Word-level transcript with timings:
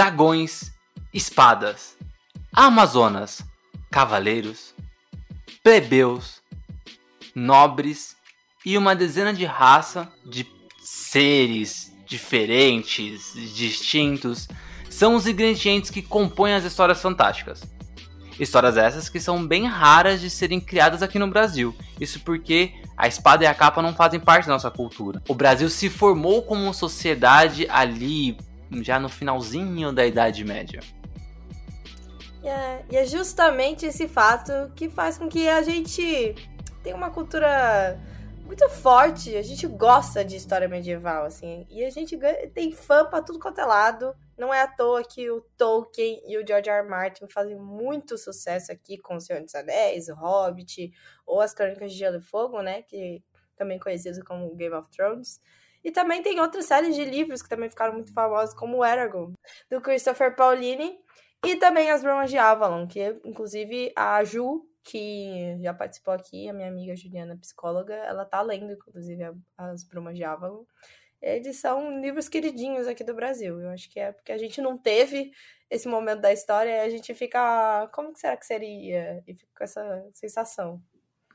Dragões, 0.00 0.72
espadas, 1.12 1.94
amazonas, 2.52 3.44
cavaleiros, 3.90 4.74
plebeus, 5.62 6.40
nobres 7.34 8.16
e 8.64 8.78
uma 8.78 8.96
dezena 8.96 9.34
de 9.34 9.44
raça 9.44 10.10
de 10.24 10.46
seres 10.80 11.92
diferentes, 12.06 13.34
distintos, 13.54 14.48
são 14.90 15.14
os 15.14 15.26
ingredientes 15.26 15.88
que 15.88 16.02
compõem 16.02 16.52
as 16.52 16.64
histórias 16.64 17.00
fantásticas. 17.00 17.62
Histórias 18.38 18.76
essas 18.76 19.08
que 19.08 19.20
são 19.20 19.46
bem 19.46 19.66
raras 19.66 20.20
de 20.20 20.28
serem 20.28 20.60
criadas 20.60 21.02
aqui 21.02 21.18
no 21.18 21.28
Brasil. 21.28 21.74
Isso 22.00 22.20
porque 22.20 22.74
a 22.96 23.06
espada 23.06 23.44
e 23.44 23.46
a 23.46 23.54
capa 23.54 23.80
não 23.80 23.94
fazem 23.94 24.18
parte 24.18 24.46
da 24.46 24.54
nossa 24.54 24.70
cultura. 24.70 25.22
O 25.28 25.34
Brasil 25.34 25.68
se 25.70 25.88
formou 25.88 26.42
como 26.42 26.74
sociedade 26.74 27.66
ali 27.70 28.36
já 28.82 28.98
no 28.98 29.08
finalzinho 29.08 29.92
da 29.92 30.04
Idade 30.04 30.44
Média. 30.44 30.80
É, 32.42 32.82
e 32.90 32.96
é 32.96 33.04
justamente 33.06 33.86
esse 33.86 34.08
fato 34.08 34.52
que 34.74 34.88
faz 34.88 35.18
com 35.18 35.28
que 35.28 35.48
a 35.48 35.62
gente 35.62 36.34
tenha 36.82 36.96
uma 36.96 37.10
cultura 37.10 38.00
muito 38.44 38.68
forte. 38.70 39.36
A 39.36 39.42
gente 39.42 39.66
gosta 39.66 40.24
de 40.24 40.36
história 40.36 40.66
medieval, 40.66 41.26
assim. 41.26 41.66
E 41.70 41.84
a 41.84 41.90
gente 41.90 42.18
tem 42.54 42.72
fã 42.72 43.04
pra 43.04 43.22
tudo 43.22 43.38
quanto 43.38 43.60
é 43.60 43.64
lado. 43.64 44.14
Não 44.40 44.54
é 44.54 44.62
à 44.62 44.66
toa 44.66 45.04
que 45.04 45.30
o 45.30 45.42
Tolkien 45.58 46.22
e 46.26 46.38
o 46.38 46.46
George 46.46 46.70
R. 46.70 46.78
R. 46.78 46.88
Martin 46.88 47.28
fazem 47.28 47.58
muito 47.58 48.16
sucesso 48.16 48.72
aqui 48.72 48.96
com 48.96 49.16
O 49.16 49.20
Senhor 49.20 49.42
dos 49.42 49.54
Anéis, 49.54 50.08
O 50.08 50.14
Hobbit, 50.14 50.90
ou 51.26 51.42
as 51.42 51.52
Crônicas 51.52 51.92
de 51.92 51.98
Gelo 51.98 52.16
e 52.16 52.22
Fogo, 52.22 52.62
né? 52.62 52.80
Que 52.80 53.22
também 53.54 53.78
conhecido 53.78 54.24
como 54.24 54.56
Game 54.56 54.74
of 54.74 54.88
Thrones. 54.88 55.42
E 55.84 55.90
também 55.90 56.22
tem 56.22 56.40
outras 56.40 56.64
séries 56.64 56.96
de 56.96 57.04
livros 57.04 57.42
que 57.42 57.50
também 57.50 57.68
ficaram 57.68 57.92
muito 57.92 58.14
famosos, 58.14 58.54
como 58.54 58.78
o 58.78 58.84
Eragon, 58.84 59.34
do 59.70 59.78
Christopher 59.78 60.34
Paolini, 60.34 60.98
e 61.44 61.56
também 61.56 61.90
As 61.90 62.02
Brumas 62.02 62.30
de 62.30 62.38
Avalon, 62.38 62.86
que 62.86 63.20
inclusive 63.26 63.92
a 63.94 64.24
Ju, 64.24 64.66
que 64.82 65.58
já 65.60 65.74
participou 65.74 66.14
aqui, 66.14 66.48
a 66.48 66.54
minha 66.54 66.68
amiga 66.68 66.96
Juliana, 66.96 67.36
psicóloga, 67.36 67.94
ela 67.94 68.24
tá 68.24 68.40
lendo, 68.40 68.72
inclusive, 68.72 69.22
As 69.58 69.84
Brumas 69.84 70.16
de 70.16 70.24
Avalon. 70.24 70.64
Eles 71.20 71.60
são 71.60 72.00
livros 72.00 72.28
queridinhos 72.28 72.86
aqui 72.86 73.04
do 73.04 73.14
Brasil. 73.14 73.60
Eu 73.60 73.70
acho 73.70 73.90
que 73.90 74.00
é 74.00 74.12
porque 74.12 74.32
a 74.32 74.38
gente 74.38 74.60
não 74.60 74.76
teve 74.76 75.32
esse 75.70 75.86
momento 75.86 76.20
da 76.20 76.32
história 76.32 76.70
e 76.70 76.80
a 76.80 76.88
gente 76.88 77.12
fica. 77.14 77.88
Como 77.92 78.12
que 78.12 78.20
será 78.20 78.36
que 78.36 78.46
seria? 78.46 79.22
E 79.26 79.34
fica 79.34 79.50
com 79.56 79.64
essa 79.64 80.04
sensação. 80.12 80.82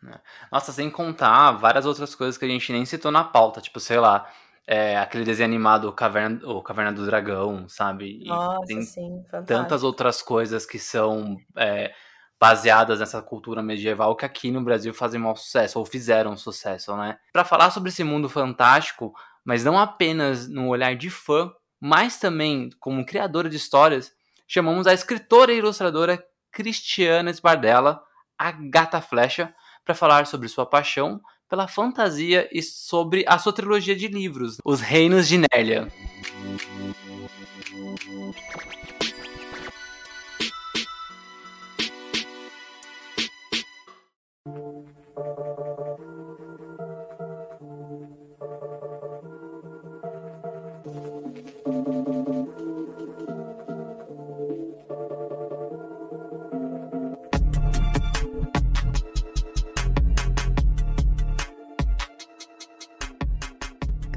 Né? 0.02 0.20
Nossa, 0.52 0.72
sem 0.72 0.90
contar 0.90 1.52
várias 1.54 1.86
outras 1.86 2.16
coisas 2.16 2.38
que 2.38 2.46
a 2.46 2.48
gente 2.48 2.72
nem 2.72 2.86
citou 2.86 3.12
na 3.12 3.24
pauta, 3.24 3.62
tipo, 3.62 3.80
sei 3.80 4.00
lá, 4.00 4.30
é, 4.68 4.98
aquele 4.98 5.24
desenho 5.24 5.48
animado, 5.48 5.88
o 5.88 5.94
Caverna, 5.94 6.40
o 6.48 6.62
Caverna 6.62 6.92
do 6.92 7.06
Dragão, 7.06 7.68
sabe? 7.70 8.20
E 8.24 8.28
Nossa, 8.28 8.66
tem 8.66 8.82
sim, 8.82 9.24
fantástico. 9.30 9.46
tantas 9.46 9.84
outras 9.84 10.22
coisas 10.22 10.66
que 10.66 10.80
são 10.80 11.38
é, 11.56 11.94
baseadas 12.40 13.00
nessa 13.00 13.22
cultura 13.22 13.62
medieval 13.62 14.16
que 14.16 14.26
aqui 14.26 14.52
no 14.52 14.64
Brasil 14.64 14.94
fazem 14.94 15.20
mau 15.20 15.36
sucesso, 15.36 15.80
ou 15.80 15.86
fizeram 15.86 16.36
sucesso, 16.36 16.96
né? 16.98 17.18
Para 17.32 17.46
falar 17.46 17.70
sobre 17.72 17.90
esse 17.90 18.04
mundo 18.04 18.28
fantástico, 18.28 19.14
mas 19.46 19.64
não 19.64 19.78
apenas 19.78 20.50
no 20.50 20.68
olhar 20.68 20.96
de 20.96 21.10
fã, 21.10 21.54
mas 21.80 22.18
também 22.20 22.70
como 22.80 23.06
criadora 23.06 23.48
de 23.48 23.56
histórias, 23.56 24.12
chamamos 24.48 24.88
a 24.88 24.94
escritora 24.94 25.54
e 25.54 25.58
ilustradora 25.58 26.22
Cristiana 26.52 27.30
Esbardella, 27.30 28.02
a 28.38 28.52
Gata 28.52 29.00
Flecha, 29.00 29.54
para 29.84 29.94
falar 29.94 30.26
sobre 30.26 30.48
sua 30.48 30.66
paixão 30.66 31.22
pela 31.48 31.68
fantasia 31.68 32.50
e 32.52 32.64
sobre 32.64 33.24
a 33.28 33.38
sua 33.38 33.54
trilogia 33.54 33.96
de 33.96 34.08
livros, 34.08 34.58
Os 34.66 34.82
Reinos 34.82 35.28
de 35.28 35.38
Nélia. 35.38 35.88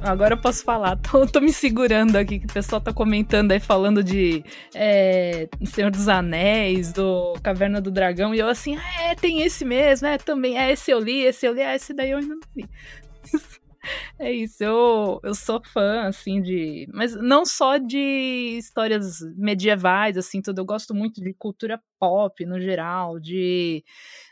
Agora 0.09 0.35
eu 0.35 0.41
posso 0.41 0.65
falar. 0.65 0.97
Tô, 1.09 1.27
tô, 1.27 1.41
me 1.41 1.53
segurando 1.53 2.17
aqui, 2.17 2.39
que 2.39 2.47
o 2.47 2.53
pessoal 2.53 2.81
tá 2.81 2.93
comentando 2.93 3.53
aí, 3.53 3.61
falando 3.61 4.03
de 4.03 4.43
é, 4.75 5.49
Senhor 5.65 5.91
dos 5.91 6.09
Anéis, 6.09 6.93
do 6.93 7.35
Caverna 7.43 7.81
do 7.81 7.91
Dragão, 7.91 8.35
e 8.35 8.39
eu 8.39 8.49
assim, 8.49 8.77
ah, 8.77 9.03
é, 9.03 9.15
tem 9.15 9.43
esse 9.43 9.65
mesmo, 9.65 10.07
é, 10.07 10.19
também, 10.19 10.59
é, 10.59 10.73
esse 10.73 10.91
eu 10.91 10.99
li, 10.99 11.23
esse 11.23 11.47
eu 11.47 11.53
li, 11.53 11.61
é, 11.61 11.75
esse 11.75 11.93
daí 11.93 12.11
eu 12.11 12.19
ainda 12.19 12.35
não 12.35 12.41
li. 12.57 12.69
É 14.19 14.31
isso, 14.31 14.63
eu, 14.63 15.21
eu 15.23 15.35
sou 15.35 15.63
fã, 15.65 16.03
assim, 16.03 16.43
de. 16.43 16.87
Mas 16.93 17.15
não 17.15 17.47
só 17.47 17.79
de 17.79 18.57
histórias 18.59 19.21
medievais, 19.37 20.19
assim, 20.19 20.43
tudo. 20.43 20.61
Eu 20.61 20.65
gosto 20.65 20.95
muito 20.95 21.23
de 21.23 21.33
cultura 21.33 21.81
pop, 21.99 22.45
no 22.45 22.61
geral, 22.61 23.19
de. 23.19 23.83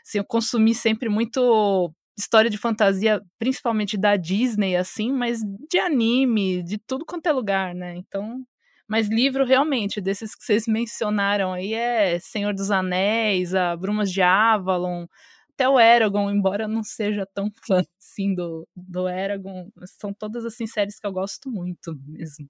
Assim, 0.05 0.19
eu 0.19 0.25
consumi 0.25 0.75
sempre 0.75 1.09
muito 1.09 1.91
história 2.17 2.49
de 2.49 2.57
fantasia, 2.57 3.21
principalmente 3.39 3.97
da 3.97 4.15
Disney, 4.15 4.75
assim, 4.75 5.11
mas 5.11 5.39
de 5.69 5.79
anime, 5.79 6.63
de 6.63 6.77
tudo 6.77 7.05
quanto 7.05 7.27
é 7.27 7.31
lugar, 7.31 7.75
né? 7.75 7.95
Então. 7.97 8.43
Mas 8.87 9.09
livro, 9.09 9.45
realmente, 9.45 9.99
desses 10.01 10.33
que 10.35 10.43
vocês 10.45 10.65
mencionaram 10.67 11.51
aí, 11.53 11.73
é 11.73 12.19
Senhor 12.19 12.53
dos 12.53 12.71
Anéis, 12.71 13.53
a 13.53 13.75
Brumas 13.75 14.11
de 14.11 14.21
Avalon, 14.21 15.05
até 15.53 15.67
o 15.67 15.79
Eragon, 15.79 16.29
embora 16.31 16.63
eu 16.65 16.67
não 16.69 16.83
seja 16.83 17.25
tão 17.33 17.51
fã, 17.67 17.83
assim, 17.99 18.33
do, 18.33 18.67
do 18.75 19.07
Eragon, 19.09 19.69
são 19.99 20.13
todas, 20.13 20.45
assim, 20.45 20.65
séries 20.67 20.99
que 20.99 21.07
eu 21.07 21.11
gosto 21.11 21.49
muito 21.51 21.93
mesmo. 22.05 22.47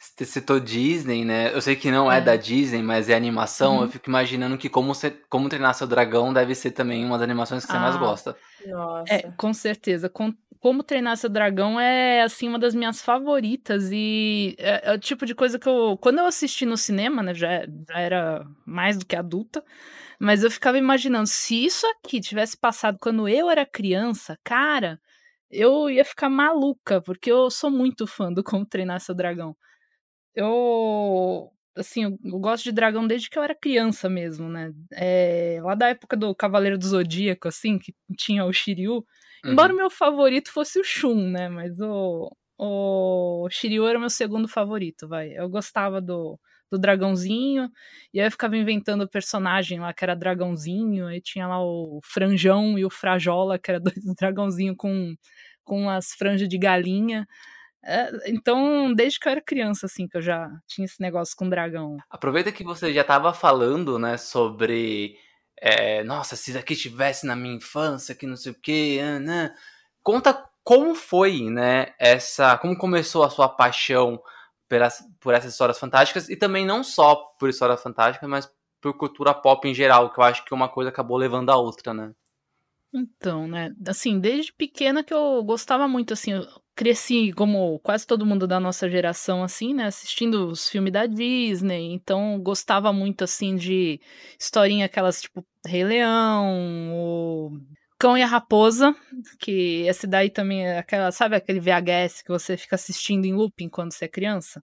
Você 0.00 0.24
citou 0.24 0.58
Disney, 0.58 1.26
né? 1.26 1.54
Eu 1.54 1.60
sei 1.60 1.76
que 1.76 1.90
não 1.90 2.10
é, 2.10 2.16
é 2.16 2.20
da 2.22 2.34
Disney, 2.34 2.82
mas 2.82 3.10
é 3.10 3.14
animação. 3.14 3.76
Uhum. 3.76 3.82
Eu 3.82 3.88
fico 3.90 4.08
imaginando 4.08 4.56
que 4.56 4.70
como, 4.70 4.94
você, 4.94 5.10
como 5.28 5.50
Treinar 5.50 5.74
Seu 5.74 5.86
Dragão 5.86 6.32
deve 6.32 6.54
ser 6.54 6.70
também 6.70 7.04
uma 7.04 7.18
das 7.18 7.24
animações 7.24 7.66
que 7.66 7.70
você 7.70 7.76
ah, 7.76 7.80
mais 7.80 7.96
gosta. 7.98 8.34
Nossa. 8.66 9.12
É, 9.12 9.30
com 9.36 9.52
certeza. 9.52 10.08
Com, 10.08 10.32
como 10.58 10.82
Treinar 10.82 11.18
Seu 11.18 11.28
Dragão 11.28 11.78
é, 11.78 12.22
assim, 12.22 12.48
uma 12.48 12.58
das 12.58 12.74
minhas 12.74 13.02
favoritas. 13.02 13.90
E 13.92 14.56
é, 14.58 14.90
é, 14.90 14.94
o 14.94 14.98
tipo 14.98 15.26
de 15.26 15.34
coisa 15.34 15.58
que 15.58 15.68
eu... 15.68 15.98
Quando 16.00 16.18
eu 16.18 16.24
assisti 16.24 16.64
no 16.64 16.78
cinema, 16.78 17.22
né? 17.22 17.34
Já, 17.34 17.66
já 17.86 18.00
era 18.00 18.46
mais 18.64 18.96
do 18.96 19.04
que 19.04 19.14
adulta. 19.14 19.62
Mas 20.18 20.42
eu 20.42 20.50
ficava 20.50 20.78
imaginando, 20.78 21.26
se 21.26 21.62
isso 21.66 21.86
aqui 21.86 22.20
tivesse 22.22 22.56
passado 22.56 22.96
quando 22.98 23.28
eu 23.28 23.50
era 23.50 23.66
criança, 23.66 24.38
cara... 24.42 24.98
Eu 25.52 25.90
ia 25.90 26.04
ficar 26.04 26.30
maluca, 26.30 27.02
porque 27.02 27.28
eu 27.28 27.50
sou 27.50 27.72
muito 27.72 28.06
fã 28.06 28.32
do 28.32 28.40
Como 28.40 28.64
Treinar 28.64 29.00
Seu 29.00 29.16
Dragão 29.16 29.56
eu 30.34 31.50
assim, 31.76 32.04
eu 32.04 32.38
gosto 32.38 32.64
de 32.64 32.72
dragão 32.72 33.06
desde 33.06 33.30
que 33.30 33.38
eu 33.38 33.42
era 33.42 33.54
criança 33.54 34.08
mesmo, 34.08 34.48
né? 34.48 34.72
É, 34.92 35.60
lá 35.62 35.74
da 35.74 35.88
época 35.88 36.16
do 36.16 36.34
Cavaleiro 36.34 36.78
do 36.78 36.86
Zodíaco, 36.86 37.48
assim, 37.48 37.78
que 37.78 37.94
tinha 38.16 38.44
o 38.44 38.52
Shiryu. 38.52 39.04
Uhum. 39.44 39.52
Embora 39.52 39.72
o 39.72 39.76
meu 39.76 39.90
favorito 39.90 40.52
fosse 40.52 40.78
o 40.78 40.84
Shun, 40.84 41.30
né? 41.30 41.48
Mas 41.48 41.78
o, 41.80 42.30
o 42.58 43.48
Shiryu 43.50 43.86
era 43.86 43.98
o 43.98 44.00
meu 44.00 44.10
segundo 44.10 44.48
favorito, 44.48 45.08
vai. 45.08 45.32
Eu 45.32 45.48
gostava 45.48 46.00
do, 46.00 46.38
do 46.70 46.78
dragãozinho, 46.78 47.70
e 48.12 48.20
aí 48.20 48.26
eu 48.26 48.30
ficava 48.30 48.56
inventando 48.56 49.02
o 49.02 49.08
personagem 49.08 49.80
lá 49.80 49.92
que 49.92 50.04
era 50.04 50.14
dragãozinho, 50.14 51.06
aí 51.06 51.20
tinha 51.20 51.46
lá 51.46 51.62
o 51.62 52.00
Franjão 52.04 52.78
e 52.78 52.84
o 52.84 52.90
Frajola, 52.90 53.58
que 53.58 53.70
era 53.70 53.80
dois 54.04 54.14
dragãozinhos 54.18 54.76
com, 54.76 55.14
com 55.64 55.88
as 55.88 56.12
franjas 56.12 56.48
de 56.48 56.58
galinha. 56.58 57.26
É, 57.82 58.30
então, 58.30 58.92
desde 58.92 59.18
que 59.18 59.26
eu 59.26 59.32
era 59.32 59.40
criança, 59.40 59.86
assim, 59.86 60.06
que 60.06 60.16
eu 60.16 60.22
já 60.22 60.50
tinha 60.66 60.84
esse 60.84 61.00
negócio 61.00 61.34
com 61.36 61.48
dragão. 61.48 61.96
Aproveita 62.10 62.52
que 62.52 62.62
você 62.62 62.92
já 62.92 63.00
estava 63.00 63.32
falando, 63.32 63.98
né, 63.98 64.16
sobre. 64.16 65.16
É, 65.56 66.02
Nossa, 66.04 66.36
se 66.36 66.50
isso 66.50 66.58
aqui 66.58 66.74
estivesse 66.74 67.26
na 67.26 67.36
minha 67.36 67.54
infância, 67.54 68.14
que 68.14 68.26
não 68.26 68.36
sei 68.36 68.52
o 68.52 68.60
quê. 68.60 69.00
Né? 69.20 69.54
Conta 70.02 70.48
como 70.62 70.94
foi, 70.94 71.50
né, 71.50 71.94
essa. 71.98 72.56
Como 72.58 72.76
começou 72.76 73.24
a 73.24 73.30
sua 73.30 73.48
paixão 73.48 74.22
pelas, 74.68 75.02
por 75.18 75.34
essas 75.34 75.52
histórias 75.52 75.78
fantásticas 75.78 76.28
e 76.28 76.36
também 76.36 76.64
não 76.64 76.84
só 76.84 77.16
por 77.38 77.48
histórias 77.48 77.82
fantásticas, 77.82 78.28
mas 78.28 78.50
por 78.80 78.96
cultura 78.96 79.34
pop 79.34 79.68
em 79.68 79.74
geral, 79.74 80.12
que 80.12 80.20
eu 80.20 80.24
acho 80.24 80.44
que 80.44 80.54
uma 80.54 80.68
coisa 80.68 80.90
acabou 80.90 81.16
levando 81.16 81.50
a 81.50 81.56
outra, 81.56 81.92
né? 81.92 82.12
Então, 82.92 83.46
né, 83.46 83.70
assim, 83.86 84.18
desde 84.18 84.52
pequena 84.52 85.04
que 85.04 85.14
eu 85.14 85.44
gostava 85.44 85.86
muito, 85.86 86.12
assim, 86.12 86.32
eu 86.32 86.42
cresci 86.74 87.32
como 87.32 87.78
quase 87.80 88.04
todo 88.04 88.26
mundo 88.26 88.48
da 88.48 88.58
nossa 88.58 88.90
geração, 88.90 89.44
assim, 89.44 89.72
né, 89.72 89.84
assistindo 89.86 90.48
os 90.48 90.68
filmes 90.68 90.92
da 90.92 91.06
Disney, 91.06 91.92
então 91.92 92.40
gostava 92.42 92.92
muito, 92.92 93.22
assim, 93.22 93.54
de 93.54 94.00
historinha 94.38 94.86
aquelas, 94.86 95.22
tipo, 95.22 95.46
Rei 95.64 95.84
Leão, 95.84 96.92
o 96.92 97.50
Cão 97.96 98.18
e 98.18 98.22
a 98.22 98.26
Raposa, 98.26 98.92
que 99.38 99.82
esse 99.86 100.06
daí 100.08 100.28
também 100.28 100.66
é 100.66 100.78
aquela, 100.78 101.12
sabe 101.12 101.36
aquele 101.36 101.60
VHS 101.60 102.24
que 102.24 102.30
você 102.30 102.56
fica 102.56 102.74
assistindo 102.74 103.24
em 103.24 103.34
looping 103.34 103.68
quando 103.68 103.92
você 103.92 104.06
é 104.06 104.08
criança? 104.08 104.60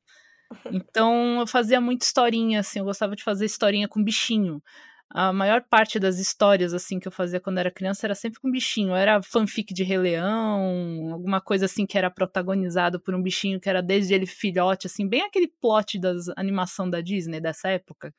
Então 0.72 1.40
eu 1.42 1.48
fazia 1.48 1.82
muita 1.82 2.06
historinha, 2.06 2.62
assim, 2.62 2.80
eu 2.80 2.86
gostava 2.86 3.16
de 3.16 3.24
fazer 3.24 3.46
historinha 3.46 3.88
com 3.88 4.04
bichinho 4.04 4.62
a 5.10 5.32
maior 5.32 5.64
parte 5.64 6.00
das 6.00 6.20
histórias 6.20 6.74
assim 6.74 7.00
que 7.00 7.08
eu 7.08 7.12
fazia 7.12 7.40
quando 7.40 7.58
era 7.60 7.72
criança 7.72 8.06
era 8.06 8.16
sempre 8.16 8.40
com 8.40 8.52
bichinho. 8.52 8.94
Era 8.96 9.22
fanfic 9.22 9.74
de 9.74 9.84
Rei 9.84 9.98
Leão, 9.98 11.14
alguma 11.14 11.42
coisa 11.42 11.66
assim 11.66 11.86
que 11.86 11.98
era 11.98 12.12
protagonizado 12.12 13.00
por 13.00 13.16
um 13.16 13.22
bichinho 13.22 13.60
que 13.60 13.70
era 13.70 13.82
desde 13.82 14.14
ele 14.14 14.26
filhote, 14.26 14.88
assim, 14.88 15.08
bem 15.08 15.22
aquele 15.24 15.48
plot 15.48 16.00
das 16.00 16.28
animação 16.38 16.90
da 16.90 17.02
Disney 17.02 17.40
dessa 17.40 17.70
época, 17.70 18.14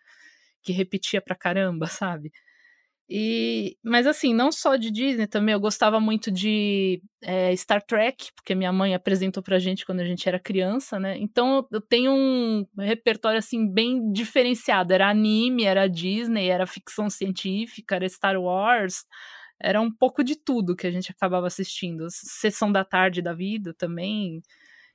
que 0.62 0.73
repetia 0.73 1.20
pra 1.23 1.37
caramba, 1.37 1.87
sabe? 1.88 2.32
E, 3.10 3.78
mas 3.82 4.06
assim, 4.06 4.34
não 4.34 4.52
só 4.52 4.76
de 4.76 4.90
Disney 4.90 5.26
também, 5.26 5.55
eu 5.55 5.60
gostava 5.60 5.99
muito 5.99 6.31
de 6.31 7.02
é, 7.22 7.56
Star 7.56 7.82
Trek, 7.82 8.31
porque 8.37 8.55
minha 8.55 8.70
mãe 8.70 8.94
apresentou 8.94 9.43
pra 9.43 9.58
gente 9.58 9.87
quando 9.87 10.00
a 10.00 10.05
gente 10.05 10.28
era 10.28 10.38
criança, 10.38 11.00
né? 11.00 11.16
Então 11.19 11.66
eu 11.72 11.81
tenho 11.81 12.12
um 12.12 12.66
repertório 12.78 13.38
assim 13.38 13.66
bem 13.66 14.12
diferenciado. 14.12 14.93
Era 14.93 15.08
anime, 15.08 15.64
era 15.64 15.88
Disney, 15.88 16.49
era 16.49 16.66
ficção 16.66 17.08
científica, 17.08 17.96
era 17.96 18.08
Star 18.08 18.38
Wars, 18.38 19.06
era 19.61 19.81
um 19.81 19.90
pouco 19.90 20.22
de 20.22 20.37
tudo 20.37 20.76
que 20.76 20.87
a 20.87 20.90
gente 20.90 21.11
acabava 21.11 21.46
assistindo. 21.46 22.06
Sessão 22.11 22.70
da 22.70 22.84
tarde 22.84 23.22
da 23.22 23.32
vida 23.32 23.75
também. 23.75 24.43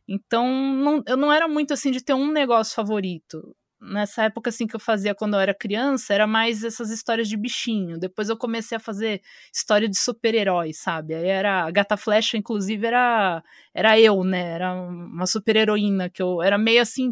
Então, 0.08 0.48
não, 0.50 1.04
eu 1.08 1.18
não 1.18 1.32
era 1.34 1.48
muito 1.48 1.74
assim 1.74 1.92
de 1.92 2.04
ter 2.04 2.14
um 2.14 2.32
negócio 2.32 2.76
favorito 2.76 3.56
nessa 3.84 4.24
época 4.24 4.50
assim 4.50 4.66
que 4.68 4.76
eu 4.76 4.80
fazia 4.80 5.14
quando 5.16 5.36
eu 5.36 5.40
era 5.40 5.54
criança, 5.54 6.14
era 6.14 6.26
mais 6.28 6.64
essas 6.64 6.90
histórias 6.92 7.28
de 7.28 7.38
bichinho. 7.38 8.00
Depois 8.00 8.30
eu 8.30 8.38
comecei 8.38 8.76
a 8.78 8.80
fazer 8.80 9.22
história 9.54 9.90
de 9.90 9.98
super-heróis, 9.98 10.78
sabe? 10.80 11.14
Aí 11.16 11.28
era 11.28 11.66
a 11.66 11.72
Gata 11.72 11.98
Flecha, 11.98 12.38
inclusive 12.38 12.86
era 12.88 13.44
era 13.74 14.00
eu, 14.00 14.24
né? 14.24 14.54
Era 14.54 14.74
uma 14.74 15.26
super-heroína 15.26 16.10
que 16.10 16.22
eu 16.22 16.42
era 16.42 16.58
meio 16.58 16.82
assim 16.82 17.12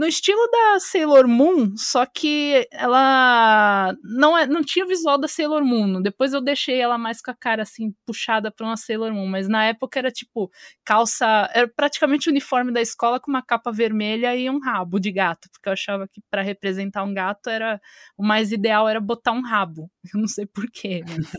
no 0.00 0.06
estilo 0.06 0.40
da 0.50 0.80
Sailor 0.80 1.28
Moon, 1.28 1.76
só 1.76 2.06
que 2.06 2.66
ela 2.72 3.94
não, 4.02 4.38
é, 4.38 4.46
não 4.46 4.62
tinha 4.64 4.86
visual 4.86 5.20
da 5.20 5.28
Sailor 5.28 5.62
Moon. 5.62 6.00
Depois 6.00 6.32
eu 6.32 6.40
deixei 6.40 6.80
ela 6.80 6.96
mais 6.96 7.20
com 7.20 7.30
a 7.30 7.34
cara 7.34 7.64
assim 7.64 7.94
puxada 8.06 8.50
para 8.50 8.64
uma 8.64 8.78
Sailor 8.78 9.12
Moon, 9.12 9.26
mas 9.26 9.46
na 9.46 9.66
época 9.66 9.98
era 9.98 10.10
tipo 10.10 10.50
calça, 10.86 11.50
era 11.52 11.68
praticamente 11.68 12.30
o 12.30 12.30
uniforme 12.30 12.72
da 12.72 12.80
escola 12.80 13.20
com 13.20 13.30
uma 13.30 13.42
capa 13.42 13.70
vermelha 13.70 14.34
e 14.34 14.48
um 14.48 14.58
rabo 14.58 14.98
de 14.98 15.12
gato, 15.12 15.50
porque 15.52 15.68
eu 15.68 15.74
achava 15.74 16.08
que 16.08 16.22
para 16.30 16.40
representar 16.40 17.04
um 17.04 17.12
gato 17.12 17.50
era 17.50 17.78
o 18.16 18.24
mais 18.24 18.52
ideal 18.52 18.88
era 18.88 19.02
botar 19.02 19.32
um 19.32 19.42
rabo. 19.42 19.90
Eu 20.14 20.18
não 20.18 20.28
sei 20.28 20.46
porquê, 20.46 21.04
mas 21.06 21.30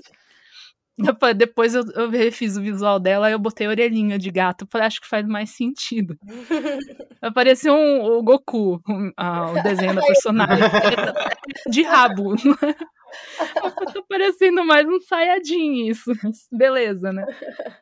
Depois 1.36 1.74
eu, 1.75 1.83
eu 1.95 2.09
refiz 2.09 2.57
o 2.57 2.62
visual 2.62 3.00
dela 3.00 3.30
e 3.30 3.33
eu 3.33 3.39
botei 3.39 3.68
orelhinha 3.68 4.18
de 4.18 4.30
gato. 4.31 4.68
Falei, 4.69 4.88
acho 4.88 5.01
que 5.01 5.07
faz 5.07 5.25
mais 5.27 5.51
sentido. 5.51 6.18
Parecia 7.33 7.74
um, 7.74 8.03
o 8.03 8.24
Goku, 8.24 8.81
um, 8.88 9.12
ah, 9.18 9.51
o 9.51 9.63
desenho 9.63 9.95
da 9.95 10.01
personagem. 10.01 10.68
de 11.69 11.83
rabo. 11.83 12.36
tá 13.94 14.01
parecendo 14.07 14.63
mais 14.65 14.88
um 14.88 15.00
saiadinho 15.01 15.92
isso. 15.92 16.12
Beleza, 16.51 17.12
né? 17.12 17.25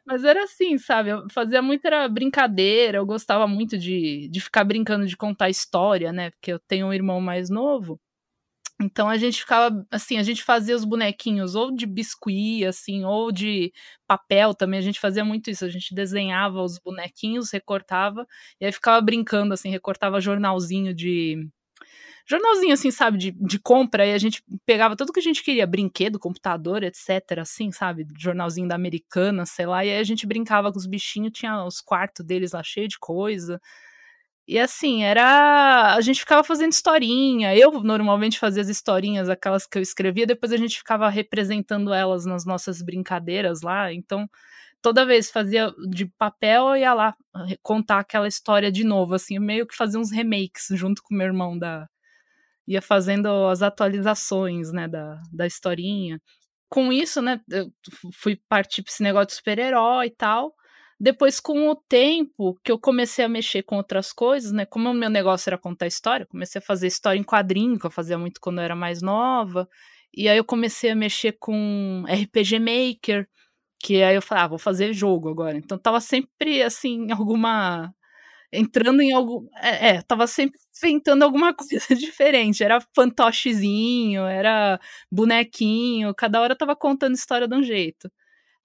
Mas 0.05 0.23
era 0.23 0.43
assim, 0.43 0.77
sabe? 0.77 1.09
Eu 1.09 1.27
fazia 1.31 1.61
muito 1.61 1.85
era 1.85 2.07
brincadeira, 2.07 2.97
eu 2.97 3.05
gostava 3.05 3.47
muito 3.47 3.77
de, 3.77 4.27
de 4.29 4.39
ficar 4.39 4.63
brincando 4.63 5.05
de 5.05 5.15
contar 5.15 5.49
história, 5.49 6.11
né? 6.11 6.31
Porque 6.31 6.51
eu 6.51 6.59
tenho 6.59 6.87
um 6.87 6.93
irmão 6.93 7.21
mais 7.21 7.49
novo. 7.49 7.99
Então 8.81 9.09
a 9.09 9.17
gente 9.17 9.39
ficava 9.41 9.85
assim, 9.91 10.17
a 10.17 10.23
gente 10.23 10.41
fazia 10.43 10.75
os 10.75 10.85
bonequinhos 10.85 11.53
ou 11.53 11.69
de 11.75 11.85
biscuit, 11.85 12.65
assim, 12.65 13.03
ou 13.03 13.31
de 13.31 13.73
papel 14.07 14.53
também. 14.53 14.79
A 14.79 14.81
gente 14.81 14.99
fazia 14.99 15.25
muito 15.25 15.49
isso. 15.49 15.65
A 15.65 15.69
gente 15.69 15.93
desenhava 15.93 16.61
os 16.61 16.79
bonequinhos, 16.79 17.51
recortava 17.51 18.25
e 18.59 18.65
aí 18.65 18.71
ficava 18.71 19.01
brincando, 19.01 19.53
assim, 19.53 19.69
recortava 19.69 20.21
jornalzinho 20.21 20.93
de 20.93 21.49
jornalzinho 22.29 22.73
assim, 22.73 22.91
sabe, 22.91 23.17
de, 23.17 23.31
de 23.31 23.57
compra, 23.59 24.05
e 24.05 24.13
a 24.13 24.17
gente 24.19 24.43
pegava 24.63 24.95
tudo 24.95 25.11
que 25.11 25.19
a 25.19 25.23
gente 25.23 25.43
queria, 25.43 25.65
brinquedo, 25.65 26.19
computador, 26.19 26.83
etc, 26.83 27.39
assim, 27.39 27.71
sabe, 27.71 28.05
jornalzinho 28.19 28.67
da 28.67 28.75
Americana, 28.75 29.47
sei 29.47 29.65
lá, 29.65 29.83
e 29.83 29.89
aí 29.89 29.97
a 29.97 30.03
gente 30.03 30.27
brincava 30.27 30.71
com 30.71 30.77
os 30.77 30.85
bichinhos, 30.85 31.31
tinha 31.33 31.65
os 31.65 31.81
quartos 31.81 32.23
deles 32.23 32.51
lá 32.51 32.61
cheio 32.61 32.87
de 32.87 32.99
coisa, 32.99 33.59
e 34.49 34.57
assim, 34.57 35.03
era. 35.03 35.93
A 35.95 36.01
gente 36.01 36.21
ficava 36.21 36.43
fazendo 36.43 36.71
historinha. 36.71 37.55
Eu 37.55 37.71
normalmente 37.83 38.39
fazia 38.39 38.63
as 38.63 38.67
historinhas, 38.67 39.29
aquelas 39.29 39.67
que 39.67 39.77
eu 39.77 39.81
escrevia, 39.81 40.25
depois 40.25 40.51
a 40.51 40.57
gente 40.57 40.79
ficava 40.79 41.07
representando 41.07 41.93
elas 41.93 42.25
nas 42.25 42.45
nossas 42.45 42.81
brincadeiras 42.81 43.61
lá. 43.61 43.93
Então, 43.93 44.27
toda 44.81 45.05
vez 45.05 45.29
fazia 45.29 45.71
de 45.91 46.07
papel, 46.17 46.69
eu 46.69 46.77
ia 46.77 46.93
lá 46.95 47.15
contar 47.61 47.99
aquela 47.99 48.27
história 48.27 48.71
de 48.71 48.83
novo, 48.83 49.13
assim, 49.13 49.37
meio 49.37 49.67
que 49.67 49.75
fazia 49.75 49.99
uns 49.99 50.11
remakes 50.11 50.67
junto 50.71 51.03
com 51.03 51.13
meu 51.15 51.27
irmão 51.27 51.57
da. 51.57 51.87
Ia 52.67 52.81
fazendo 52.81 53.27
as 53.49 53.61
atualizações, 53.61 54.71
né, 54.71 54.87
da, 54.87 55.21
da 55.33 55.47
historinha. 55.47 56.19
Com 56.69 56.91
isso, 56.93 57.21
né, 57.21 57.39
eu 57.51 57.71
fui 58.13 58.39
partir 58.49 58.83
pra 58.83 58.91
esse 58.91 59.03
negócio 59.03 59.27
de 59.29 59.35
super-herói 59.35 60.07
e 60.07 60.11
tal. 60.11 60.55
Depois, 60.99 61.39
com 61.39 61.69
o 61.69 61.75
tempo 61.75 62.59
que 62.63 62.71
eu 62.71 62.77
comecei 62.79 63.23
a 63.23 63.29
mexer 63.29 63.63
com 63.63 63.77
outras 63.77 64.11
coisas, 64.11 64.51
né? 64.51 64.65
Como 64.65 64.89
o 64.89 64.93
meu 64.93 65.09
negócio 65.09 65.49
era 65.49 65.57
contar 65.57 65.87
história, 65.87 66.25
comecei 66.25 66.59
a 66.59 66.61
fazer 66.61 66.87
história 66.87 67.17
em 67.19 67.23
quadrinho, 67.23 67.79
que 67.79 67.85
eu 67.85 67.91
fazia 67.91 68.17
muito 68.17 68.41
quando 68.41 68.59
eu 68.59 68.65
era 68.65 68.75
mais 68.75 69.01
nova. 69.01 69.67
E 70.13 70.27
aí 70.27 70.37
eu 70.37 70.43
comecei 70.43 70.89
a 70.91 70.95
mexer 70.95 71.33
com 71.39 72.03
RPG 72.07 72.59
Maker, 72.59 73.27
que 73.79 74.03
aí 74.03 74.15
eu 74.15 74.21
falei, 74.21 74.43
ah, 74.45 74.47
vou 74.47 74.59
fazer 74.59 74.93
jogo 74.93 75.29
agora. 75.29 75.57
Então 75.57 75.77
tava 75.77 76.01
sempre 76.01 76.61
assim, 76.63 77.11
alguma. 77.11 77.93
Entrando 78.53 79.01
em 79.01 79.13
algum. 79.13 79.47
É, 79.61 79.89
é, 79.97 80.01
tava 80.03 80.27
sempre 80.27 80.59
inventando 80.83 81.23
alguma 81.23 81.53
coisa 81.55 81.95
diferente. 81.95 82.63
Era 82.63 82.79
fantochezinho, 82.95 84.23
era 84.25 84.79
bonequinho, 85.11 86.13
cada 86.15 86.41
hora 86.41 86.55
tava 86.57 86.75
contando 86.75 87.15
história 87.15 87.47
de 87.47 87.55
um 87.55 87.63
jeito. 87.63 88.11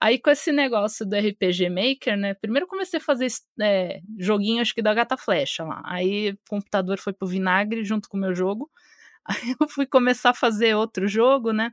Aí 0.04 0.18
com 0.18 0.28
esse 0.28 0.52
negócio 0.52 1.06
do 1.06 1.16
RPG 1.16 1.70
Maker, 1.70 2.14
né? 2.14 2.34
Primeiro 2.34 2.66
comecei 2.66 3.00
a 3.00 3.02
fazer 3.02 3.26
é, 3.58 4.02
joguinho, 4.18 4.61
acho 4.61 4.75
que 4.75 4.82
da 4.82 4.92
Gata 4.92 5.16
Flecha 5.16 5.64
lá. 5.64 5.80
Aí 5.82 6.32
o 6.32 6.38
computador 6.46 6.99
foi 6.99 7.14
pro 7.14 7.26
vinagre 7.26 7.82
junto 7.82 8.06
com 8.11 8.18
o 8.18 8.20
meu 8.20 8.34
jogo. 8.34 8.70
Aí 9.25 9.56
eu 9.58 9.66
fui 9.66 9.87
começar 9.87 10.30
a 10.30 10.34
fazer 10.34 10.75
outro 10.75 11.08
jogo, 11.08 11.52
né? 11.54 11.73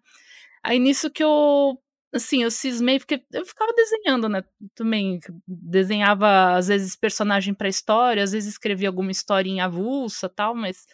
Aí 0.63 0.79
nisso 0.79 1.11
que 1.11 1.21
eu, 1.21 1.77
assim, 2.13 2.43
eu 2.43 2.51
cismei, 2.51 2.99
porque 2.99 3.21
eu 3.33 3.45
ficava 3.45 3.73
desenhando, 3.73 4.29
né? 4.29 4.45
Também 4.75 5.19
desenhava, 5.45 6.55
às 6.55 6.69
vezes, 6.69 6.95
personagem 6.95 7.53
pra 7.53 7.67
história, 7.67 8.23
às 8.23 8.31
vezes 8.31 8.53
escrevia 8.53 8.87
alguma 8.87 9.11
historinha 9.11 9.65
avulsa 9.65 10.29
tal, 10.29 10.55
mas 10.55 10.85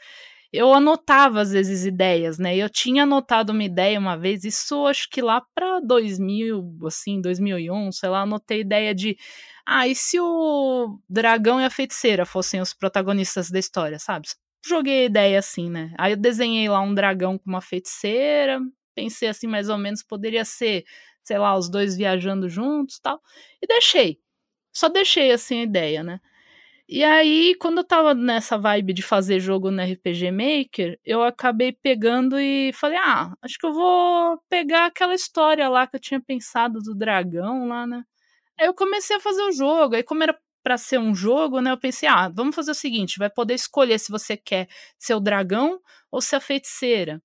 eu 0.51 0.73
anotava 0.73 1.41
às 1.41 1.51
vezes 1.51 1.85
ideias, 1.85 2.37
né? 2.37 2.55
Eu 2.55 2.69
tinha 2.69 3.03
anotado 3.03 3.51
uma 3.51 3.63
ideia 3.63 3.99
uma 3.99 4.17
vez, 4.17 4.43
isso 4.43 4.85
acho 4.87 5.09
que 5.09 5.21
lá 5.21 5.41
para 5.55 5.79
2000, 5.81 6.63
assim, 6.85 7.21
2001, 7.21 7.91
sei 7.91 8.09
lá, 8.09 8.21
anotei 8.21 8.61
ideia 8.61 8.93
de 8.95 9.17
ah, 9.65 9.87
e 9.87 9.95
se 9.95 10.19
o 10.19 10.99
dragão 11.09 11.59
e 11.59 11.65
a 11.65 11.69
feiticeira 11.69 12.25
fossem 12.25 12.61
os 12.61 12.73
protagonistas 12.73 13.51
da 13.51 13.59
história, 13.59 13.99
sabe? 13.99 14.27
Joguei 14.65 15.01
a 15.03 15.05
ideia 15.05 15.39
assim, 15.39 15.69
né? 15.69 15.93
Aí 15.97 16.13
eu 16.13 16.17
desenhei 16.17 16.69
lá 16.69 16.79
um 16.81 16.93
dragão 16.93 17.37
com 17.37 17.49
uma 17.49 17.61
feiticeira, 17.61 18.59
pensei 18.95 19.27
assim 19.29 19.47
mais 19.47 19.69
ou 19.69 19.77
menos 19.77 20.01
poderia 20.03 20.45
ser, 20.45 20.85
sei 21.23 21.37
lá, 21.37 21.55
os 21.57 21.69
dois 21.69 21.95
viajando 21.97 22.49
juntos, 22.49 22.99
tal, 22.99 23.21
e 23.61 23.67
deixei. 23.67 24.19
Só 24.73 24.89
deixei 24.89 25.31
assim 25.31 25.61
a 25.61 25.63
ideia, 25.63 26.03
né? 26.03 26.19
E 26.89 27.03
aí, 27.03 27.53
quando 27.59 27.79
eu 27.79 27.83
tava 27.83 28.13
nessa 28.13 28.57
vibe 28.57 28.93
de 28.93 29.01
fazer 29.01 29.39
jogo 29.41 29.69
no 29.69 29.81
RPG 29.83 30.31
Maker, 30.31 30.97
eu 31.03 31.21
acabei 31.21 31.73
pegando 31.73 32.39
e 32.39 32.71
falei: 32.73 32.97
ah, 32.97 33.33
acho 33.41 33.57
que 33.59 33.65
eu 33.65 33.73
vou 33.73 34.37
pegar 34.49 34.85
aquela 34.85 35.13
história 35.13 35.67
lá 35.67 35.85
que 35.85 35.97
eu 35.97 35.99
tinha 35.99 36.21
pensado 36.21 36.79
do 36.79 36.95
dragão 36.95 37.67
lá, 37.67 37.85
né? 37.85 38.03
Aí 38.59 38.67
eu 38.67 38.73
comecei 38.75 39.17
a 39.17 39.19
fazer 39.21 39.43
o 39.43 39.51
jogo. 39.53 39.95
Aí, 39.95 40.03
como 40.03 40.23
era 40.23 40.37
para 40.63 40.77
ser 40.77 40.99
um 40.99 41.15
jogo, 41.15 41.61
né? 41.61 41.71
Eu 41.71 41.79
pensei, 41.79 42.09
ah, 42.09 42.29
vamos 42.29 42.55
fazer 42.55 42.71
o 42.71 42.75
seguinte: 42.75 43.19
vai 43.19 43.29
poder 43.29 43.55
escolher 43.55 43.99
se 43.99 44.11
você 44.11 44.37
quer 44.37 44.67
ser 44.99 45.15
o 45.15 45.19
dragão 45.21 45.81
ou 46.11 46.21
ser 46.21 46.37
a 46.37 46.41
feiticeira. 46.41 47.21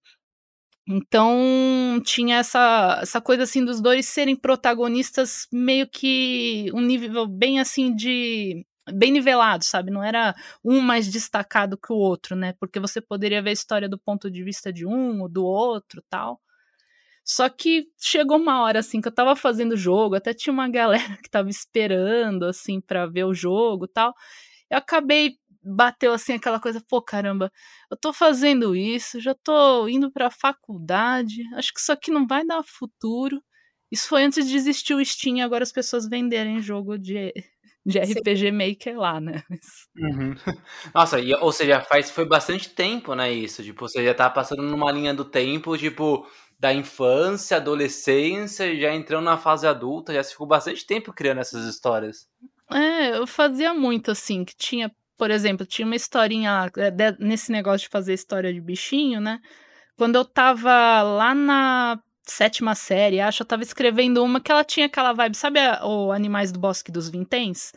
Então 0.88 2.00
tinha 2.04 2.38
essa, 2.38 2.98
essa 3.02 3.20
coisa 3.20 3.44
assim 3.44 3.64
dos 3.64 3.80
dois 3.80 4.06
serem 4.06 4.34
protagonistas 4.36 5.46
meio 5.52 5.88
que 5.88 6.70
um 6.74 6.80
nível 6.80 7.26
bem 7.26 7.60
assim 7.60 7.94
de 7.94 8.66
bem 8.90 9.12
nivelado, 9.12 9.64
sabe? 9.64 9.90
Não 9.90 10.02
era 10.02 10.34
um 10.64 10.80
mais 10.80 11.08
destacado 11.10 11.78
que 11.78 11.92
o 11.92 11.96
outro, 11.96 12.34
né? 12.36 12.54
Porque 12.58 12.80
você 12.80 13.00
poderia 13.00 13.42
ver 13.42 13.50
a 13.50 13.52
história 13.52 13.88
do 13.88 13.98
ponto 13.98 14.30
de 14.30 14.42
vista 14.42 14.72
de 14.72 14.86
um 14.86 15.22
ou 15.22 15.28
do 15.28 15.44
outro, 15.44 16.02
tal. 16.08 16.40
Só 17.24 17.48
que 17.48 17.86
chegou 18.00 18.36
uma 18.38 18.62
hora 18.62 18.80
assim 18.80 19.00
que 19.00 19.08
eu 19.08 19.14
tava 19.14 19.36
fazendo 19.36 19.72
o 19.72 19.76
jogo, 19.76 20.16
até 20.16 20.34
tinha 20.34 20.52
uma 20.52 20.68
galera 20.70 21.16
que 21.22 21.30
tava 21.30 21.48
esperando 21.50 22.44
assim 22.44 22.80
para 22.80 23.06
ver 23.06 23.24
o 23.24 23.34
jogo, 23.34 23.86
tal. 23.88 24.14
Eu 24.70 24.78
acabei 24.78 25.36
bateu 25.64 26.12
assim 26.12 26.34
aquela 26.34 26.58
coisa, 26.60 26.82
pô, 26.88 27.00
caramba, 27.00 27.50
eu 27.90 27.96
tô 27.96 28.12
fazendo 28.12 28.74
isso, 28.74 29.20
já 29.20 29.34
tô 29.34 29.86
indo 29.88 30.10
pra 30.10 30.30
faculdade, 30.30 31.42
acho 31.54 31.72
que 31.72 31.80
isso 31.80 31.92
aqui 31.92 32.10
não 32.10 32.26
vai 32.26 32.44
dar 32.44 32.62
futuro. 32.64 33.40
Isso 33.90 34.08
foi 34.08 34.24
antes 34.24 34.48
de 34.48 34.56
existir 34.56 34.94
o 34.94 35.04
Steam, 35.04 35.40
agora 35.44 35.62
as 35.62 35.72
pessoas 35.72 36.08
venderem 36.08 36.60
jogo 36.60 36.98
de, 36.98 37.32
de 37.84 37.98
RPG 37.98 38.36
Sim. 38.36 38.52
Maker 38.52 38.98
lá, 38.98 39.20
né? 39.20 39.42
Uhum. 39.96 40.34
Nossa, 40.94 41.20
e, 41.20 41.34
ou 41.34 41.52
seja, 41.52 41.80
faz, 41.82 42.10
foi 42.10 42.24
bastante 42.24 42.70
tempo, 42.70 43.14
né, 43.14 43.30
isso, 43.30 43.62
tipo, 43.62 43.86
você 43.86 44.02
já 44.02 44.14
tá 44.14 44.30
passando 44.30 44.62
numa 44.62 44.90
linha 44.90 45.12
do 45.12 45.24
tempo, 45.24 45.76
tipo, 45.76 46.26
da 46.58 46.72
infância, 46.72 47.58
adolescência, 47.58 48.74
já 48.74 48.94
entrando 48.94 49.24
na 49.24 49.36
fase 49.36 49.66
adulta, 49.66 50.14
já 50.14 50.22
se 50.22 50.32
ficou 50.32 50.46
bastante 50.46 50.86
tempo 50.86 51.12
criando 51.12 51.40
essas 51.40 51.66
histórias. 51.66 52.26
É, 52.72 53.18
eu 53.18 53.26
fazia 53.26 53.74
muito 53.74 54.10
assim, 54.10 54.44
que 54.44 54.56
tinha 54.56 54.90
por 55.22 55.30
exemplo, 55.30 55.64
tinha 55.64 55.86
uma 55.86 55.94
historinha 55.94 56.68
eh, 56.76 57.16
nesse 57.20 57.52
negócio 57.52 57.86
de 57.86 57.90
fazer 57.90 58.12
história 58.12 58.52
de 58.52 58.60
bichinho, 58.60 59.20
né? 59.20 59.38
Quando 59.96 60.16
eu 60.16 60.24
tava 60.24 61.00
lá 61.02 61.32
na 61.32 62.00
sétima 62.24 62.74
série, 62.74 63.20
acho, 63.20 63.42
eu 63.42 63.46
tava 63.46 63.62
escrevendo 63.62 64.22
uma 64.24 64.40
que 64.40 64.50
ela 64.52 64.64
tinha 64.64 64.86
aquela 64.86 65.12
vibe, 65.12 65.36
sabe 65.36 65.58
a, 65.60 65.84
o 65.86 66.12
Animais 66.12 66.52
do 66.52 66.58
Bosque 66.58 66.92
dos 66.92 67.08
Vinténs? 67.08 67.72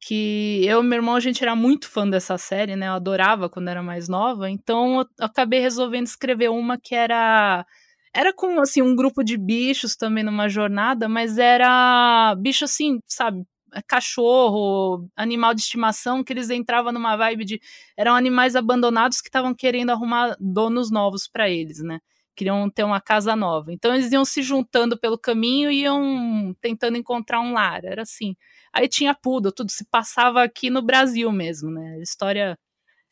Que 0.00 0.64
eu 0.66 0.82
e 0.82 0.86
meu 0.86 0.98
irmão, 0.98 1.14
a 1.16 1.20
gente 1.20 1.42
era 1.42 1.54
muito 1.56 1.88
fã 1.88 2.08
dessa 2.08 2.38
série, 2.38 2.76
né? 2.76 2.88
Eu 2.88 2.94
adorava 2.94 3.48
quando 3.50 3.68
era 3.68 3.82
mais 3.82 4.08
nova, 4.08 4.50
então 4.50 5.00
eu 5.00 5.06
acabei 5.20 5.60
resolvendo 5.60 6.06
escrever 6.06 6.50
uma 6.50 6.78
que 6.78 6.94
era 6.94 7.66
era 8.14 8.32
com 8.34 8.60
assim 8.60 8.82
um 8.82 8.96
grupo 8.96 9.22
de 9.22 9.36
bichos 9.36 9.96
também 9.96 10.24
numa 10.24 10.48
jornada, 10.48 11.08
mas 11.08 11.38
era 11.38 12.34
bicho 12.36 12.64
assim, 12.64 13.00
sabe, 13.06 13.44
cachorro, 13.86 15.08
animal 15.16 15.54
de 15.54 15.60
estimação, 15.60 16.24
que 16.24 16.32
eles 16.32 16.50
entravam 16.50 16.92
numa 16.92 17.16
vibe 17.16 17.44
de. 17.44 17.60
Eram 17.96 18.14
animais 18.16 18.56
abandonados 18.56 19.20
que 19.20 19.28
estavam 19.28 19.54
querendo 19.54 19.90
arrumar 19.90 20.36
donos 20.40 20.90
novos 20.90 21.28
para 21.28 21.48
eles, 21.48 21.80
né? 21.80 22.00
Queriam 22.40 22.70
ter 22.70 22.84
uma 22.84 23.02
casa 23.02 23.36
nova. 23.36 23.70
Então 23.70 23.94
eles 23.94 24.10
iam 24.10 24.24
se 24.24 24.40
juntando 24.42 24.98
pelo 24.98 25.18
caminho 25.18 25.70
e 25.70 25.82
iam 25.82 26.56
tentando 26.58 26.96
encontrar 26.96 27.38
um 27.42 27.52
lar. 27.52 27.84
Era 27.84 28.00
assim. 28.00 28.34
Aí 28.72 28.88
tinha 28.88 29.14
Poodle, 29.14 29.52
tudo 29.52 29.70
se 29.70 29.84
passava 29.90 30.42
aqui 30.42 30.70
no 30.70 30.80
Brasil 30.80 31.30
mesmo, 31.30 31.70
né? 31.70 32.00
História. 32.00 32.58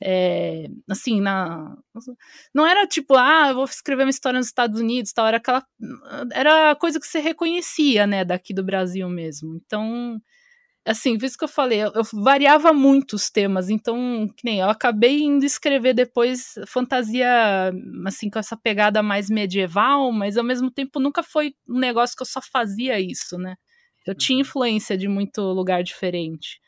É, 0.03 0.67
assim, 0.91 1.21
na. 1.21 1.77
Não 2.55 2.67
era 2.67 2.87
tipo, 2.87 3.17
ah, 3.17 3.49
eu 3.51 3.57
vou 3.57 3.65
escrever 3.67 4.05
uma 4.05 4.11
história 4.11 4.39
nos 4.39 4.47
Estados 4.47 4.81
Unidos, 4.81 5.13
tal. 5.13 5.27
Era 5.27 5.37
aquela. 5.39 5.63
Era 6.33 6.75
coisa 6.77 6.99
que 6.99 7.07
você 7.07 7.21
reconhecia, 7.21 8.07
né, 8.07 8.25
daqui 8.25 8.55
do 8.55 8.65
Brasil 8.65 9.09
mesmo. 9.11 9.57
Então 9.57 10.19
assim, 10.88 11.18
por 11.18 11.26
isso 11.26 11.37
que 11.37 11.45
eu 11.45 11.49
falei, 11.49 11.80
eu, 11.80 11.92
eu, 11.95 12.02
variava 12.14 12.73
muito 12.73 13.14
os 13.14 13.30
temas, 13.30 13.68
então, 13.68 14.26
que 14.37 14.45
nem 14.45 14.61
eu 14.61 14.68
acabei 14.68 15.23
indo 15.23 15.45
escrever 15.45 15.95
depois 15.95 16.54
fantasia, 16.66 17.28
assim, 18.07 18.30
com 18.30 18.38
essa 18.38 18.57
pegada 18.57 19.02
mais 19.02 19.28
medieval, 19.28 20.11
mas 20.11 20.37
ao 20.37 20.45
mesmo 20.45 20.71
tempo 20.71 20.99
nunca 20.99 21.23
foi 21.23 21.54
um 21.68 21.78
negócio 21.78 22.16
que 22.16 22.23
eu 22.23 22.26
só 22.26 22.40
fazia 22.40 22.99
isso, 22.99 23.37
né? 23.37 23.57
Eu 24.07 24.14
tinha 24.14 24.37
uhum. 24.37 24.40
influência 24.40 24.97
de 24.97 25.07
muito 25.07 25.42
lugar 25.42 25.83
diferente. 25.83 26.61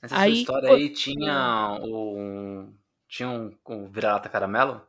Essa 0.00 0.18
aí, 0.18 0.30
sua 0.30 0.40
história 0.40 0.70
aí 0.72 0.88
tinha 0.90 1.78
o. 1.82 2.68
Tinha 3.08 3.28
um, 3.28 3.52
um 3.68 3.90
vira-lata 3.90 4.28
caramelo? 4.28 4.80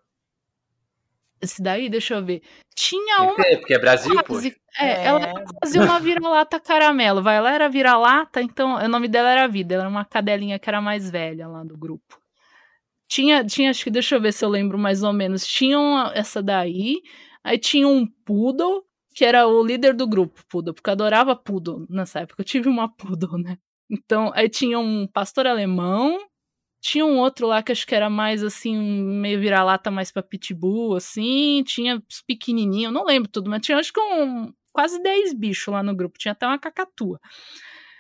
Esse 1.42 1.62
daí, 1.62 1.90
deixa 1.90 2.16
eu 2.16 2.26
ver. 2.26 2.42
Tinha 2.76 3.22
uma. 3.22 3.36
porque 3.36 3.74
é 3.74 3.80
Brasil, 3.80 4.14
quase, 4.24 4.52
pô. 4.52 4.58
É, 4.80 4.88
é, 4.88 5.06
ela 5.06 5.34
fazia 5.64 5.82
uma 5.82 6.00
vira-lata 6.00 6.60
caramelo. 6.60 7.22
Vai, 7.22 7.38
ela 7.38 7.54
era 7.54 7.70
vira-lata, 7.70 8.42
então 8.42 8.76
o 8.76 8.88
nome 8.88 9.08
dela 9.08 9.30
era 9.30 9.48
Vida. 9.48 9.76
Ela 9.76 9.84
era 9.84 9.90
uma 9.90 10.06
cadelinha 10.06 10.60
que 10.60 10.70
era 10.70 10.82
mais 10.82 11.10
velha 11.10 11.48
lá 11.48 11.64
do 11.64 11.78
grupo. 11.78 12.20
Tinha, 13.08 13.44
tinha, 13.46 13.70
acho 13.70 13.84
que 13.84 13.90
deixa 13.90 14.16
eu 14.16 14.22
ver 14.22 14.34
se 14.34 14.44
eu 14.44 14.50
lembro 14.50 14.78
mais 14.78 15.02
ou 15.04 15.14
menos. 15.14 15.46
Tinha 15.46 15.80
uma, 15.80 16.12
essa 16.14 16.42
daí. 16.42 17.02
Aí 17.44 17.58
tinha 17.58 17.88
um 17.88 18.06
poodle, 18.26 18.84
que 19.16 19.24
era 19.24 19.48
o 19.48 19.64
líder 19.64 19.94
do 19.94 20.06
grupo, 20.08 20.44
poodle, 20.50 20.74
porque 20.74 20.90
eu 20.90 20.94
adorava 20.94 21.36
poodle 21.36 21.86
nessa 21.90 22.20
época. 22.20 22.42
Eu 22.42 22.46
tive 22.46 22.68
uma 22.68 22.90
poodle, 22.90 23.38
né? 23.38 23.58
Então, 23.90 24.32
aí 24.36 24.50
tinha 24.50 24.78
um 24.78 25.08
pastor 25.08 25.48
alemão, 25.48 26.20
tinha 26.88 27.06
um 27.06 27.18
outro 27.18 27.48
lá 27.48 27.62
que 27.62 27.74
acho 27.74 27.86
que 27.86 27.94
era 27.94 28.10
mais 28.10 28.42
assim, 28.42 28.78
meio 28.78 29.42
vira-lata 29.42 29.92
mais 29.92 30.10
pra 30.10 30.24
pitbull, 30.24 30.96
assim. 30.96 31.62
Tinha 31.66 32.02
os 32.10 32.22
pequenininhos, 32.22 32.94
não 32.94 33.04
lembro 33.04 33.30
tudo, 33.30 33.50
mas 33.50 33.62
tinha 33.62 33.78
acho 33.78 33.92
que 33.92 34.00
um, 34.00 34.54
quase 34.72 35.02
10 35.04 35.34
bichos 35.34 35.74
lá 35.74 35.84
no 35.84 35.94
grupo. 35.94 36.18
Tinha 36.18 36.32
até 36.32 36.48
uma 36.48 36.58
cacatua. 36.58 37.20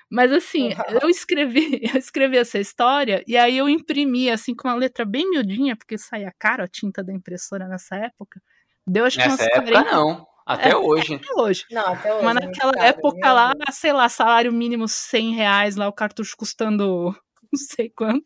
Mas 0.09 0.31
assim, 0.31 0.69
uhum. 0.69 0.99
eu 1.01 1.09
escrevi, 1.09 1.81
eu 1.93 1.97
escrevi 1.99 2.37
essa 2.37 2.59
história 2.59 3.21
e 3.27 3.35
aí 3.35 3.57
eu 3.57 3.67
imprimi 3.67 4.29
assim 4.29 4.55
com 4.55 4.69
uma 4.69 4.75
letra 4.75 5.03
bem 5.03 5.29
miudinha, 5.29 5.75
porque 5.75 5.97
saía 5.97 6.33
caro 6.39 6.63
a 6.63 6.67
tinta 6.67 7.03
da 7.03 7.13
impressora 7.13 7.67
nessa 7.67 7.97
época. 7.97 8.41
Deu 8.87 9.03
acho 9.03 9.19
que 9.19 9.27
nessa 9.27 9.43
época 9.43 9.63
40... 9.63 9.91
não. 9.91 10.25
Até 10.45 10.69
é, 10.69 10.77
hoje. 10.77 11.15
Até 11.15 11.41
hoje. 11.41 11.65
Não, 11.69 11.93
até 11.93 12.13
hoje. 12.13 12.23
Mas 12.23 12.35
naquela 12.35 12.85
época 12.85 13.33
lá, 13.33 13.53
sei 13.69 13.91
lá, 13.91 14.07
salário 14.07 14.53
mínimo 14.53 14.87
100 14.87 15.33
reais, 15.33 15.75
lá 15.75 15.89
o 15.89 15.93
cartucho 15.93 16.37
custando 16.37 17.13
não 17.51 17.59
sei 17.59 17.89
quanto. 17.89 18.25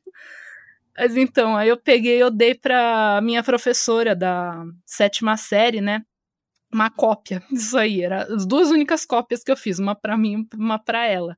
Mas 1.02 1.18
então, 1.18 1.58
aí 1.58 1.68
eu 1.68 1.78
peguei, 1.78 2.22
eu 2.22 2.30
dei 2.30 2.54
pra 2.54 3.20
minha 3.24 3.42
professora 3.42 4.16
da 4.16 4.64
sétima 4.86 5.36
série, 5.36 5.82
né? 5.82 6.04
Uma 6.74 6.92
cópia 6.92 7.44
disso 7.52 7.78
aí. 7.78 8.02
Era 8.04 8.24
as 8.34 8.46
duas 8.46 8.70
únicas 8.72 9.06
cópias 9.06 9.44
que 9.44 9.52
eu 9.52 9.58
fiz, 9.58 9.80
uma 9.80 9.96
para 9.96 10.18
mim 10.18 10.48
uma 10.56 10.80
para 10.80 11.08
ela. 11.08 11.38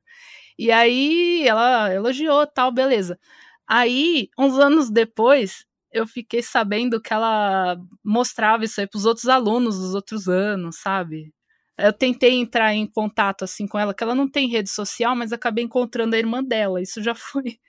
E 0.60 0.72
aí 0.72 1.48
ela 1.48 1.94
elogiou, 1.94 2.48
tal, 2.48 2.72
beleza. 2.74 3.20
Aí, 3.68 4.30
uns 4.40 4.60
anos 4.60 4.92
depois, 4.92 5.66
eu 5.92 6.08
fiquei 6.08 6.44
sabendo 6.44 7.02
que 7.02 7.14
ela 7.14 7.78
mostrava 8.04 8.66
isso 8.66 8.82
aí 8.82 8.88
pros 8.88 9.06
outros 9.06 9.28
alunos 9.30 9.80
dos 9.80 9.96
outros 9.96 10.28
anos, 10.30 10.78
sabe? 10.82 11.34
Eu 11.78 11.94
tentei 11.94 12.34
entrar 12.36 12.74
em 12.76 12.88
contato 12.88 13.44
assim 13.46 13.68
com 13.68 13.80
ela, 13.80 13.94
que 13.94 14.04
ela 14.04 14.16
não 14.16 14.30
tem 14.30 14.50
rede 14.50 14.70
social, 14.72 15.16
mas 15.16 15.34
acabei 15.34 15.64
encontrando 15.66 16.16
a 16.16 16.20
irmã 16.20 16.44
dela. 16.44 16.82
Isso 16.82 17.02
já 17.04 17.16
foi 17.16 17.60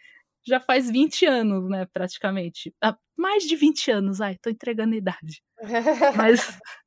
já 0.47 0.61
faz 0.61 0.91
20 0.91 1.27
anos, 1.27 1.69
né, 1.69 1.87
praticamente. 1.93 2.75
Ah, 2.83 2.97
mais 3.17 3.45
de 3.45 3.57
20 3.57 3.91
anos, 3.91 4.21
ai, 4.21 4.37
tô 4.37 4.51
entregando 4.51 4.95
a 4.95 4.99
idade. 4.99 5.43
Mas 6.17 6.41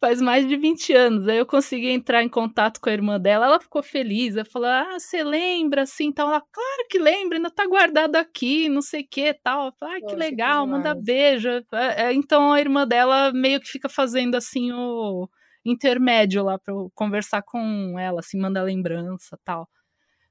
faz 0.00 0.20
mais 0.20 0.48
de 0.48 0.56
20 0.56 0.92
anos. 0.94 1.28
Aí 1.28 1.36
eu 1.36 1.46
consegui 1.46 1.90
entrar 1.90 2.22
em 2.22 2.28
contato 2.28 2.80
com 2.80 2.88
a 2.88 2.92
irmã 2.92 3.20
dela, 3.20 3.46
ela 3.46 3.60
ficou 3.60 3.82
feliz. 3.82 4.34
Ela 4.34 4.44
falou: 4.44 4.68
Ah, 4.68 4.98
você 4.98 5.22
lembra 5.22 5.82
assim? 5.82 6.06
Então 6.06 6.28
ela, 6.28 6.42
claro 6.52 6.86
que 6.88 6.98
lembra, 6.98 7.36
ainda 7.36 7.50
tá 7.50 7.66
guardado 7.66 8.16
aqui, 8.16 8.68
não 8.68 8.82
sei 8.82 9.02
o 9.02 9.08
que 9.08 9.34
tal. 9.34 9.72
Falei, 9.78 9.98
ah, 9.98 10.06
que 10.06 10.16
legal, 10.16 10.64
que 10.64 10.70
manda 10.72 10.94
beijo. 10.94 11.48
É, 11.72 12.06
é, 12.06 12.12
então 12.12 12.52
a 12.52 12.60
irmã 12.60 12.86
dela 12.86 13.32
meio 13.32 13.60
que 13.60 13.68
fica 13.68 13.88
fazendo 13.88 14.34
assim 14.34 14.72
o 14.72 15.28
intermédio 15.64 16.42
lá 16.42 16.58
para 16.58 16.74
conversar 16.94 17.42
com 17.42 17.98
ela, 17.98 18.20
assim, 18.20 18.40
manda 18.40 18.62
lembrança 18.62 19.38
tal. 19.44 19.68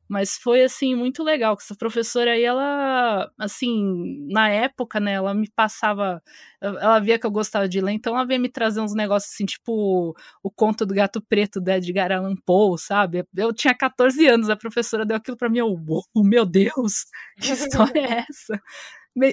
Mas 0.10 0.38
foi, 0.38 0.64
assim, 0.64 0.96
muito 0.96 1.24
legal, 1.24 1.56
que 1.56 1.62
essa 1.64 1.76
professora 1.76 2.32
aí, 2.32 2.44
ela, 2.44 3.32
assim, 3.38 4.26
na 4.32 4.50
época, 4.50 5.00
né, 5.00 5.14
ela 5.14 5.36
me 5.36 5.48
passava, 5.56 6.22
ela 6.60 7.00
via 7.00 7.20
que 7.20 7.28
eu 7.28 7.32
gostava 7.32 7.70
de 7.70 7.80
ler, 7.80 7.92
então 7.94 8.16
ela 8.16 8.26
veio 8.26 8.42
me 8.42 8.50
trazer 8.50 8.82
uns 8.82 8.96
negócios, 8.96 9.32
assim, 9.34 9.46
tipo 9.46 10.16
o 10.44 10.52
conto 10.52 10.84
do 10.86 10.96
gato 10.96 11.22
preto 11.22 11.62
da 11.62 11.78
Edgar 11.78 12.12
Allan 12.12 12.36
Poe, 12.46 12.80
sabe? 12.80 13.24
Eu 13.38 13.54
tinha 13.54 13.76
14 13.76 14.26
anos, 14.28 14.50
a 14.50 14.56
professora 14.58 15.06
deu 15.06 15.16
aquilo 15.18 15.38
para 15.38 15.50
mim, 15.50 15.60
eu, 15.60 15.68
oh, 16.16 16.24
meu 16.24 16.46
Deus, 16.46 17.06
que 17.40 17.52
história 17.54 18.00
é 18.02 18.26
essa? 18.30 18.60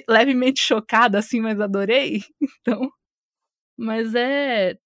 Levemente 0.07 0.61
chocada, 0.61 1.19
assim, 1.19 1.41
mas 1.41 1.59
adorei, 1.59 2.21
então... 2.61 2.89
Mas 3.79 4.15
é, 4.15 4.77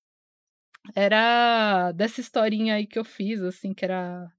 era 0.95 1.91
dessa 1.93 2.21
historinha 2.21 2.75
aí 2.75 2.87
que 2.87 2.99
eu 2.99 3.05
fiz, 3.05 3.41
assim, 3.41 3.73
que 3.73 3.85
era 3.85 4.31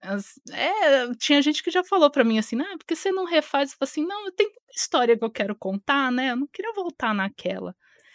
as, 0.00 0.40
é, 0.50 1.14
tinha 1.14 1.42
gente 1.42 1.62
que 1.62 1.70
já 1.70 1.84
falou 1.84 2.10
para 2.10 2.24
mim 2.24 2.38
assim, 2.38 2.60
ah, 2.60 2.76
porque 2.78 2.96
você 2.96 3.12
não 3.12 3.24
refaz? 3.24 3.72
Eu 3.72 3.78
falei 3.78 3.90
assim, 3.90 4.06
não, 4.06 4.26
eu 4.26 4.32
tenho 4.32 4.50
história 4.74 5.16
que 5.16 5.24
eu 5.24 5.30
quero 5.30 5.56
contar, 5.56 6.10
né? 6.12 6.30
Eu 6.30 6.36
não 6.36 6.46
queria 6.46 6.72
voltar 6.72 7.14
naquela. 7.14 7.74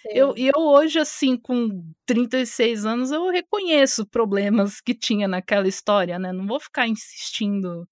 Eu, 0.10 0.34
e 0.38 0.48
eu 0.48 0.60
hoje, 0.60 1.00
assim, 1.00 1.36
com 1.36 1.84
36 2.06 2.86
anos, 2.86 3.12
eu 3.12 3.30
reconheço 3.30 4.06
problemas 4.06 4.80
que 4.80 4.94
tinha 4.94 5.28
naquela 5.28 5.68
história, 5.68 6.18
né? 6.18 6.32
Não 6.32 6.48
vou 6.48 6.60
ficar 6.60 6.88
insistindo 6.88 7.88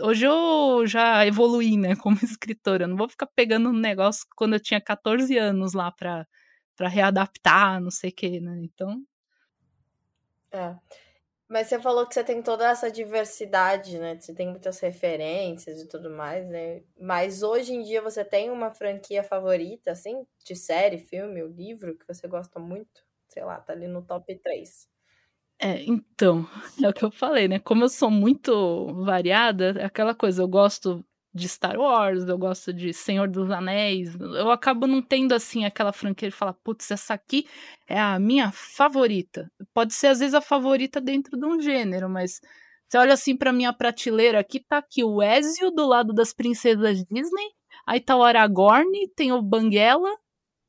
hoje 0.00 0.26
eu 0.26 0.86
já 0.86 1.26
evoluí, 1.26 1.76
né, 1.76 1.94
como 2.02 2.18
escritora. 2.22 2.84
Eu 2.84 2.88
não 2.88 2.96
vou 2.96 3.08
ficar 3.08 3.26
pegando 3.26 3.68
um 3.68 3.72
negócio 3.72 4.26
quando 4.36 4.54
eu 4.54 4.60
tinha 4.60 4.80
14 4.80 5.36
anos 5.38 5.72
lá 5.72 5.90
pra, 5.92 6.26
pra 6.76 6.88
readaptar, 6.88 7.80
não 7.80 7.90
sei 7.90 8.10
o 8.10 8.14
que, 8.14 8.40
né? 8.40 8.60
Então. 8.62 9.02
É. 10.52 10.76
Mas 11.54 11.68
você 11.68 11.78
falou 11.78 12.04
que 12.04 12.12
você 12.12 12.24
tem 12.24 12.42
toda 12.42 12.68
essa 12.68 12.90
diversidade, 12.90 13.96
né? 13.96 14.18
Você 14.18 14.34
tem 14.34 14.48
muitas 14.48 14.80
referências 14.80 15.82
e 15.82 15.86
tudo 15.86 16.10
mais, 16.10 16.44
né? 16.48 16.82
Mas 17.00 17.44
hoje 17.44 17.72
em 17.72 17.84
dia 17.84 18.02
você 18.02 18.24
tem 18.24 18.50
uma 18.50 18.72
franquia 18.72 19.22
favorita, 19.22 19.92
assim, 19.92 20.26
de 20.44 20.56
série, 20.56 20.98
filme, 20.98 21.40
ou 21.40 21.48
livro 21.48 21.96
que 21.96 22.04
você 22.08 22.26
gosta 22.26 22.58
muito? 22.58 23.04
Sei 23.28 23.44
lá, 23.44 23.60
tá 23.60 23.72
ali 23.72 23.86
no 23.86 24.02
top 24.02 24.34
3. 24.34 24.88
É, 25.60 25.80
então, 25.84 26.44
é 26.82 26.88
o 26.88 26.92
que 26.92 27.04
eu 27.04 27.12
falei, 27.12 27.46
né? 27.46 27.60
Como 27.60 27.84
eu 27.84 27.88
sou 27.88 28.10
muito 28.10 28.92
variada, 29.04 29.76
é 29.78 29.84
aquela 29.84 30.12
coisa, 30.12 30.42
eu 30.42 30.48
gosto 30.48 31.06
de 31.34 31.48
Star 31.48 31.76
Wars, 31.76 32.28
eu 32.28 32.38
gosto 32.38 32.72
de 32.72 32.92
Senhor 32.92 33.28
dos 33.28 33.50
Anéis, 33.50 34.14
eu 34.14 34.50
acabo 34.52 34.86
não 34.86 35.02
tendo 35.02 35.34
assim 35.34 35.64
aquela 35.64 35.92
franquia 35.92 36.30
de 36.30 36.36
falar, 36.36 36.52
putz, 36.52 36.90
essa 36.92 37.14
aqui 37.14 37.46
é 37.88 37.98
a 37.98 38.18
minha 38.20 38.52
favorita. 38.52 39.50
Pode 39.72 39.94
ser 39.94 40.08
às 40.08 40.20
vezes 40.20 40.34
a 40.34 40.40
favorita 40.40 41.00
dentro 41.00 41.36
de 41.36 41.44
um 41.44 41.60
gênero, 41.60 42.08
mas 42.08 42.40
você 42.88 42.98
olha 42.98 43.14
assim 43.14 43.36
para 43.36 43.52
minha 43.52 43.72
prateleira, 43.72 44.38
aqui 44.38 44.60
tá 44.60 44.78
aqui 44.78 45.02
o 45.02 45.20
Ezio 45.20 45.72
do 45.72 45.84
lado 45.86 46.12
das 46.12 46.32
princesas 46.32 47.04
Disney, 47.10 47.50
aí 47.84 47.98
tá 48.00 48.14
o 48.16 48.22
Aragorn, 48.22 49.08
tem 49.16 49.32
o 49.32 49.42
Banguela, 49.42 50.10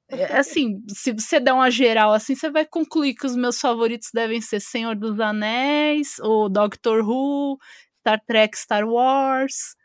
é, 0.09 0.37
assim, 0.37 0.83
se 0.87 1.11
você 1.11 1.39
der 1.39 1.53
uma 1.53 1.69
geral 1.69 2.13
assim, 2.13 2.35
você 2.35 2.49
vai 2.49 2.65
concluir 2.65 3.15
que 3.15 3.25
os 3.25 3.35
meus 3.35 3.59
favoritos 3.59 4.09
devem 4.13 4.41
ser 4.41 4.59
Senhor 4.59 4.95
dos 4.95 5.19
Anéis, 5.19 6.17
o 6.19 6.47
Doctor 6.49 7.07
Who, 7.07 7.57
Star 7.99 8.19
Trek, 8.25 8.57
Star 8.57 8.87
Wars. 8.87 9.75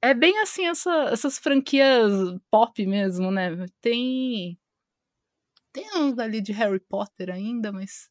É 0.00 0.14
bem 0.14 0.38
assim 0.40 0.66
essa, 0.66 1.10
essas 1.12 1.38
franquias 1.38 2.12
pop 2.50 2.86
mesmo, 2.86 3.30
né? 3.30 3.66
Tem 3.80 4.58
tem 5.72 5.88
uns 5.96 6.18
ali 6.18 6.40
de 6.40 6.52
Harry 6.52 6.80
Potter 6.80 7.30
ainda, 7.30 7.72
mas 7.72 8.08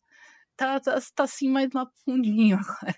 tá, 0.55 0.79
tá, 0.79 0.99
tá 1.15 1.23
assim 1.23 1.49
mais 1.49 1.71
lá 1.73 1.87
fundinho 2.05 2.57
agora. 2.59 2.95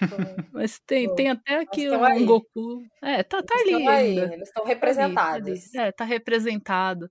Mas 0.50 0.80
tem, 0.86 1.14
tem 1.14 1.28
até 1.28 1.56
aqui 1.56 1.90
o 1.90 2.02
um 2.02 2.24
Goku. 2.24 2.82
É, 3.02 3.22
tá, 3.22 3.42
tá 3.42 3.54
ali. 3.54 3.86
Aí, 3.86 4.18
eles 4.18 4.48
estão 4.48 4.64
representados. 4.64 5.44
Tá 5.44 5.52
ali, 5.52 5.72
tá 5.72 5.80
ali. 5.80 5.88
É, 5.88 5.92
tá 5.92 6.04
representado. 6.04 7.10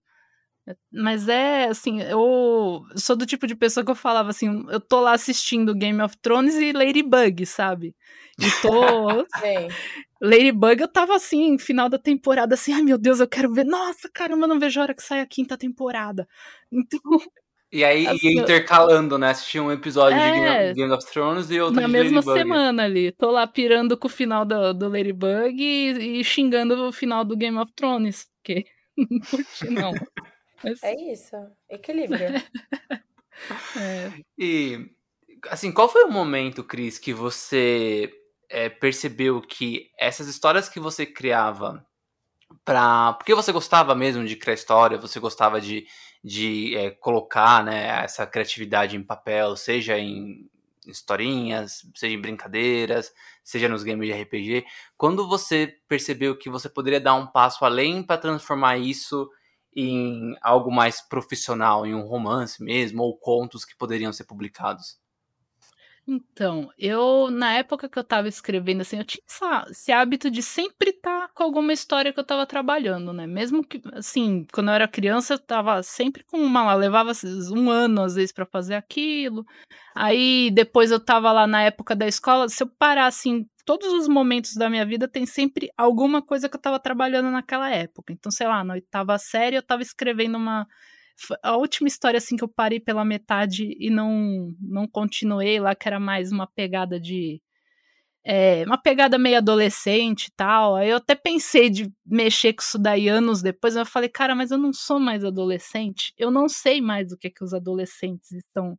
Mas 0.92 1.30
é 1.30 1.66
assim, 1.66 2.02
eu 2.02 2.84
sou 2.96 3.16
do 3.16 3.26
tipo 3.26 3.48
de 3.48 3.56
pessoa 3.56 3.86
que 3.86 3.92
eu 3.92 3.96
falava 3.96 4.32
assim, 4.32 4.66
eu 4.70 4.82
tô 4.82 5.00
lá 5.00 5.14
assistindo 5.14 5.74
Game 5.74 6.02
of 6.02 6.18
Thrones 6.18 6.56
e 6.56 6.74
Ladybug, 6.74 7.46
sabe? 7.46 7.96
E 8.40 8.52
tô. 8.62 9.26
Ladybug 10.22 10.82
eu 10.82 10.88
tava 10.88 11.16
assim, 11.16 11.58
final 11.58 11.90
da 11.90 11.98
temporada, 11.98 12.56
assim, 12.56 12.74
ai 12.74 12.82
meu 12.82 12.98
Deus, 12.98 13.20
eu 13.20 13.28
quero 13.28 13.54
ver. 13.54 13.66
Nossa, 13.66 14.10
caramba, 14.14 14.48
não 14.48 14.60
vejo 14.60 14.80
a 14.80 14.84
hora 14.84 14.94
que 14.94 15.04
sai 15.04 15.22
a 15.22 15.26
quinta 15.26 15.58
temporada. 15.58 16.28
Então. 16.72 17.02
E 17.70 17.84
aí 17.84 18.08
assim, 18.08 18.30
ia 18.30 18.42
intercalando, 18.42 19.18
né? 19.18 19.32
Assistia 19.32 19.62
um 19.62 19.72
episódio 19.72 20.18
é, 20.18 20.70
de 20.70 20.80
Game 20.80 20.94
of 20.94 21.06
Thrones 21.06 21.50
e 21.50 21.60
outro 21.60 21.82
na 21.82 21.86
de 21.86 21.92
mesma 21.92 22.22
Ladybug. 22.22 22.40
semana 22.40 22.84
ali. 22.84 23.12
Tô 23.12 23.30
lá 23.30 23.46
pirando 23.46 23.98
com 23.98 24.08
o 24.08 24.12
final 24.12 24.46
do, 24.46 24.74
do 24.74 24.88
Ladybug 24.88 25.62
e, 25.62 26.20
e 26.20 26.24
xingando 26.24 26.88
o 26.88 26.92
final 26.94 27.26
do 27.26 27.36
Game 27.36 27.58
of 27.58 27.72
Thrones. 27.74 28.26
Porque 28.38 28.66
não 28.98 29.20
curti, 29.20 29.70
não. 29.70 29.92
Mas... 30.64 30.82
É 30.82 30.96
isso, 31.12 31.36
equilíbrio. 31.70 32.28
é. 33.78 34.12
E, 34.38 34.90
assim, 35.50 35.72
qual 35.72 35.90
foi 35.90 36.04
o 36.04 36.12
momento, 36.12 36.64
Cris, 36.64 36.98
que 36.98 37.14
você 37.14 38.12
é, 38.50 38.70
percebeu 38.70 39.42
que 39.42 39.92
essas 39.98 40.28
histórias 40.28 40.70
que 40.70 40.80
você 40.80 41.06
criava 41.06 41.86
para 42.64 43.14
porque 43.14 43.36
você 43.36 43.52
gostava 43.52 43.94
mesmo 43.94 44.26
de 44.26 44.36
criar 44.36 44.54
história, 44.54 44.98
você 44.98 45.20
gostava 45.20 45.60
de, 45.60 45.86
de 46.24 46.76
é, 46.76 46.92
colocar 46.92 47.64
né, 47.64 48.04
essa 48.04 48.26
criatividade 48.26 48.96
em 48.96 49.04
papel, 49.04 49.56
seja 49.56 49.98
em 49.98 50.50
historinhas, 50.86 51.86
seja 51.96 52.16
em 52.16 52.22
brincadeiras, 52.22 53.12
seja 53.44 53.68
nos 53.68 53.84
games 53.84 54.08
de 54.08 54.22
RPG. 54.22 54.66
Quando 54.98 55.28
você 55.28 55.76
percebeu 55.88 56.38
que 56.38 56.50
você 56.50 56.70
poderia 56.70 57.02
dar 57.02 57.16
um 57.16 57.28
passo 57.28 57.66
além 57.66 58.02
para 58.02 58.18
transformar 58.18 58.78
isso 58.78 59.30
em 59.76 60.36
algo 60.42 60.72
mais 60.72 61.02
profissional, 61.02 61.86
em 61.86 61.94
um 61.94 62.08
romance 62.08 62.64
mesmo, 62.64 63.04
ou 63.04 63.18
contos 63.18 63.66
que 63.66 63.76
poderiam 63.76 64.14
ser 64.14 64.24
publicados? 64.24 64.98
Então, 66.10 66.72
eu, 66.78 67.30
na 67.30 67.54
época 67.56 67.90
que 67.90 68.00
eu 68.00 68.04
tava 68.04 68.30
escrevendo, 68.30 68.80
assim, 68.80 68.98
eu 68.98 69.04
tinha 69.04 69.22
essa, 69.28 69.68
esse 69.70 69.92
hábito 69.92 70.32
de 70.32 70.42
sempre 70.42 70.92
estar 70.92 71.28
tá 71.28 71.34
com 71.34 71.44
alguma 71.44 71.74
história 71.74 72.14
que 72.14 72.20
eu 72.20 72.24
tava 72.24 72.46
trabalhando, 72.46 73.12
né? 73.12 73.28
Mesmo 73.28 73.62
que, 73.62 73.82
assim, 73.92 74.48
quando 74.54 74.70
eu 74.70 74.76
era 74.76 74.88
criança, 74.88 75.34
eu 75.34 75.40
tava 75.40 75.84
sempre 75.84 76.24
com 76.24 76.38
uma 76.38 76.64
lá, 76.64 76.76
levava 76.76 77.12
um 77.52 77.70
ano, 77.70 78.04
às 78.04 78.16
vezes, 78.16 78.32
para 78.32 78.46
fazer 78.46 78.76
aquilo. 78.76 79.46
Aí, 79.94 80.50
depois 80.54 80.92
eu 80.92 81.00
tava 81.00 81.30
lá 81.34 81.46
na 81.46 81.64
época 81.64 81.94
da 81.94 82.08
escola, 82.08 82.48
se 82.48 82.64
eu 82.64 82.68
parar, 82.68 83.08
assim, 83.08 83.46
todos 83.66 83.92
os 83.92 84.08
momentos 84.08 84.56
da 84.56 84.70
minha 84.70 84.86
vida 84.86 85.10
tem 85.10 85.26
sempre 85.26 85.70
alguma 85.78 86.22
coisa 86.22 86.48
que 86.48 86.56
eu 86.56 86.62
tava 86.62 86.80
trabalhando 86.80 87.30
naquela 87.30 87.70
época. 87.70 88.14
Então, 88.14 88.32
sei 88.32 88.48
lá, 88.48 88.64
na 88.64 88.76
oitava 88.76 89.18
série 89.18 89.58
eu 89.58 89.64
tava 89.64 89.82
escrevendo 89.82 90.38
uma 90.38 90.66
a 91.44 91.58
última 91.58 91.88
história 91.88 92.18
assim 92.18 92.36
que 92.36 92.44
eu 92.44 92.48
parei 92.48 92.80
pela 92.80 93.06
metade 93.06 93.76
e 93.80 93.90
não 93.90 94.54
não 94.62 94.88
continuei 94.88 95.60
lá 95.60 95.76
que 95.76 95.88
era 95.88 96.00
mais 96.00 96.32
uma 96.32 96.48
pegada 96.48 97.00
de 97.00 97.42
é, 98.30 98.64
uma 98.66 98.78
pegada 98.78 99.18
meio 99.18 99.38
adolescente 99.38 100.26
e 100.28 100.32
tal. 100.36 100.76
Aí 100.76 100.90
eu 100.90 100.98
até 100.98 101.16
pensei 101.16 101.70
de 101.70 101.90
mexer 102.06 102.54
com 102.54 102.62
isso 102.62 102.78
daí 102.78 103.08
anos 103.08 103.42
depois, 103.42 103.74
mas 103.76 103.88
eu 103.88 103.92
falei, 103.92 104.10
cara, 104.10 104.36
mas 104.36 104.52
eu 104.52 104.58
não 104.58 104.74
sou 104.74 105.00
mais 105.00 105.24
adolescente. 105.24 106.14
Eu 106.18 106.30
não 106.30 106.50
sei 106.50 106.82
mais 106.82 107.12
o 107.14 107.18
que 107.18 107.28
é 107.28 107.30
que 107.32 107.44
os 107.44 107.54
adolescentes 107.54 108.32
estão 108.34 108.78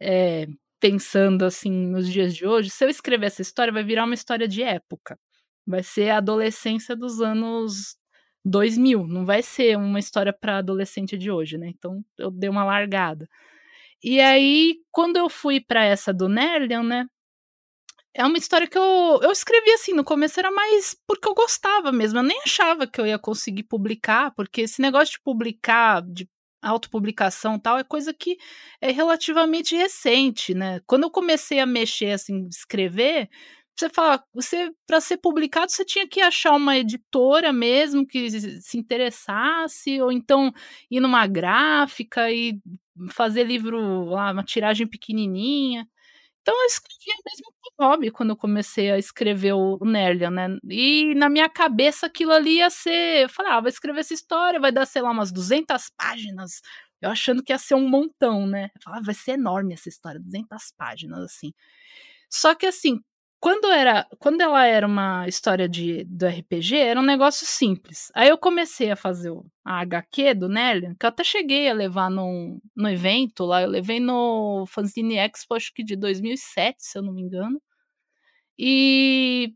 é, 0.00 0.46
pensando 0.80 1.44
assim 1.44 1.72
nos 1.72 2.10
dias 2.10 2.34
de 2.36 2.46
hoje. 2.46 2.70
Se 2.70 2.84
eu 2.84 2.88
escrever 2.88 3.26
essa 3.26 3.42
história, 3.42 3.72
vai 3.72 3.82
virar 3.84 4.04
uma 4.04 4.14
história 4.14 4.46
de 4.46 4.62
época. 4.62 5.18
Vai 5.66 5.82
ser 5.82 6.10
a 6.10 6.18
adolescência 6.18 6.94
dos 6.96 7.20
anos 7.20 7.96
2000, 8.44 9.06
não 9.06 9.24
vai 9.24 9.42
ser 9.42 9.76
uma 9.78 9.98
história 9.98 10.32
para 10.32 10.58
adolescente 10.58 11.16
de 11.18 11.30
hoje, 11.30 11.58
né? 11.58 11.68
Então 11.68 12.04
eu 12.18 12.30
dei 12.30 12.50
uma 12.50 12.64
largada. 12.64 13.28
E 14.02 14.20
aí, 14.20 14.76
quando 14.92 15.16
eu 15.16 15.30
fui 15.30 15.60
para 15.60 15.84
essa 15.84 16.12
do 16.12 16.28
Nerlian, 16.28 16.82
né? 16.84 17.06
É 18.16 18.24
uma 18.24 18.38
história 18.38 18.66
que 18.68 18.78
eu, 18.78 19.20
eu 19.22 19.32
escrevi 19.32 19.70
assim, 19.72 19.92
no 19.92 20.04
começo 20.04 20.38
era 20.38 20.50
mais 20.50 20.96
porque 21.06 21.28
eu 21.28 21.34
gostava 21.34 21.90
mesmo, 21.90 22.18
eu 22.20 22.22
nem 22.22 22.40
achava 22.42 22.86
que 22.86 23.00
eu 23.00 23.06
ia 23.06 23.18
conseguir 23.18 23.64
publicar, 23.64 24.30
porque 24.36 24.62
esse 24.62 24.80
negócio 24.80 25.14
de 25.14 25.20
publicar, 25.20 26.00
de 26.02 26.28
autopublicação 26.62 27.58
tal, 27.58 27.76
é 27.78 27.84
coisa 27.84 28.14
que 28.14 28.36
é 28.80 28.90
relativamente 28.92 29.74
recente, 29.76 30.54
né? 30.54 30.80
Quando 30.86 31.04
eu 31.04 31.10
comecei 31.10 31.58
a 31.60 31.66
mexer, 31.66 32.12
assim, 32.12 32.46
escrever, 32.48 33.28
você 33.76 33.88
fala, 33.90 34.22
você 34.32 34.70
para 34.86 35.00
ser 35.00 35.18
publicado 35.18 35.70
você 35.72 35.84
tinha 35.84 36.08
que 36.08 36.20
achar 36.20 36.52
uma 36.54 36.76
editora 36.78 37.52
mesmo 37.52 38.06
que 38.06 38.30
se 38.60 38.78
interessasse 38.78 40.00
ou 40.00 40.12
então 40.12 40.52
ir 40.90 41.00
numa 41.00 41.26
gráfica 41.26 42.30
e 42.30 42.58
fazer 43.10 43.44
livro 43.44 44.04
lá, 44.06 44.32
uma 44.32 44.44
tiragem 44.44 44.86
pequenininha. 44.86 45.86
Então 46.42 46.54
eu 46.60 46.66
escrevia 46.66 47.14
mesmo 47.26 47.54
por 47.62 47.86
hobby 47.86 48.10
quando 48.10 48.30
eu 48.30 48.36
comecei 48.36 48.90
a 48.92 48.98
escrever 48.98 49.54
o 49.54 49.78
Nerlian, 49.84 50.30
né? 50.30 50.48
E 50.70 51.14
na 51.16 51.28
minha 51.30 51.48
cabeça 51.48 52.06
aquilo 52.06 52.32
ali 52.32 52.58
ia 52.58 52.70
ser, 52.70 53.24
eu 53.24 53.28
falava, 53.30 53.56
ah, 53.58 53.60
vou 53.62 53.68
escrever 53.70 54.00
essa 54.00 54.14
história, 54.14 54.60
vai 54.60 54.72
dar 54.72 54.86
sei 54.86 55.02
lá 55.02 55.10
umas 55.10 55.32
200 55.32 55.90
páginas. 55.96 56.60
Eu 57.00 57.10
achando 57.10 57.42
que 57.42 57.52
ia 57.52 57.58
ser 57.58 57.74
um 57.76 57.88
montão, 57.88 58.46
né? 58.46 58.70
Eu 58.76 58.82
falava, 58.82 59.02
ah, 59.02 59.06
vai 59.06 59.14
ser 59.14 59.32
enorme 59.32 59.74
essa 59.74 59.88
história, 59.88 60.20
200 60.20 60.72
páginas 60.76 61.20
assim. 61.20 61.52
Só 62.30 62.54
que 62.54 62.66
assim, 62.66 63.00
quando, 63.44 63.66
era, 63.70 64.06
quando 64.18 64.40
ela 64.40 64.64
era 64.64 64.86
uma 64.86 65.28
história 65.28 65.68
de, 65.68 66.02
do 66.04 66.26
RPG, 66.26 66.78
era 66.78 66.98
um 66.98 67.02
negócio 67.04 67.46
simples. 67.46 68.10
Aí 68.14 68.30
eu 68.30 68.38
comecei 68.38 68.90
a 68.90 68.96
fazer 68.96 69.34
a 69.62 69.80
HQ 69.80 70.32
do 70.32 70.48
Nellian, 70.48 70.94
que 70.98 71.04
eu 71.04 71.10
até 71.10 71.22
cheguei 71.22 71.68
a 71.68 71.74
levar 71.74 72.08
no, 72.10 72.58
no 72.74 72.88
evento 72.88 73.44
lá. 73.44 73.60
Eu 73.60 73.68
levei 73.68 74.00
no 74.00 74.64
Fanzine 74.66 75.18
Expo, 75.18 75.54
acho 75.54 75.74
que 75.74 75.84
de 75.84 75.94
2007, 75.94 76.76
se 76.78 76.96
eu 76.96 77.02
não 77.02 77.12
me 77.12 77.20
engano. 77.20 77.60
E 78.58 79.52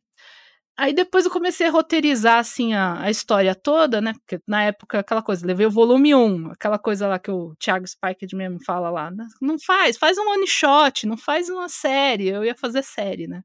aí 0.77 0.93
depois 0.93 1.25
eu 1.25 1.31
comecei 1.31 1.67
a 1.67 1.71
roteirizar, 1.71 2.41
assim, 2.41 2.75
a, 2.75 3.01
a 3.01 3.11
história 3.11 3.55
toda, 3.55 4.03
né? 4.03 4.13
Porque 4.13 4.39
na 4.47 4.65
época, 4.65 4.99
aquela 4.99 5.23
coisa, 5.23 5.47
levei 5.47 5.65
o 5.65 5.71
volume 5.71 6.15
1, 6.15 6.51
aquela 6.51 6.79
coisa 6.79 7.09
lá 7.09 7.19
que 7.19 7.31
o 7.31 7.55
Thiago 7.57 7.87
Spike 7.87 8.37
mesmo 8.37 8.59
fala 8.67 8.91
lá. 8.91 9.11
Né? 9.11 9.27
Não 9.41 9.59
faz, 9.59 9.97
faz 9.97 10.19
um 10.19 10.29
one 10.29 10.47
shot, 10.47 11.07
não 11.07 11.17
faz 11.17 11.49
uma 11.49 11.71
série. 11.71 12.29
Eu 12.29 12.45
ia 12.45 12.55
fazer 12.55 12.83
série, 12.83 13.27
né? 13.27 13.43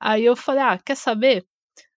Aí 0.00 0.24
eu 0.24 0.36
falei, 0.36 0.62
ah, 0.64 0.78
quer 0.78 0.96
saber? 0.96 1.46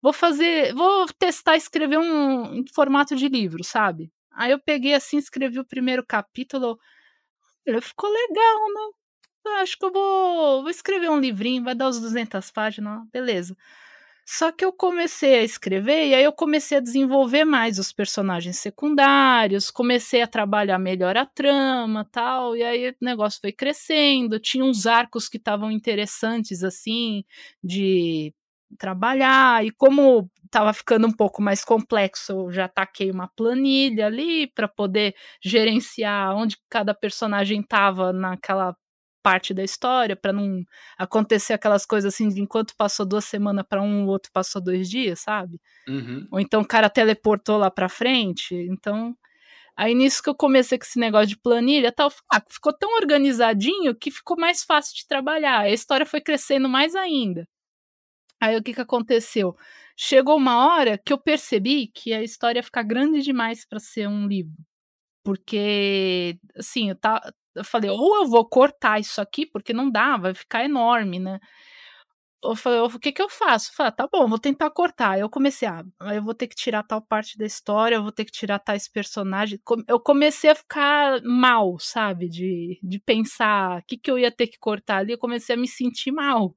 Vou 0.01 0.13
fazer, 0.13 0.73
vou 0.75 1.07
testar 1.19 1.57
escrever 1.57 1.99
um 1.99 2.63
formato 2.73 3.15
de 3.15 3.27
livro, 3.29 3.63
sabe? 3.63 4.11
Aí 4.33 4.51
eu 4.51 4.59
peguei 4.59 4.93
assim, 4.95 5.17
escrevi 5.17 5.59
o 5.59 5.65
primeiro 5.65 6.05
capítulo. 6.05 6.79
Ficou 7.81 8.09
legal, 8.11 8.59
né? 8.73 9.61
Acho 9.61 9.77
que 9.77 9.85
eu 9.85 9.91
vou, 9.91 10.61
vou 10.63 10.69
escrever 10.71 11.09
um 11.09 11.19
livrinho, 11.19 11.63
vai 11.63 11.75
dar 11.75 11.89
os 11.89 11.99
200 11.99 12.51
páginas, 12.51 13.03
beleza. 13.11 13.55
Só 14.33 14.49
que 14.49 14.63
eu 14.63 14.71
comecei 14.71 15.35
a 15.39 15.43
escrever 15.43 16.07
e 16.07 16.15
aí 16.15 16.23
eu 16.23 16.31
comecei 16.31 16.77
a 16.77 16.81
desenvolver 16.81 17.43
mais 17.43 17.77
os 17.77 17.91
personagens 17.91 18.57
secundários, 18.59 19.69
comecei 19.69 20.21
a 20.21 20.27
trabalhar 20.27 20.79
melhor 20.79 21.17
a 21.17 21.25
trama, 21.25 22.07
tal, 22.09 22.55
e 22.55 22.63
aí 22.63 22.89
o 22.91 22.95
negócio 23.01 23.41
foi 23.41 23.51
crescendo, 23.51 24.39
tinha 24.39 24.63
uns 24.63 24.85
arcos 24.85 25.27
que 25.27 25.35
estavam 25.35 25.69
interessantes 25.69 26.63
assim 26.63 27.25
de 27.61 28.33
trabalhar 28.79 29.65
e 29.65 29.71
como 29.71 30.29
estava 30.45 30.71
ficando 30.71 31.07
um 31.07 31.11
pouco 31.11 31.41
mais 31.41 31.65
complexo, 31.65 32.31
eu 32.31 32.51
já 32.53 32.69
taquei 32.69 33.11
uma 33.11 33.27
planilha 33.35 34.05
ali 34.07 34.47
para 34.47 34.65
poder 34.65 35.13
gerenciar 35.43 36.33
onde 36.37 36.55
cada 36.69 36.93
personagem 36.93 37.59
estava 37.59 38.13
naquela 38.13 38.73
parte 39.21 39.53
da 39.53 39.63
história, 39.63 40.15
para 40.15 40.33
não 40.33 40.63
acontecer 40.97 41.53
aquelas 41.53 41.85
coisas 41.85 42.13
assim, 42.13 42.27
de 42.29 42.41
enquanto 42.41 42.75
passou 42.75 43.05
duas 43.05 43.25
semanas 43.25 43.65
para 43.67 43.81
um, 43.81 44.05
o 44.05 44.07
outro 44.07 44.31
passou 44.31 44.61
dois 44.61 44.89
dias, 44.89 45.19
sabe? 45.19 45.59
Uhum. 45.87 46.27
Ou 46.31 46.39
então 46.39 46.61
o 46.61 46.67
cara 46.67 46.89
teleportou 46.89 47.57
lá 47.57 47.71
para 47.71 47.89
frente. 47.89 48.55
Então, 48.55 49.15
aí 49.77 49.93
nisso 49.95 50.23
que 50.23 50.29
eu 50.29 50.35
comecei 50.35 50.77
com 50.77 50.85
esse 50.85 50.99
negócio 50.99 51.27
de 51.27 51.37
planilha, 51.37 51.91
tal, 51.91 52.11
ah, 52.31 52.41
ficou 52.49 52.73
tão 52.77 52.95
organizadinho 52.97 53.95
que 53.95 54.11
ficou 54.11 54.37
mais 54.37 54.63
fácil 54.63 54.95
de 54.95 55.07
trabalhar. 55.07 55.61
A 55.61 55.69
história 55.69 56.05
foi 56.05 56.21
crescendo 56.21 56.69
mais 56.69 56.95
ainda. 56.95 57.47
Aí 58.41 58.57
o 58.57 58.63
que 58.63 58.73
que 58.73 58.81
aconteceu? 58.81 59.55
Chegou 59.95 60.35
uma 60.35 60.65
hora 60.65 60.97
que 60.97 61.13
eu 61.13 61.17
percebi 61.19 61.87
que 61.87 62.11
a 62.13 62.23
história 62.23 62.59
ia 62.59 62.63
ficar 62.63 62.83
grande 62.83 63.21
demais 63.21 63.65
para 63.67 63.79
ser 63.79 64.07
um 64.07 64.27
livro. 64.27 64.55
Porque, 65.23 66.39
assim, 66.55 66.89
eu, 66.89 66.95
tá, 66.95 67.21
eu 67.55 67.63
falei, 67.63 67.89
ou 67.89 68.17
eu 68.17 68.27
vou 68.27 68.47
cortar 68.47 68.99
isso 68.99 69.21
aqui, 69.21 69.45
porque 69.45 69.73
não 69.73 69.89
dá, 69.89 70.17
vai 70.17 70.33
ficar 70.33 70.63
enorme, 70.63 71.19
né? 71.19 71.39
Eu 72.43 72.55
falei, 72.55 72.79
o 72.79 72.99
que 72.99 73.11
que 73.11 73.21
eu 73.21 73.29
faço? 73.29 73.69
Eu 73.69 73.75
falei, 73.75 73.89
ah, 73.89 73.91
tá 73.91 74.09
bom, 74.11 74.27
vou 74.27 74.39
tentar 74.39 74.71
cortar. 74.71 75.19
Eu 75.19 75.29
comecei, 75.29 75.67
ah, 75.67 75.83
eu 76.15 76.23
vou 76.23 76.33
ter 76.33 76.47
que 76.47 76.55
tirar 76.55 76.81
tal 76.81 76.99
parte 76.99 77.37
da 77.37 77.45
história, 77.45 77.95
eu 77.95 78.01
vou 78.01 78.11
ter 78.11 78.25
que 78.25 78.31
tirar 78.31 78.57
tais 78.57 78.87
personagens. 78.87 79.61
Eu 79.87 79.99
comecei 79.99 80.49
a 80.49 80.55
ficar 80.55 81.21
mal, 81.21 81.77
sabe? 81.77 82.27
De, 82.27 82.79
de 82.81 82.99
pensar 82.99 83.79
o 83.79 83.83
que, 83.85 83.95
que 83.95 84.09
eu 84.09 84.17
ia 84.17 84.31
ter 84.31 84.47
que 84.47 84.57
cortar 84.57 84.97
ali. 84.97 85.11
Eu 85.11 85.19
comecei 85.19 85.55
a 85.55 85.57
me 85.57 85.67
sentir 85.67 86.11
mal. 86.11 86.55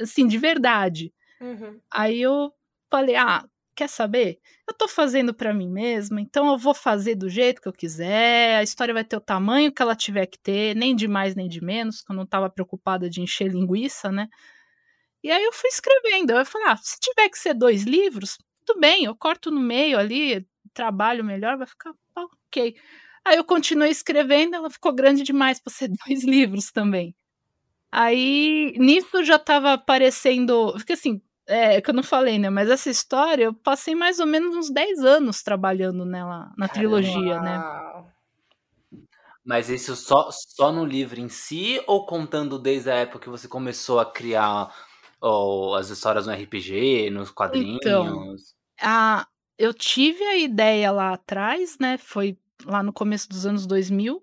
Assim, 0.00 0.26
de 0.26 0.38
verdade. 0.38 1.12
Uhum. 1.40 1.80
Aí 1.90 2.20
eu 2.20 2.52
falei, 2.90 3.16
ah, 3.16 3.44
quer 3.78 3.88
saber? 3.88 4.40
Eu 4.66 4.74
tô 4.74 4.88
fazendo 4.88 5.32
para 5.32 5.54
mim 5.54 5.68
mesma, 5.68 6.20
então 6.20 6.48
eu 6.50 6.58
vou 6.58 6.74
fazer 6.74 7.14
do 7.14 7.28
jeito 7.28 7.62
que 7.62 7.68
eu 7.68 7.72
quiser, 7.72 8.56
a 8.56 8.62
história 8.62 8.92
vai 8.92 9.04
ter 9.04 9.16
o 9.16 9.20
tamanho 9.20 9.72
que 9.72 9.80
ela 9.80 9.94
tiver 9.94 10.26
que 10.26 10.36
ter, 10.36 10.74
nem 10.74 10.96
de 10.96 11.06
mais 11.06 11.36
nem 11.36 11.48
de 11.48 11.62
menos, 11.62 12.02
que 12.02 12.10
eu 12.10 12.16
não 12.16 12.26
tava 12.26 12.50
preocupada 12.50 13.08
de 13.08 13.20
encher 13.20 13.48
linguiça, 13.52 14.10
né? 14.10 14.26
E 15.22 15.30
aí 15.30 15.44
eu 15.44 15.52
fui 15.52 15.68
escrevendo, 15.68 16.32
eu 16.32 16.44
falei, 16.44 16.68
ah, 16.68 16.76
se 16.76 16.98
tiver 17.00 17.28
que 17.28 17.38
ser 17.38 17.54
dois 17.54 17.84
livros, 17.84 18.36
tudo 18.66 18.80
bem, 18.80 19.04
eu 19.04 19.14
corto 19.16 19.50
no 19.50 19.60
meio 19.60 19.96
ali, 19.96 20.44
trabalho 20.74 21.24
melhor, 21.24 21.56
vai 21.56 21.66
ficar 21.66 21.92
ok. 22.16 22.74
Aí 23.24 23.36
eu 23.36 23.44
continuei 23.44 23.90
escrevendo, 23.90 24.56
ela 24.56 24.70
ficou 24.70 24.92
grande 24.92 25.22
demais 25.22 25.60
para 25.60 25.72
ser 25.72 25.88
dois 26.06 26.24
livros 26.24 26.72
também. 26.72 27.14
Aí, 27.92 28.74
nisso 28.78 29.24
já 29.24 29.38
tava 29.38 29.72
aparecendo. 29.74 30.72
Porque 30.74 30.92
assim, 30.94 31.22
é 31.48 31.80
que 31.80 31.90
eu 31.90 31.94
não 31.94 32.02
falei, 32.02 32.38
né? 32.38 32.50
Mas 32.50 32.68
essa 32.68 32.90
história 32.90 33.44
eu 33.44 33.54
passei 33.54 33.94
mais 33.94 34.20
ou 34.20 34.26
menos 34.26 34.54
uns 34.54 34.70
10 34.70 35.00
anos 35.00 35.42
trabalhando 35.42 36.04
nela, 36.04 36.52
na 36.56 36.68
trilogia, 36.68 37.40
né? 37.40 37.62
Mas 39.44 39.70
isso 39.70 39.96
só, 39.96 40.28
só 40.30 40.70
no 40.70 40.84
livro 40.84 41.18
em 41.18 41.28
si 41.30 41.82
ou 41.86 42.04
contando 42.04 42.58
desde 42.58 42.90
a 42.90 42.96
época 42.96 43.20
que 43.20 43.30
você 43.30 43.48
começou 43.48 43.98
a 43.98 44.04
criar 44.04 44.70
ó, 45.22 45.74
as 45.74 45.88
histórias 45.88 46.26
no 46.26 46.32
RPG, 46.34 47.08
nos 47.10 47.30
quadrinhos? 47.30 47.78
Então, 47.80 48.36
a, 48.80 49.26
eu 49.58 49.72
tive 49.72 50.22
a 50.24 50.36
ideia 50.36 50.90
lá 50.90 51.14
atrás, 51.14 51.78
né? 51.78 51.96
Foi 51.96 52.36
lá 52.66 52.82
no 52.82 52.92
começo 52.92 53.28
dos 53.28 53.46
anos 53.46 53.66
2000. 53.66 54.22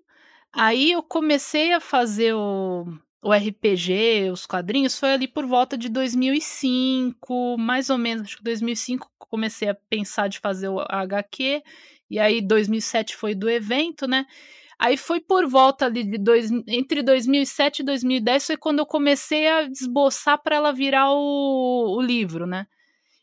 Aí 0.52 0.92
eu 0.92 1.02
comecei 1.02 1.72
a 1.72 1.80
fazer 1.80 2.32
o, 2.34 2.86
o 3.22 3.32
RPG, 3.32 4.30
os 4.30 4.46
quadrinhos, 4.46 4.98
foi 4.98 5.12
ali 5.12 5.28
por 5.28 5.46
volta 5.46 5.76
de 5.76 5.88
2005, 5.88 7.56
mais 7.58 7.90
ou 7.90 7.98
menos, 7.98 8.24
acho 8.26 8.36
que 8.38 8.44
2005 8.44 9.10
comecei 9.18 9.68
a 9.68 9.74
pensar 9.74 10.28
de 10.28 10.38
fazer 10.38 10.68
o 10.68 10.80
HQ, 10.80 11.62
e 12.10 12.18
aí 12.18 12.40
2007 12.40 13.16
foi 13.16 13.34
do 13.34 13.50
evento, 13.50 14.06
né? 14.06 14.26
Aí 14.78 14.96
foi 14.96 15.20
por 15.20 15.48
volta 15.48 15.86
ali 15.86 16.04
de 16.04 16.18
dois, 16.18 16.50
entre 16.68 17.02
2007 17.02 17.80
e 17.80 17.84
2010 17.84 18.46
foi 18.46 18.56
quando 18.56 18.80
eu 18.80 18.86
comecei 18.86 19.48
a 19.48 19.62
esboçar 19.62 20.40
para 20.42 20.56
ela 20.56 20.72
virar 20.72 21.10
o, 21.12 21.96
o 21.96 22.00
livro, 22.00 22.46
né? 22.46 22.66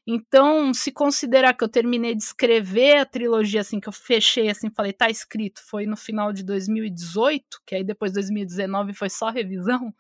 Então, 0.06 0.74
se 0.74 0.92
considerar 0.92 1.54
que 1.54 1.64
eu 1.64 1.70
terminei 1.70 2.14
de 2.14 2.24
escrever 2.24 2.98
a 2.98 3.06
trilogia, 3.06 3.62
assim, 3.62 3.80
que 3.80 3.88
eu 3.88 3.94
fechei, 3.94 4.50
assim, 4.50 4.70
falei, 4.70 4.92
tá 4.92 5.10
escrito, 5.10 5.62
foi 5.66 5.86
no 5.86 5.96
final 5.96 6.34
de 6.34 6.44
2018, 6.44 7.62
que 7.66 7.74
aí 7.76 7.84
depois 7.86 8.12
2019 8.12 8.94
foi 8.94 9.10
só 9.10 9.30
revisão, 9.30 9.94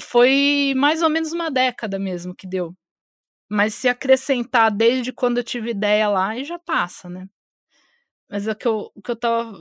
foi 0.00 0.74
mais 0.76 1.02
ou 1.02 1.10
menos 1.10 1.32
uma 1.32 1.50
década 1.50 1.98
mesmo 1.98 2.34
que 2.34 2.46
deu. 2.46 2.74
Mas 3.50 3.74
se 3.74 3.88
acrescentar 3.88 4.70
desde 4.72 5.12
quando 5.12 5.38
eu 5.38 5.44
tive 5.44 5.70
ideia 5.72 6.08
lá, 6.08 6.30
aí 6.30 6.44
já 6.44 6.58
passa, 6.58 7.08
né? 7.10 7.28
Mas 8.30 8.46
o 8.46 8.54
que 8.54 8.66
eu, 8.66 8.90
o 8.94 9.02
que 9.02 9.10
eu 9.10 9.16
tava, 9.16 9.52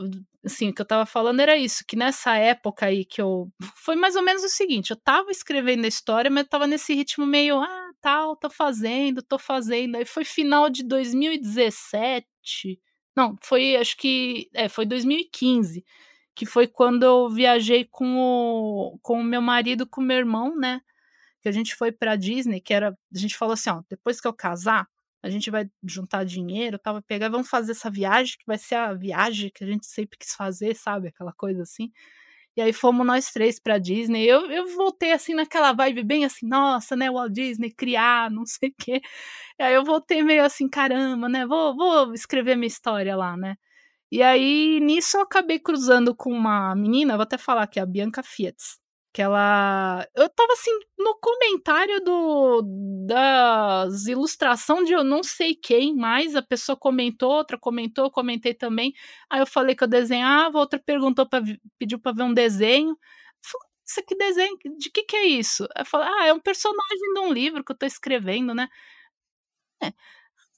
assim, 0.46 0.70
o 0.70 0.74
que 0.74 0.82
eu 0.82 0.86
tava 0.86 1.06
falando 1.06 1.42
era 1.42 1.58
isso, 1.58 1.84
que 1.88 1.96
nessa 1.98 2.38
época 2.38 2.86
aí 2.86 3.04
que 3.06 3.22
eu, 3.22 3.52
foi 3.76 3.96
mais 3.96 4.16
ou 4.16 4.24
menos 4.24 4.44
o 4.44 4.50
seguinte, 4.50 4.92
eu 4.92 4.98
tava 4.98 5.30
escrevendo 5.32 5.86
a 5.86 5.88
história, 5.90 6.32
mas 6.32 6.44
eu 6.44 6.50
tava 6.50 6.68
nesse 6.68 6.94
ritmo 6.94 7.26
meio, 7.26 7.60
ah, 7.62 7.91
tal, 8.02 8.36
tô 8.36 8.50
fazendo, 8.50 9.22
tô 9.22 9.38
fazendo, 9.40 9.96
aí 9.98 10.06
foi 10.06 10.26
final 10.26 10.70
de 10.70 10.84
2017, 10.84 12.80
não, 13.16 13.36
foi, 13.44 13.76
acho 13.78 13.98
que, 13.98 14.50
é, 14.54 14.70
foi 14.70 14.86
2015, 14.86 15.86
que 16.36 16.46
foi 16.46 16.68
quando 16.68 17.04
eu 17.04 17.30
viajei 17.30 17.86
com 17.86 18.18
o, 18.18 19.00
com 19.02 19.20
o 19.22 19.24
meu 19.24 19.42
marido, 19.42 19.88
com 19.88 20.02
o 20.02 20.04
meu 20.04 20.18
irmão, 20.18 20.56
né, 20.58 20.82
que 21.42 21.50
a 21.50 21.52
gente 21.52 21.76
foi 21.76 21.92
pra 21.92 22.16
Disney, 22.16 22.62
que 22.62 22.74
era, 22.74 22.90
a 23.14 23.18
gente 23.18 23.38
falou 23.38 23.54
assim, 23.54 23.70
ó, 23.72 23.82
depois 23.90 24.22
que 24.22 24.28
eu 24.28 24.34
casar, 24.34 24.88
a 25.24 25.30
gente 25.30 25.52
vai 25.52 25.70
juntar 25.84 26.24
dinheiro, 26.26 26.80
tal, 26.80 26.96
vai 26.96 27.04
pegar, 27.04 27.30
vamos 27.30 27.50
fazer 27.50 27.74
essa 27.74 27.90
viagem, 27.90 28.38
que 28.38 28.46
vai 28.46 28.58
ser 28.58 28.76
a 28.76 28.94
viagem 28.94 29.52
que 29.54 29.64
a 29.64 29.68
gente 29.68 29.86
sempre 29.86 30.18
quis 30.18 30.34
fazer, 30.34 30.76
sabe? 30.76 31.10
Aquela 31.10 31.32
coisa 31.34 31.62
assim. 31.64 31.92
E 32.58 32.62
aí 32.62 32.74
fomos 32.74 33.06
nós 33.06 33.32
três 33.32 33.60
pra 33.60 33.78
Disney. 33.78 34.26
Eu, 34.28 34.50
eu 34.52 34.68
voltei 34.76 35.12
assim 35.14 35.34
naquela 35.34 35.74
vibe 35.74 36.04
bem 36.04 36.26
assim, 36.26 36.48
nossa, 36.48 36.96
né, 36.96 37.10
Walt 37.12 37.32
Disney, 37.32 37.72
criar, 37.74 38.30
não 38.32 38.46
sei 38.46 38.70
o 38.70 38.74
quê. 38.78 39.02
E 39.60 39.64
aí 39.64 39.74
eu 39.76 39.84
voltei 39.86 40.24
meio 40.24 40.44
assim, 40.46 40.70
caramba, 40.70 41.30
né, 41.30 41.46
vou, 41.46 41.76
vou 41.76 42.14
escrever 42.14 42.56
minha 42.58 42.68
história 42.68 43.16
lá, 43.16 43.38
né. 43.38 43.56
E 44.12 44.24
aí 44.24 44.80
nisso 44.82 45.18
eu 45.18 45.22
acabei 45.24 45.60
cruzando 45.60 46.16
com 46.16 46.32
uma 46.34 46.76
menina, 46.76 47.16
vou 47.18 47.24
até 47.24 47.38
falar 47.38 47.68
que 47.68 47.80
a 47.80 47.86
Bianca 47.88 48.24
Fiat 48.24 48.58
que 49.14 49.22
ela. 49.22 50.08
Eu 50.16 50.30
tava 50.30 50.54
assim, 50.54 50.72
no 50.98 51.16
comentário 51.20 52.02
do 52.04 52.62
das 53.08 54.08
ilustração 54.08 54.84
de 54.84 54.94
eu 54.94 55.04
não 55.04 55.22
sei 55.24 55.54
quem 55.56 55.96
mais, 55.96 56.36
a 56.36 56.42
pessoa 56.42 56.78
comentou, 56.78 57.32
outra 57.32 57.58
comentou, 57.60 58.06
eu 58.06 58.12
comentei 58.12 58.54
também. 58.54 58.94
Aí 59.30 59.42
eu 59.42 59.48
falei 59.48 59.76
que 59.76 59.84
eu 59.84 59.88
desenhava, 59.88 60.58
outra 60.60 60.80
perguntou 60.80 61.28
para 61.28 61.44
pediu 61.78 62.00
para 62.00 62.14
ver 62.16 62.24
um 62.24 62.34
desenho. 62.34 62.98
Falei, 63.44 63.70
isso 63.86 64.00
aqui 64.00 64.16
desenho, 64.16 64.58
de 64.78 64.90
que 64.92 65.04
que 65.04 65.16
é 65.18 65.26
isso? 65.26 65.68
Eu 65.78 65.86
falei, 65.86 66.08
ah, 66.20 66.28
é 66.28 66.34
um 66.34 66.40
personagem 66.40 67.14
de 67.14 67.20
um 67.22 67.34
livro 67.34 67.64
que 67.64 67.72
eu 67.74 67.78
tô 67.78 67.86
escrevendo, 67.86 68.54
né? 68.54 68.70
É. 69.84 69.88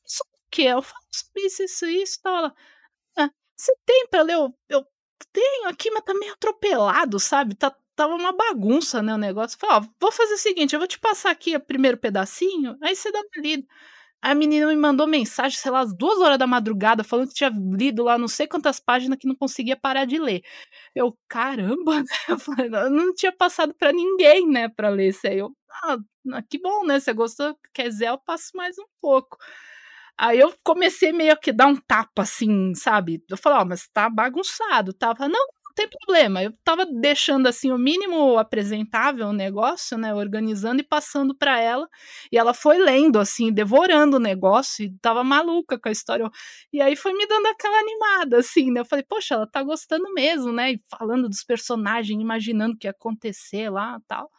Isso 0.06 0.24
que? 0.52 0.64
Eu 0.64 0.82
falo 0.82 1.04
isso, 1.38 1.64
isso, 1.64 1.86
isso. 1.88 2.20
Ela, 2.26 2.54
ah, 3.18 3.30
você 3.58 3.74
tem 3.86 4.08
pra 4.10 4.24
ler? 4.24 4.36
Eu, 4.36 4.56
eu 4.70 4.86
tenho 5.34 5.70
aqui, 5.70 5.92
mas 5.92 6.04
tá 6.06 6.14
meio 6.16 6.34
atropelado, 6.34 7.20
sabe? 7.20 7.56
Tá 7.56 7.76
tava 7.96 8.16
uma 8.16 8.32
bagunça, 8.34 9.02
né, 9.02 9.14
o 9.14 9.18
negócio. 9.18 9.58
Falei, 9.60 9.78
ó, 9.78 9.82
vou 10.00 10.12
fazer 10.12 10.34
o 10.36 10.38
seguinte, 10.38 10.74
eu 10.74 10.80
vou 10.80 10.88
te 10.88 11.00
passar 11.00 11.32
aqui 11.32 11.56
o 11.56 11.60
primeiro 11.60 11.98
pedacinho, 11.98 12.78
aí 12.82 12.96
você 12.96 13.12
dá 13.12 13.20
uma 13.20 13.42
lida. 13.44 13.66
A 14.22 14.34
menina 14.36 14.68
me 14.68 14.76
mandou 14.78 15.06
mensagem, 15.08 15.58
sei 15.60 15.70
lá, 15.72 15.82
às 15.82 15.94
duas 15.96 16.20
horas 16.20 16.38
da 16.40 16.48
madrugada, 16.48 17.04
falando 17.04 17.28
que 17.30 17.36
tinha 17.36 17.52
lido 17.78 18.04
lá 18.04 18.18
não 18.18 18.28
sei 18.30 18.48
quantas 18.48 18.80
páginas 18.80 19.20
que 19.20 19.28
não 19.28 19.36
conseguia 19.36 19.76
parar 19.76 20.06
de 20.06 20.18
ler. 20.18 20.42
Eu, 20.96 21.18
caramba, 21.28 22.00
né? 22.04 22.06
Eu, 22.30 22.40
falei, 22.40 22.68
eu 22.68 22.90
não 22.90 23.14
tinha 23.14 23.34
passado 23.34 23.74
para 23.76 23.92
ninguém, 23.94 24.48
né, 24.50 24.70
para 24.70 24.90
ler 24.90 25.10
isso 25.10 25.28
aí. 25.28 25.40
Eu, 25.40 25.52
ah, 25.84 25.98
que 26.50 26.60
bom, 26.60 26.86
né? 26.86 27.00
Você 27.00 27.14
gostou? 27.14 27.58
Quer 27.74 27.90
dizer, 27.90 28.08
eu 28.10 28.18
passo 28.18 28.52
mais 28.56 28.78
um 28.80 28.86
pouco. 29.02 29.38
Aí 30.18 30.40
eu 30.40 30.54
comecei 30.64 31.12
meio 31.12 31.38
que 31.40 31.52
dar 31.52 31.68
um 31.68 31.76
tapa, 31.76 32.22
assim, 32.24 32.74
sabe? 32.76 33.24
Eu 33.30 33.38
falei, 33.38 33.60
ó, 33.60 33.62
oh, 33.64 33.66
mas 33.66 33.88
tá 33.90 34.10
bagunçado. 34.10 34.94
Tava, 34.94 35.28
não, 35.28 35.48
tem 35.76 35.88
problema. 35.90 36.44
Eu 36.44 36.54
tava 36.64 36.86
deixando 36.86 37.48
assim 37.48 37.72
o 37.72 37.78
mínimo 37.78 38.38
apresentável 38.38 39.28
o 39.28 39.34
negócio, 39.34 39.98
né, 39.98 40.14
organizando 40.14 40.82
e 40.82 40.84
passando 40.88 41.36
para 41.36 41.60
ela, 41.60 41.88
e 42.32 42.38
ela 42.38 42.54
foi 42.54 42.78
lendo 42.78 43.20
assim, 43.20 43.52
devorando 43.52 44.18
o 44.18 44.20
negócio 44.20 44.86
e 44.86 44.96
tava 45.02 45.24
maluca 45.24 45.80
com 45.80 45.90
a 45.90 45.92
história. 45.92 46.30
E 46.72 46.82
aí 46.82 46.96
foi 46.96 47.14
me 47.14 47.26
dando 47.28 47.48
aquela 47.48 47.78
animada 47.80 48.38
assim, 48.40 48.72
né? 48.72 48.82
Eu 48.82 48.86
falei, 48.86 49.04
poxa, 49.08 49.36
ela 49.36 49.48
tá 49.48 49.64
gostando 49.64 50.14
mesmo, 50.14 50.52
né? 50.52 50.74
E 50.74 50.82
falando 50.90 51.28
dos 51.30 51.44
personagens, 51.44 52.22
imaginando 52.22 52.76
o 52.76 52.78
que 52.78 52.88
ia 52.88 52.92
acontecer 52.92 53.70
lá, 53.70 54.00
tal. 54.08 54.30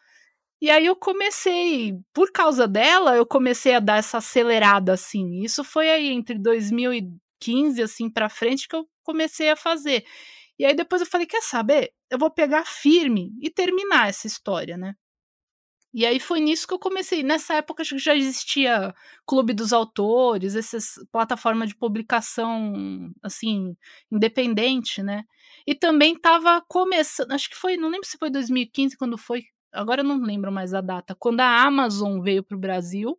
E 0.61 0.71
aí 0.71 0.87
eu 0.87 0.97
comecei, 0.97 1.95
por 2.13 2.33
causa 2.33 2.67
dela, 2.67 3.17
eu 3.17 3.27
comecei 3.27 3.75
a 3.75 3.81
dar 3.81 3.99
essa 3.99 4.19
acelerada 4.19 4.93
assim. 4.95 5.43
Isso 5.43 5.63
foi 5.65 5.91
aí 5.91 6.09
entre 6.09 6.39
2015 6.39 7.83
assim 7.83 8.09
para 8.11 8.29
frente 8.31 8.67
que 8.69 8.75
eu 8.77 8.87
comecei 9.03 9.51
a 9.51 9.57
fazer. 9.57 10.05
E 10.59 10.65
aí 10.65 10.75
depois 10.75 11.01
eu 11.03 11.07
falei, 11.07 11.27
quer 11.27 11.43
saber? 11.43 11.93
Eu 12.11 12.19
vou 12.19 12.31
pegar 12.31 12.65
firme 12.67 13.33
e 13.41 13.51
terminar 13.51 14.09
essa 14.09 14.27
história, 14.27 14.77
né? 14.77 14.95
E 15.93 16.05
aí 16.05 16.19
foi 16.19 16.41
nisso 16.41 16.67
que 16.67 16.75
eu 16.75 16.79
comecei. 16.79 17.23
Nessa 17.23 17.55
época 17.55 17.83
acho 17.83 17.95
que 17.95 18.03
já 18.03 18.17
existia 18.17 18.93
Clube 19.25 19.55
dos 19.55 19.73
Autores, 19.73 20.57
essas 20.57 20.95
plataformas 21.13 21.69
de 21.69 21.77
publicação 21.77 23.13
assim, 23.23 23.77
independente, 24.11 25.03
né? 25.05 25.25
E 25.65 25.75
também 25.75 26.15
estava 26.15 26.61
começando, 26.69 27.31
acho 27.31 27.49
que 27.49 27.57
foi, 27.57 27.77
não 27.77 27.89
lembro 27.89 28.09
se 28.09 28.19
foi 28.19 28.29
2015 28.29 28.97
quando 28.97 29.17
foi, 29.17 29.45
agora 29.73 30.01
eu 30.01 30.05
não 30.05 30.21
lembro 30.21 30.51
mais 30.51 30.75
a 30.75 30.81
data, 30.81 31.15
quando 31.19 31.41
a 31.41 31.63
Amazon 31.63 32.21
veio 32.21 32.43
para 32.43 32.57
o 32.57 32.61
Brasil, 32.61 33.17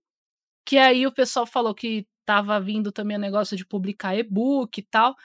que 0.66 0.78
aí 0.78 1.08
o 1.08 1.14
pessoal 1.14 1.46
falou 1.46 1.74
que 1.76 2.06
estava 2.22 2.60
vindo 2.60 2.92
também 2.92 3.18
o 3.18 3.20
negócio 3.20 3.56
de 3.56 3.66
publicar 3.66 4.18
e-book 4.18 4.80
e 4.80 4.84
tal. 4.84 5.16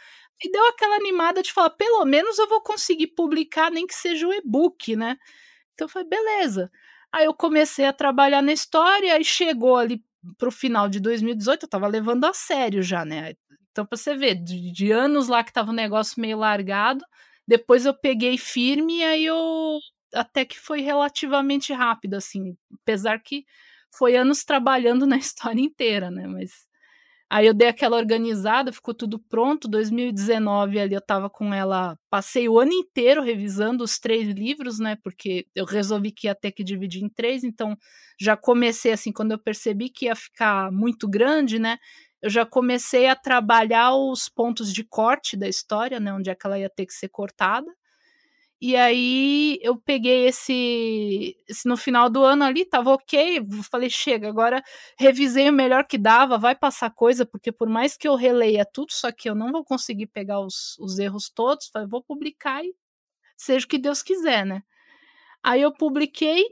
E 0.43 0.51
deu 0.51 0.67
aquela 0.69 0.97
animada 0.97 1.43
de 1.43 1.53
falar, 1.53 1.71
pelo 1.71 2.05
menos 2.05 2.39
eu 2.39 2.49
vou 2.49 2.63
conseguir 2.63 3.09
publicar 3.09 3.71
nem 3.71 3.87
que 3.87 3.95
seja 3.95 4.27
o 4.27 4.33
e-book, 4.33 4.97
né? 4.97 5.17
Então 5.75 5.89
foi 5.89 6.05
beleza. 6.05 6.71
Aí 7.13 7.27
eu 7.27 7.35
comecei 7.35 7.87
a 7.87 7.93
trabalhar 7.93 8.43
na 8.43 8.53
história 8.53 9.19
e 9.21 9.25
chegou 9.25 9.77
ali 9.77 10.03
pro 10.39 10.51
final 10.51 10.89
de 10.89 11.01
2018, 11.01 11.65
eu 11.65 11.69
tava 11.69 11.87
levando 11.87 12.25
a 12.25 12.33
sério 12.33 12.83
já, 12.83 13.05
né? 13.05 13.35
Então, 13.71 13.87
pra 13.87 13.97
você 13.97 14.15
ver, 14.17 14.35
de, 14.37 14.73
de 14.73 14.93
anos 14.93 15.29
lá 15.29 15.43
que 15.45 15.53
tava 15.53 15.71
um 15.71 15.75
negócio 15.75 16.21
meio 16.21 16.39
largado, 16.39 17.05
depois 17.47 17.87
eu 17.87 17.95
peguei 17.95 18.37
firme 18.39 18.99
e 18.99 19.05
aí 19.05 19.25
eu 19.25 19.79
até 20.15 20.45
que 20.45 20.59
foi 20.59 20.81
relativamente 20.81 21.73
rápido, 21.73 22.15
assim, 22.15 22.57
apesar 22.83 23.21
que 23.23 23.45
foi 23.93 24.17
anos 24.17 24.45
trabalhando 24.45 25.07
na 25.07 25.17
história 25.19 25.61
inteira, 25.61 26.11
né? 26.11 26.27
Mas 26.27 26.67
Aí 27.33 27.47
eu 27.47 27.55
dei 27.55 27.69
aquela 27.69 27.97
organizada, 27.97 28.73
ficou 28.73 28.93
tudo 28.93 29.19
pronto. 29.19 29.69
2019 29.69 30.81
ali 30.81 30.95
eu 30.95 31.01
tava 31.01 31.31
com 31.31 31.55
ela, 31.55 31.97
passei 32.11 32.49
o 32.49 32.59
ano 32.59 32.73
inteiro 32.73 33.23
revisando 33.23 33.85
os 33.85 33.99
três 34.01 34.29
livros, 34.29 34.81
né? 34.81 34.97
Porque 35.03 35.47
eu 35.55 35.65
resolvi 35.65 36.11
que 36.11 36.27
ia 36.27 36.35
ter 36.35 36.51
que 36.53 36.65
dividir 36.65 37.03
em 37.05 37.09
três, 37.09 37.45
então 37.45 37.77
já 38.21 38.37
comecei 38.37 38.93
assim, 38.93 39.13
quando 39.13 39.33
eu 39.33 39.39
percebi 39.39 39.89
que 39.91 40.07
ia 40.07 40.17
ficar 40.17 40.73
muito 40.73 41.09
grande, 41.09 41.59
né? 41.61 41.79
Eu 42.23 42.29
já 42.31 42.45
comecei 42.45 43.07
a 43.07 43.15
trabalhar 43.17 43.95
os 43.95 44.29
pontos 44.29 44.73
de 44.73 44.85
corte 44.85 45.37
da 45.37 45.49
história, 45.49 46.01
né? 46.01 46.13
Onde 46.13 46.31
é 46.31 46.35
que 46.35 46.47
ela 46.47 46.59
ia 46.59 46.69
ter 46.71 46.85
que 46.87 46.93
ser 46.95 47.09
cortada. 47.09 47.67
E 48.61 48.77
aí 48.77 49.59
eu 49.63 49.77
peguei 49.79 50.27
esse, 50.27 51.35
esse, 51.49 51.67
no 51.67 51.79
final 51.79 52.11
do 52.11 52.23
ano 52.23 52.45
ali, 52.45 52.67
tava 52.67 52.91
ok, 52.93 53.41
falei, 53.71 53.89
chega, 53.89 54.29
agora 54.29 54.63
revisei 54.99 55.49
o 55.49 55.53
melhor 55.53 55.87
que 55.87 55.97
dava, 55.97 56.37
vai 56.37 56.55
passar 56.55 56.91
coisa, 56.91 57.25
porque 57.25 57.51
por 57.51 57.69
mais 57.71 57.97
que 57.97 58.07
eu 58.07 58.15
releia 58.15 58.67
tudo, 58.67 58.93
só 58.93 59.11
que 59.11 59.31
eu 59.31 59.35
não 59.35 59.51
vou 59.51 59.65
conseguir 59.65 60.09
pegar 60.09 60.41
os, 60.41 60.79
os 60.79 60.99
erros 60.99 61.31
todos, 61.31 61.69
falei, 61.69 61.89
vou 61.89 62.03
publicar 62.03 62.63
e 62.63 62.75
seja 63.37 63.67
o 63.67 63.69
que 63.69 63.79
Deus 63.79 64.03
quiser, 64.03 64.45
né? 64.47 64.63
Aí 65.43 65.63
eu 65.63 65.73
publiquei 65.73 66.45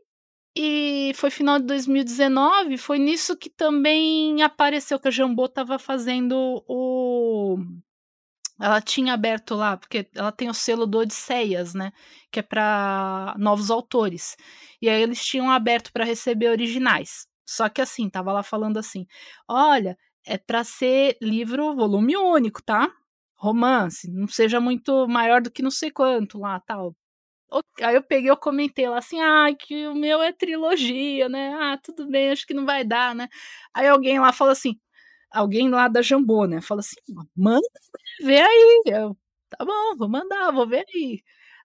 e 0.56 1.12
foi 1.14 1.30
final 1.30 1.58
de 1.58 1.66
2019, 1.66 2.78
foi 2.78 2.98
nisso 2.98 3.36
que 3.36 3.50
também 3.50 4.42
apareceu 4.42 4.98
que 4.98 5.08
a 5.08 5.10
Jambô 5.10 5.48
tava 5.48 5.78
fazendo 5.78 6.64
o 6.66 7.58
ela 8.60 8.80
tinha 8.80 9.14
aberto 9.14 9.54
lá, 9.54 9.76
porque 9.76 10.08
ela 10.14 10.32
tem 10.32 10.48
o 10.48 10.54
selo 10.54 10.86
do 10.86 10.98
Odisseias, 10.98 11.74
né? 11.74 11.92
Que 12.30 12.40
é 12.40 12.42
para 12.42 13.34
novos 13.38 13.70
autores. 13.70 14.36
E 14.82 14.88
aí 14.88 15.02
eles 15.02 15.24
tinham 15.24 15.50
aberto 15.50 15.92
para 15.92 16.04
receber 16.04 16.48
originais. 16.50 17.26
Só 17.46 17.68
que 17.68 17.80
assim, 17.80 18.08
tava 18.10 18.32
lá 18.32 18.42
falando 18.42 18.78
assim: 18.78 19.06
olha, 19.48 19.96
é 20.26 20.36
para 20.38 20.64
ser 20.64 21.16
livro 21.22 21.74
volume 21.76 22.16
único, 22.16 22.62
tá? 22.62 22.90
Romance, 23.36 24.10
não 24.10 24.26
seja 24.28 24.60
muito 24.60 25.06
maior 25.08 25.40
do 25.40 25.50
que 25.50 25.62
não 25.62 25.70
sei 25.70 25.90
quanto 25.90 26.38
lá, 26.38 26.60
tal. 26.60 26.94
Aí 27.82 27.94
eu 27.94 28.02
peguei, 28.02 28.30
eu 28.30 28.36
comentei 28.36 28.88
lá 28.88 28.98
assim, 28.98 29.20
ah, 29.20 29.46
que 29.58 29.86
o 29.88 29.94
meu 29.94 30.20
é 30.22 30.32
trilogia, 30.32 31.28
né? 31.28 31.54
Ah, 31.54 31.78
tudo 31.82 32.06
bem, 32.08 32.30
acho 32.30 32.46
que 32.46 32.52
não 32.54 32.66
vai 32.66 32.84
dar, 32.84 33.14
né? 33.14 33.28
Aí 33.74 33.88
alguém 33.88 34.18
lá 34.20 34.32
falou 34.32 34.52
assim, 34.52 34.78
alguém 35.32 35.68
lá 35.70 35.88
da 35.88 36.02
Jambô, 36.02 36.46
né? 36.46 36.60
Fala 36.60 36.80
assim, 36.80 36.96
manda 37.36 37.66
ver 38.22 38.40
aí. 38.42 38.82
Eu, 38.86 39.16
tá 39.50 39.64
bom, 39.64 39.96
vou 39.98 40.08
mandar, 40.08 40.52
vou 40.52 40.68
ver 40.68 40.84
aí. 40.94 41.22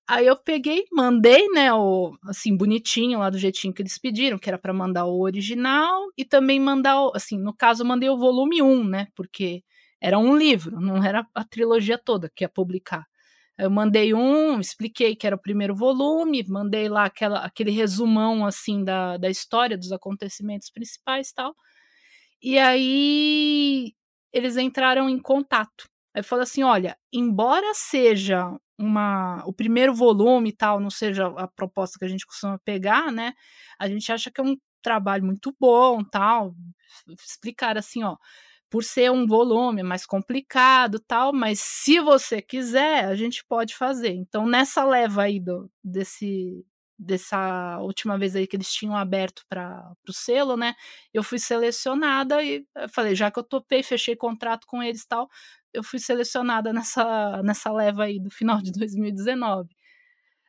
Aí 0.08 0.28
eu 0.28 0.38
peguei, 0.38 0.86
mandei, 0.92 1.48
né, 1.50 1.74
o, 1.74 2.18
assim, 2.28 2.58
bonitinho, 2.58 3.20
lá 3.20 3.30
do 3.30 3.38
jeitinho 3.40 3.74
que 3.74 3.82
eles 3.82 3.98
pediram, 3.98 4.38
que 4.40 4.50
era 4.50 4.58
para 4.60 4.74
mandar 4.74 5.06
o 5.06 5.22
original 5.22 6.08
e 6.18 6.26
também 6.26 6.60
mandar, 6.60 7.02
o, 7.02 7.12
assim, 7.16 7.38
no 7.40 7.54
caso, 7.56 7.86
mandei 7.86 8.10
o 8.10 8.18
volume 8.18 8.62
1, 8.62 8.84
né, 8.86 9.08
porque 9.16 9.64
era 10.02 10.20
um 10.20 10.36
livro, 10.38 10.80
não 10.82 11.04
era 11.04 11.26
a 11.34 11.44
trilogia 11.46 11.98
toda 11.98 12.30
que 12.36 12.44
ia 12.44 12.50
publicar. 12.50 13.06
Eu 13.58 13.70
mandei 13.72 14.14
um, 14.14 14.60
expliquei 14.60 15.16
que 15.16 15.28
era 15.28 15.36
o 15.36 15.42
primeiro 15.42 15.76
volume, 15.76 16.44
mandei 16.50 16.90
lá 16.90 17.06
aquela, 17.06 17.40
aquele 17.46 17.72
resumão, 17.72 18.46
assim, 18.46 18.84
da, 18.84 19.16
da 19.18 19.30
história, 19.30 19.78
dos 19.78 19.92
acontecimentos 19.94 20.70
principais 20.72 21.30
e 21.30 21.36
tal. 21.36 21.56
E 22.44 22.60
aí 22.60 23.94
eles 24.34 24.58
entraram 24.58 25.10
em 25.10 25.20
contato. 25.20 25.86
Aí 26.14 26.22
falou 26.24 26.44
assim: 26.44 26.64
olha, 26.64 26.98
embora 27.12 27.74
seja 27.74 28.52
uma 28.78 29.44
o 29.46 29.54
primeiro 29.54 29.94
volume 29.94 30.50
e 30.50 30.54
tal, 30.54 30.80
não 30.80 30.90
seja 30.90 31.28
a 31.38 31.48
proposta 31.48 31.98
que 31.98 32.06
a 32.06 32.08
gente 32.08 32.26
costuma 32.26 32.60
pegar, 32.66 33.12
né? 33.12 33.34
A 33.80 33.88
gente 33.88 34.12
acha 34.12 34.30
que 34.32 34.42
é 34.42 34.44
um 34.44 34.58
trabalho 34.82 35.26
muito 35.26 35.56
bom, 35.60 36.04
tal. 36.04 36.54
Explicar 37.26 37.78
assim, 37.78 38.04
ó, 38.04 38.18
por 38.70 38.84
ser 38.84 39.12
um 39.12 39.28
volume 39.28 39.84
mais 39.84 40.06
complicado, 40.06 41.00
tal, 41.00 41.32
mas 41.34 41.60
se 41.60 42.00
você 42.00 42.42
quiser, 42.42 43.06
a 43.06 43.16
gente 43.16 43.44
pode 43.48 43.76
fazer. 43.76 44.12
Então, 44.14 44.46
nessa 44.48 44.84
leva 44.84 45.24
aí 45.24 45.40
do, 45.40 45.70
desse 45.84 46.66
dessa 46.98 47.80
última 47.80 48.18
vez 48.18 48.36
aí 48.36 48.48
que 48.48 48.56
eles 48.56 48.72
tinham 48.72 48.96
aberto 48.96 49.44
para 49.50 49.94
o 50.08 50.14
selo, 50.14 50.56
né? 50.56 50.76
Eu 51.14 51.24
fui 51.24 51.40
selecionada 51.40 52.44
e 52.44 52.66
falei, 52.90 53.16
já 53.16 53.32
que 53.32 53.40
eu 53.40 53.44
topei, 53.44 53.84
fechei 53.84 54.16
contrato 54.16 54.66
com 54.68 54.82
eles 54.82 55.02
e 55.02 55.08
tal, 55.08 55.30
eu 55.74 55.84
fui 55.84 56.00
selecionada 56.00 56.72
nessa, 56.72 57.42
nessa 57.44 57.72
leva 57.72 58.04
aí 58.06 58.20
do 58.20 58.30
final 58.30 58.62
de 58.62 58.72
2019. 58.78 59.70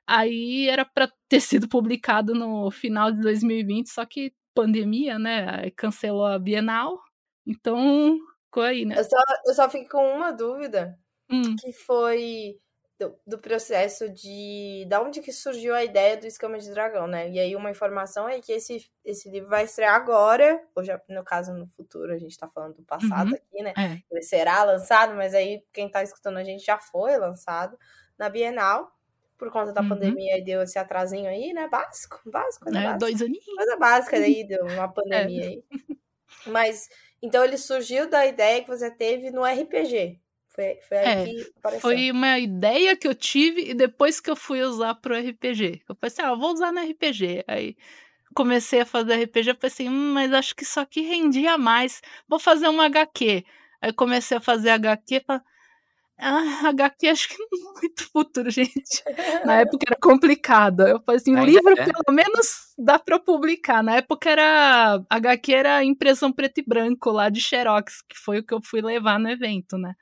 Aí 0.07 0.69
era 0.69 0.85
para 0.85 1.11
ter 1.29 1.41
sido 1.41 1.69
publicado 1.69 2.35
no 2.35 2.71
final 2.71 3.11
de 3.11 3.21
2020, 3.21 3.89
só 3.89 4.05
que 4.05 4.35
pandemia, 4.55 5.19
né? 5.19 5.71
Cancelou 5.71 6.27
a 6.27 6.39
Bienal, 6.39 7.01
então 7.47 8.19
ficou 8.45 8.63
aí, 8.63 8.85
né? 8.85 8.99
Eu 8.99 9.05
só, 9.05 9.17
eu 9.47 9.55
só 9.55 9.71
fico 9.71 9.91
com 9.91 10.17
uma 10.17 10.31
dúvida, 10.31 10.99
hum. 11.31 11.57
que 11.59 11.73
foi 11.73 12.57
do, 12.99 13.19
do, 13.27 13.39
processo 13.39 14.09
de 14.09 14.85
da 14.89 15.03
onde 15.03 15.21
que 15.21 15.33
surgiu 15.33 15.75
a 15.75 15.83
ideia 15.83 16.17
do 16.17 16.27
escama 16.27 16.59
de 16.59 16.71
dragão, 16.71 17.07
né? 17.07 17.29
E 17.29 17.41
aí 17.41 17.57
uma 17.57 17.71
informação 17.71 18.29
é 18.29 18.41
que 18.41 18.53
esse, 18.53 18.89
esse 19.05 19.29
livro 19.29 19.49
vai 19.49 19.65
estrear 19.65 19.95
agora, 19.95 20.63
ou 20.75 20.85
já, 20.85 21.01
no 21.09 21.25
caso 21.25 21.53
no 21.53 21.67
futuro, 21.67 22.13
a 22.13 22.19
gente 22.19 22.39
tá 22.39 22.47
falando 22.47 22.77
do 22.77 22.83
passado 22.83 23.31
uhum. 23.31 23.35
aqui, 23.35 23.63
né? 23.63 23.75
É. 23.77 24.01
Ele 24.11 24.23
será 24.23 24.63
lançado, 24.63 25.15
mas 25.15 25.35
aí 25.35 25.65
quem 25.73 25.89
tá 25.89 26.03
escutando 26.03 26.37
a 26.37 26.45
gente 26.45 26.65
já 26.65 26.79
foi 26.79 27.17
lançado 27.17 27.77
na 28.19 28.29
Bienal. 28.29 28.93
Por 29.37 29.51
conta 29.51 29.73
da 29.73 29.83
uhum. 29.83 29.89
pandemia, 29.89 30.39
e 30.39 30.45
deu 30.45 30.63
esse 30.63 30.79
atrasinho 30.79 31.29
aí, 31.29 31.53
né? 31.53 31.67
Básico, 31.67 32.21
básico, 32.25 32.69
é, 32.69 32.73
básica. 32.73 32.99
Dois 32.99 33.21
aninhos. 33.21 33.45
Coisa 33.45 33.77
básica 33.77 34.17
aí, 34.17 34.47
deu 34.47 34.65
uma 34.65 34.87
pandemia 34.95 35.45
é. 35.45 35.49
aí. 35.49 35.65
Mas, 36.47 36.89
então 37.21 37.45
ele 37.45 37.59
surgiu 37.59 38.09
da 38.09 38.25
ideia 38.25 38.63
que 38.63 38.69
você 38.69 38.93
teve 38.93 39.33
no 39.33 39.45
RPG. 39.45 40.21
Foi, 40.55 40.79
foi 40.89 40.99
aí 40.99 41.07
é, 41.07 41.25
que 41.25 41.53
apareceu. 41.59 41.81
Foi 41.81 42.11
uma 42.13 42.39
ideia 42.39 42.97
que 42.97 43.09
eu 43.09 43.15
tive 43.15 43.71
e 43.71 43.75
depois 43.75 44.21
que 44.21 44.31
eu 44.31 44.37
fui 44.37 44.63
usar 44.63 44.95
pro 44.95 45.17
RPG. 45.17 45.83
Eu 45.89 45.97
pensei, 45.97 46.25
ah, 46.25 46.35
vou 46.35 46.53
usar 46.53 46.71
no 46.71 46.81
RPG. 46.81 47.45
Aí 47.49 47.77
comecei 48.35 48.81
a 48.81 48.87
fazer 48.87 49.25
RPG, 49.25 49.51
eu 49.51 49.55
pensei, 49.57 49.89
hum, 49.89 50.13
mas 50.13 50.33
acho 50.33 50.55
que 50.55 50.63
isso 50.63 50.79
aqui 50.79 51.01
rendia 51.01 51.59
mais. 51.59 52.01
Vou 52.29 52.39
fazer 52.39 52.69
uma 52.69 52.87
HQ. 52.87 53.45
Aí 53.83 53.93
comecei 53.93 54.37
a 54.37 54.41
fazer 54.41 54.71
HQ 54.71 55.21
pra... 55.21 55.43
Ah, 56.17 56.69
HQ 56.69 57.09
acho 57.09 57.29
que 57.29 57.37
não 57.51 57.71
é 57.71 57.81
muito 57.81 58.09
futuro, 58.13 58.49
gente. 58.49 59.03
Na 59.45 59.59
época 59.63 59.87
era 59.89 59.99
complicado. 60.01 60.87
Eu 60.87 61.01
falei 61.01 61.21
assim, 61.21 61.35
o 61.35 61.45
livro 61.45 61.73
é. 61.77 61.85
pelo 61.85 62.15
menos 62.15 62.73
dá 62.79 62.97
para 62.97 63.19
publicar. 63.19 63.83
Na 63.83 63.97
época 63.97 64.31
era 64.31 65.05
HQ 65.11 65.53
era 65.53 65.85
impressão 65.85 66.33
preto 66.33 66.59
e 66.59 66.65
branco 66.65 67.11
lá 67.11 67.29
de 67.29 67.41
Xerox, 67.41 68.03
que 68.09 68.17
foi 68.17 68.39
o 68.39 68.47
que 68.47 68.55
eu 68.55 68.61
fui 68.63 68.81
levar 68.81 69.19
no 69.19 69.29
evento, 69.29 69.77
né? 69.77 69.95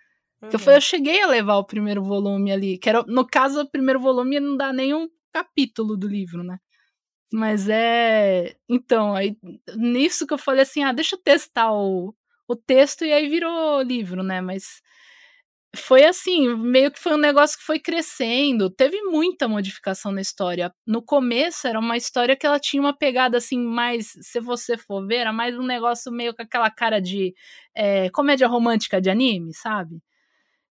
Uhum. 0.42 0.50
Eu, 0.52 0.72
eu 0.74 0.80
cheguei 0.80 1.22
a 1.22 1.26
levar 1.26 1.56
o 1.56 1.64
primeiro 1.64 2.02
volume 2.02 2.52
ali, 2.52 2.78
que 2.78 2.88
era, 2.88 3.02
no 3.06 3.26
caso, 3.26 3.60
o 3.60 3.70
primeiro 3.70 4.00
volume 4.00 4.40
não 4.40 4.56
dá 4.56 4.72
nenhum 4.72 5.08
capítulo 5.32 5.96
do 5.96 6.08
livro, 6.08 6.42
né? 6.42 6.58
Mas 7.32 7.68
é. 7.68 8.54
Então, 8.68 9.14
aí 9.14 9.36
nisso 9.76 10.26
que 10.26 10.34
eu 10.34 10.38
falei 10.38 10.62
assim: 10.62 10.82
ah, 10.84 10.92
deixa 10.92 11.16
eu 11.16 11.20
testar 11.22 11.72
o, 11.72 12.14
o 12.48 12.56
texto, 12.56 13.04
e 13.04 13.12
aí 13.12 13.28
virou 13.28 13.82
livro, 13.82 14.22
né? 14.22 14.40
Mas 14.40 14.82
foi 15.74 16.04
assim, 16.04 16.54
meio 16.56 16.90
que 16.92 16.98
foi 17.00 17.14
um 17.14 17.18
negócio 17.18 17.58
que 17.58 17.64
foi 17.64 17.78
crescendo. 17.78 18.68
Teve 18.70 19.00
muita 19.04 19.48
modificação 19.48 20.12
na 20.12 20.20
história. 20.20 20.72
No 20.86 21.02
começo 21.02 21.66
era 21.66 21.78
uma 21.80 21.96
história 21.96 22.36
que 22.36 22.46
ela 22.46 22.60
tinha 22.60 22.82
uma 22.82 22.96
pegada 22.96 23.38
assim, 23.38 23.58
mais, 23.58 24.12
se 24.20 24.38
você 24.40 24.76
for 24.76 25.06
ver, 25.06 25.16
era 25.18 25.32
mais 25.32 25.56
um 25.58 25.62
negócio 25.62 26.12
meio 26.12 26.34
com 26.34 26.42
aquela 26.42 26.70
cara 26.70 27.00
de 27.00 27.34
é, 27.74 28.10
comédia 28.10 28.46
romântica 28.48 29.00
de 29.00 29.08
anime, 29.10 29.54
sabe? 29.54 30.02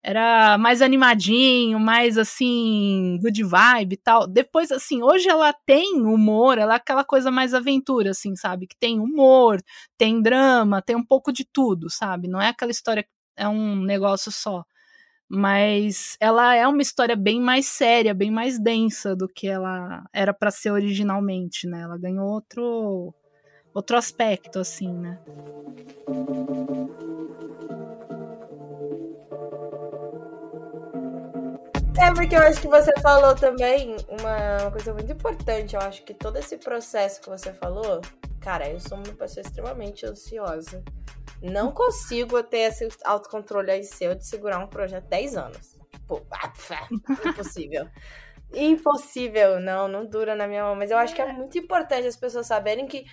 Era 0.02 0.56
mais 0.58 0.80
animadinho, 0.82 1.78
mais 1.78 2.16
assim, 2.16 3.18
good 3.22 3.42
vibe 3.42 3.94
e 3.94 3.96
tal. 3.98 4.26
Depois, 4.26 4.72
assim, 4.72 5.02
hoje 5.02 5.28
ela 5.28 5.52
tem 5.52 6.00
humor, 6.02 6.58
ela 6.58 6.74
é 6.74 6.76
aquela 6.76 7.04
coisa 7.04 7.30
mais 7.30 7.52
aventura, 7.54 8.10
assim, 8.10 8.34
sabe? 8.36 8.66
Que 8.66 8.76
tem 8.78 8.98
humor, 8.98 9.60
tem 9.98 10.22
drama, 10.22 10.80
tem 10.82 10.96
um 10.96 11.04
pouco 11.04 11.32
de 11.32 11.44
tudo, 11.44 11.90
sabe? 11.90 12.28
Não 12.28 12.40
é 12.40 12.48
aquela 12.48 12.70
história, 12.70 13.06
é 13.36 13.46
um 13.48 13.76
negócio 13.76 14.32
só 14.32 14.64
mas 15.32 16.16
ela 16.18 16.56
é 16.56 16.66
uma 16.66 16.82
história 16.82 17.14
bem 17.14 17.40
mais 17.40 17.66
séria, 17.66 18.12
bem 18.12 18.32
mais 18.32 18.58
densa 18.58 19.14
do 19.14 19.28
que 19.28 19.46
ela 19.46 20.04
era 20.12 20.34
para 20.34 20.50
ser 20.50 20.72
originalmente, 20.72 21.68
né? 21.68 21.82
Ela 21.82 21.96
ganhou 21.96 22.26
outro 22.28 23.14
outro 23.72 23.96
aspecto 23.96 24.58
assim, 24.58 24.92
né? 24.92 25.20
É 32.02 32.14
porque 32.14 32.34
eu 32.34 32.40
acho 32.40 32.62
que 32.62 32.66
você 32.66 32.90
falou 33.02 33.34
também 33.34 33.94
uma, 34.08 34.62
uma 34.62 34.70
coisa 34.70 34.94
muito 34.94 35.12
importante. 35.12 35.76
Eu 35.76 35.82
acho 35.82 36.02
que 36.02 36.14
todo 36.14 36.38
esse 36.38 36.56
processo 36.56 37.20
que 37.20 37.28
você 37.28 37.52
falou, 37.52 38.00
cara, 38.40 38.70
eu 38.70 38.80
sou 38.80 38.96
uma 38.96 39.12
pessoa 39.12 39.44
extremamente 39.44 40.06
ansiosa. 40.06 40.82
Não 41.42 41.70
consigo 41.70 42.42
ter 42.42 42.60
esse 42.60 42.88
autocontrole 43.04 43.70
aí 43.70 43.84
seu 43.84 44.14
de 44.14 44.26
segurar 44.26 44.60
um 44.60 44.66
projeto 44.66 45.08
10 45.08 45.36
anos. 45.36 45.78
Tipo, 45.90 46.26
impossível. 47.26 47.86
impossível, 48.54 49.60
não, 49.60 49.86
não 49.86 50.06
dura 50.06 50.34
na 50.34 50.46
minha 50.46 50.64
mão. 50.64 50.74
Mas 50.74 50.90
eu 50.90 50.96
acho 50.96 51.14
que 51.14 51.20
é 51.20 51.30
muito 51.30 51.58
importante 51.58 52.06
as 52.06 52.16
pessoas 52.16 52.46
saberem 52.46 52.86
que 52.86 53.04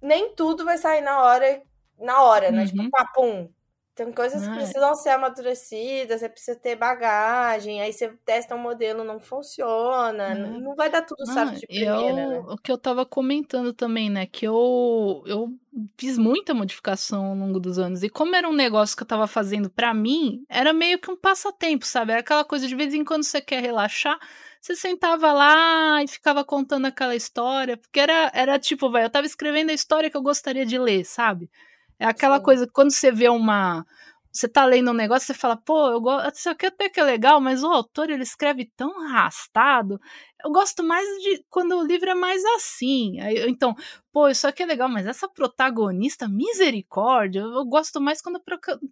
nem 0.00 0.32
tudo 0.36 0.64
vai 0.64 0.78
sair 0.78 1.00
na 1.00 1.20
hora, 1.20 1.60
na 1.98 2.22
hora, 2.22 2.52
né? 2.52 2.64
Tipo, 2.64 2.78
uhum. 2.78 2.84
Tipo, 2.84 2.96
papum, 2.96 3.50
tem 3.98 4.12
coisas 4.12 4.44
que 4.44 4.48
ah, 4.48 4.52
é. 4.52 4.56
precisam 4.58 4.94
ser 4.94 5.08
amadurecidas, 5.08 6.20
você 6.20 6.28
precisa 6.28 6.56
ter 6.56 6.76
bagagem, 6.76 7.82
aí 7.82 7.92
você 7.92 8.08
testa 8.24 8.54
um 8.54 8.58
modelo, 8.58 9.02
não 9.02 9.18
funciona, 9.18 10.36
não, 10.36 10.60
não 10.60 10.76
vai 10.76 10.88
dar 10.88 11.02
tudo 11.02 11.26
certo 11.26 11.58
de 11.58 11.66
primeira, 11.66 11.92
eu, 11.92 12.14
né? 12.14 12.38
O 12.48 12.56
que 12.56 12.70
eu 12.70 12.78
tava 12.78 13.04
comentando 13.04 13.72
também, 13.72 14.08
né, 14.08 14.24
que 14.24 14.46
eu, 14.46 15.24
eu 15.26 15.52
fiz 15.96 16.16
muita 16.16 16.54
modificação 16.54 17.24
ao 17.26 17.34
longo 17.34 17.58
dos 17.58 17.76
anos, 17.76 18.04
e 18.04 18.08
como 18.08 18.36
era 18.36 18.48
um 18.48 18.52
negócio 18.52 18.96
que 18.96 19.02
eu 19.02 19.06
tava 19.06 19.26
fazendo 19.26 19.68
para 19.68 19.92
mim, 19.92 20.44
era 20.48 20.72
meio 20.72 21.00
que 21.00 21.10
um 21.10 21.16
passatempo, 21.16 21.84
sabe? 21.84 22.12
Era 22.12 22.20
aquela 22.20 22.44
coisa 22.44 22.68
de 22.68 22.76
vez 22.76 22.94
em 22.94 23.04
quando 23.04 23.24
você 23.24 23.40
quer 23.40 23.60
relaxar, 23.60 24.16
você 24.60 24.76
sentava 24.76 25.32
lá 25.32 26.04
e 26.04 26.06
ficava 26.06 26.44
contando 26.44 26.86
aquela 26.86 27.16
história, 27.16 27.76
porque 27.76 27.98
era, 27.98 28.30
era 28.32 28.58
tipo, 28.60 28.88
vai, 28.92 29.04
eu 29.04 29.10
tava 29.10 29.26
escrevendo 29.26 29.70
a 29.70 29.74
história 29.74 30.08
que 30.08 30.16
eu 30.16 30.22
gostaria 30.22 30.64
de 30.64 30.78
ler, 30.78 31.04
sabe? 31.04 31.50
É 31.98 32.06
aquela 32.06 32.36
Sim. 32.38 32.42
coisa, 32.42 32.66
quando 32.72 32.90
você 32.92 33.10
vê 33.12 33.28
uma. 33.28 33.84
Você 34.30 34.46
tá 34.48 34.64
lendo 34.64 34.90
um 34.90 34.94
negócio, 34.94 35.26
você 35.26 35.34
fala, 35.34 35.56
pô, 35.56 35.88
eu 35.90 36.00
gosto. 36.00 36.36
Isso 36.36 36.50
aqui 36.50 36.66
até 36.66 36.88
que 36.88 37.00
é 37.00 37.04
legal, 37.04 37.40
mas 37.40 37.64
o 37.64 37.66
autor 37.68 38.10
ele 38.10 38.22
escreve 38.22 38.70
tão 38.76 39.00
arrastado. 39.06 39.98
Eu 40.44 40.52
gosto 40.52 40.84
mais 40.84 41.04
de 41.22 41.44
quando 41.50 41.76
o 41.76 41.84
livro 41.84 42.08
é 42.10 42.14
mais 42.14 42.44
assim. 42.56 43.18
Aí, 43.20 43.48
então, 43.48 43.74
pô, 44.12 44.28
isso 44.28 44.46
aqui 44.46 44.62
é 44.62 44.66
legal, 44.66 44.88
mas 44.88 45.06
essa 45.06 45.28
protagonista, 45.28 46.28
misericórdia, 46.28 47.40
eu 47.40 47.64
gosto 47.64 48.00
mais 48.00 48.20
quando 48.22 48.36
o 48.36 48.42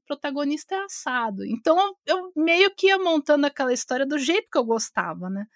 protagonista 0.06 0.74
é 0.74 0.78
assado. 0.84 1.44
Então, 1.44 1.94
eu 2.06 2.32
meio 2.34 2.74
que 2.74 2.88
ia 2.88 2.98
montando 2.98 3.46
aquela 3.46 3.72
história 3.72 4.06
do 4.06 4.18
jeito 4.18 4.48
que 4.50 4.58
eu 4.58 4.64
gostava, 4.64 5.30
né? 5.30 5.46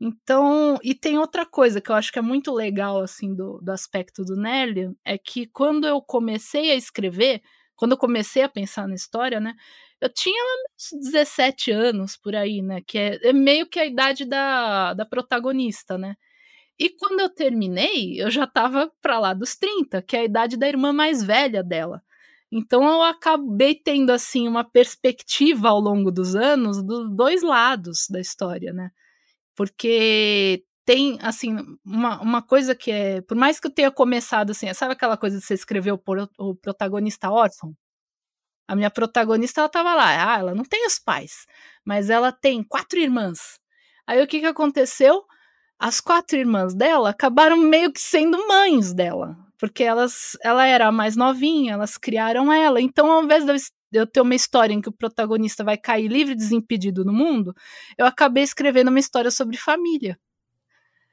Então, 0.00 0.78
e 0.82 0.94
tem 0.94 1.18
outra 1.18 1.44
coisa 1.44 1.80
que 1.80 1.90
eu 1.90 1.94
acho 1.94 2.10
que 2.12 2.18
é 2.18 2.22
muito 2.22 2.52
legal, 2.52 3.00
assim, 3.02 3.34
do, 3.34 3.60
do 3.60 3.70
aspecto 3.70 4.24
do 4.24 4.34
Nelly, 4.34 4.96
é 5.04 5.18
que 5.18 5.46
quando 5.46 5.86
eu 5.86 6.00
comecei 6.00 6.70
a 6.70 6.74
escrever, 6.74 7.42
quando 7.76 7.92
eu 7.92 7.98
comecei 7.98 8.42
a 8.42 8.48
pensar 8.48 8.88
na 8.88 8.94
história, 8.94 9.40
né, 9.40 9.54
eu 10.00 10.08
tinha 10.12 10.42
uns 10.76 10.98
17 11.10 11.70
anos 11.70 12.16
por 12.16 12.34
aí, 12.34 12.62
né, 12.62 12.80
que 12.86 12.98
é, 12.98 13.28
é 13.28 13.32
meio 13.32 13.68
que 13.68 13.78
a 13.78 13.84
idade 13.84 14.24
da, 14.24 14.94
da 14.94 15.04
protagonista, 15.04 15.98
né, 15.98 16.16
e 16.78 16.88
quando 16.88 17.20
eu 17.20 17.28
terminei, 17.28 18.18
eu 18.22 18.30
já 18.30 18.44
estava 18.44 18.90
para 19.02 19.18
lá 19.18 19.34
dos 19.34 19.54
30, 19.54 20.00
que 20.00 20.16
é 20.16 20.20
a 20.20 20.24
idade 20.24 20.56
da 20.56 20.66
irmã 20.66 20.94
mais 20.94 21.22
velha 21.22 21.62
dela. 21.62 22.02
Então 22.50 22.82
eu 22.84 23.02
acabei 23.02 23.74
tendo 23.74 24.10
assim 24.10 24.48
uma 24.48 24.64
perspectiva 24.64 25.68
ao 25.68 25.78
longo 25.78 26.10
dos 26.10 26.34
anos 26.34 26.82
dos 26.82 27.14
dois 27.14 27.42
lados 27.42 28.06
da 28.10 28.18
história, 28.18 28.72
né? 28.72 28.90
Porque 29.56 30.64
tem, 30.84 31.18
assim, 31.22 31.56
uma, 31.84 32.20
uma 32.20 32.42
coisa 32.42 32.74
que 32.74 32.90
é. 32.90 33.20
Por 33.22 33.36
mais 33.36 33.60
que 33.60 33.66
eu 33.66 33.70
tenha 33.74 33.90
começado 33.90 34.50
assim, 34.50 34.72
sabe 34.74 34.92
aquela 34.92 35.16
coisa 35.16 35.38
de 35.38 35.44
você 35.44 35.54
escrever 35.54 35.92
o, 35.92 36.00
o 36.38 36.54
protagonista 36.56 37.30
órfão? 37.30 37.74
A 38.68 38.76
minha 38.76 38.90
protagonista, 38.90 39.60
ela 39.60 39.68
tava 39.68 39.94
lá. 39.94 40.34
Ah, 40.34 40.38
ela 40.38 40.54
não 40.54 40.64
tem 40.64 40.86
os 40.86 40.98
pais, 40.98 41.46
mas 41.84 42.10
ela 42.10 42.32
tem 42.32 42.62
quatro 42.62 42.98
irmãs. 42.98 43.58
Aí 44.06 44.22
o 44.22 44.26
que 44.26 44.40
que 44.40 44.46
aconteceu? 44.46 45.24
As 45.78 46.00
quatro 46.00 46.36
irmãs 46.38 46.74
dela 46.74 47.10
acabaram 47.10 47.56
meio 47.56 47.92
que 47.92 48.00
sendo 48.00 48.46
mães 48.48 48.92
dela, 48.92 49.36
porque 49.58 49.82
elas, 49.82 50.36
ela 50.42 50.66
era 50.66 50.88
a 50.88 50.92
mais 50.92 51.16
novinha, 51.16 51.74
elas 51.74 51.96
criaram 51.96 52.52
ela. 52.52 52.80
Então, 52.80 53.10
ao 53.10 53.24
invés 53.24 53.44
de 53.44 53.52
eu 53.52 53.56
ter 54.12 54.20
uma 54.20 54.34
história 54.34 54.72
em 54.72 54.80
que 54.80 54.88
o 54.88 54.92
protagonista 54.92 55.64
vai 55.64 55.76
cair 55.76 56.08
livre 56.08 56.32
e 56.32 56.36
desimpedido 56.36 57.04
no 57.04 57.12
mundo, 57.12 57.54
eu 57.98 58.06
acabei 58.06 58.42
escrevendo 58.42 58.88
uma 58.88 58.98
história 58.98 59.30
sobre 59.30 59.56
família. 59.56 60.18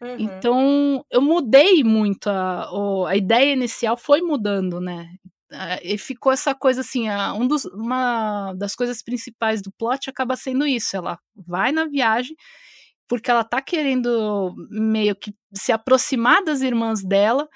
Uhum. 0.02 0.16
Então, 0.20 1.06
eu 1.10 1.22
mudei 1.22 1.84
muito, 1.84 2.30
a, 2.30 2.70
a 3.08 3.16
ideia 3.16 3.54
inicial 3.54 3.98
foi 3.98 4.22
mudando, 4.22 4.80
né? 4.80 5.08
E 5.82 5.98
ficou 5.98 6.32
essa 6.32 6.54
coisa 6.54 6.82
assim, 6.82 7.10
um 7.10 7.48
dos, 7.48 7.66
uma 7.66 8.54
das 8.54 8.76
coisas 8.76 9.02
principais 9.02 9.62
do 9.62 9.72
plot 9.72 10.10
acaba 10.10 10.36
sendo 10.36 10.68
isso, 10.68 10.96
ela 10.96 11.18
vai 11.36 11.72
na 11.72 11.86
viagem 11.86 12.36
porque 13.08 13.32
ela 13.32 13.44
tá 13.44 13.62
querendo 13.62 14.54
meio 14.70 15.16
que 15.16 15.34
se 15.54 15.72
aproximar 15.72 16.44
das 16.44 16.62
irmãs 16.62 17.04
dela, 17.04 17.48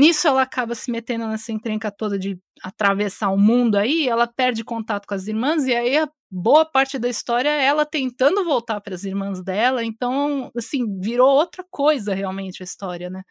Nisso 0.00 0.26
ela 0.26 0.40
acaba 0.40 0.74
se 0.74 0.90
metendo 0.90 1.28
nessa 1.28 1.52
encrenca 1.52 1.90
toda 1.90 2.18
de 2.18 2.38
atravessar 2.62 3.28
o 3.30 3.36
mundo 3.36 3.76
aí, 3.76 4.08
ela 4.08 4.26
perde 4.26 4.64
contato 4.64 5.06
com 5.06 5.12
as 5.14 5.26
irmãs 5.26 5.66
e 5.66 5.74
aí 5.74 5.98
a 5.98 6.08
boa 6.30 6.64
parte 6.64 6.98
da 6.98 7.06
história 7.06 7.50
é 7.50 7.66
ela 7.66 7.84
tentando 7.84 8.42
voltar 8.42 8.80
para 8.80 8.94
as 8.94 9.04
irmãs 9.04 9.42
dela, 9.44 9.84
então 9.84 10.50
assim, 10.56 10.98
virou 10.98 11.28
outra 11.28 11.62
coisa 11.70 12.14
realmente 12.14 12.62
a 12.62 12.64
história, 12.64 13.10
né? 13.10 13.22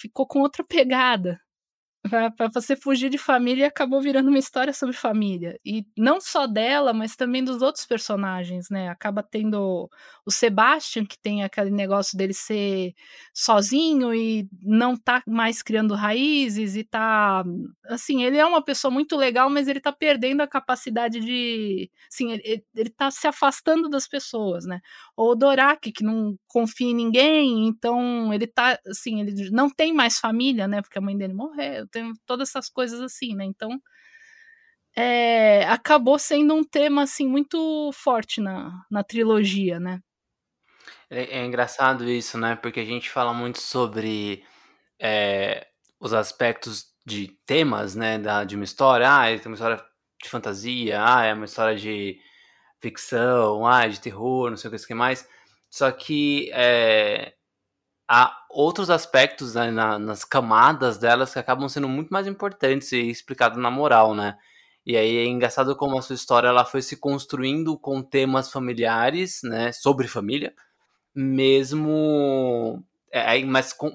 Ficou 0.00 0.24
com 0.24 0.38
outra 0.40 0.62
pegada 0.64 1.40
para 2.08 2.48
você 2.52 2.76
fugir 2.76 3.08
de 3.10 3.18
família 3.18 3.66
acabou 3.68 4.00
virando 4.00 4.28
uma 4.28 4.38
história 4.38 4.72
sobre 4.72 4.96
família. 4.96 5.58
E 5.64 5.84
não 5.96 6.20
só 6.20 6.46
dela 6.46 6.92
mas 6.92 7.16
também 7.16 7.42
dos 7.44 7.62
outros 7.62 7.86
personagens 7.86 8.68
né? 8.70 8.88
Acaba 8.88 9.22
tendo 9.22 9.88
o 10.24 10.30
Sebastian 10.30 11.04
que 11.06 11.18
tem 11.18 11.44
aquele 11.44 11.70
negócio 11.70 12.16
dele 12.16 12.34
ser 12.34 12.94
sozinho 13.34 14.14
e 14.14 14.48
não 14.62 14.96
tá 14.96 15.22
mais 15.26 15.62
criando 15.62 15.94
raízes 15.94 16.76
e 16.76 16.84
tá 16.84 17.44
assim 17.86 18.24
ele 18.24 18.36
é 18.38 18.44
uma 18.46 18.62
pessoa 18.62 18.90
muito 18.90 19.16
legal 19.16 19.48
mas 19.50 19.68
ele 19.68 19.80
tá 19.80 19.92
perdendo 19.92 20.40
a 20.40 20.46
capacidade 20.48 21.20
de 21.20 21.90
assim 22.12 22.32
ele, 22.32 22.64
ele 22.74 22.90
tá 22.90 23.10
se 23.10 23.26
afastando 23.26 23.88
das 23.88 24.08
pessoas 24.08 24.66
né? 24.66 24.80
Ou 25.16 25.32
o 25.32 25.34
Dorak 25.34 25.92
que 25.92 26.04
não 26.04 26.36
confia 26.48 26.88
em 26.88 26.94
ninguém 26.94 27.68
então 27.68 28.32
ele 28.32 28.46
tá 28.46 28.78
assim 28.86 29.20
ele 29.20 29.50
não 29.50 29.70
tem 29.70 29.92
mais 29.92 30.18
família 30.18 30.66
né? 30.68 30.82
Porque 30.82 30.98
a 30.98 31.02
mãe 31.02 31.16
dele 31.16 31.34
morreu 31.34 31.86
tem 31.96 32.12
todas 32.26 32.50
essas 32.50 32.68
coisas 32.68 33.00
assim, 33.00 33.34
né? 33.34 33.44
Então, 33.44 33.80
é, 34.94 35.64
acabou 35.64 36.18
sendo 36.18 36.54
um 36.54 36.64
tema 36.64 37.02
assim 37.02 37.26
muito 37.26 37.90
forte 37.92 38.40
na, 38.40 38.84
na 38.90 39.02
trilogia, 39.02 39.80
né? 39.80 40.00
É, 41.10 41.38
é 41.38 41.44
engraçado 41.44 42.08
isso, 42.08 42.38
né? 42.38 42.56
Porque 42.56 42.80
a 42.80 42.84
gente 42.84 43.10
fala 43.10 43.32
muito 43.32 43.60
sobre 43.60 44.44
é, 45.00 45.66
os 45.98 46.12
aspectos 46.12 46.94
de 47.04 47.28
temas, 47.46 47.94
né, 47.94 48.18
da, 48.18 48.44
de 48.44 48.56
uma 48.56 48.64
história. 48.64 49.06
Ah, 49.08 49.28
é 49.28 49.40
uma 49.46 49.54
história 49.54 49.84
de 50.22 50.28
fantasia, 50.28 50.98
ah, 51.02 51.24
é 51.24 51.34
uma 51.34 51.44
história 51.44 51.76
de 51.76 52.18
ficção, 52.80 53.66
ah, 53.66 53.86
de 53.86 54.00
terror, 54.00 54.50
não 54.50 54.56
sei 54.56 54.68
o 54.68 54.74
que, 54.74 54.82
o 54.82 54.86
que 54.86 54.94
mais. 54.94 55.28
Só 55.70 55.90
que 55.92 56.50
é, 56.52 57.34
há 58.08 58.36
outros 58.50 58.90
aspectos 58.90 59.54
né, 59.54 59.70
na, 59.70 59.98
nas 59.98 60.24
camadas 60.24 60.98
delas 60.98 61.32
que 61.32 61.38
acabam 61.38 61.68
sendo 61.68 61.88
muito 61.88 62.10
mais 62.10 62.26
importantes 62.26 62.92
e 62.92 63.10
explicados 63.10 63.58
na 63.58 63.70
moral, 63.70 64.14
né? 64.14 64.36
E 64.84 64.96
aí 64.96 65.16
é 65.16 65.24
engraçado 65.26 65.74
como 65.76 65.98
a 65.98 66.02
sua 66.02 66.14
história 66.14 66.48
ela 66.48 66.64
foi 66.64 66.80
se 66.82 66.96
construindo 66.98 67.76
com 67.78 68.02
temas 68.02 68.52
familiares, 68.52 69.40
né, 69.42 69.72
sobre 69.72 70.06
família, 70.06 70.54
mesmo, 71.14 72.82
é, 73.10 73.42
mas 73.44 73.72
com, 73.72 73.94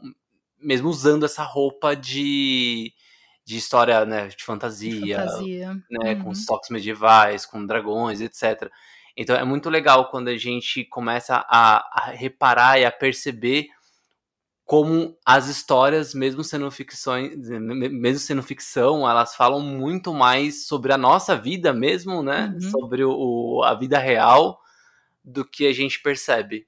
mesmo 0.59 0.89
usando 0.89 1.25
essa 1.25 1.43
roupa 1.43 1.95
de, 1.95 2.93
de 3.45 3.57
história 3.57 4.05
né, 4.05 4.27
de 4.27 4.43
fantasia, 4.43 5.19
Fantasia. 5.19 5.73
né, 5.89 6.15
com 6.15 6.25
Uhum. 6.25 6.31
os 6.31 6.45
toques 6.45 6.69
medievais, 6.69 7.45
com 7.45 7.65
dragões, 7.65 8.21
etc. 8.21 8.69
Então 9.15 9.35
é 9.35 9.43
muito 9.43 9.69
legal 9.69 10.09
quando 10.09 10.27
a 10.29 10.37
gente 10.37 10.83
começa 10.85 11.45
a, 11.47 11.85
a 11.93 12.11
reparar 12.11 12.79
e 12.79 12.85
a 12.85 12.91
perceber 12.91 13.67
como 14.71 15.17
as 15.25 15.49
histórias, 15.49 16.13
mesmo 16.13 16.45
sendo 16.45 16.71
ficções, 16.71 17.35
me- 17.49 17.89
mesmo 17.89 18.19
sendo 18.19 18.41
ficção, 18.41 19.05
elas 19.05 19.35
falam 19.35 19.59
muito 19.59 20.13
mais 20.13 20.65
sobre 20.65 20.93
a 20.93 20.97
nossa 20.97 21.35
vida 21.35 21.73
mesmo, 21.73 22.23
né? 22.23 22.53
Uhum. 22.53 22.61
Sobre 22.71 23.03
o- 23.03 23.61
a 23.65 23.73
vida 23.75 23.99
real 23.99 24.61
do 25.21 25.43
que 25.43 25.67
a 25.67 25.73
gente 25.73 26.01
percebe. 26.01 26.65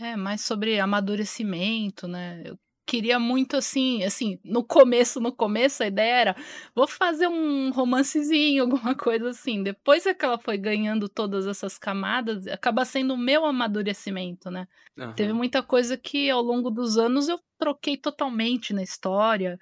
É, 0.00 0.14
mais 0.14 0.42
sobre 0.42 0.78
amadurecimento, 0.78 2.06
né? 2.06 2.40
Eu 2.46 2.56
queria 2.86 3.18
muito 3.18 3.56
assim, 3.56 4.02
assim, 4.04 4.38
no 4.44 4.64
começo, 4.64 5.20
no 5.20 5.32
começo 5.32 5.82
a 5.82 5.86
ideia 5.86 6.14
era, 6.14 6.36
vou 6.74 6.86
fazer 6.86 7.28
um 7.28 7.70
romancezinho, 7.70 8.62
alguma 8.64 8.94
coisa 8.94 9.30
assim. 9.30 9.62
Depois 9.62 10.06
é 10.06 10.14
que 10.14 10.24
ela 10.24 10.38
foi 10.38 10.58
ganhando 10.58 11.08
todas 11.08 11.46
essas 11.46 11.78
camadas, 11.78 12.46
acaba 12.46 12.84
sendo 12.84 13.14
o 13.14 13.18
meu 13.18 13.44
amadurecimento, 13.46 14.50
né? 14.50 14.66
Aham. 14.98 15.12
Teve 15.14 15.32
muita 15.32 15.62
coisa 15.62 15.96
que 15.96 16.30
ao 16.30 16.42
longo 16.42 16.70
dos 16.70 16.98
anos 16.98 17.28
eu 17.28 17.40
troquei 17.58 17.96
totalmente 17.96 18.72
na 18.72 18.82
história. 18.82 19.58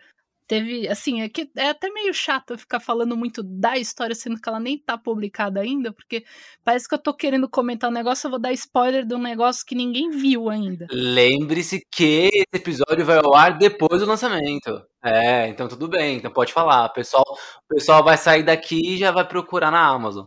Teve, 0.51 0.89
assim, 0.89 1.23
é 1.23 1.29
que 1.29 1.49
é 1.57 1.69
até 1.69 1.89
meio 1.91 2.13
chato 2.13 2.51
eu 2.51 2.59
ficar 2.59 2.81
falando 2.81 3.17
muito 3.17 3.41
da 3.41 3.79
história, 3.79 4.17
sendo 4.17 4.35
que 4.41 4.49
ela 4.49 4.59
nem 4.59 4.77
tá 4.77 4.99
publicada 4.99 5.61
ainda, 5.61 5.93
porque 5.93 6.25
parece 6.65 6.89
que 6.89 6.95
eu 6.97 6.99
tô 6.99 7.15
querendo 7.15 7.49
comentar 7.49 7.89
um 7.89 7.93
negócio, 7.93 8.27
eu 8.27 8.33
vou 8.33 8.41
dar 8.41 8.53
spoiler 8.53 9.07
de 9.07 9.15
um 9.15 9.23
negócio 9.23 9.65
que 9.65 9.77
ninguém 9.77 10.11
viu 10.11 10.51
ainda. 10.51 10.89
Lembre-se 10.91 11.87
que 11.89 12.29
esse 12.35 12.47
episódio 12.53 13.07
vai 13.07 13.19
ao 13.19 13.33
ar 13.33 13.59
depois 13.59 14.01
do 14.01 14.09
lançamento. 14.09 14.83
É, 15.05 15.47
então 15.47 15.69
tudo 15.69 15.87
bem, 15.87 16.17
então 16.17 16.33
pode 16.33 16.53
falar. 16.53 16.87
O 16.87 16.95
pessoal, 16.95 17.25
o 17.29 17.73
pessoal 17.73 18.03
vai 18.03 18.17
sair 18.17 18.43
daqui 18.43 18.81
e 18.85 18.97
já 18.97 19.13
vai 19.13 19.29
procurar 19.29 19.71
na 19.71 19.87
Amazon. 19.87 20.27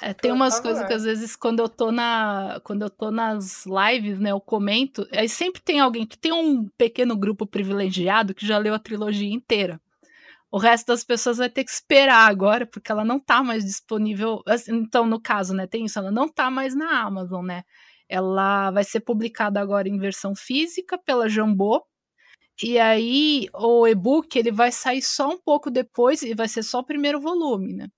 É, 0.00 0.14
tem 0.14 0.30
umas 0.30 0.60
coisas 0.60 0.86
que 0.86 0.92
às 0.92 1.02
vezes 1.02 1.34
quando 1.34 1.60
eu 1.60 1.68
tô 1.68 1.90
na 1.90 2.60
quando 2.64 2.82
eu 2.82 2.90
tô 2.90 3.10
nas 3.10 3.66
lives, 3.66 4.18
né, 4.20 4.30
eu 4.30 4.40
comento, 4.40 5.06
aí 5.12 5.28
sempre 5.28 5.60
tem 5.60 5.80
alguém 5.80 6.06
que 6.06 6.16
tem 6.16 6.32
um 6.32 6.68
pequeno 6.78 7.16
grupo 7.16 7.46
privilegiado 7.46 8.34
que 8.34 8.46
já 8.46 8.58
leu 8.58 8.74
a 8.74 8.78
trilogia 8.78 9.32
inteira. 9.32 9.80
O 10.50 10.58
resto 10.58 10.86
das 10.88 11.04
pessoas 11.04 11.38
vai 11.38 11.50
ter 11.50 11.64
que 11.64 11.70
esperar 11.70 12.28
agora, 12.30 12.66
porque 12.66 12.90
ela 12.90 13.04
não 13.04 13.20
tá 13.20 13.42
mais 13.42 13.64
disponível. 13.64 14.42
assim, 14.46 14.74
Então, 14.76 15.06
no 15.06 15.20
caso, 15.20 15.54
né, 15.54 15.66
tem 15.66 15.84
isso, 15.84 15.98
ela 15.98 16.10
não 16.10 16.28
tá 16.28 16.50
mais 16.50 16.74
na 16.74 17.02
Amazon, 17.02 17.44
né? 17.44 17.64
Ela 18.08 18.70
vai 18.70 18.84
ser 18.84 19.00
publicada 19.00 19.60
agora 19.60 19.88
em 19.88 19.98
versão 19.98 20.34
física 20.34 20.98
pela 20.98 21.28
Jambô. 21.28 21.84
E 22.62 22.78
aí, 22.78 23.48
o 23.54 23.86
e-book 23.86 24.36
ele 24.38 24.52
vai 24.52 24.72
sair 24.72 25.02
só 25.02 25.28
um 25.30 25.38
pouco 25.38 25.70
depois 25.70 26.22
e 26.22 26.34
vai 26.34 26.48
ser 26.48 26.62
só 26.62 26.80
o 26.80 26.84
primeiro 26.84 27.20
volume, 27.20 27.74
né? 27.74 27.88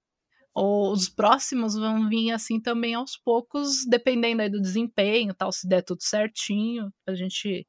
Os 0.55 1.09
próximos 1.09 1.75
vão 1.75 2.09
vir 2.09 2.33
assim 2.33 2.61
também 2.61 2.95
aos 2.95 3.17
poucos, 3.17 3.87
dependendo 3.89 4.43
aí 4.43 4.51
do 4.51 4.61
desempenho, 4.61 5.33
tal, 5.33 5.53
se 5.53 5.69
der 5.69 5.83
tudo 5.83 6.03
certinho, 6.03 6.93
a 7.07 7.15
gente 7.15 7.67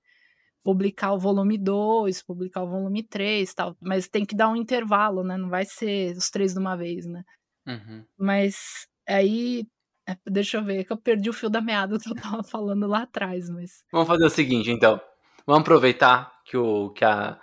publicar 0.64 1.14
o 1.14 1.20
volume 1.20 1.58
2, 1.58 2.24
publicar 2.24 2.64
o 2.64 2.70
volume 2.70 3.04
3, 3.04 3.54
tal, 3.54 3.76
mas 3.82 4.08
tem 4.08 4.26
que 4.26 4.36
dar 4.36 4.50
um 4.50 4.56
intervalo, 4.56 5.24
né? 5.24 5.38
Não 5.38 5.50
vai 5.50 5.66
ser 5.66 6.16
os 6.16 6.30
três 6.30 6.54
de 6.54 6.60
uma 6.60 6.76
vez, 6.76 7.06
né? 7.06 7.24
Uhum. 7.68 8.04
Mas 8.18 8.88
aí, 9.08 9.66
é, 10.08 10.16
deixa 10.26 10.58
eu 10.58 10.64
ver, 10.64 10.80
é 10.80 10.84
que 10.84 10.92
eu 10.92 10.98
perdi 10.98 11.30
o 11.30 11.34
fio 11.34 11.50
da 11.50 11.62
meada 11.62 12.00
que 12.00 12.10
eu 12.10 12.16
tava 12.16 12.44
falando 12.44 12.88
lá 12.88 13.04
atrás, 13.04 13.50
mas 13.50 13.84
Vamos 13.92 14.08
fazer 14.08 14.26
o 14.26 14.30
seguinte, 14.30 14.72
então. 14.72 15.00
Vamos 15.46 15.62
aproveitar 15.62 16.32
que 16.46 16.58
o, 16.58 16.92
que 16.92 17.04
a, 17.04 17.40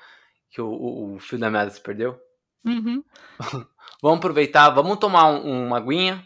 que 0.51 0.61
o, 0.61 0.69
o, 0.69 1.15
o 1.15 1.19
fio 1.19 1.39
da 1.39 1.51
meada 1.51 1.71
se 1.71 1.81
perdeu. 1.81 2.19
Uhum. 2.65 3.03
Vamos 4.03 4.19
aproveitar, 4.19 4.71
vamos 4.71 4.99
tomar 4.99 5.27
um, 5.27 5.67
uma 5.67 5.79
aguinha. 5.79 6.25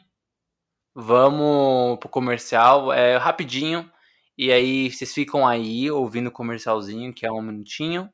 Vamos 0.95 1.99
pro 1.99 2.09
comercial, 2.09 2.93
é 2.93 3.17
rapidinho. 3.17 3.91
E 4.37 4.53
aí 4.53 4.91
vocês 4.91 5.13
ficam 5.15 5.47
aí 5.47 5.91
ouvindo 5.91 6.29
o 6.29 6.33
comercialzinho, 6.33 7.13
que 7.15 7.27
é 7.27 7.33
um 7.33 7.43
minutinho. 7.43 8.11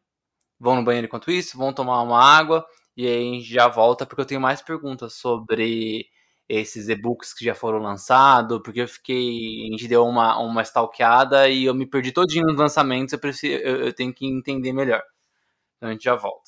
Vão 0.61 0.77
no 0.77 0.85
banheiro 0.85 1.07
enquanto 1.07 1.31
isso, 1.33 1.59
vão 1.59 1.73
tomar 1.73 2.03
uma 2.03 2.23
água. 2.23 2.67
E 2.97 3.07
aí 3.07 3.31
a 3.31 3.35
gente 3.35 3.53
já 3.53 3.69
volta, 3.69 4.07
porque 4.07 4.23
eu 4.23 4.27
tenho 4.27 4.41
mais 4.41 4.63
perguntas 4.63 5.15
sobre 5.15 6.07
esses 6.49 6.89
e-books 6.89 7.35
que 7.35 7.45
já 7.45 7.55
foram 7.55 7.81
lançados. 7.81 8.61
Porque 8.65 8.83
eu 8.83 8.89
fiquei. 8.89 9.69
A 9.69 9.73
gente 9.73 9.89
deu 9.89 10.05
uma, 10.07 10.39
uma 10.41 10.63
stalkeada 10.63 11.49
e 11.51 11.65
eu 11.67 11.75
me 11.75 11.87
perdi 11.87 12.13
todinho 12.13 12.47
nos 12.47 12.57
lançamentos. 12.59 13.13
Eu, 13.15 13.21
preciso, 13.21 13.55
eu, 13.63 13.87
eu 13.87 13.95
tenho 13.95 14.15
que 14.15 14.27
entender 14.27 14.73
melhor. 14.73 15.03
Então 15.77 15.91
a 15.91 15.93
gente 15.93 16.05
já 16.05 16.17
volta. 16.17 16.48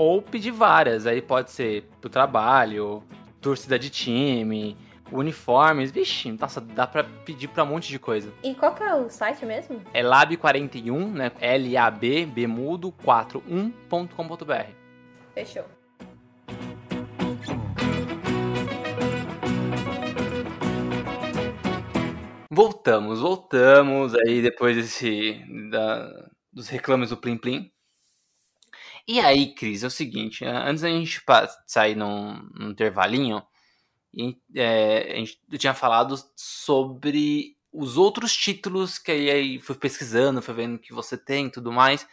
ou 0.00 0.22
pedir 0.22 0.50
várias. 0.50 1.06
Aí 1.06 1.20
pode 1.20 1.50
ser 1.50 1.84
pro 2.00 2.08
trabalho, 2.08 3.02
torcida 3.38 3.78
de 3.78 3.90
time, 3.90 4.74
uniformes. 5.12 5.90
Vixe, 5.90 6.32
nossa, 6.32 6.58
dá 6.58 6.86
pra 6.86 7.04
pedir 7.04 7.48
pra 7.48 7.64
um 7.64 7.66
monte 7.66 7.90
de 7.90 7.98
coisa. 7.98 8.32
E 8.42 8.54
qual 8.54 8.74
que 8.74 8.82
é 8.82 8.94
o 8.94 9.10
site 9.10 9.44
mesmo? 9.44 9.82
É 9.92 10.02
lab41, 10.02 11.06
né? 11.12 11.30
L-A-B, 11.38 12.24
B 12.24 12.46
mudo, 12.46 12.90
41.com.br. 13.04 14.70
Fechou. 15.34 15.64
Voltamos, 22.50 23.20
voltamos 23.20 24.14
aí 24.14 24.42
depois 24.42 24.76
desse 24.76 25.40
da- 25.70 26.28
dos 26.52 26.68
reclames 26.68 27.10
do 27.10 27.16
Plim 27.16 27.36
Plim. 27.36 27.70
E 29.12 29.18
aí, 29.18 29.52
Cris, 29.52 29.82
é 29.82 29.88
o 29.88 29.90
seguinte, 29.90 30.44
antes 30.44 30.82
da 30.82 30.88
gente 30.88 31.20
sair 31.66 31.96
num, 31.96 32.48
num 32.54 32.70
intervalinho, 32.70 33.42
é, 34.54 35.14
a 35.14 35.16
gente, 35.16 35.40
tinha 35.58 35.74
falado 35.74 36.14
sobre 36.36 37.56
os 37.72 37.96
outros 37.96 38.36
títulos 38.36 39.00
que 39.00 39.10
aí, 39.10 39.28
aí 39.28 39.58
fui 39.60 39.74
pesquisando, 39.74 40.40
fui 40.40 40.54
vendo 40.54 40.78
que 40.78 40.92
você 40.94 41.18
tem 41.18 41.46
e 41.46 41.50
tudo 41.50 41.72
mais, 41.72 42.06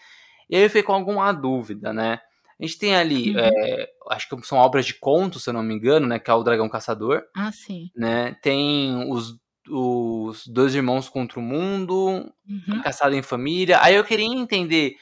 e 0.50 0.56
aí 0.56 0.64
eu 0.64 0.70
fiquei 0.70 0.82
com 0.82 0.94
alguma 0.94 1.32
dúvida, 1.32 1.94
né? 1.94 2.20
A 2.60 2.66
gente 2.66 2.80
tem 2.80 2.96
ali, 2.96 3.30
Uhum. 3.30 3.42
é, 3.42 3.88
acho 4.10 4.28
que 4.28 4.48
são 4.48 4.58
obras 4.58 4.84
de 4.84 4.96
conto, 4.96 5.40
se 5.40 5.48
eu 5.52 5.54
não 5.54 5.62
me 5.62 5.76
engano, 5.76 6.08
né? 6.08 6.18
Que 6.18 6.32
é 6.32 6.34
o 6.34 6.42
Dragão 6.42 6.68
Caçador 6.68 7.22
Ah, 7.36 7.52
sim. 7.52 7.92
né? 7.96 8.36
Tem 8.42 9.08
os, 9.12 9.38
os 9.70 10.48
dois 10.48 10.74
irmãos 10.74 11.10
contra 11.10 11.40
o 11.40 11.44
mundo, 11.44 12.34
Uhum. 12.50 12.82
caçado 12.82 13.14
em 13.14 13.22
família. 13.22 13.80
Aí 13.84 13.94
eu 13.94 14.04
queria 14.04 14.26
entender 14.26 14.96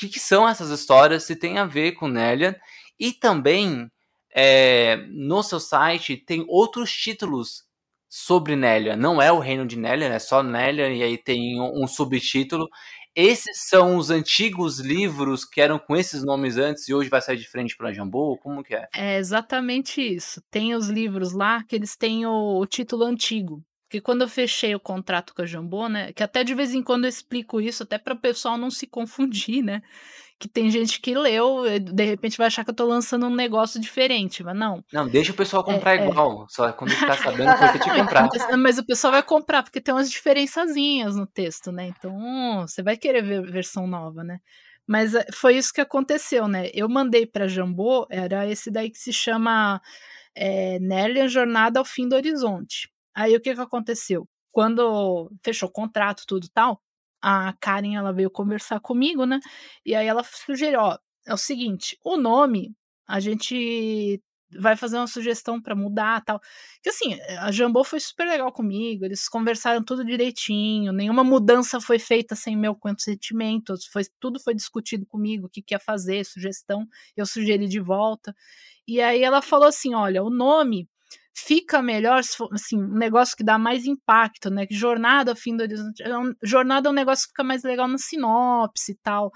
que, 0.00 0.08
que 0.08 0.18
são 0.18 0.48
essas 0.48 0.70
histórias, 0.70 1.24
se 1.24 1.36
tem 1.36 1.58
a 1.58 1.66
ver 1.66 1.92
com 1.92 2.08
Nélia. 2.08 2.58
E 2.98 3.12
também, 3.12 3.86
é, 4.34 4.96
no 5.10 5.42
seu 5.42 5.60
site, 5.60 6.16
tem 6.16 6.44
outros 6.48 6.90
títulos 6.90 7.64
sobre 8.08 8.56
Nélia. 8.56 8.96
Não 8.96 9.20
é 9.20 9.30
o 9.30 9.38
reino 9.38 9.66
de 9.66 9.78
Nélia, 9.78 10.06
é 10.06 10.18
só 10.18 10.42
Nélia, 10.42 10.88
e 10.88 11.02
aí 11.02 11.18
tem 11.18 11.60
um, 11.60 11.84
um 11.84 11.86
subtítulo. 11.86 12.66
Esses 13.14 13.68
são 13.68 13.96
os 13.96 14.08
antigos 14.08 14.78
livros 14.78 15.44
que 15.44 15.60
eram 15.60 15.78
com 15.78 15.96
esses 15.96 16.24
nomes 16.24 16.56
antes 16.56 16.88
e 16.88 16.94
hoje 16.94 17.10
vai 17.10 17.20
sair 17.20 17.36
de 17.36 17.48
frente 17.48 17.76
para 17.76 17.92
Jambô? 17.92 18.38
Como 18.38 18.62
que 18.62 18.74
é? 18.74 18.88
É 18.94 19.18
exatamente 19.18 20.00
isso. 20.00 20.40
Tem 20.50 20.74
os 20.74 20.88
livros 20.88 21.32
lá 21.32 21.62
que 21.64 21.76
eles 21.76 21.96
têm 21.96 22.24
o, 22.24 22.58
o 22.58 22.66
título 22.66 23.04
antigo. 23.04 23.62
Porque 23.90 24.00
quando 24.00 24.22
eu 24.22 24.28
fechei 24.28 24.72
o 24.72 24.78
contrato 24.78 25.34
com 25.34 25.42
a 25.42 25.44
Jambô, 25.44 25.88
né? 25.88 26.12
Que 26.12 26.22
até 26.22 26.44
de 26.44 26.54
vez 26.54 26.72
em 26.72 26.80
quando 26.80 27.06
eu 27.06 27.08
explico 27.08 27.60
isso, 27.60 27.82
até 27.82 27.98
para 27.98 28.14
o 28.14 28.16
pessoal 28.16 28.56
não 28.56 28.70
se 28.70 28.86
confundir, 28.86 29.64
né? 29.64 29.82
Que 30.38 30.46
tem 30.46 30.70
gente 30.70 31.00
que 31.00 31.12
leu, 31.12 31.64
de 31.80 32.04
repente 32.04 32.38
vai 32.38 32.46
achar 32.46 32.62
que 32.62 32.70
eu 32.70 32.74
tô 32.74 32.84
lançando 32.84 33.26
um 33.26 33.34
negócio 33.34 33.80
diferente, 33.80 34.44
mas 34.44 34.56
não. 34.56 34.84
Não, 34.92 35.08
deixa 35.08 35.32
o 35.32 35.34
pessoal 35.34 35.64
comprar 35.64 35.96
é, 35.96 36.06
igual. 36.06 36.44
É. 36.44 36.46
Só 36.50 36.72
quando 36.72 36.92
ficar 36.92 37.18
sabendo 37.18 37.50
que 37.50 37.78
te 37.80 37.90
comprar. 37.98 38.28
Mas 38.56 38.78
o 38.78 38.86
pessoal 38.86 39.12
vai 39.12 39.24
comprar, 39.24 39.64
porque 39.64 39.80
tem 39.80 39.92
umas 39.92 40.08
diferençazinhas 40.08 41.16
no 41.16 41.26
texto, 41.26 41.72
né? 41.72 41.88
Então, 41.88 42.60
você 42.60 42.84
vai 42.84 42.96
querer 42.96 43.24
ver 43.24 43.42
versão 43.42 43.88
nova, 43.88 44.22
né? 44.22 44.38
Mas 44.86 45.16
eh, 45.16 45.26
foi 45.34 45.56
isso 45.56 45.72
que 45.74 45.80
aconteceu, 45.80 46.46
né? 46.46 46.70
Eu 46.72 46.88
mandei 46.88 47.26
para 47.26 47.48
Jambô, 47.48 48.06
era 48.08 48.48
esse 48.48 48.70
daí 48.70 48.88
que 48.88 49.00
se 49.00 49.12
chama 49.12 49.82
é, 50.32 50.78
Nélia 50.78 51.26
Jornada 51.26 51.80
ao 51.80 51.84
Fim 51.84 52.08
do 52.08 52.14
Horizonte. 52.14 52.88
Aí 53.14 53.34
o 53.36 53.40
que 53.40 53.54
que 53.54 53.60
aconteceu? 53.60 54.28
Quando 54.52 55.30
fechou 55.44 55.68
o 55.68 55.72
contrato, 55.72 56.24
tudo 56.26 56.48
tal, 56.52 56.80
a 57.22 57.52
Karen 57.60 57.96
ela 57.96 58.12
veio 58.12 58.30
conversar 58.30 58.80
comigo, 58.80 59.26
né? 59.26 59.40
E 59.84 59.94
aí 59.94 60.06
ela 60.06 60.22
sugeriu, 60.24 60.80
ó, 60.80 60.98
é 61.26 61.34
o 61.34 61.36
seguinte, 61.36 61.98
o 62.04 62.16
nome 62.16 62.74
a 63.06 63.20
gente 63.20 64.20
vai 64.58 64.76
fazer 64.76 64.96
uma 64.96 65.06
sugestão 65.06 65.60
para 65.60 65.76
mudar, 65.76 66.24
tal. 66.24 66.40
Que 66.82 66.90
assim, 66.90 67.18
a 67.38 67.52
Jambô 67.52 67.84
foi 67.84 68.00
super 68.00 68.26
legal 68.26 68.52
comigo, 68.52 69.04
eles 69.04 69.28
conversaram 69.28 69.84
tudo 69.84 70.04
direitinho, 70.04 70.92
nenhuma 70.92 71.22
mudança 71.22 71.80
foi 71.80 71.98
feita 71.98 72.34
sem 72.34 72.56
meu 72.56 72.74
consentimento, 72.74 73.74
foi 73.92 74.02
tudo 74.18 74.40
foi 74.40 74.54
discutido 74.54 75.06
comigo, 75.06 75.46
o 75.46 75.50
que 75.50 75.62
que 75.62 75.74
ia 75.74 75.78
fazer, 75.78 76.24
sugestão, 76.24 76.86
eu 77.16 77.26
sugeri 77.26 77.68
de 77.68 77.80
volta. 77.80 78.34
E 78.86 79.00
aí 79.00 79.22
ela 79.22 79.42
falou 79.42 79.68
assim, 79.68 79.94
olha, 79.94 80.22
o 80.22 80.30
nome 80.30 80.88
fica 81.34 81.82
melhor, 81.82 82.20
assim, 82.52 82.82
um 82.82 82.98
negócio 82.98 83.36
que 83.36 83.44
dá 83.44 83.58
mais 83.58 83.86
impacto, 83.86 84.50
né? 84.50 84.66
Jornada 84.70 85.34
fim 85.34 85.56
do 85.56 85.62
horizonte. 85.62 86.02
É 86.02 86.18
um, 86.18 86.34
jornada 86.42 86.88
é 86.88 86.92
um 86.92 86.94
negócio 86.94 87.24
que 87.24 87.30
fica 87.30 87.44
mais 87.44 87.62
legal 87.62 87.88
na 87.88 87.98
sinopse 87.98 88.92
e 88.92 88.96
tal. 88.96 89.30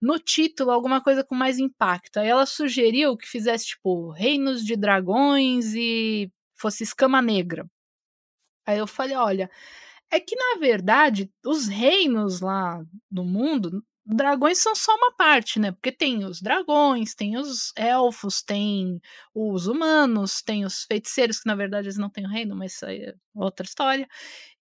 No 0.00 0.18
título, 0.18 0.70
alguma 0.70 1.02
coisa 1.02 1.24
com 1.24 1.34
mais 1.34 1.58
impacto. 1.58 2.18
Aí 2.18 2.28
ela 2.28 2.46
sugeriu 2.46 3.16
que 3.16 3.28
fizesse, 3.28 3.66
tipo, 3.66 4.10
Reinos 4.10 4.64
de 4.64 4.76
Dragões 4.76 5.74
e 5.74 6.30
fosse 6.54 6.84
Escama 6.84 7.22
Negra. 7.22 7.66
Aí 8.66 8.78
eu 8.78 8.86
falei, 8.86 9.16
olha, 9.16 9.50
é 10.10 10.20
que 10.20 10.36
na 10.36 10.58
verdade 10.60 11.30
os 11.44 11.68
reinos 11.68 12.40
lá 12.40 12.82
no 13.10 13.24
mundo 13.24 13.82
dragões 14.06 14.58
são 14.58 14.74
só 14.74 14.94
uma 14.94 15.12
parte, 15.12 15.58
né? 15.58 15.72
Porque 15.72 15.90
tem 15.90 16.24
os 16.24 16.40
dragões, 16.40 17.14
tem 17.14 17.36
os 17.36 17.72
elfos, 17.76 18.42
tem 18.42 19.00
os 19.34 19.66
humanos, 19.66 20.40
tem 20.42 20.64
os 20.64 20.84
feiticeiros, 20.84 21.40
que 21.40 21.46
na 21.46 21.56
verdade 21.56 21.86
eles 21.88 21.98
não 21.98 22.08
têm 22.08 22.24
o 22.24 22.28
reino, 22.28 22.54
mas 22.54 22.74
isso 22.74 22.86
aí 22.86 23.00
é 23.00 23.14
outra 23.34 23.66
história. 23.66 24.06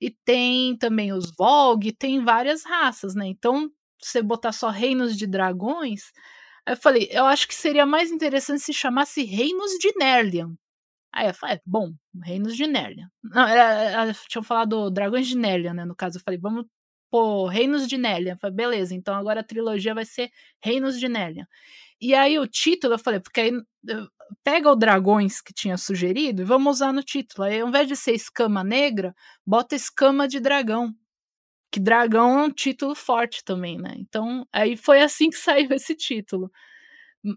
E 0.02 0.10
tem 0.10 0.76
também 0.78 1.14
os 1.14 1.32
Vogue, 1.38 1.92
tem 1.94 2.24
várias 2.24 2.64
raças, 2.64 3.14
né? 3.16 3.28
Então, 3.28 3.70
você 4.02 4.22
botar 4.22 4.52
só 4.52 4.70
reinos 4.70 5.16
de 5.16 5.28
dragões. 5.28 6.12
Aí 6.66 6.74
eu 6.74 6.78
falei, 6.78 7.08
eu 7.12 7.26
acho 7.26 7.48
que 7.48 7.56
seria 7.56 7.86
mais 7.86 8.12
interessante 8.12 8.62
se 8.62 8.74
chamasse 8.74 9.24
Reinos 9.24 9.72
de 9.80 9.94
Nerlian. 9.98 10.56
Aí 11.14 11.28
eu 11.28 11.34
falei, 11.34 11.58
é, 11.58 11.62
bom, 11.66 11.94
Reinos 12.24 12.56
de 12.58 12.68
Nerlian. 12.68 13.10
Não, 13.24 13.48
era, 13.48 13.64
era, 14.04 14.14
tinham 14.28 14.44
falado 14.44 14.90
Dragões 14.92 15.28
de 15.28 15.38
Nerlian, 15.38 15.74
né? 15.74 15.86
No 15.86 15.96
caso, 15.96 16.18
eu 16.18 16.22
falei, 16.22 16.40
vamos 16.40 16.66
pô, 17.10 17.48
Reinos 17.48 17.88
de 17.88 17.98
Nélia. 17.98 18.38
falei, 18.40 18.56
beleza, 18.56 18.96
então 18.96 19.16
agora 19.16 19.42
a 19.42 19.44
trilogia 19.44 19.94
vai 19.94 20.06
ser 20.06 20.32
Reinos 20.64 21.00
de 21.00 21.08
Nélia. 21.10 21.48
E 22.02 22.14
aí 22.14 22.38
o 22.40 22.48
título, 22.48 22.96
eu 22.96 23.00
falei, 23.00 23.20
porque 23.20 23.42
aí 23.42 23.52
pega 24.44 24.72
o 24.72 24.76
Dragões 24.76 25.42
que 25.42 25.54
tinha 25.54 25.78
sugerido 25.78 26.42
e 26.42 26.46
vamos 26.46 26.78
usar 26.78 26.94
no 26.94 27.04
título. 27.04 27.44
Aí 27.48 27.62
ao 27.62 27.70
invés 27.70 27.88
de 27.88 27.96
ser 27.96 28.14
escama 28.14 28.64
negra, 28.64 29.16
bota 29.46 29.76
escama 29.76 30.28
de 30.28 30.40
dragão. 30.40 30.94
Que 31.72 31.80
dragão 31.80 32.40
é 32.40 32.44
um 32.46 32.52
título 32.52 32.96
forte 32.96 33.44
também, 33.44 33.78
né? 33.78 33.96
Então, 33.98 34.48
aí 34.54 34.78
foi 34.78 35.02
assim 35.02 35.30
que 35.30 35.38
saiu 35.38 35.72
esse 35.74 35.96
título. 35.96 36.52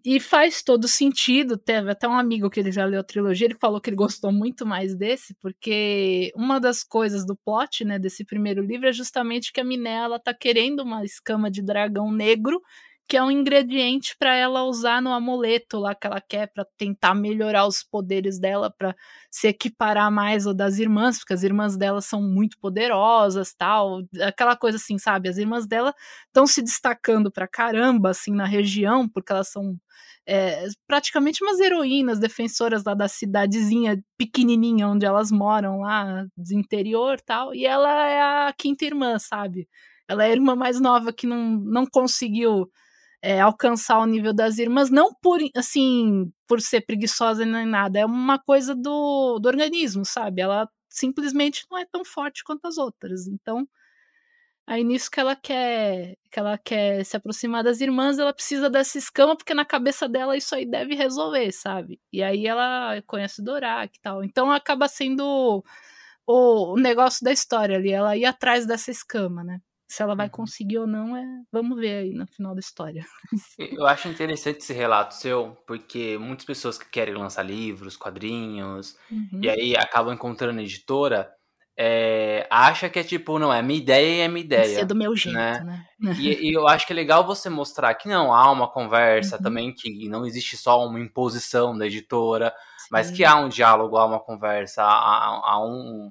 E 0.05 0.21
faz 0.21 0.63
todo 0.63 0.87
sentido. 0.87 1.57
Teve 1.57 1.91
até 1.91 2.07
um 2.07 2.19
amigo 2.19 2.51
que 2.51 2.61
ele 2.61 2.71
já 2.71 2.85
leu 2.85 3.01
a 3.01 3.05
trilogia, 3.05 3.47
ele 3.47 3.55
falou 3.55 3.81
que 3.81 3.89
ele 3.89 3.97
gostou 3.97 4.31
muito 4.31 4.67
mais 4.67 4.95
desse, 4.95 5.35
porque 5.41 6.31
uma 6.37 6.61
das 6.61 6.85
coisas 6.85 7.25
do 7.25 7.35
plot, 7.37 7.85
né, 7.85 7.99
desse 7.99 8.25
primeiro 8.25 8.61
livro 8.63 8.87
é 8.89 8.93
justamente 8.93 9.53
que 9.53 9.61
a 9.61 9.65
Miné 9.65 9.95
ela 9.95 10.19
tá 10.19 10.35
querendo 10.35 10.81
uma 10.81 11.05
escama 11.05 11.51
de 11.51 11.63
dragão 11.63 12.13
negro 12.13 12.61
que 13.09 13.17
é 13.17 13.23
um 13.23 13.31
ingrediente 13.31 14.15
para 14.19 14.35
ela 14.37 14.65
usar 14.65 15.01
no 15.01 15.11
amuleto 15.13 15.79
lá 15.79 15.95
que 15.95 16.07
ela 16.07 16.21
quer 16.21 16.49
para 16.53 16.67
tentar 16.77 17.15
melhorar 17.15 17.67
os 17.67 17.83
poderes 17.83 18.39
dela 18.39 18.71
para 18.71 18.95
se 19.31 19.49
equiparar 19.49 20.11
mais 20.13 20.47
ao 20.47 20.53
das 20.53 20.79
irmãs, 20.79 21.19
porque 21.19 21.33
as 21.33 21.43
irmãs 21.43 21.75
dela 21.75 22.03
são 22.03 22.21
muito 22.23 22.59
poderosas, 22.59 23.55
tal, 23.55 24.03
aquela 24.21 24.55
coisa 24.55 24.77
assim, 24.77 24.99
sabe? 24.99 25.29
As 25.31 25.39
irmãs 25.39 25.67
dela 25.67 25.95
estão 26.27 26.47
se 26.47 26.61
destacando 26.61 27.33
para 27.33 27.49
caramba 27.49 28.11
assim 28.11 28.33
na 28.33 28.45
região, 28.45 29.09
porque 29.09 29.33
elas 29.33 29.49
são 29.49 29.79
é, 30.27 30.67
praticamente 30.87 31.43
umas 31.43 31.59
heroínas 31.61 32.19
defensoras 32.19 32.85
lá 32.85 32.93
da 32.93 33.09
cidadezinha 33.09 34.03
pequenininha 34.19 34.87
onde 34.87 35.07
elas 35.07 35.33
moram 35.33 35.81
lá 35.81 36.27
do 36.37 36.53
interior, 36.53 37.19
tal, 37.23 37.55
e 37.55 37.65
ela 37.65 38.07
é 38.07 38.21
a 38.49 38.53
quinta 38.53 38.85
irmã, 38.85 39.19
sabe? 39.19 39.67
Ela 40.07 40.25
é 40.25 40.29
a 40.29 40.33
irmã 40.33 40.55
mais 40.55 40.79
nova 40.79 41.11
que 41.11 41.27
não, 41.27 41.53
não 41.53 41.87
conseguiu 41.87 42.71
é, 43.23 43.41
alcançar 43.41 43.99
o 43.99 44.07
nível 44.07 44.33
das 44.33 44.59
irmãs, 44.59 44.91
não 44.91 45.13
por 45.15 45.41
assim, 45.57 46.33
por 46.47 46.61
ser 46.61 46.83
preguiçosa 46.83 47.45
nem 47.45 47.67
nada, 47.67 47.99
é 47.99 48.07
uma 48.07 48.39
coisa 48.39 48.75
do, 48.75 49.39
do 49.41 49.49
organismo, 49.49 50.05
sabe? 50.05 50.41
Ela 50.43 50.69
simplesmente 50.89 51.67
não 51.71 51.79
é 51.79 51.85
tão 51.87 52.05
forte 52.05 52.45
quanto 52.45 52.67
as 52.67 52.79
outras. 52.79 53.27
Então, 53.27 53.69
aí 54.67 54.85
nisso 54.85 55.11
que 55.11 55.21
ela 55.21 55.37
quer, 55.37 56.17
que 56.31 56.39
ela 56.39 56.59
quer 56.59 57.05
se 57.05 57.17
aproximar 57.17 57.65
das 57.65 57.81
irmãs, 57.81 58.19
ela 58.19 58.33
precisa 58.33 58.71
dessa 58.71 58.99
escama, 58.99 59.37
porque 59.37 59.55
na 59.55 59.65
cabeça 59.65 60.09
dela 60.09 60.37
isso 60.37 60.55
aí 60.55 60.67
deve 60.67 60.95
resolver, 60.95 61.51
sabe? 61.53 62.01
E 62.13 62.23
aí 62.23 62.47
ela 62.47 63.03
conhece 63.07 63.43
Dorak 63.43 63.97
e 63.97 64.01
tal. 64.01 64.25
Então 64.25 64.51
acaba 64.53 64.89
sendo 64.89 65.65
o, 66.27 66.75
o 66.75 66.77
negócio 66.77 67.25
da 67.25 67.33
história 67.33 67.77
ali, 67.79 67.91
ela 67.93 68.17
ir 68.17 68.25
atrás 68.27 68.67
dessa 68.67 68.91
escama, 68.91 69.45
né? 69.45 69.61
Se 69.89 70.03
ela 70.03 70.15
vai 70.15 70.27
uhum. 70.27 70.33
conseguir 70.33 70.79
ou 70.79 70.87
não, 70.87 71.17
é 71.17 71.25
vamos 71.51 71.79
ver 71.79 72.03
aí 72.03 72.13
no 72.13 72.27
final 72.27 72.55
da 72.55 72.61
história. 72.61 73.05
Eu 73.59 73.87
acho 73.87 74.09
interessante 74.09 74.59
esse 74.59 74.73
relato 74.73 75.15
seu, 75.15 75.57
porque 75.67 76.19
muitas 76.19 76.45
pessoas 76.45 76.77
que 76.77 76.89
querem 76.91 77.15
lançar 77.15 77.43
livros, 77.43 77.97
quadrinhos, 77.97 78.97
uhum. 79.11 79.41
e 79.43 79.49
aí 79.49 79.77
acabam 79.77 80.13
encontrando 80.13 80.61
editora, 80.61 81.33
é, 81.81 82.45
acha 82.51 82.91
que 82.91 82.99
é 82.99 83.05
tipo, 83.05 83.39
não, 83.39 83.53
é 83.53 83.63
minha 83.63 83.79
ideia 83.79 84.17
e 84.17 84.21
é 84.21 84.29
minha 84.29 84.45
ideia. 84.45 84.75
Ser 84.81 84.85
do 84.85 84.97
meu 84.97 85.15
jeito, 85.15 85.39
né? 85.39 85.87
né? 86.01 86.17
E, 86.19 86.49
e, 86.49 86.53
eu 86.53 86.67
acho 86.67 86.85
que 86.85 86.93
é 86.93 86.97
legal 86.97 87.25
você 87.25 87.49
mostrar 87.49 87.95
que 87.95 88.09
não, 88.09 88.35
há 88.35 88.51
uma 88.51 88.69
conversa 88.69 89.37
uhum. 89.37 89.43
também, 89.43 89.73
que 89.73 90.09
não 90.09 90.27
existe 90.27 90.57
só 90.57 90.85
uma 90.85 90.99
imposição 90.99 91.79
da 91.79 91.87
editora, 91.87 92.53
Sim. 92.79 92.89
mas 92.91 93.13
que 93.13 93.25
há 93.25 93.37
um 93.37 93.49
diálogo, 93.49 93.97
há 93.97 94.05
uma 94.05 94.19
conversa, 94.19 94.83
há, 94.83 95.41
há, 95.53 95.65
um, 95.65 96.11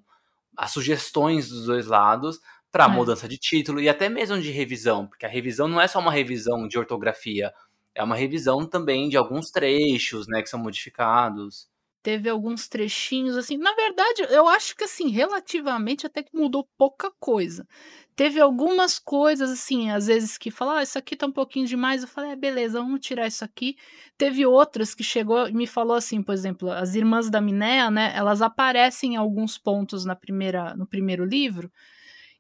há 0.56 0.68
sugestões 0.70 1.50
dos 1.50 1.66
dois 1.66 1.86
lados, 1.86 2.40
para 2.72 2.86
é. 2.86 2.88
mudança 2.88 3.28
de 3.28 3.38
título 3.38 3.80
e 3.80 3.90
até 3.90 4.10
mesmo 4.10 4.40
de 4.40 4.52
revisão, 4.52 5.08
porque 5.08 5.26
a 5.26 5.30
revisão 5.30 5.68
não 5.68 5.82
é 5.82 5.88
só 5.88 6.00
uma 6.00 6.12
revisão 6.12 6.68
de 6.68 6.78
ortografia, 6.78 7.52
é 7.96 8.04
uma 8.04 8.16
revisão 8.16 8.66
também 8.68 9.10
de 9.10 9.18
alguns 9.18 9.50
trechos, 9.50 10.28
né, 10.28 10.42
que 10.42 10.50
são 10.50 10.60
modificados. 10.60 11.68
Teve 12.04 12.30
alguns 12.30 12.68
trechinhos 12.68 13.36
assim, 13.36 13.58
na 13.58 13.74
verdade, 13.74 14.22
eu 14.30 14.48
acho 14.48 14.76
que 14.76 14.84
assim, 14.84 15.10
relativamente 15.10 16.06
até 16.06 16.24
que 16.24 16.38
mudou 16.38 16.66
pouca 16.78 17.12
coisa. 17.20 17.68
Teve 18.16 18.40
algumas 18.40 18.98
coisas 18.98 19.52
assim, 19.52 19.92
às 19.92 20.08
vezes 20.08 20.38
que 20.38 20.50
falam, 20.50 20.78
ah, 20.78 20.84
isso 20.84 20.98
aqui 20.98 21.16
tá 21.16 21.28
um 21.28 21.32
pouquinho 21.32 21.66
demais, 21.66 22.02
eu 22.02 22.08
falei, 22.08 22.32
é, 22.32 22.36
beleza, 22.36 22.80
vamos 22.80 23.02
tirar 23.02 23.28
isso 23.28 23.44
aqui. 23.44 23.76
Teve 24.18 24.46
outras 24.46 24.96
que 24.96 25.04
chegou 25.04 25.48
e 25.50 25.54
me 25.54 25.68
falou 25.68 25.98
assim, 25.98 26.24
por 26.24 26.34
exemplo, 26.34 26.72
as 26.72 26.96
irmãs 26.96 27.30
da 27.30 27.42
Minéa, 27.42 27.92
né, 27.92 28.14
elas 28.16 28.42
aparecem 28.42 29.14
em 29.14 29.18
alguns 29.18 29.58
pontos 29.58 30.06
na 30.06 30.16
primeira 30.16 30.76
no 30.76 30.88
primeiro 30.88 31.26
livro, 31.26 31.72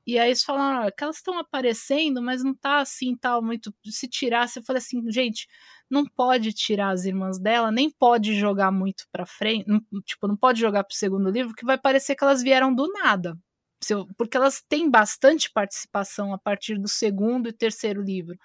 e 0.07 0.17
aí 0.17 0.29
eles 0.29 0.41
falaram 0.43 0.89
que 0.97 1.03
elas 1.03 1.17
estão 1.17 1.37
aparecendo, 1.37 2.21
mas 2.21 2.41
não 2.41 2.55
tá 2.55 2.79
assim, 2.79 3.13
tal, 3.17 3.43
muito. 3.43 3.73
Se 3.85 4.07
tirasse, 4.07 4.59
eu 4.59 4.63
falei 4.63 4.79
assim, 4.79 5.01
gente, 5.11 5.47
não 5.89 6.05
pode 6.05 6.53
tirar 6.53 6.91
as 6.91 7.03
irmãs 7.03 7.37
dela, 7.37 7.71
nem 7.73 7.91
pode 7.91 8.33
jogar 8.39 8.71
muito 8.71 9.05
pra 9.11 9.25
frente, 9.25 9.65
não, 9.67 9.81
tipo, 10.05 10.25
não 10.27 10.37
pode 10.37 10.61
jogar 10.61 10.85
pro 10.85 10.95
segundo 10.95 11.29
livro, 11.29 11.53
que 11.53 11.65
vai 11.65 11.77
parecer 11.77 12.15
que 12.15 12.23
elas 12.23 12.41
vieram 12.41 12.73
do 12.73 12.87
nada. 12.93 13.37
porque 14.17 14.37
elas 14.37 14.61
têm 14.69 14.89
bastante 14.89 15.51
participação 15.51 16.33
a 16.33 16.37
partir 16.37 16.77
do 16.79 16.87
segundo 16.87 17.49
e 17.49 17.53
terceiro 17.53 18.01
livro. 18.01 18.37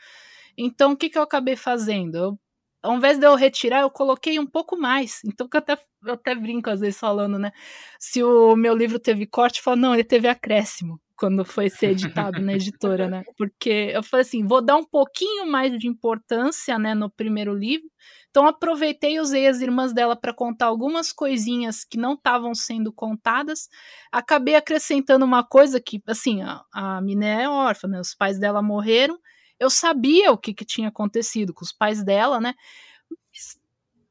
Então, 0.59 0.93
o 0.93 0.97
que, 0.97 1.11
que 1.11 1.19
eu 1.19 1.23
acabei 1.23 1.57
fazendo? 1.57 2.17
Eu, 2.17 2.41
ao 2.83 2.97
invés 2.97 3.19
de 3.19 3.27
eu 3.27 3.35
retirar, 3.37 3.83
eu 3.83 3.91
coloquei 3.91 4.39
um 4.41 4.47
pouco 4.47 4.77
mais. 4.79 5.21
Então, 5.27 5.49
eu 5.53 5.59
até, 5.59 5.79
eu 6.05 6.15
até 6.15 6.35
brinco 6.35 6.71
às 6.71 6.81
vezes 6.81 7.01
falando, 7.01 7.39
né? 7.39 7.53
Se 8.01 8.23
o 8.25 8.57
meu 8.57 8.75
livro 8.77 8.99
teve 9.01 9.27
corte, 9.27 9.59
eu 9.61 9.65
falo, 9.65 9.77
não, 9.79 9.95
ele 9.95 10.05
teve 10.05 10.29
acréscimo 10.29 11.01
quando 11.17 11.45
foi 11.45 11.69
ser 11.71 11.91
editado 11.91 12.41
na 12.41 12.55
editora, 12.55 13.09
né? 13.09 13.23
Porque 13.37 13.91
eu 13.93 14.03
falei 14.03 14.23
assim, 14.23 14.47
vou 14.47 14.61
dar 14.61 14.77
um 14.77 14.85
pouquinho 14.85 15.47
mais 15.47 15.79
de 15.79 15.87
importância, 15.87 16.79
né, 16.79 16.95
no 16.95 17.11
primeiro 17.11 17.55
livro. 17.55 17.89
Então 18.31 18.47
aproveitei 18.47 19.15
e 19.15 19.21
usei 19.21 19.47
as 19.47 19.61
irmãs 19.61 19.93
dela 19.93 20.17
para 20.17 20.33
contar 20.33 20.67
algumas 20.67 21.13
coisinhas 21.13 21.85
que 21.85 21.99
não 21.99 22.15
estavam 22.15 22.55
sendo 22.55 22.93
contadas. 22.93 23.69
Acabei 24.11 24.55
acrescentando 24.55 25.25
uma 25.25 25.45
coisa 25.45 25.81
que, 25.81 26.03
assim, 26.07 26.43
a, 26.43 26.65
a 26.73 27.01
Miné 27.01 27.43
é 27.45 27.49
órfã, 27.49 27.89
né? 27.89 28.01
Os 28.01 28.15
pais 28.15 28.39
dela 28.39 28.63
morreram. 28.63 29.19
Eu 29.61 29.71
sabia 29.71 30.33
o 30.33 30.39
que, 30.39 30.55
que 30.55 30.65
tinha 30.65 30.89
acontecido 30.89 31.53
com 31.53 31.65
os 31.65 31.73
pais 31.73 32.03
dela, 32.03 32.41
né? 32.41 32.55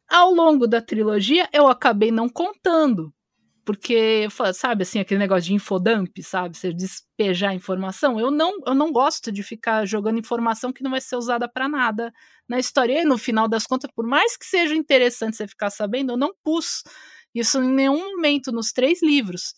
Ao 0.08 0.32
longo 0.32 0.68
da 0.68 0.82
trilogia, 0.82 1.50
eu 1.52 1.68
acabei 1.68 2.12
não 2.12 2.30
contando 2.30 3.14
porque, 3.66 4.28
sabe, 4.54 4.84
assim, 4.84 5.00
aquele 5.00 5.20
negócio 5.20 5.44
de 5.46 5.54
infodump, 5.54 6.12
sabe, 6.24 6.58
você 6.58 6.74
despejar 6.74 7.54
informação, 7.54 8.20
eu 8.20 8.32
não, 8.32 8.54
eu 8.66 8.74
não 8.76 8.92
gosto 8.92 9.32
de 9.32 9.44
ficar 9.44 9.86
jogando 9.86 10.20
informação 10.20 10.74
que 10.74 10.84
não 10.84 10.92
vai 10.92 11.02
ser 11.02 11.16
usada 11.16 11.48
para 11.48 11.68
nada 11.70 12.12
na 12.48 12.60
história. 12.60 13.02
E 13.02 13.06
no 13.06 13.18
final 13.18 13.48
das 13.48 13.66
contas, 13.66 13.90
por 13.96 14.06
mais 14.06 14.36
que 14.38 14.46
seja 14.46 14.76
interessante 14.76 15.38
você 15.38 15.48
ficar 15.48 15.70
sabendo, 15.70 16.14
eu 16.14 16.18
não 16.18 16.34
pus 16.44 16.84
isso 17.34 17.62
em 17.62 17.70
nenhum 17.72 18.16
momento 18.16 18.52
nos 18.52 18.72
três 18.72 19.02
livros. 19.02 19.54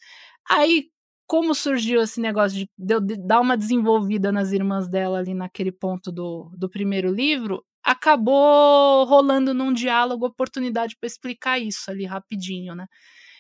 Aí, 0.50 0.90
como 1.26 1.56
surgiu 1.56 2.02
esse 2.02 2.20
negócio 2.22 2.58
de, 2.60 2.70
de, 2.78 3.00
de 3.00 3.18
dar 3.28 3.40
uma 3.40 3.58
desenvolvida 3.58 4.32
nas 4.32 4.52
irmãs 4.52 4.88
dela 4.90 5.20
ali 5.20 5.34
naquele 5.34 5.72
ponto 5.72 6.12
do, 6.12 6.52
do 6.58 6.70
primeiro 6.70 7.12
livro, 7.12 7.64
acabou 7.84 9.06
rolando 9.06 9.54
num 9.54 9.74
diálogo 9.74 10.26
oportunidade 10.26 10.96
para 11.00 11.08
explicar 11.08 11.60
isso 11.60 11.90
ali 11.90 12.06
rapidinho, 12.06 12.76
né? 12.76 12.88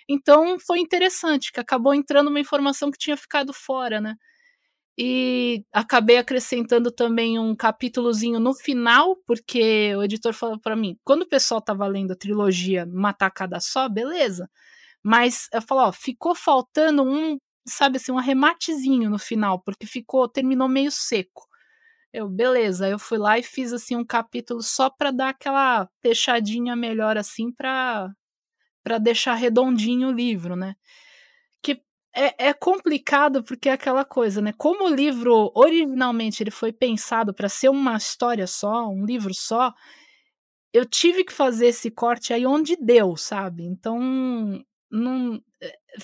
Então 0.10 0.58
foi 0.60 0.80
interessante, 0.80 1.51
que 1.51 1.60
acabou 1.60 1.93
entrando 1.93 2.30
uma 2.30 2.39
informação 2.39 2.91
que 2.91 2.97
tinha 2.97 3.18
ficado 3.18 3.54
fora, 3.54 4.01
né? 4.01 4.16
E 4.97 5.64
acabei 5.74 6.18
acrescentando 6.18 6.91
também 6.91 7.39
um 7.39 7.56
capítulozinho 7.56 8.39
no 8.39 8.54
final, 8.54 9.16
porque 9.26 9.95
o 9.95 10.04
editor 10.04 10.34
falou 10.34 10.60
para 10.60 10.76
mim, 10.76 10.97
quando 11.04 11.24
o 11.24 11.28
pessoal 11.30 11.62
tava 11.62 11.88
lendo 11.88 12.12
a 12.14 12.16
trilogia 12.16 12.86
Uma 12.86 13.12
Tacada 13.14 13.60
Só, 13.60 13.89
beleza. 13.89 14.47
Mas 15.04 15.47
eu 15.54 15.62
falo, 15.62 15.82
ó, 15.89 15.91
ficou 15.93 16.36
faltando 16.36 17.04
um, 17.04 17.38
sabe 17.68 17.97
assim, 17.97 18.12
um 18.12 18.20
arrematezinho 18.20 19.10
no 19.10 19.20
final, 19.20 19.62
porque 19.62 19.88
ficou, 19.88 20.28
terminou 20.30 20.68
meio 20.70 20.91
seco. 20.91 21.47
Eu, 22.14 22.30
beleza, 22.30 22.88
eu 22.89 22.99
fui 22.99 23.18
lá 23.18 23.39
e 23.39 23.43
fiz 23.43 23.74
assim 23.74 23.95
um 23.95 24.06
capítulo 24.06 24.62
só 24.64 24.89
para 24.89 25.12
dar 25.12 25.30
aquela 25.30 25.89
fechadinha 26.01 26.76
melhor 26.76 27.18
assim 27.18 27.51
para 27.51 28.12
para 28.84 28.98
deixar 28.98 29.36
redondinho 29.36 30.10
o 30.10 30.12
livro, 30.12 30.56
né? 30.56 30.76
Que 31.62 31.82
é, 32.16 32.50
é, 32.50 32.54
complicado 32.54 33.44
porque 33.44 33.70
é 33.70 33.74
aquela 33.74 34.06
coisa, 34.06 34.42
né? 34.42 34.54
Como 34.58 34.86
o 34.86 34.94
livro 34.94 35.52
originalmente 35.56 36.44
ele 36.44 36.52
foi 36.52 36.72
pensado 36.72 37.34
para 37.34 37.50
ser 37.50 37.70
uma 37.70 37.96
história 37.96 38.48
só, 38.48 38.88
um 38.88 39.06
livro 39.06 39.34
só, 39.34 39.74
eu 40.74 40.86
tive 40.86 41.24
que 41.24 41.32
fazer 41.32 41.68
esse 41.68 41.92
corte 41.92 42.34
aí 42.34 42.46
onde 42.46 42.76
deu, 42.76 43.16
sabe? 43.16 43.64
Então, 43.64 44.00
não, 44.92 45.42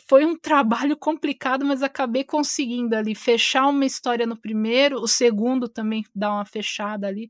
foi 0.07 0.25
um 0.25 0.35
trabalho 0.37 0.95
complicado, 0.95 1.65
mas 1.65 1.81
acabei 1.81 2.23
conseguindo 2.23 2.95
ali 2.95 3.15
fechar 3.15 3.67
uma 3.67 3.85
história 3.85 4.25
no 4.25 4.39
primeiro, 4.39 4.97
o 4.97 5.07
segundo 5.07 5.67
também 5.67 6.03
dá 6.13 6.31
uma 6.31 6.45
fechada 6.45 7.07
ali. 7.07 7.29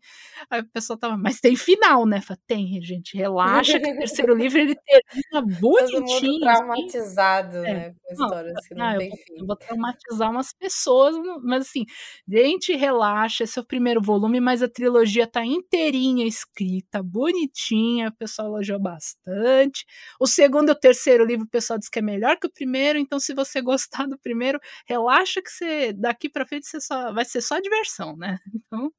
Aí 0.50 0.62
o 0.62 0.70
pessoal 0.70 1.00
tava, 1.00 1.18
mas 1.18 1.40
tem 1.40 1.56
final, 1.56 2.06
né? 2.06 2.22
Falei, 2.22 2.42
tem, 2.46 2.82
gente, 2.82 3.18
relaxa, 3.18 3.80
que 3.80 3.92
o 3.92 3.98
terceiro 3.98 4.36
livro 4.36 4.60
ele 4.60 4.76
termina 4.76 5.60
bonitinho. 5.60 5.88
Todo 5.90 6.02
mundo 6.02 6.12
assim. 6.12 6.40
traumatizado, 6.40 7.58
assim. 7.58 7.74
né? 7.74 7.90
Com 7.92 8.10
a 8.10 8.14
história, 8.14 8.52
não, 8.52 8.60
assim, 8.60 8.76
não, 8.76 8.92
não 8.92 8.98
tem 8.98 9.10
eu, 9.10 9.18
fim. 9.18 9.34
Eu 9.38 9.46
vou 9.46 9.56
traumatizar 9.56 10.32
umas 10.32 10.54
pessoas, 10.54 11.16
mas 11.44 11.68
assim, 11.68 11.86
gente, 12.28 12.76
relaxa, 12.76 13.44
esse 13.44 13.58
é 13.58 13.62
o 13.62 13.66
primeiro 13.66 14.02
volume, 14.02 14.40
mas 14.40 14.62
a 14.62 14.68
trilogia 14.68 15.26
tá 15.26 15.46
inteirinha 15.46 16.26
escrita, 16.26 17.02
bonitinha, 17.02 18.10
o 18.10 18.16
pessoal 18.18 18.50
elogiou 18.50 18.80
bastante. 18.80 19.86
O 20.20 20.28
segundo 20.28 20.70
e 20.70 20.72
o 20.72 20.76
terceiro 20.76 21.26
livro 21.26 21.46
o 21.46 21.50
pessoal 21.50 21.80
disse 21.80 21.90
que 21.90 22.00
é 22.00 22.02
melhor 22.02 22.38
que 22.38 22.49
o 22.50 22.54
primeiro, 22.54 23.00
então 23.00 23.20
se 23.20 23.34
você 23.34 23.62
gostar 23.64 24.08
do 24.08 24.20
primeiro, 24.20 24.60
relaxa 24.86 25.42
que 25.42 25.50
você 25.50 25.94
daqui 25.94 26.30
para 26.30 26.46
frente 26.46 26.68
você 26.68 26.82
só 26.82 27.14
vai 27.14 27.26
ser 27.26 27.42
só 27.42 27.60
diversão, 27.60 28.16
né? 28.16 28.38
Então, 28.72 28.92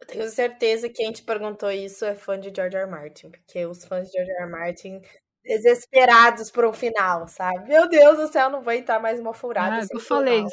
eu 0.00 0.06
tenho 0.06 0.28
certeza 0.28 0.88
que 0.88 0.96
quem 0.96 1.12
te 1.12 1.22
perguntou 1.22 1.70
isso 1.70 2.04
é 2.04 2.16
fã 2.16 2.38
de 2.38 2.52
George 2.54 2.76
R. 2.76 2.82
R. 2.82 2.90
Martin, 2.90 3.30
porque 3.30 3.64
os 3.64 3.84
fãs 3.84 4.08
de 4.08 4.12
George 4.14 4.32
R. 4.32 4.42
R. 4.42 4.50
Martin 4.50 5.00
desesperados 5.44 6.50
por 6.50 6.64
um 6.64 6.72
final, 6.72 7.26
sabe? 7.26 7.68
Meu 7.68 7.88
Deus 7.88 8.16
do 8.16 8.28
céu, 8.28 8.48
não 8.48 8.62
vai 8.62 8.78
entrar 8.78 9.00
mais 9.00 9.18
uma 9.18 9.34
furada. 9.34 9.82
Ah, 9.82 9.86
eu 9.90 10.00
falei, 10.00 10.44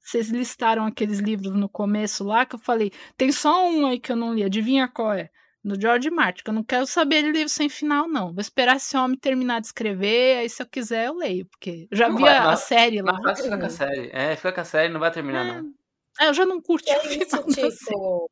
vocês 0.00 0.28
listaram 0.28 0.86
aqueles 0.86 1.18
livros 1.18 1.52
no 1.52 1.68
começo 1.68 2.24
lá 2.24 2.46
que 2.46 2.54
eu 2.54 2.58
falei, 2.58 2.92
tem 3.16 3.32
só 3.32 3.68
um 3.68 3.86
aí 3.86 3.98
que 3.98 4.12
eu 4.12 4.16
não 4.16 4.34
li, 4.34 4.44
adivinha 4.44 4.88
qual 4.88 5.12
é? 5.12 5.30
Do 5.66 5.80
George 5.80 6.10
Martin, 6.10 6.44
que 6.44 6.50
eu 6.50 6.54
não 6.54 6.62
quero 6.62 6.86
saber 6.86 7.24
de 7.24 7.32
livro 7.32 7.48
sem 7.48 7.68
final, 7.68 8.08
não. 8.08 8.32
Vou 8.32 8.40
esperar 8.40 8.76
esse 8.76 8.96
homem 8.96 9.18
terminar 9.18 9.60
de 9.60 9.66
escrever, 9.66 10.38
aí 10.38 10.48
se 10.48 10.62
eu 10.62 10.66
quiser 10.66 11.08
eu 11.08 11.14
leio, 11.14 11.44
porque 11.46 11.88
eu 11.90 11.96
já 11.96 12.08
não 12.08 12.16
vi 12.16 12.22
vai, 12.22 12.36
a, 12.36 12.50
a, 12.50 12.56
série 12.56 13.02
lá. 13.02 13.18
Mas 13.20 13.40
fica 13.40 13.58
com 13.58 13.66
a 13.66 13.70
série. 13.70 14.10
É, 14.12 14.36
fica 14.36 14.52
com 14.52 14.60
a 14.60 14.64
série, 14.64 14.92
não 14.92 15.00
vai 15.00 15.10
terminar, 15.10 15.44
é. 15.44 15.52
não. 15.52 15.72
É, 16.20 16.28
eu 16.28 16.34
já 16.34 16.46
não 16.46 16.60
curti 16.62 16.88
é 16.88 17.16
isso, 17.16 17.42
tipo... 17.48 18.30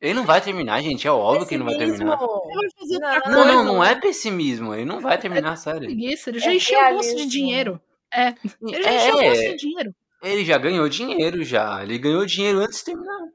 Ele 0.00 0.14
não 0.14 0.26
vai 0.26 0.40
terminar, 0.40 0.82
gente. 0.82 1.06
É 1.06 1.12
óbvio 1.12 1.46
que 1.46 1.54
ele 1.54 1.62
não 1.62 1.70
vai 1.70 1.78
terminar. 1.78 2.18
Não, 2.18 3.30
não, 3.30 3.46
não, 3.46 3.64
não, 3.64 3.84
é 3.84 3.94
pessimismo. 3.94 4.74
Ele 4.74 4.84
não 4.84 5.00
vai 5.00 5.16
terminar 5.16 5.52
a 5.52 5.56
série. 5.56 5.86
Preguiça, 5.86 6.30
ele 6.30 6.40
já 6.40 6.50
é 6.50 6.56
encheu 6.56 6.78
o 6.78 6.92
bolso 6.94 7.14
de 7.14 7.26
dinheiro. 7.26 7.80
É, 8.12 8.34
ele 8.60 8.82
já 8.82 8.90
é, 8.90 8.96
encheu 8.96 9.14
o 9.14 9.22
bolso 9.22 9.42
de 9.42 9.56
dinheiro. 9.56 9.94
Ele 10.20 10.44
já 10.44 10.58
ganhou 10.58 10.88
dinheiro, 10.88 11.44
já. 11.44 11.84
Ele 11.84 11.98
ganhou 11.98 12.26
dinheiro 12.26 12.58
antes 12.58 12.78
de 12.78 12.86
terminar. 12.86 13.28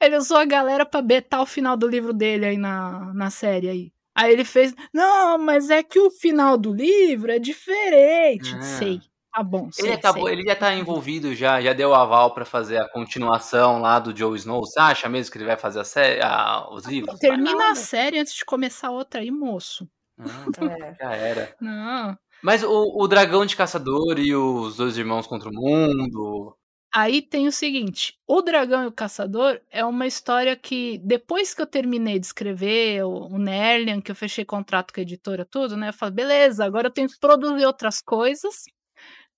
Ele 0.00 0.16
usou 0.16 0.36
a 0.36 0.44
galera 0.44 0.86
pra 0.86 1.02
betar 1.02 1.42
o 1.42 1.46
final 1.46 1.76
do 1.76 1.88
livro 1.88 2.12
dele 2.12 2.46
aí 2.46 2.56
na, 2.56 3.12
na 3.14 3.30
série 3.30 3.68
aí. 3.68 3.92
Aí 4.14 4.32
ele 4.32 4.44
fez, 4.44 4.74
não, 4.92 5.38
mas 5.38 5.70
é 5.70 5.82
que 5.82 6.00
o 6.00 6.10
final 6.10 6.56
do 6.56 6.72
livro 6.72 7.30
é 7.30 7.38
diferente. 7.38 8.54
Ah. 8.56 8.62
Sei. 8.62 9.00
Tá 9.32 9.42
bom. 9.42 9.70
Sei, 9.70 9.86
ele, 9.86 9.94
acabou, 9.94 10.24
sei. 10.24 10.32
ele 10.32 10.42
já 10.42 10.56
tá 10.56 10.74
envolvido, 10.74 11.34
já, 11.34 11.60
já 11.60 11.72
deu 11.72 11.94
aval 11.94 12.34
para 12.34 12.44
fazer 12.44 12.78
a 12.78 12.88
continuação 12.88 13.80
lá 13.80 14.00
do 14.00 14.16
Joe 14.16 14.36
Snow. 14.36 14.60
Você 14.64 14.80
acha 14.80 15.08
mesmo 15.08 15.30
que 15.30 15.38
ele 15.38 15.44
vai 15.44 15.56
fazer 15.56 15.78
a 15.78 15.84
série, 15.84 16.20
a, 16.20 16.68
os 16.72 16.84
livros? 16.86 17.20
Termina 17.20 17.70
a 17.70 17.74
série 17.76 18.18
antes 18.18 18.34
de 18.34 18.44
começar 18.44 18.90
outra 18.90 19.20
aí, 19.20 19.30
moço. 19.30 19.88
Ah, 20.18 20.46
é. 20.64 20.94
Já 20.98 21.12
era. 21.14 21.54
Não. 21.60 22.18
Mas 22.42 22.64
o, 22.64 23.02
o 23.02 23.06
dragão 23.06 23.46
de 23.46 23.54
caçador 23.54 24.18
e 24.18 24.34
os 24.34 24.76
dois 24.76 24.98
irmãos 24.98 25.28
contra 25.28 25.48
o 25.48 25.54
mundo. 25.54 26.56
Aí 26.94 27.20
tem 27.20 27.46
o 27.46 27.52
seguinte: 27.52 28.18
O 28.26 28.40
Dragão 28.40 28.84
e 28.84 28.86
o 28.86 28.92
Caçador 28.92 29.60
é 29.70 29.84
uma 29.84 30.06
história 30.06 30.56
que, 30.56 30.98
depois 31.04 31.52
que 31.54 31.60
eu 31.60 31.66
terminei 31.66 32.18
de 32.18 32.26
escrever 32.26 33.04
o, 33.04 33.38
Nerlian, 33.38 34.00
que 34.00 34.10
eu 34.10 34.16
fechei 34.16 34.44
contrato 34.44 34.92
com 34.92 35.00
a 35.00 35.02
editora, 35.02 35.44
tudo, 35.44 35.76
né? 35.76 35.90
Eu 35.90 35.92
falei, 35.92 36.14
beleza, 36.14 36.64
agora 36.64 36.88
eu 36.88 36.92
tenho 36.92 37.08
que 37.08 37.18
produzir 37.20 37.66
outras 37.66 38.00
coisas 38.00 38.64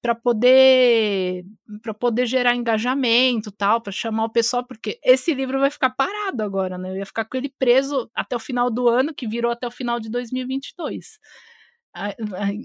para 0.02 0.14
poder 0.14 1.44
para 1.82 1.94
poder 1.94 2.26
gerar 2.26 2.56
engajamento 2.56 3.50
tal 3.52 3.80
para 3.82 3.92
chamar 3.92 4.24
o 4.24 4.30
pessoal 4.32 4.66
porque 4.66 4.98
esse 5.04 5.34
livro 5.34 5.60
vai 5.60 5.70
ficar 5.70 5.90
parado 5.90 6.42
agora 6.42 6.78
né 6.78 6.90
eu 6.90 6.96
ia 6.96 7.06
ficar 7.06 7.24
com 7.26 7.36
ele 7.36 7.52
preso 7.58 8.10
até 8.14 8.36
o 8.36 8.40
final 8.40 8.70
do 8.70 8.88
ano 8.88 9.14
que 9.14 9.28
virou 9.28 9.52
até 9.52 9.66
o 9.66 9.70
final 9.70 10.00
de 10.00 10.10
2022 10.10 11.18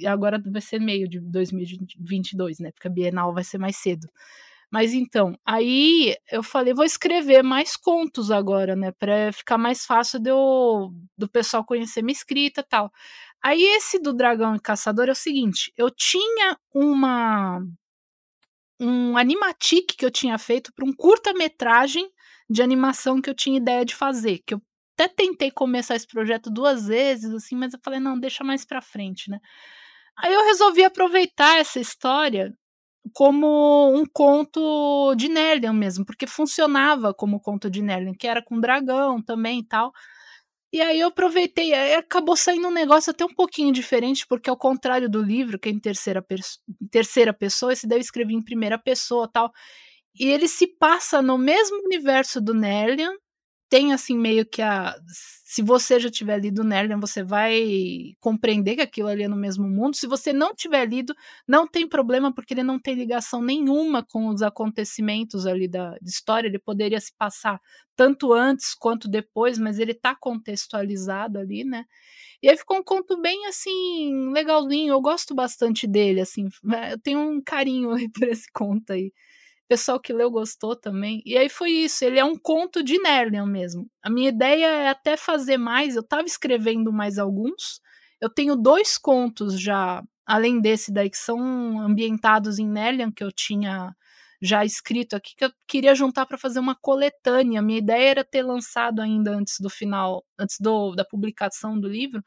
agora 0.08 0.42
vai 0.46 0.62
ser 0.62 0.80
meio 0.80 1.10
de 1.10 1.20
2022 1.20 2.60
né 2.60 2.72
porque 2.72 2.88
a 2.88 2.92
Bienal 2.92 3.34
vai 3.34 3.44
ser 3.44 3.58
mais 3.58 3.78
cedo 3.78 4.08
mas 4.76 4.94
então, 4.94 5.40
aí 5.46 6.18
eu 6.30 6.44
falei, 6.44 6.74
vou 6.74 6.84
escrever 6.84 7.42
mais 7.42 7.78
contos 7.78 8.30
agora, 8.30 8.76
né, 8.76 8.92
para 8.92 9.32
ficar 9.32 9.58
mais 9.58 9.86
fácil 9.86 10.20
eu, 10.26 10.92
do 11.18 11.30
pessoal 11.30 11.64
conhecer 11.64 12.02
minha 12.02 12.12
escrita, 12.12 12.62
tal. 12.62 12.92
Aí 13.42 13.64
esse 13.64 13.98
do 13.98 14.12
Dragão 14.12 14.54
e 14.54 14.60
Caçador 14.60 15.08
é 15.08 15.14
o 15.14 15.16
seguinte, 15.16 15.72
eu 15.78 15.90
tinha 15.90 16.58
uma 16.74 17.62
um 18.78 19.16
animatic 19.16 19.96
que 19.98 20.06
eu 20.06 20.12
tinha 20.12 20.38
feito 20.38 20.74
para 20.74 20.84
um 20.86 20.92
curta-metragem 20.92 22.12
de 22.50 22.62
animação 22.62 23.22
que 23.22 23.30
eu 23.30 23.34
tinha 23.34 23.56
ideia 23.56 23.86
de 23.86 23.96
fazer, 23.96 24.40
que 24.46 24.56
eu 24.56 24.62
até 25.00 25.08
tentei 25.08 25.52
começar 25.52 25.96
esse 25.96 26.06
projeto 26.06 26.50
duas 26.52 26.88
vezes, 26.88 27.34
assim, 27.34 27.56
mas 27.56 27.74
eu 27.74 27.80
falei, 27.82 28.02
não, 28.02 28.20
deixa 28.20 28.44
mais 28.44 28.66
para 28.66 28.82
frente, 28.82 29.30
né? 29.30 29.40
Aí 30.18 30.34
eu 30.34 30.44
resolvi 30.44 30.84
aproveitar 30.84 31.60
essa 31.60 31.80
história 31.80 32.54
como 33.14 33.94
um 33.96 34.04
conto 34.06 35.14
de 35.16 35.30
Nerlian 35.30 35.74
mesmo, 35.74 36.06
porque 36.06 36.28
funcionava 36.28 37.14
como 37.14 37.40
conto 37.40 37.70
de 37.70 37.82
Nerlian, 37.82 38.14
que 38.14 38.28
era 38.28 38.44
com 38.44 38.60
dragão 38.60 39.22
também 39.22 39.60
e 39.60 39.68
tal. 39.68 39.92
E 40.74 40.82
aí 40.82 41.00
eu 41.00 41.08
aproveitei, 41.08 41.74
acabou 41.96 42.36
saindo 42.36 42.68
um 42.68 42.72
negócio 42.72 43.12
até 43.12 43.24
um 43.24 43.34
pouquinho 43.34 43.72
diferente, 43.72 44.26
porque 44.28 44.50
ao 44.50 44.58
contrário 44.58 45.10
do 45.10 45.22
livro, 45.22 45.58
que 45.60 45.70
é 45.70 45.72
em 45.72 45.80
terceira, 45.80 46.26
em 46.82 46.88
terceira 46.90 47.34
pessoa, 47.34 47.72
esse 47.72 47.88
daí 47.88 48.00
eu 48.00 48.02
escrevi 48.02 48.34
em 48.34 48.44
primeira 48.44 48.78
pessoa 48.78 49.30
tal. 49.32 49.52
E 50.20 50.28
ele 50.28 50.48
se 50.48 50.68
passa 50.68 51.22
no 51.22 51.38
mesmo 51.38 51.78
universo 51.86 52.42
do 52.42 52.54
Nerlian, 52.54 53.14
tem 53.76 53.92
assim 53.92 54.18
meio 54.18 54.46
que 54.46 54.62
a 54.62 54.96
se 55.10 55.62
você 55.62 56.00
já 56.00 56.10
tiver 56.10 56.40
lido 56.40 56.64
Nerlian, 56.64 56.98
você 56.98 57.22
vai 57.22 58.14
compreender 58.22 58.76
que 58.76 58.82
aquilo 58.82 59.10
ali 59.10 59.24
é 59.24 59.28
no 59.28 59.36
mesmo 59.36 59.68
mundo. 59.68 59.96
Se 59.98 60.08
você 60.08 60.32
não 60.32 60.56
tiver 60.56 60.86
lido, 60.86 61.14
não 61.46 61.68
tem 61.68 61.88
problema, 61.88 62.34
porque 62.34 62.54
ele 62.54 62.64
não 62.64 62.80
tem 62.80 62.96
ligação 62.96 63.42
nenhuma 63.42 64.02
com 64.02 64.28
os 64.30 64.42
acontecimentos 64.42 65.46
ali 65.46 65.68
da 65.68 65.98
história. 66.02 66.48
Ele 66.48 66.58
poderia 66.58 67.00
se 67.02 67.14
passar 67.18 67.60
tanto 67.98 68.32
antes 68.34 68.74
quanto 68.74 69.10
depois, 69.10 69.58
mas 69.58 69.78
ele 69.78 69.94
tá 69.94 70.16
contextualizado 70.16 71.38
ali, 71.38 71.66
né? 71.66 71.84
E 72.42 72.50
aí 72.50 72.58
ficou 72.58 72.78
um 72.78 72.84
conto 72.84 73.20
bem 73.22 73.46
assim, 73.48 74.32
legalzinho. 74.32 74.94
Eu 74.94 75.02
gosto 75.02 75.36
bastante 75.36 75.86
dele, 75.86 76.22
assim. 76.22 76.48
Eu 76.92 77.00
tenho 77.00 77.20
um 77.20 77.42
carinho 77.42 77.90
por 78.14 78.28
esse 78.28 78.50
conto 78.54 78.94
aí 78.94 79.12
pessoal 79.68 80.00
que 80.00 80.14
leu 80.14 80.30
gostou 80.32 80.76
também. 80.76 81.22
E 81.26 81.38
aí 81.38 81.50
foi 81.50 81.72
isso, 81.72 82.04
ele 82.06 82.20
é 82.20 82.26
um 82.26 82.38
conto 82.38 82.84
de 82.84 82.98
Nerlian 83.00 83.46
mesmo. 83.46 83.90
A 84.04 84.10
minha 84.10 84.30
ideia 84.30 84.66
é 84.68 84.88
até 84.90 85.18
fazer 85.18 85.58
mais, 85.58 85.96
eu 85.96 86.02
estava 86.02 86.24
escrevendo 86.26 86.92
mais 86.92 87.18
alguns. 87.18 87.82
Eu 88.22 88.30
tenho 88.30 88.56
dois 88.56 88.98
contos 88.98 89.60
já, 89.60 90.04
além 90.26 90.62
desse 90.62 90.92
daí, 90.92 91.10
que 91.10 91.18
são 91.18 91.80
ambientados 91.80 92.60
em 92.60 92.68
Nerlian, 92.68 93.12
que 93.12 93.24
eu 93.24 93.32
tinha 93.32 93.96
já 94.42 94.64
escrito 94.64 95.16
aqui, 95.16 95.36
que 95.36 95.46
eu 95.46 95.52
queria 95.68 95.96
juntar 95.96 96.26
para 96.26 96.38
fazer 96.38 96.60
uma 96.60 96.76
coletânea. 96.76 97.62
Minha 97.62 97.80
ideia 97.80 98.10
era 98.12 98.24
ter 98.24 98.44
lançado 98.44 99.02
ainda 99.02 99.32
antes 99.32 99.60
do 99.60 99.70
final, 99.70 100.24
antes 100.40 100.58
do, 100.60 100.94
da 100.96 101.06
publicação 101.06 101.80
do 101.80 101.88
livro, 101.88 102.24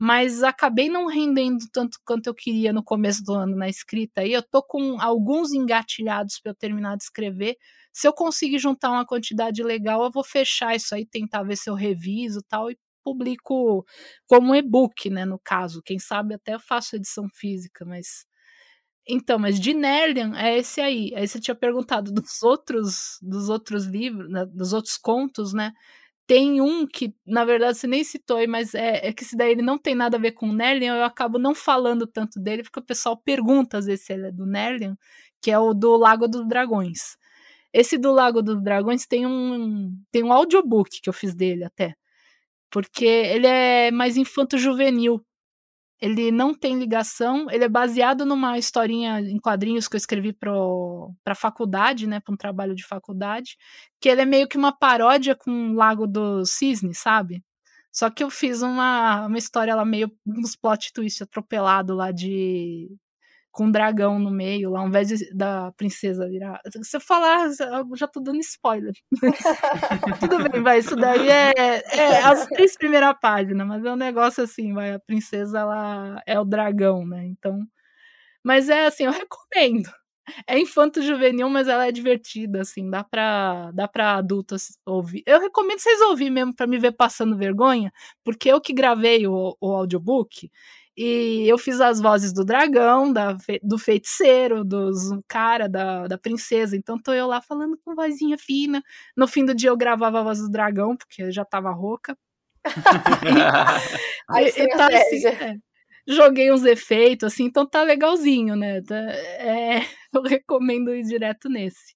mas 0.00 0.42
acabei 0.42 0.88
não 0.88 1.06
rendendo 1.06 1.58
tanto 1.72 1.98
quanto 2.06 2.26
eu 2.28 2.34
queria 2.34 2.72
no 2.72 2.82
começo 2.82 3.22
do 3.22 3.34
ano 3.34 3.54
na 3.56 3.68
escrita. 3.68 4.24
E 4.24 4.32
eu 4.32 4.42
tô 4.42 4.62
com 4.62 5.00
alguns 5.00 5.52
engatilhados 5.52 6.40
para 6.40 6.52
eu 6.52 6.56
terminar 6.56 6.96
de 6.96 7.04
escrever. 7.04 7.56
Se 7.92 8.08
eu 8.08 8.12
conseguir 8.14 8.58
juntar 8.58 8.90
uma 8.90 9.04
quantidade 9.06 9.62
legal, 9.62 10.02
eu 10.04 10.10
vou 10.10 10.24
fechar 10.24 10.74
isso 10.74 10.94
aí, 10.94 11.04
tentar 11.06 11.42
ver 11.42 11.56
se 11.56 11.68
eu 11.68 11.74
reviso 11.74 12.40
tal 12.48 12.70
e 12.70 12.78
publico 13.04 13.84
como 14.26 14.54
e-book, 14.54 15.10
né, 15.10 15.24
no 15.26 15.38
caso. 15.38 15.82
Quem 15.84 15.98
sabe 15.98 16.34
até 16.34 16.54
eu 16.54 16.60
faço 16.60 16.96
edição 16.96 17.28
física, 17.34 17.84
mas 17.84 18.24
então, 19.08 19.38
mas 19.38 19.58
de 19.60 19.74
Nerlian 19.74 20.36
é 20.36 20.58
esse 20.58 20.80
aí. 20.80 21.12
Aí 21.16 21.26
você 21.26 21.40
tinha 21.40 21.54
perguntado 21.54 22.12
dos 22.14 22.42
outros, 22.42 23.18
dos 23.22 23.48
outros 23.48 23.84
livros, 23.86 24.30
né, 24.30 24.46
dos 24.46 24.72
outros 24.72 24.96
contos, 24.96 25.52
né? 25.52 25.72
Tem 26.30 26.60
um 26.60 26.86
que, 26.86 27.12
na 27.26 27.44
verdade, 27.44 27.76
você 27.76 27.88
nem 27.88 28.04
citou 28.04 28.36
aí, 28.36 28.46
mas 28.46 28.72
é, 28.72 29.08
é 29.08 29.12
que 29.12 29.24
esse 29.24 29.36
daí 29.36 29.50
ele 29.50 29.62
não 29.62 29.76
tem 29.76 29.96
nada 29.96 30.16
a 30.16 30.20
ver 30.20 30.30
com 30.30 30.48
o 30.48 30.52
Nerlian, 30.52 30.94
eu 30.94 31.02
acabo 31.02 31.40
não 31.40 31.56
falando 31.56 32.06
tanto 32.06 32.38
dele, 32.38 32.62
porque 32.62 32.78
o 32.78 32.84
pessoal 32.84 33.16
pergunta 33.16 33.78
às 33.78 33.86
vezes 33.86 34.04
se 34.06 34.12
ele 34.12 34.28
é 34.28 34.30
do 34.30 34.46
Nerlian, 34.46 34.96
que 35.42 35.50
é 35.50 35.58
o 35.58 35.74
do 35.74 35.96
Lago 35.96 36.28
dos 36.28 36.46
Dragões. 36.46 37.16
Esse 37.72 37.98
do 37.98 38.12
Lago 38.12 38.42
dos 38.42 38.62
Dragões 38.62 39.06
tem 39.06 39.26
um, 39.26 39.92
tem 40.12 40.22
um 40.22 40.32
audiobook 40.32 41.00
que 41.02 41.08
eu 41.08 41.12
fiz 41.12 41.34
dele 41.34 41.64
até. 41.64 41.94
Porque 42.70 43.04
ele 43.06 43.48
é 43.48 43.90
mais 43.90 44.16
infanto-juvenil 44.16 45.20
ele 46.00 46.30
não 46.30 46.54
tem 46.54 46.78
ligação, 46.78 47.46
ele 47.50 47.64
é 47.64 47.68
baseado 47.68 48.24
numa 48.24 48.56
historinha 48.58 49.20
em 49.20 49.38
quadrinhos 49.38 49.86
que 49.86 49.96
eu 49.96 49.98
escrevi 49.98 50.32
para 50.32 51.34
faculdade, 51.34 52.06
né, 52.06 52.20
para 52.20 52.32
um 52.32 52.36
trabalho 52.36 52.74
de 52.74 52.86
faculdade, 52.86 53.56
que 54.00 54.08
ele 54.08 54.22
é 54.22 54.24
meio 54.24 54.48
que 54.48 54.56
uma 54.56 54.72
paródia 54.72 55.34
com 55.36 55.50
o 55.50 55.74
Lago 55.74 56.06
do 56.06 56.44
Cisne, 56.46 56.94
sabe? 56.94 57.44
Só 57.92 58.08
que 58.08 58.24
eu 58.24 58.30
fiz 58.30 58.62
uma, 58.62 59.26
uma 59.26 59.38
história 59.38 59.74
lá 59.74 59.84
meio 59.84 60.10
uns 60.26 60.56
plot 60.56 60.92
twist 60.92 61.22
atropelado 61.22 61.94
lá 61.94 62.12
de 62.12 62.88
com 63.50 63.64
um 63.66 63.70
dragão 63.70 64.18
no 64.18 64.30
meio, 64.30 64.70
lá, 64.70 64.80
ao 64.80 64.88
invés 64.88 65.08
de, 65.08 65.34
da 65.34 65.72
princesa 65.72 66.28
virar. 66.28 66.60
Se 66.82 66.96
eu 66.96 67.00
falar, 67.00 67.48
eu 67.48 67.96
já 67.96 68.06
tô 68.06 68.20
dando 68.20 68.38
spoiler. 68.40 68.94
Tudo 70.20 70.48
bem, 70.48 70.62
vai. 70.62 70.78
Isso 70.78 70.94
daí 70.96 71.28
é, 71.28 71.52
é 71.56 72.22
as 72.22 72.46
três 72.46 72.76
primeiras 72.76 73.14
páginas, 73.20 73.66
mas 73.66 73.84
é 73.84 73.92
um 73.92 73.96
negócio 73.96 74.44
assim, 74.44 74.72
vai. 74.72 74.94
A 74.94 75.00
princesa, 75.00 75.60
ela 75.60 76.22
é 76.26 76.38
o 76.38 76.44
dragão, 76.44 77.06
né? 77.06 77.26
Então. 77.26 77.60
Mas 78.44 78.68
é 78.68 78.86
assim, 78.86 79.04
eu 79.04 79.12
recomendo. 79.12 79.90
É 80.46 80.58
infanto 80.58 81.02
juvenil, 81.02 81.48
mas 81.50 81.66
ela 81.66 81.86
é 81.88 81.92
divertida, 81.92 82.60
assim, 82.60 82.88
dá 82.88 83.02
pra, 83.02 83.70
dá 83.72 83.88
pra 83.88 84.16
adultos 84.16 84.78
ouvir. 84.86 85.22
Eu 85.26 85.40
recomendo 85.40 85.80
vocês 85.80 86.00
ouvirem 86.02 86.32
mesmo 86.32 86.54
para 86.54 86.66
me 86.68 86.78
ver 86.78 86.92
passando 86.92 87.36
vergonha, 87.36 87.92
porque 88.24 88.48
eu 88.50 88.60
que 88.60 88.72
gravei 88.72 89.26
o, 89.26 89.56
o 89.60 89.72
audiobook, 89.72 90.50
e 90.96 91.48
eu 91.48 91.56
fiz 91.56 91.80
as 91.80 92.00
vozes 92.00 92.32
do 92.32 92.44
dragão, 92.44 93.12
da, 93.12 93.36
do 93.62 93.78
feiticeiro, 93.78 94.64
dos 94.64 94.96
cara, 95.28 95.68
da, 95.68 96.06
da 96.06 96.18
princesa. 96.18 96.76
Então 96.76 97.00
tô 97.00 97.12
eu 97.12 97.26
lá 97.26 97.40
falando 97.40 97.78
com 97.84 97.94
vozinha 97.94 98.36
fina. 98.36 98.82
No 99.16 99.26
fim 99.28 99.44
do 99.44 99.54
dia 99.54 99.70
eu 99.70 99.76
gravava 99.76 100.20
a 100.20 100.22
voz 100.22 100.40
do 100.40 100.50
dragão, 100.50 100.96
porque 100.96 101.22
eu 101.22 101.32
já 101.32 101.44
tava 101.44 101.70
rouca. 101.70 102.16
e, 103.24 104.42
e, 104.42 104.62
e 104.62 104.68
tá, 104.76 104.86
assim, 104.86 105.26
é, 105.26 105.56
joguei 106.06 106.52
uns 106.52 106.64
efeitos, 106.64 107.32
assim, 107.32 107.44
então 107.44 107.66
tá 107.66 107.82
legalzinho, 107.82 108.56
né? 108.56 108.82
Tá, 108.82 108.96
é, 108.96 109.80
eu 110.12 110.22
recomendo 110.22 110.94
ir 110.94 111.04
direto 111.04 111.48
nesse. 111.48 111.94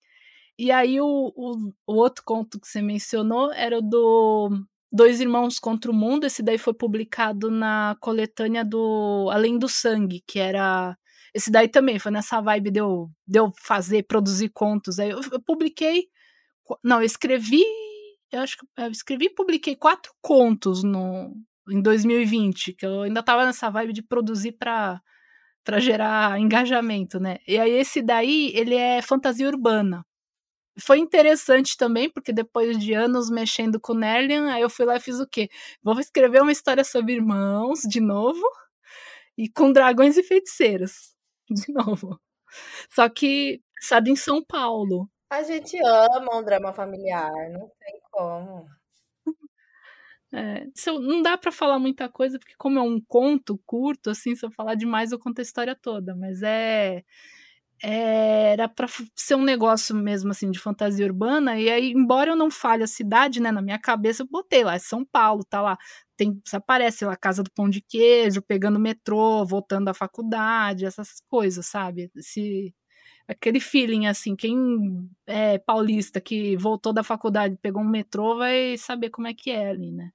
E 0.59 0.71
aí 0.71 1.01
o, 1.01 1.33
o, 1.37 1.73
o 1.87 1.95
outro 1.95 2.23
conto 2.25 2.61
que 2.61 2.69
você 2.69 2.81
mencionou 2.81 3.53
era 3.53 3.79
o 3.79 3.83
do 3.83 4.51
Dois 4.95 5.21
Irmãos 5.21 5.59
contra 5.59 5.91
o 5.91 5.95
Mundo, 5.95 6.25
esse 6.25 6.41
daí 6.41 6.57
foi 6.57 6.73
publicado 6.73 7.51
na 7.51 7.97
coletânea 8.01 8.65
do 8.65 9.29
Além 9.33 9.59
do 9.59 9.69
Sangue, 9.69 10.23
que 10.25 10.39
era. 10.39 10.97
Esse 11.35 11.51
daí 11.51 11.67
também 11.67 11.99
foi 11.99 12.13
nessa 12.13 12.41
vibe 12.41 12.71
de 12.71 12.79
eu, 12.79 13.11
de 13.27 13.41
eu 13.41 13.51
fazer, 13.61 14.05
produzir 14.05 14.51
contos. 14.51 15.01
Aí 15.01 15.11
eu, 15.11 15.21
eu 15.33 15.43
publiquei. 15.43 16.05
Não, 16.83 17.01
eu 17.01 17.07
escrevi. 17.07 17.65
Eu 18.31 18.43
acho 18.43 18.57
que 18.57 18.67
eu 18.79 18.91
escrevi 18.93 19.25
e 19.27 19.35
publiquei 19.35 19.75
quatro 19.75 20.13
contos 20.23 20.85
no, 20.85 21.35
em 21.69 21.83
2020, 21.83 22.75
que 22.75 22.87
eu 22.87 23.03
ainda 23.03 23.21
tava 23.21 23.45
nessa 23.47 23.69
vibe 23.71 23.93
de 23.95 24.03
produzir 24.03 24.53
para 24.53 25.01
para 25.65 25.81
gerar 25.81 26.39
engajamento, 26.39 27.19
né? 27.19 27.39
E 27.49 27.59
aí 27.59 27.73
esse 27.73 28.03
daí, 28.03 28.53
ele 28.55 28.75
é 28.77 29.03
fantasia 29.03 29.49
urbana 29.49 30.05
foi 30.79 30.99
interessante 30.99 31.77
também, 31.77 32.11
porque 32.11 32.33
depois 32.33 32.79
de 32.79 32.93
anos 32.93 33.31
mexendo 33.31 33.81
com 33.81 33.95
Nerlian, 33.95 34.53
aí 34.53 34.63
eu 34.63 34.71
fui 34.71 34.85
lá 34.85 34.97
e 34.97 35.01
fiz 35.01 35.21
o 35.21 35.27
quê? 35.27 35.49
Vou 35.83 35.99
escrever 36.01 36.43
uma 36.43 36.53
história 36.53 36.85
sobre 36.85 37.15
irmãos, 37.15 37.81
de 37.81 38.01
novo, 38.01 38.45
e 39.39 39.49
com 39.49 39.73
dragões 39.73 40.17
e 40.17 40.23
feiticeiros, 40.23 41.15
de 41.51 41.73
novo. 41.73 42.21
Só 42.91 43.09
que, 43.09 43.61
sabe, 43.81 44.11
em 44.11 44.17
São 44.17 44.45
Paulo. 44.45 45.09
A 45.31 45.43
gente 45.43 45.77
ama 45.85 46.37
um 46.37 46.45
drama 46.45 46.73
familiar, 46.73 47.33
não 47.51 47.71
tem 47.81 48.01
como. 48.11 48.67
É, 50.33 50.67
eu, 50.87 51.01
não 51.01 51.23
dá 51.23 51.39
para 51.39 51.53
falar 51.53 51.79
muita 51.79 52.09
coisa, 52.09 52.41
porque 52.41 52.55
como 52.59 52.79
é 52.79 52.83
um 52.83 53.01
conto 53.01 53.57
curto, 53.65 54.11
assim, 54.11 54.35
se 54.35 54.45
eu 54.45 54.51
falar 54.51 54.75
demais, 54.75 55.13
eu 55.13 55.19
conto 55.19 55.39
a 55.39 55.43
história 55.43 55.77
toda, 55.81 56.15
mas 56.17 56.43
é 56.43 57.05
era 57.87 58.67
para 58.67 58.87
ser 59.15 59.35
um 59.35 59.43
negócio 59.45 59.95
mesmo 59.95 60.31
assim 60.31 60.51
de 60.51 60.59
fantasia 60.59 61.05
urbana 61.05 61.59
e 61.61 61.69
aí 61.69 61.93
embora 61.93 62.31
eu 62.31 62.37
não 62.37 62.51
fale 62.51 62.83
a 62.83 62.87
cidade 62.87 63.41
né 63.41 63.53
na 63.53 63.61
minha 63.61 63.79
cabeça 63.79 64.23
eu 64.23 64.27
botei 64.27 64.65
lá 64.65 64.75
é 64.75 64.79
São 64.79 65.05
Paulo 65.05 65.45
tá 65.45 65.61
lá. 65.61 65.77
Tem 66.17 66.41
aparece 66.53 67.05
lá 67.05 67.15
casa 67.17 67.43
do 67.43 67.51
pão 67.53 67.69
de 67.69 67.83
queijo 67.83 68.41
pegando 68.41 68.81
metrô 68.81 69.45
voltando 69.45 69.87
da 69.87 69.95
faculdade 69.95 70.87
essas 70.87 71.21
coisas 71.29 71.67
sabe? 71.67 72.11
Esse 72.17 72.75
aquele 73.29 73.61
feeling 73.61 74.07
assim 74.07 74.35
quem 74.37 74.57
é 75.27 75.59
paulista 75.59 76.21
que 76.21 76.57
voltou 76.57 76.93
da 76.93 77.03
faculdade 77.05 77.59
pegou 77.61 77.83
um 77.83 77.89
metrô 77.89 78.37
vai 78.39 78.79
saber 78.79 79.11
como 79.11 79.27
é 79.29 79.35
que 79.35 79.51
é 79.51 79.69
ali 79.71 79.93
né? 79.93 80.11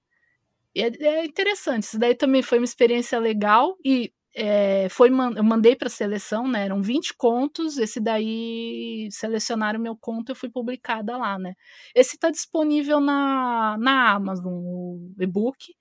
E 0.76 0.82
é, 0.84 0.88
é 1.04 1.26
interessante 1.26 1.84
isso 1.84 2.00
daí 2.00 2.16
também 2.16 2.42
foi 2.42 2.60
uma 2.60 2.66
experiência 2.66 3.20
legal 3.20 3.78
e 3.86 4.12
é, 4.42 4.88
foi 4.90 5.10
eu 5.10 5.44
mandei 5.44 5.76
para 5.76 5.90
seleção, 5.90 6.48
né? 6.48 6.64
Eram 6.66 6.82
20 6.82 7.14
contos, 7.16 7.78
esse 7.78 8.00
daí 8.00 9.10
selecionaram 9.12 9.80
meu 9.80 9.98
conto 9.98 10.32
e 10.32 10.36
fui 10.36 10.50
publicada 10.50 11.18
lá, 11.18 11.38
né? 11.38 11.54
Esse 11.94 12.16
está 12.16 12.32
disponível 12.32 13.02
na, 13.02 13.78
na 13.78 14.14
Amazon, 14.14 14.54
o 14.54 15.14
e-book. 15.20 15.74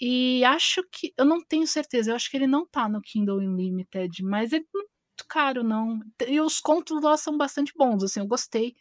E 0.00 0.44
acho 0.44 0.82
que, 0.92 1.12
eu 1.16 1.24
não 1.24 1.42
tenho 1.42 1.66
certeza, 1.66 2.10
eu 2.10 2.16
acho 2.16 2.30
que 2.30 2.36
ele 2.36 2.46
não 2.46 2.66
tá 2.66 2.88
no 2.88 3.00
Kindle 3.00 3.38
Unlimited, 3.38 4.22
mas 4.22 4.52
é 4.52 4.60
muito 4.72 5.24
caro, 5.28 5.64
não. 5.64 5.98
E 6.26 6.40
os 6.40 6.60
contos 6.60 7.02
lá 7.02 7.16
são 7.16 7.36
bastante 7.36 7.72
bons, 7.76 8.04
assim, 8.04 8.20
eu 8.20 8.26
gostei. 8.26 8.76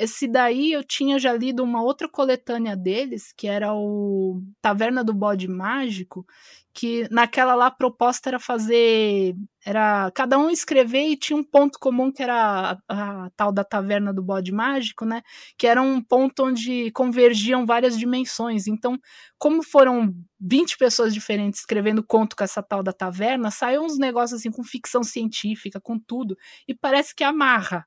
Esse 0.00 0.26
daí 0.26 0.72
eu 0.72 0.82
tinha 0.82 1.18
já 1.18 1.32
lido 1.32 1.62
uma 1.62 1.82
outra 1.82 2.08
coletânea 2.08 2.74
deles, 2.74 3.32
que 3.36 3.46
era 3.46 3.74
o 3.74 4.42
Taverna 4.60 5.04
do 5.04 5.12
Bode 5.12 5.46
Mágico, 5.46 6.26
que 6.72 7.08
naquela 7.10 7.54
lá 7.54 7.66
a 7.66 7.70
proposta 7.70 8.30
era 8.30 8.38
fazer 8.38 9.34
era 9.64 10.10
cada 10.12 10.38
um 10.38 10.48
escrever 10.48 11.08
e 11.08 11.16
tinha 11.16 11.36
um 11.36 11.44
ponto 11.44 11.78
comum 11.78 12.10
que 12.12 12.22
era 12.22 12.78
a, 12.88 13.24
a, 13.26 13.30
tal 13.36 13.52
da 13.52 13.64
taverna 13.64 14.12
do 14.12 14.22
bode 14.22 14.52
mágico, 14.52 15.04
né? 15.04 15.22
Que 15.58 15.66
era 15.66 15.82
um 15.82 16.00
ponto 16.02 16.44
onde 16.44 16.90
convergiam 16.92 17.66
várias 17.66 17.98
dimensões. 17.98 18.66
Então, 18.66 18.98
como 19.38 19.62
foram 19.62 20.14
20 20.40 20.78
pessoas 20.78 21.12
diferentes 21.12 21.60
escrevendo 21.60 22.02
conto 22.04 22.36
com 22.36 22.44
essa 22.44 22.62
tal 22.62 22.82
da 22.82 22.92
taverna, 22.92 23.50
saiu 23.50 23.82
uns 23.82 23.98
negócios 23.98 24.40
assim 24.40 24.50
com 24.50 24.62
ficção 24.64 25.02
científica, 25.02 25.80
com 25.80 25.98
tudo, 25.98 26.36
e 26.68 26.74
parece 26.74 27.14
que 27.14 27.24
amarra. 27.24 27.86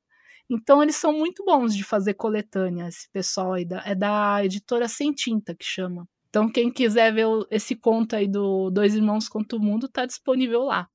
Então 0.50 0.84
eles 0.84 0.96
são 0.96 1.14
muito 1.14 1.44
bons 1.46 1.76
de 1.76 1.84
fazer 1.84 2.14
coletânea, 2.16 2.88
esse 2.88 3.10
pessoal 3.12 3.54
aí 3.54 3.66
da, 3.66 3.82
é 3.86 3.96
da 3.96 4.44
editora 4.46 4.88
Sem 4.88 5.12
Tinta 5.14 5.56
que 5.56 5.66
chama. 5.66 6.08
Então 6.34 6.52
quem 6.52 6.72
quiser 6.72 7.14
ver 7.14 7.28
esse 7.52 7.76
conto 7.76 8.16
aí 8.16 8.28
do 8.28 8.72
Dois 8.72 8.96
Irmãos 8.96 9.30
contra 9.30 9.56
o 9.56 9.62
Mundo 9.62 9.88
tá 9.88 10.04
disponível 10.04 10.64
lá. 10.64 10.90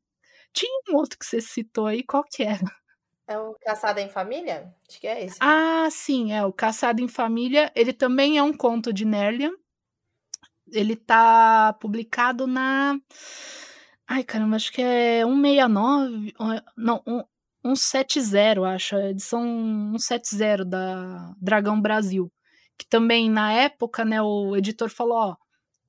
Tinha 0.53 0.83
um 0.91 0.97
outro 0.97 1.17
que 1.17 1.25
você 1.25 1.41
citou 1.41 1.87
aí, 1.87 2.03
qual 2.03 2.25
que 2.25 2.43
era? 2.43 2.65
É 3.25 3.39
o 3.39 3.55
Caçado 3.61 4.01
em 4.01 4.09
Família? 4.09 4.75
Acho 4.89 5.01
que 5.01 5.07
é 5.07 5.25
esse. 5.25 5.39
Ah, 5.41 5.87
sim, 5.93 6.33
é 6.33 6.45
o 6.45 6.53
Caçado 6.53 7.01
em 7.01 7.07
Família. 7.07 7.71
Ele 7.77 7.93
também 7.93 8.37
é 8.37 8.43
um 8.43 8.53
conto 8.53 8.93
de 8.93 9.05
Nerlia. 9.05 9.53
Ele 10.73 10.97
tá 10.97 11.73
publicado 11.75 12.49
na 12.49 12.99
Ai, 14.09 14.25
caramba, 14.25 14.57
acho 14.57 14.73
que 14.73 14.83
é 14.83 15.23
169, 15.25 16.33
não, 16.77 17.01
170, 17.63 18.63
acho, 18.67 18.97
a 18.97 19.11
edição 19.11 19.95
170 19.97 20.65
da 20.65 21.33
Dragão 21.41 21.81
Brasil. 21.81 22.29
Que 22.79 22.87
também, 22.87 23.31
na 23.31 23.53
época, 23.53 24.05
né, 24.05 24.23
o 24.23 24.57
editor 24.57 24.89
falou, 24.89 25.17
ó, 25.19 25.37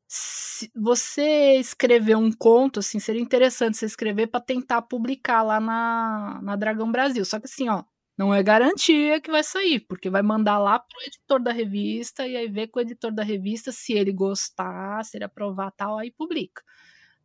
se 0.08 0.72
você 0.76 1.58
escrever 1.58 2.18
um 2.18 2.32
conto, 2.32 2.80
assim, 2.80 3.00
seria 3.00 3.22
interessante 3.22 3.78
você 3.78 3.86
escrever 3.86 4.28
para 4.28 4.42
tentar 4.42 4.82
publicar 4.82 5.44
lá 5.44 5.60
na, 5.60 6.40
na 6.42 6.56
Dragão 6.56 6.92
Brasil. 6.92 7.24
Só 7.24 7.40
que 7.40 7.46
assim, 7.46 7.70
ó, 7.70 7.84
não 8.18 8.34
é 8.34 8.42
garantia 8.42 9.22
que 9.22 9.30
vai 9.30 9.44
sair, 9.44 9.80
porque 9.82 10.10
vai 10.10 10.24
mandar 10.24 10.58
lá 10.58 10.80
pro 10.80 11.02
editor 11.06 11.42
da 11.42 11.52
revista 11.52 12.28
e 12.28 12.36
aí 12.36 12.48
ver 12.50 12.68
com 12.68 12.80
o 12.80 12.82
editor 12.82 13.12
da 13.14 13.24
revista 13.24 13.72
se 13.72 13.94
ele 13.94 14.12
gostar, 14.12 15.06
se 15.06 15.16
ele 15.16 15.26
aprovar 15.26 15.72
tal, 15.72 16.00
aí 16.00 16.12
publica. 16.12 16.64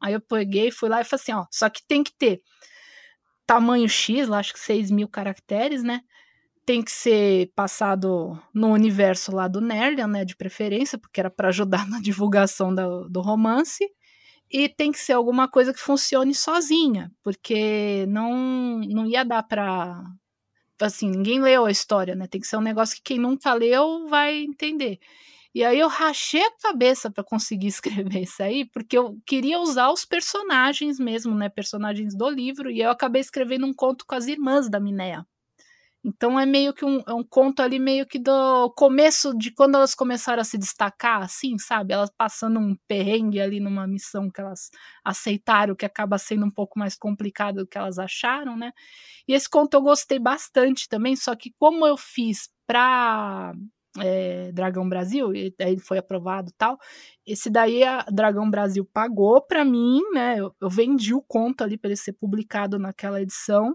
Aí 0.00 0.12
eu 0.12 0.20
peguei, 0.20 0.70
fui 0.70 0.90
lá 0.90 1.00
e 1.00 1.04
falei 1.04 1.22
assim, 1.22 1.32
ó, 1.32 1.46
só 1.50 1.70
que 1.70 1.82
tem 1.88 2.04
que 2.04 2.12
ter 2.12 2.42
tamanho 3.46 3.88
X, 3.88 4.28
lá 4.28 4.38
acho 4.38 4.52
que 4.52 4.60
6 4.60 4.90
mil 4.90 5.08
caracteres, 5.08 5.82
né? 5.82 6.02
Tem 6.66 6.82
que 6.82 6.90
ser 6.90 7.52
passado 7.54 8.40
no 8.52 8.72
universo 8.72 9.34
lá 9.34 9.46
do 9.48 9.60
Nerlian, 9.60 10.06
né, 10.06 10.24
de 10.24 10.34
preferência, 10.34 10.98
porque 10.98 11.20
era 11.20 11.30
para 11.30 11.48
ajudar 11.48 11.86
na 11.88 12.00
divulgação 12.00 12.74
do, 12.74 13.08
do 13.08 13.20
romance. 13.20 13.84
E 14.50 14.68
tem 14.68 14.92
que 14.92 14.98
ser 14.98 15.14
alguma 15.14 15.48
coisa 15.48 15.72
que 15.72 15.80
funcione 15.80 16.34
sozinha, 16.34 17.10
porque 17.22 18.06
não, 18.08 18.78
não 18.80 19.06
ia 19.06 19.24
dar 19.24 19.42
para 19.42 20.04
assim, 20.80 21.08
ninguém 21.10 21.40
leu 21.40 21.64
a 21.64 21.70
história, 21.70 22.14
né? 22.14 22.26
Tem 22.26 22.40
que 22.40 22.46
ser 22.46 22.56
um 22.56 22.60
negócio 22.60 22.96
que 22.96 23.02
quem 23.02 23.18
nunca 23.18 23.52
leu 23.54 24.06
vai 24.08 24.36
entender. 24.42 24.98
E 25.54 25.62
aí 25.64 25.78
eu 25.78 25.88
rachei 25.88 26.42
a 26.42 26.50
cabeça 26.58 27.10
para 27.10 27.22
conseguir 27.22 27.68
escrever 27.68 28.22
isso 28.22 28.42
aí, 28.42 28.64
porque 28.64 28.98
eu 28.98 29.18
queria 29.26 29.60
usar 29.60 29.90
os 29.90 30.04
personagens 30.04 30.98
mesmo, 30.98 31.34
né, 31.34 31.48
personagens 31.48 32.14
do 32.16 32.28
livro, 32.28 32.70
e 32.70 32.80
eu 32.80 32.90
acabei 32.90 33.20
escrevendo 33.20 33.66
um 33.66 33.72
conto 33.72 34.04
com 34.06 34.14
as 34.14 34.26
irmãs 34.26 34.68
da 34.68 34.80
Minéia. 34.80 35.26
Então 36.04 36.38
é 36.38 36.44
meio 36.44 36.74
que 36.74 36.84
um, 36.84 37.00
é 37.06 37.14
um 37.14 37.24
conto 37.24 37.60
ali 37.62 37.78
meio 37.78 38.06
que 38.06 38.18
do 38.18 38.70
começo 38.76 39.36
de 39.36 39.50
quando 39.50 39.76
elas 39.76 39.94
começaram 39.94 40.42
a 40.42 40.44
se 40.44 40.58
destacar, 40.58 41.22
assim, 41.22 41.56
sabe? 41.58 41.94
Elas 41.94 42.10
passando 42.14 42.60
um 42.60 42.76
perrengue 42.86 43.40
ali 43.40 43.58
numa 43.58 43.86
missão 43.86 44.30
que 44.30 44.40
elas 44.40 44.70
aceitaram, 45.02 45.74
que 45.74 45.86
acaba 45.86 46.18
sendo 46.18 46.44
um 46.44 46.50
pouco 46.50 46.78
mais 46.78 46.94
complicado 46.94 47.56
do 47.56 47.66
que 47.66 47.78
elas 47.78 47.98
acharam, 47.98 48.54
né? 48.54 48.72
E 49.26 49.32
esse 49.32 49.48
conto 49.48 49.74
eu 49.74 49.82
gostei 49.82 50.18
bastante 50.18 50.88
também, 50.88 51.16
só 51.16 51.34
que 51.34 51.52
como 51.58 51.86
eu 51.86 51.96
fiz 51.96 52.50
para 52.66 53.54
é, 53.98 54.52
Dragão 54.52 54.88
Brasil, 54.88 55.34
e 55.34 55.54
aí 55.60 55.78
foi 55.78 55.98
aprovado 55.98 56.52
tal. 56.58 56.78
Esse 57.26 57.48
daí 57.48 57.82
a 57.82 58.02
Dragão 58.12 58.50
Brasil 58.50 58.84
pagou 58.92 59.40
para 59.40 59.64
mim, 59.64 60.02
né? 60.12 60.38
Eu, 60.38 60.54
eu, 60.60 60.68
vendi 60.68 61.14
o 61.14 61.22
conto 61.22 61.62
ali 61.64 61.78
para 61.78 61.88
ele 61.90 61.96
ser 61.96 62.12
publicado 62.12 62.78
naquela 62.78 63.22
edição 63.22 63.74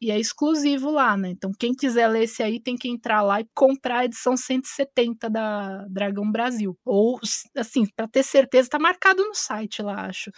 e 0.00 0.10
é 0.10 0.18
exclusivo 0.18 0.90
lá, 0.90 1.16
né? 1.16 1.30
Então 1.30 1.52
quem 1.58 1.74
quiser 1.74 2.08
ler 2.08 2.24
esse 2.24 2.42
aí 2.42 2.58
tem 2.58 2.76
que 2.76 2.88
entrar 2.88 3.22
lá 3.22 3.40
e 3.40 3.48
comprar 3.54 3.98
a 3.98 4.04
edição 4.06 4.36
170 4.36 5.28
da 5.28 5.84
Dragão 5.88 6.30
Brasil. 6.30 6.76
Ou 6.84 7.20
assim, 7.56 7.84
para 7.94 8.08
ter 8.08 8.22
certeza 8.22 8.70
tá 8.70 8.78
marcado 8.78 9.24
no 9.24 9.34
site 9.34 9.82
lá, 9.82 10.06
acho. 10.06 10.30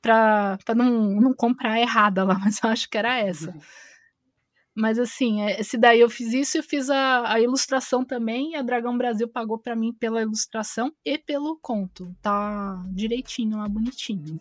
Para 0.00 0.58
não, 0.74 1.20
não 1.20 1.34
comprar 1.34 1.78
errada 1.78 2.24
lá, 2.24 2.38
mas 2.42 2.60
eu 2.62 2.70
acho 2.70 2.88
que 2.88 2.96
era 2.96 3.18
essa. 3.18 3.50
Uhum. 3.50 3.60
Mas 4.74 4.98
assim, 4.98 5.42
é, 5.42 5.60
esse 5.60 5.76
daí 5.76 6.00
eu 6.00 6.08
fiz 6.08 6.32
isso, 6.32 6.56
eu 6.56 6.62
fiz 6.62 6.88
a, 6.88 7.34
a 7.34 7.40
ilustração 7.40 8.02
também, 8.02 8.52
e 8.52 8.56
a 8.56 8.62
Dragão 8.62 8.96
Brasil 8.96 9.28
pagou 9.28 9.58
para 9.58 9.76
mim 9.76 9.92
pela 9.92 10.22
ilustração 10.22 10.90
e 11.04 11.18
pelo 11.18 11.58
conto. 11.60 12.16
Tá 12.22 12.82
direitinho 12.90 13.58
lá, 13.58 13.68
bonitinho. 13.68 14.40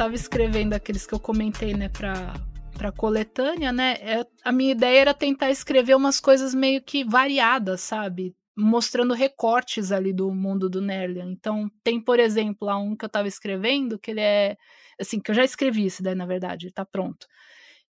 Estava 0.00 0.14
escrevendo 0.14 0.72
aqueles 0.72 1.06
que 1.06 1.12
eu 1.12 1.20
comentei, 1.20 1.74
né, 1.74 1.90
para 1.90 2.32
para 2.72 2.90
coletânea, 2.90 3.70
né? 3.70 3.96
É, 4.00 4.26
a 4.42 4.50
minha 4.50 4.72
ideia 4.72 5.00
era 5.02 5.12
tentar 5.12 5.50
escrever 5.50 5.94
umas 5.94 6.18
coisas 6.18 6.54
meio 6.54 6.80
que 6.82 7.04
variadas, 7.04 7.82
sabe? 7.82 8.34
Mostrando 8.56 9.12
recortes 9.12 9.92
ali 9.92 10.14
do 10.14 10.32
mundo 10.32 10.70
do 10.70 10.80
Nerlian. 10.80 11.30
Então, 11.30 11.70
tem, 11.84 12.00
por 12.02 12.18
exemplo, 12.18 12.66
lá 12.66 12.78
um 12.78 12.96
que 12.96 13.04
eu 13.04 13.08
estava 13.08 13.28
escrevendo, 13.28 13.98
que 13.98 14.10
ele 14.10 14.22
é. 14.22 14.56
Assim, 14.98 15.20
que 15.20 15.30
eu 15.30 15.34
já 15.34 15.44
escrevi 15.44 15.84
esse 15.84 16.02
daí, 16.02 16.14
na 16.14 16.24
verdade, 16.24 16.72
tá 16.72 16.86
pronto. 16.86 17.26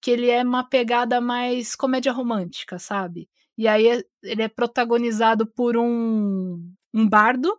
Que 0.01 0.13
ele 0.13 0.31
é 0.31 0.45
uma 0.45 0.63
pegada 0.63 1.21
mais 1.21 1.75
comédia 1.75 2.13
romântica, 2.13 2.79
sabe? 2.79 3.29
E 3.59 3.67
aí 3.67 3.89
é, 3.89 4.05
ele 4.23 4.43
é 4.43 4.49
protagonizado 4.49 5.45
por 5.49 5.77
um, 5.77 6.63
um 6.95 7.09
bardo 7.09 7.59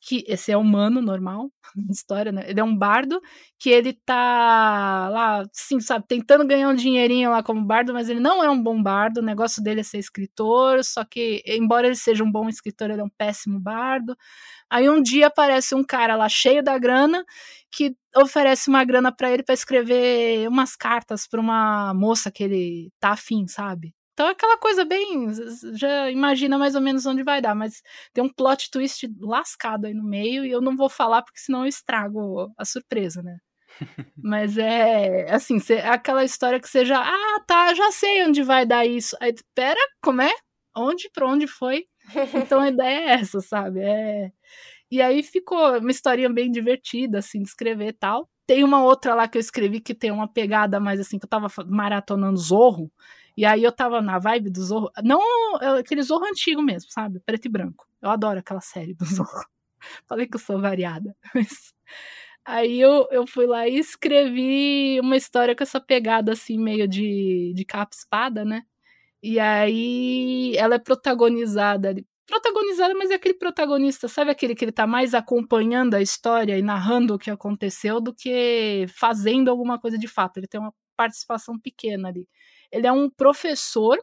que 0.00 0.24
esse 0.28 0.52
é 0.52 0.56
humano 0.56 1.02
normal, 1.02 1.50
história, 1.90 2.30
né? 2.32 2.44
Ele 2.48 2.60
é 2.60 2.64
um 2.64 2.76
bardo 2.76 3.20
que 3.58 3.70
ele 3.70 3.92
tá 4.04 5.08
lá, 5.10 5.44
sim, 5.52 5.80
sabe, 5.80 6.04
tentando 6.08 6.46
ganhar 6.46 6.68
um 6.68 6.74
dinheirinho 6.74 7.30
lá 7.30 7.42
como 7.42 7.64
bardo, 7.64 7.92
mas 7.92 8.08
ele 8.08 8.20
não 8.20 8.42
é 8.42 8.50
um 8.50 8.62
bom 8.62 8.82
bardo, 8.82 9.18
o 9.18 9.22
negócio 9.22 9.62
dele 9.62 9.80
é 9.80 9.82
ser 9.82 9.98
escritor, 9.98 10.84
só 10.84 11.04
que, 11.04 11.42
embora 11.46 11.86
ele 11.86 11.96
seja 11.96 12.22
um 12.24 12.30
bom 12.30 12.48
escritor, 12.48 12.90
ele 12.90 13.00
é 13.00 13.04
um 13.04 13.10
péssimo 13.18 13.58
bardo. 13.60 14.16
Aí 14.70 14.88
um 14.88 15.02
dia 15.02 15.28
aparece 15.28 15.74
um 15.74 15.84
cara 15.84 16.16
lá 16.16 16.28
cheio 16.28 16.62
da 16.62 16.78
grana 16.78 17.24
que 17.70 17.96
oferece 18.16 18.68
uma 18.68 18.84
grana 18.84 19.12
para 19.14 19.30
ele 19.32 19.42
para 19.42 19.54
escrever 19.54 20.48
umas 20.48 20.76
cartas 20.76 21.26
para 21.26 21.40
uma 21.40 21.92
moça 21.94 22.30
que 22.30 22.44
ele 22.44 22.92
tá 23.00 23.10
afim, 23.12 23.46
sabe? 23.48 23.94
Então 24.18 24.26
é 24.26 24.30
aquela 24.32 24.58
coisa 24.58 24.84
bem. 24.84 25.28
Já 25.74 26.10
imagina 26.10 26.58
mais 26.58 26.74
ou 26.74 26.80
menos 26.80 27.06
onde 27.06 27.22
vai 27.22 27.40
dar, 27.40 27.54
mas 27.54 27.80
tem 28.12 28.24
um 28.24 28.28
plot 28.28 28.68
twist 28.68 29.08
lascado 29.20 29.86
aí 29.86 29.94
no 29.94 30.02
meio 30.02 30.44
e 30.44 30.50
eu 30.50 30.60
não 30.60 30.76
vou 30.76 30.88
falar 30.90 31.22
porque 31.22 31.38
senão 31.38 31.60
eu 31.60 31.68
estrago 31.68 32.52
a 32.58 32.64
surpresa, 32.64 33.22
né? 33.22 33.38
mas 34.20 34.58
é 34.58 35.32
assim, 35.32 35.60
cê, 35.60 35.74
aquela 35.74 36.24
história 36.24 36.58
que 36.58 36.68
você 36.68 36.84
já. 36.84 37.00
Ah, 37.00 37.40
tá, 37.46 37.72
já 37.74 37.92
sei 37.92 38.24
onde 38.24 38.42
vai 38.42 38.66
dar 38.66 38.84
isso. 38.84 39.16
Aí, 39.20 39.32
pera, 39.54 39.78
como 40.02 40.20
é? 40.20 40.32
Onde? 40.76 41.08
Pra 41.14 41.28
onde 41.28 41.46
foi? 41.46 41.84
Então 42.34 42.60
a 42.60 42.70
ideia 42.70 43.10
é 43.10 43.12
essa, 43.20 43.40
sabe? 43.40 43.78
É... 43.82 44.32
E 44.90 45.00
aí 45.00 45.22
ficou 45.22 45.78
uma 45.78 45.92
historinha 45.92 46.28
bem 46.28 46.50
divertida, 46.50 47.18
assim, 47.18 47.40
de 47.40 47.48
escrever 47.50 47.90
e 47.90 47.92
tal. 47.92 48.28
Tem 48.48 48.64
uma 48.64 48.82
outra 48.82 49.14
lá 49.14 49.28
que 49.28 49.38
eu 49.38 49.40
escrevi 49.40 49.80
que 49.80 49.94
tem 49.94 50.10
uma 50.10 50.26
pegada 50.26 50.80
mais 50.80 50.98
assim, 50.98 51.20
que 51.20 51.24
eu 51.26 51.30
tava 51.30 51.46
maratonando 51.68 52.36
Zorro. 52.36 52.90
E 53.38 53.44
aí 53.44 53.62
eu 53.62 53.70
tava 53.70 54.02
na 54.02 54.18
vibe 54.18 54.50
do 54.50 54.60
Zorro. 54.60 54.90
Não 55.04 55.20
aquele 55.78 56.02
Zorro 56.02 56.24
antigo 56.24 56.60
mesmo, 56.60 56.90
sabe? 56.90 57.20
Preto 57.20 57.46
e 57.46 57.48
branco. 57.48 57.86
Eu 58.02 58.10
adoro 58.10 58.40
aquela 58.40 58.60
série 58.60 58.94
do 58.94 59.04
Zorro. 59.06 59.46
Falei 60.08 60.26
que 60.26 60.34
eu 60.34 60.40
sou 60.40 60.60
variada. 60.60 61.16
Mas... 61.32 61.72
Aí 62.44 62.80
eu, 62.80 63.06
eu 63.12 63.28
fui 63.28 63.46
lá 63.46 63.68
e 63.68 63.78
escrevi 63.78 64.98
uma 65.00 65.16
história 65.16 65.54
com 65.54 65.62
essa 65.62 65.80
pegada 65.80 66.32
assim, 66.32 66.58
meio 66.58 66.88
de, 66.88 67.52
de 67.54 67.64
capa 67.64 67.94
espada, 67.94 68.44
né? 68.44 68.62
E 69.22 69.38
aí 69.38 70.56
ela 70.56 70.74
é 70.74 70.78
protagonizada 70.80 71.94
protagonizada, 72.26 72.92
mas 72.94 73.10
é 73.10 73.14
aquele 73.14 73.34
protagonista, 73.34 74.08
sabe 74.08 74.30
aquele 74.30 74.54
que 74.54 74.64
ele 74.64 74.72
tá 74.72 74.86
mais 74.86 75.14
acompanhando 75.14 75.94
a 75.94 76.02
história 76.02 76.58
e 76.58 76.62
narrando 76.62 77.14
o 77.14 77.18
que 77.18 77.30
aconteceu 77.30 78.00
do 78.00 78.14
que 78.14 78.86
fazendo 78.88 79.48
alguma 79.48 79.80
coisa 79.80 79.96
de 79.96 80.08
fato. 80.08 80.38
Ele 80.38 80.46
tem 80.48 80.60
uma 80.60 80.74
participação 80.96 81.58
pequena 81.58 82.08
ali. 82.08 82.28
Ele 82.72 82.86
é 82.86 82.92
um 82.92 83.10
professor 83.10 83.98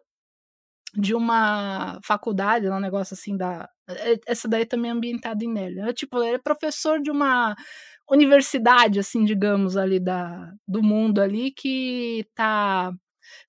de 0.98 1.14
uma 1.16 2.00
faculdade, 2.04 2.70
um 2.70 2.80
negócio 2.80 3.14
assim 3.14 3.36
da. 3.38 3.70
É, 3.90 4.16
essa 4.28 4.48
daí 4.48 4.66
também 4.66 4.90
é 4.92 4.94
ambientada 4.94 5.44
em 5.44 5.52
Nélia. 5.52 5.86
É, 5.90 5.94
tipo, 5.94 6.22
ele 6.24 6.36
é 6.36 6.40
professor 6.40 7.02
de 7.02 7.12
uma 7.12 7.56
universidade, 8.10 9.00
assim, 9.00 9.26
digamos, 9.26 9.78
ali 9.78 10.00
da, 10.00 10.52
do 10.68 10.82
mundo 10.84 11.22
ali, 11.22 11.52
que 11.52 12.26
tá 12.36 12.94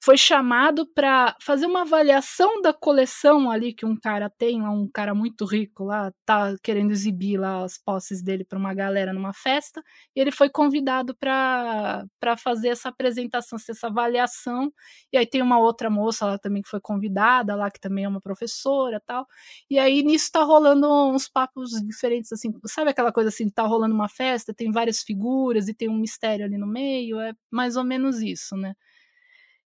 foi 0.02 0.16
chamado 0.16 0.86
para 0.94 1.34
fazer 1.40 1.66
uma 1.66 1.82
avaliação 1.82 2.60
da 2.62 2.72
coleção 2.72 3.50
ali 3.50 3.72
que 3.74 3.86
um 3.86 3.96
cara 3.98 4.30
tem, 4.30 4.62
um 4.62 4.88
cara 4.92 5.14
muito 5.14 5.44
rico 5.44 5.84
lá, 5.84 6.12
tá 6.24 6.54
querendo 6.62 6.90
exibir 6.92 7.38
lá 7.38 7.64
as 7.64 7.78
posses 7.78 8.22
dele 8.22 8.44
para 8.44 8.58
uma 8.58 8.74
galera 8.74 9.12
numa 9.12 9.32
festa, 9.32 9.82
e 10.14 10.20
ele 10.20 10.30
foi 10.30 10.48
convidado 10.50 11.14
para 11.16 12.06
fazer 12.38 12.68
essa 12.68 12.88
apresentação, 12.88 13.58
essa 13.68 13.86
avaliação. 13.88 14.72
E 15.12 15.16
aí 15.18 15.26
tem 15.26 15.42
uma 15.42 15.58
outra 15.58 15.88
moça 15.90 16.26
lá 16.26 16.38
também 16.38 16.62
que 16.62 16.68
foi 16.68 16.80
convidada 16.80 17.54
lá, 17.56 17.70
que 17.70 17.80
também 17.80 18.04
é 18.04 18.08
uma 18.08 18.20
professora, 18.20 19.00
tal. 19.06 19.26
E 19.70 19.78
aí 19.78 20.02
nisso 20.02 20.30
tá 20.32 20.42
rolando 20.42 20.86
uns 21.10 21.28
papos 21.28 21.70
diferentes 21.86 22.32
assim, 22.32 22.52
sabe 22.66 22.90
aquela 22.90 23.12
coisa 23.12 23.28
assim, 23.28 23.48
tá 23.48 23.62
rolando 23.62 23.94
uma 23.94 24.08
festa, 24.08 24.54
tem 24.54 24.70
várias 24.72 25.02
figuras 25.02 25.68
e 25.68 25.74
tem 25.74 25.88
um 25.88 25.98
mistério 25.98 26.44
ali 26.44 26.58
no 26.58 26.66
meio, 26.66 27.18
é 27.20 27.32
mais 27.50 27.76
ou 27.76 27.84
menos 27.84 28.20
isso, 28.20 28.56
né? 28.56 28.74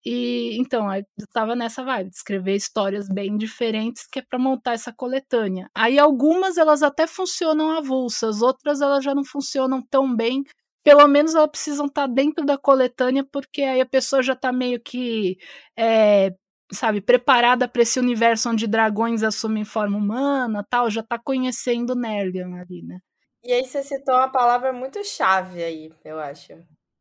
E 0.09 0.57
então, 0.61 0.95
eu 0.95 1.05
estava 1.19 1.57
nessa 1.57 1.83
vibe, 1.83 2.11
de 2.11 2.15
escrever 2.15 2.55
histórias 2.55 3.09
bem 3.09 3.37
diferentes 3.37 4.07
que 4.07 4.21
é 4.21 4.23
para 4.23 4.39
montar 4.39 4.75
essa 4.75 4.93
coletânea. 4.93 5.69
Aí 5.75 5.99
algumas 5.99 6.57
elas 6.57 6.81
até 6.81 7.09
funcionam 7.09 7.73
avulsas, 7.77 8.41
outras 8.41 8.81
elas 8.81 9.03
já 9.03 9.13
não 9.17 9.25
funcionam 9.25 9.83
tão 9.83 10.15
bem. 10.15 10.45
Pelo 10.85 11.09
menos 11.09 11.35
elas 11.35 11.51
precisam 11.51 11.87
estar 11.87 12.07
tá 12.07 12.15
dentro 12.15 12.47
da 12.47 12.57
coletânea, 12.57 13.27
porque 13.33 13.63
aí 13.63 13.81
a 13.81 13.87
pessoa 13.87 14.23
já 14.23 14.35
está 14.35 14.53
meio 14.53 14.81
que, 14.81 15.39
é, 15.77 16.33
sabe, 16.73 17.01
preparada 17.01 17.67
para 17.67 17.83
esse 17.83 17.99
universo 17.99 18.49
onde 18.49 18.69
dragões 18.69 19.25
assumem 19.25 19.65
forma 19.65 19.99
humana, 19.99 20.65
tal, 20.71 20.89
já 20.89 21.01
está 21.01 21.19
conhecendo 21.19 21.97
Nerlian 21.97 22.55
ali, 22.55 22.81
né? 22.83 23.01
E 23.43 23.53
aí 23.53 23.65
você 23.65 23.83
citou 23.83 24.15
uma 24.15 24.31
palavra 24.31 24.73
muito 24.73 25.03
chave 25.05 25.65
aí, 25.65 25.93
eu 26.05 26.21
acho 26.21 26.53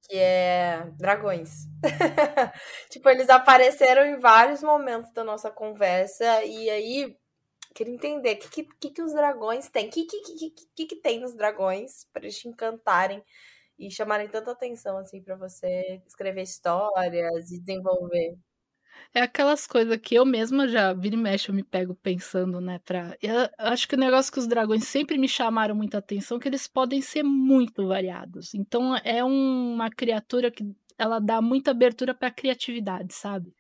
que 0.08 0.16
é 0.16 0.88
dragões. 0.98 1.68
tipo, 2.90 3.10
eles 3.10 3.30
apareceram 3.30 4.06
em 4.06 4.20
vários 4.20 4.62
momentos 4.62 5.12
da 5.12 5.24
nossa 5.24 5.50
conversa 5.52 6.44
e 6.44 6.70
aí 6.70 7.18
queria 7.74 7.94
entender 7.94 8.36
o 8.36 8.38
que, 8.38 8.64
que, 8.64 8.90
que, 8.92 9.02
os 9.02 9.14
dragões 9.14 9.70
têm, 9.70 9.88
o 9.88 9.92
que, 9.92 10.06
que, 10.06 10.22
que, 10.22 10.52
que, 10.76 10.86
que 10.86 10.96
tem 10.98 11.20
nos 11.20 11.36
dragões 11.36 12.06
para 12.14 12.24
eles 12.24 12.38
te 12.38 12.48
encantarem 12.48 13.24
e 13.78 13.92
chamarem 13.92 14.30
tanta 14.30 14.52
atenção 14.52 14.98
assim 14.98 15.22
para 15.22 15.36
você 15.36 16.02
escrever 16.08 16.44
histórias 16.44 17.52
e 17.52 17.60
desenvolver. 17.60 18.38
É 19.18 19.22
aquelas 19.22 19.66
coisas 19.66 19.96
que 19.96 20.14
eu 20.14 20.26
mesma 20.26 20.68
já 20.68 20.92
vira 20.92 21.16
e 21.16 21.18
mexe, 21.18 21.48
eu 21.48 21.56
me 21.56 21.64
pego 21.64 21.96
pensando, 21.96 22.60
né? 22.60 22.80
Pra... 22.80 23.16
Eu 23.22 23.50
acho 23.58 23.88
que 23.88 23.96
o 23.96 23.98
negócio 23.98 24.30
que 24.30 24.40
os 24.40 24.46
dragões 24.46 24.84
sempre 24.84 25.18
me 25.18 25.26
chamaram 25.26 25.74
muita 25.74 26.00
atenção, 26.00 26.36
é 26.36 26.40
que 26.42 26.50
eles 26.50 26.68
podem 26.68 27.02
ser 27.02 27.24
muito 27.24 27.88
variados. 27.88 28.54
Então 28.54 28.94
é 28.98 29.24
uma 29.24 29.90
criatura 29.90 30.52
que 30.52 30.70
ela 30.98 31.20
dá 31.20 31.42
muita 31.42 31.72
abertura 31.72 32.14
para 32.14 32.30
criatividade, 32.30 33.14
sabe? 33.14 33.54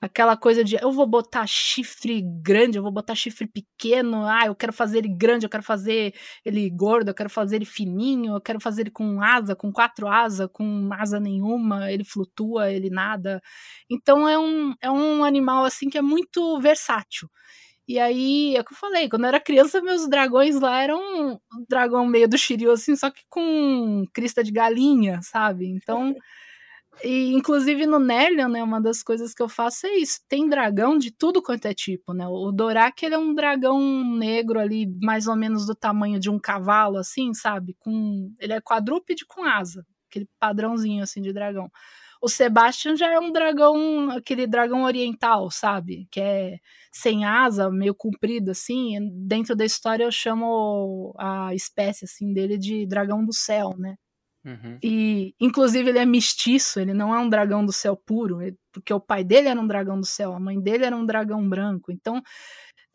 Aquela 0.00 0.36
coisa 0.36 0.62
de 0.62 0.76
eu 0.80 0.92
vou 0.92 1.06
botar 1.08 1.44
chifre 1.44 2.22
grande, 2.22 2.78
eu 2.78 2.82
vou 2.84 2.92
botar 2.92 3.16
chifre 3.16 3.48
pequeno, 3.48 4.24
ah, 4.26 4.46
eu 4.46 4.54
quero 4.54 4.72
fazer 4.72 4.98
ele 4.98 5.08
grande, 5.08 5.44
eu 5.44 5.50
quero 5.50 5.62
fazer 5.64 6.14
ele 6.44 6.70
gordo, 6.70 7.08
eu 7.10 7.14
quero 7.14 7.28
fazer 7.28 7.56
ele 7.56 7.64
fininho, 7.64 8.36
eu 8.36 8.40
quero 8.40 8.60
fazer 8.60 8.82
ele 8.82 8.90
com 8.92 9.20
asa, 9.20 9.56
com 9.56 9.72
quatro 9.72 10.06
asas, 10.06 10.48
com 10.52 10.88
asa 10.92 11.18
nenhuma, 11.18 11.90
ele 11.90 12.04
flutua, 12.04 12.70
ele 12.70 12.90
nada. 12.90 13.42
Então 13.90 14.28
é 14.28 14.38
um, 14.38 14.72
é 14.80 14.88
um 14.88 15.24
animal 15.24 15.64
assim 15.64 15.90
que 15.90 15.98
é 15.98 16.02
muito 16.02 16.60
versátil. 16.60 17.28
E 17.88 17.98
aí, 17.98 18.56
é 18.56 18.60
o 18.60 18.64
que 18.64 18.72
eu 18.74 18.78
falei, 18.78 19.08
quando 19.08 19.24
eu 19.24 19.28
era 19.28 19.40
criança, 19.40 19.80
meus 19.82 20.08
dragões 20.08 20.60
lá 20.60 20.82
eram 20.82 21.00
um 21.34 21.38
dragão 21.68 22.06
meio 22.06 22.28
do 22.28 22.38
Shiryu, 22.38 22.72
assim, 22.72 22.96
só 22.96 23.10
que 23.10 23.22
com 23.30 24.04
crista 24.14 24.44
de 24.44 24.52
galinha, 24.52 25.20
sabe? 25.22 25.66
Então. 25.68 26.14
E, 27.04 27.32
inclusive, 27.32 27.86
no 27.86 28.00
Nerlian, 28.00 28.48
né, 28.48 28.62
uma 28.62 28.80
das 28.80 29.02
coisas 29.02 29.32
que 29.32 29.42
eu 29.42 29.48
faço 29.48 29.86
é 29.86 29.94
isso. 29.98 30.20
Tem 30.28 30.48
dragão 30.48 30.98
de 30.98 31.12
tudo 31.12 31.40
quanto 31.42 31.66
é 31.66 31.74
tipo, 31.74 32.12
né? 32.12 32.26
O 32.26 32.50
Dorak, 32.50 33.04
ele 33.04 33.14
é 33.14 33.18
um 33.18 33.34
dragão 33.34 33.78
negro 34.16 34.58
ali, 34.58 34.86
mais 35.00 35.28
ou 35.28 35.36
menos 35.36 35.64
do 35.66 35.74
tamanho 35.76 36.18
de 36.18 36.28
um 36.28 36.38
cavalo, 36.40 36.96
assim, 36.98 37.32
sabe? 37.34 37.76
Com 37.78 38.32
Ele 38.40 38.52
é 38.52 38.60
quadrúpede 38.60 39.24
com 39.26 39.44
asa. 39.44 39.86
Aquele 40.10 40.28
padrãozinho, 40.40 41.02
assim, 41.04 41.22
de 41.22 41.32
dragão. 41.32 41.70
O 42.20 42.28
Sebastian 42.28 42.96
já 42.96 43.08
é 43.12 43.18
um 43.20 43.30
dragão, 43.32 44.10
aquele 44.10 44.46
dragão 44.46 44.82
oriental, 44.82 45.50
sabe? 45.50 46.08
Que 46.10 46.20
é 46.20 46.58
sem 46.92 47.24
asa, 47.24 47.70
meio 47.70 47.94
comprido, 47.94 48.50
assim. 48.50 48.98
Dentro 49.26 49.54
da 49.54 49.64
história 49.64 50.02
eu 50.04 50.10
chamo 50.10 51.14
a 51.18 51.54
espécie, 51.54 52.04
assim, 52.06 52.32
dele 52.32 52.58
de 52.58 52.86
dragão 52.86 53.24
do 53.24 53.32
céu, 53.32 53.74
né? 53.78 53.96
Uhum. 54.44 54.78
E, 54.82 55.34
inclusive, 55.40 55.88
ele 55.90 55.98
é 55.98 56.06
mestiço, 56.06 56.78
ele 56.80 56.94
não 56.94 57.14
é 57.14 57.18
um 57.18 57.28
dragão 57.28 57.64
do 57.64 57.72
céu 57.72 57.96
puro, 57.96 58.38
porque 58.72 58.92
o 58.94 59.00
pai 59.00 59.24
dele 59.24 59.48
era 59.48 59.60
um 59.60 59.66
dragão 59.66 59.98
do 60.00 60.06
céu, 60.06 60.32
a 60.32 60.40
mãe 60.40 60.60
dele 60.60 60.84
era 60.84 60.96
um 60.96 61.04
dragão 61.04 61.46
branco. 61.48 61.90
Então, 61.92 62.22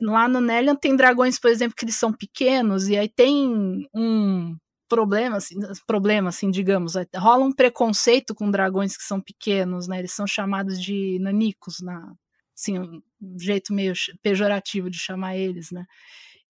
lá 0.02 0.28
no 0.28 0.42
Nelian 0.42 0.76
tem 0.76 0.96
dragões, 0.96 1.40
por 1.40 1.52
exemplo, 1.52 1.76
que 1.78 1.86
eles 1.86 1.96
são 1.96 2.14
pequenos, 2.14 2.90
e 2.90 2.98
aí 2.98 3.10
tem 3.10 3.88
um 3.94 4.58
problema, 4.90 5.38
assim, 5.38 5.56
problema, 5.88 6.30
assim, 6.30 6.52
digamos, 6.52 6.94
rola 7.16 7.46
um 7.46 7.54
preconceito 7.54 8.36
com 8.36 8.52
dragões 8.52 8.98
que 8.98 9.04
são 9.04 9.22
pequenos, 9.22 9.88
né? 9.88 10.00
Eles 10.00 10.14
são 10.14 10.28
chamados 10.28 10.82
de 10.82 11.20
nanicos, 11.22 11.82
na, 11.82 12.14
assim, 12.58 12.80
um 12.80 13.02
jeito 13.40 13.74
meio 13.74 13.94
pejorativo 14.22 14.90
de 14.90 15.00
chamar 15.00 15.38
eles, 15.38 15.72
né? 15.72 15.86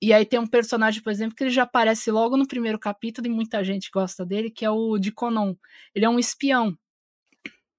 E 0.04 0.12
aí 0.12 0.26
tem 0.26 0.38
um 0.38 0.45
personagem, 0.45 1.01
por 1.01 1.14
exemplo, 1.14 1.34
que 1.34 1.45
ele 1.45 1.49
já 1.49 1.64
aparece 1.64 2.12
logo 2.12 2.36
no 2.36 2.45
primeiro 2.45 2.78
capítulo 2.78 3.26
e 3.26 3.30
muita 3.30 3.64
gente 3.64 3.89
gosta 3.89 4.26
dele, 4.26 4.51
que 4.51 4.66
é 4.66 4.70
o 4.70 4.97
Diconon. 4.97 5.56
Ele 5.95 6.04
é 6.04 6.10
um 6.10 6.20
espião. 6.20 6.78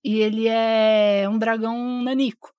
E 0.03 0.21
ele 0.21 0.49
é 0.49 1.29
um 1.29 1.39
dragão 1.39 2.03
nanico. 2.03 2.51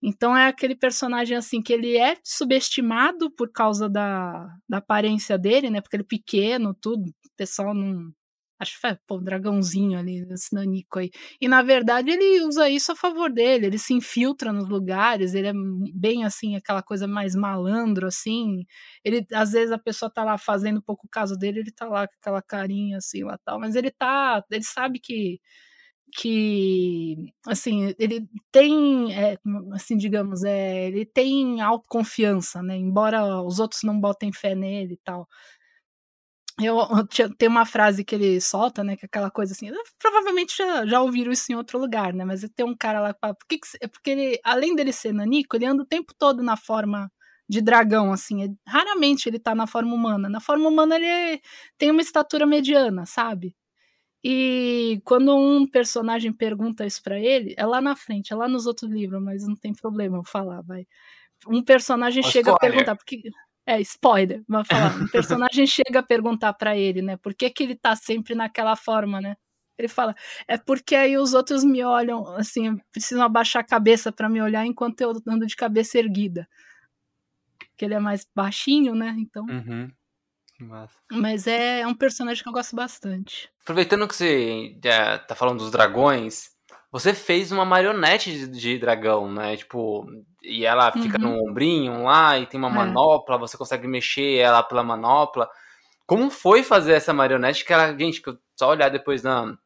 Então 0.00 0.36
é 0.36 0.46
aquele 0.46 0.76
personagem 0.76 1.36
assim 1.36 1.60
que 1.60 1.72
ele 1.72 1.96
é 1.96 2.16
subestimado 2.22 3.28
por 3.32 3.50
causa 3.50 3.88
da, 3.88 4.46
da 4.68 4.76
aparência 4.78 5.36
dele, 5.36 5.68
né? 5.68 5.80
Porque 5.80 5.96
ele 5.96 6.04
é 6.04 6.06
pequeno, 6.06 6.72
tudo. 6.72 7.08
O 7.08 7.36
pessoal 7.36 7.74
não, 7.74 8.08
Acho 8.62 8.74
que 8.74 8.80
foi, 8.80 8.96
pô, 9.06 9.16
um 9.18 9.24
dragãozinho 9.24 9.98
ali, 9.98 10.24
esse 10.32 10.54
nanico 10.54 10.98
aí. 11.00 11.10
E 11.40 11.48
na 11.48 11.62
verdade 11.62 12.10
ele 12.10 12.42
usa 12.44 12.68
isso 12.68 12.92
a 12.92 12.96
favor 12.96 13.30
dele, 13.32 13.66
ele 13.66 13.78
se 13.78 13.92
infiltra 13.94 14.52
nos 14.52 14.68
lugares, 14.68 15.34
ele 15.34 15.48
é 15.48 15.52
bem 15.94 16.24
assim, 16.24 16.56
aquela 16.56 16.82
coisa 16.82 17.06
mais 17.08 17.34
malandro, 17.34 18.06
assim. 18.06 18.64
Ele, 19.04 19.26
às 19.32 19.52
vezes 19.52 19.72
a 19.72 19.78
pessoa 19.78 20.10
tá 20.12 20.24
lá 20.24 20.38
fazendo 20.38 20.82
pouco 20.82 21.08
caso 21.10 21.36
dele, 21.36 21.60
ele 21.60 21.72
tá 21.72 21.86
lá 21.88 22.06
com 22.06 22.14
aquela 22.20 22.42
carinha 22.42 22.98
assim 22.98 23.24
lá 23.24 23.38
tal, 23.44 23.58
mas 23.60 23.74
ele 23.76 23.90
tá, 23.90 24.42
ele 24.50 24.64
sabe 24.64 25.00
que 25.00 25.40
que 26.14 27.16
assim 27.46 27.94
ele 27.98 28.28
tem 28.52 29.14
é, 29.14 29.38
assim 29.72 29.96
digamos 29.96 30.44
é 30.44 30.86
ele 30.88 31.06
tem 31.06 31.60
autoconfiança 31.62 32.62
né 32.62 32.76
embora 32.76 33.40
os 33.42 33.58
outros 33.58 33.82
não 33.82 33.98
botem 33.98 34.30
fé 34.32 34.54
nele 34.54 34.94
e 34.94 34.98
tal 35.04 35.26
eu, 36.66 36.78
tem 37.38 37.48
uma 37.48 37.66
frase 37.66 38.04
que 38.04 38.14
ele 38.14 38.40
solta, 38.40 38.82
né? 38.84 38.96
Que 38.96 39.04
é 39.04 39.06
aquela 39.06 39.30
coisa 39.30 39.52
assim. 39.52 39.70
Provavelmente 39.98 40.56
já, 40.56 40.86
já 40.86 41.00
ouviram 41.00 41.32
isso 41.32 41.50
em 41.52 41.54
outro 41.54 41.78
lugar, 41.78 42.12
né? 42.12 42.24
Mas 42.24 42.46
tem 42.54 42.66
um 42.66 42.76
cara 42.76 43.00
lá 43.00 43.14
que 43.14 43.20
fala. 43.20 43.34
Por 43.34 43.46
que 43.46 43.58
que, 43.58 43.66
é 43.80 43.88
porque 43.88 44.10
ele, 44.10 44.40
além 44.44 44.74
dele 44.74 44.92
ser 44.92 45.12
nanico, 45.12 45.56
ele 45.56 45.66
anda 45.66 45.82
o 45.82 45.86
tempo 45.86 46.12
todo 46.18 46.42
na 46.42 46.56
forma 46.56 47.10
de 47.48 47.60
dragão, 47.60 48.12
assim. 48.12 48.56
Raramente 48.66 49.28
ele 49.28 49.38
tá 49.38 49.54
na 49.54 49.66
forma 49.66 49.94
humana. 49.94 50.28
Na 50.28 50.40
forma 50.40 50.68
humana 50.68 50.96
ele 50.96 51.06
é, 51.06 51.40
tem 51.78 51.90
uma 51.90 52.02
estatura 52.02 52.46
mediana, 52.46 53.06
sabe? 53.06 53.54
E 54.24 55.00
quando 55.04 55.36
um 55.36 55.66
personagem 55.66 56.32
pergunta 56.32 56.86
isso 56.86 57.02
para 57.02 57.18
ele, 57.18 57.54
é 57.58 57.66
lá 57.66 57.80
na 57.80 57.96
frente, 57.96 58.32
é 58.32 58.36
lá 58.36 58.46
nos 58.48 58.66
outros 58.66 58.90
livros, 58.90 59.20
mas 59.22 59.46
não 59.46 59.56
tem 59.56 59.72
problema 59.74 60.18
eu 60.18 60.24
falar, 60.24 60.62
vai. 60.62 60.86
Um 61.46 61.62
personagem 61.62 62.22
chega 62.22 62.52
a 62.52 62.58
perguntar, 62.58 62.94
porque 62.94 63.20
é, 63.66 63.80
spoiler, 63.80 64.42
vai 64.48 64.64
falar. 64.64 64.96
O 65.02 65.10
personagem 65.10 65.66
chega 65.66 66.00
a 66.00 66.02
perguntar 66.02 66.52
para 66.54 66.76
ele, 66.76 67.02
né? 67.02 67.16
Por 67.16 67.34
que, 67.34 67.50
que 67.50 67.62
ele 67.62 67.76
tá 67.76 67.94
sempre 67.94 68.34
naquela 68.34 68.76
forma, 68.76 69.20
né? 69.20 69.36
Ele 69.78 69.88
fala, 69.88 70.14
é 70.46 70.56
porque 70.56 70.94
aí 70.94 71.16
os 71.16 71.34
outros 71.34 71.64
me 71.64 71.82
olham, 71.82 72.26
assim, 72.36 72.76
precisam 72.92 73.24
abaixar 73.24 73.62
a 73.62 73.66
cabeça 73.66 74.12
para 74.12 74.28
me 74.28 74.40
olhar 74.40 74.66
enquanto 74.66 75.00
eu 75.00 75.12
ando 75.26 75.46
de 75.46 75.56
cabeça 75.56 75.98
erguida. 75.98 76.48
Que 77.76 77.84
ele 77.84 77.94
é 77.94 77.98
mais 77.98 78.26
baixinho, 78.34 78.94
né? 78.94 79.14
Então. 79.18 79.44
Uhum. 79.46 79.90
Mas 81.10 81.46
é, 81.46 81.80
é, 81.80 81.86
um 81.86 81.94
personagem 81.94 82.42
que 82.42 82.48
eu 82.48 82.52
gosto 82.52 82.76
bastante. 82.76 83.50
Aproveitando 83.62 84.06
que 84.06 84.14
você 84.14 84.78
já 84.82 85.18
tá 85.18 85.34
falando 85.34 85.58
dos 85.58 85.70
dragões, 85.70 86.50
você 86.92 87.14
fez 87.14 87.50
uma 87.50 87.64
marionete 87.64 88.30
de, 88.30 88.46
de 88.46 88.78
dragão, 88.78 89.32
né? 89.32 89.56
Tipo, 89.56 90.06
e 90.42 90.66
ela 90.66 90.92
fica 90.92 91.18
uhum. 91.18 91.38
no 91.38 91.48
ombrinho 91.48 92.02
lá 92.02 92.38
e 92.38 92.46
tem 92.46 92.60
uma 92.60 92.68
é. 92.68 92.72
manopla, 92.72 93.38
você 93.38 93.56
consegue 93.56 93.88
mexer 93.88 94.36
ela 94.36 94.62
pela 94.62 94.82
manopla. 94.82 95.48
Como 96.06 96.28
foi 96.30 96.62
fazer 96.62 96.92
essa 96.92 97.14
marionete? 97.14 97.64
Que 97.64 97.72
ela, 97.72 97.96
gente, 97.96 98.20
só 98.54 98.68
olhar 98.68 98.90
depois 98.90 99.22
na, 99.22 99.56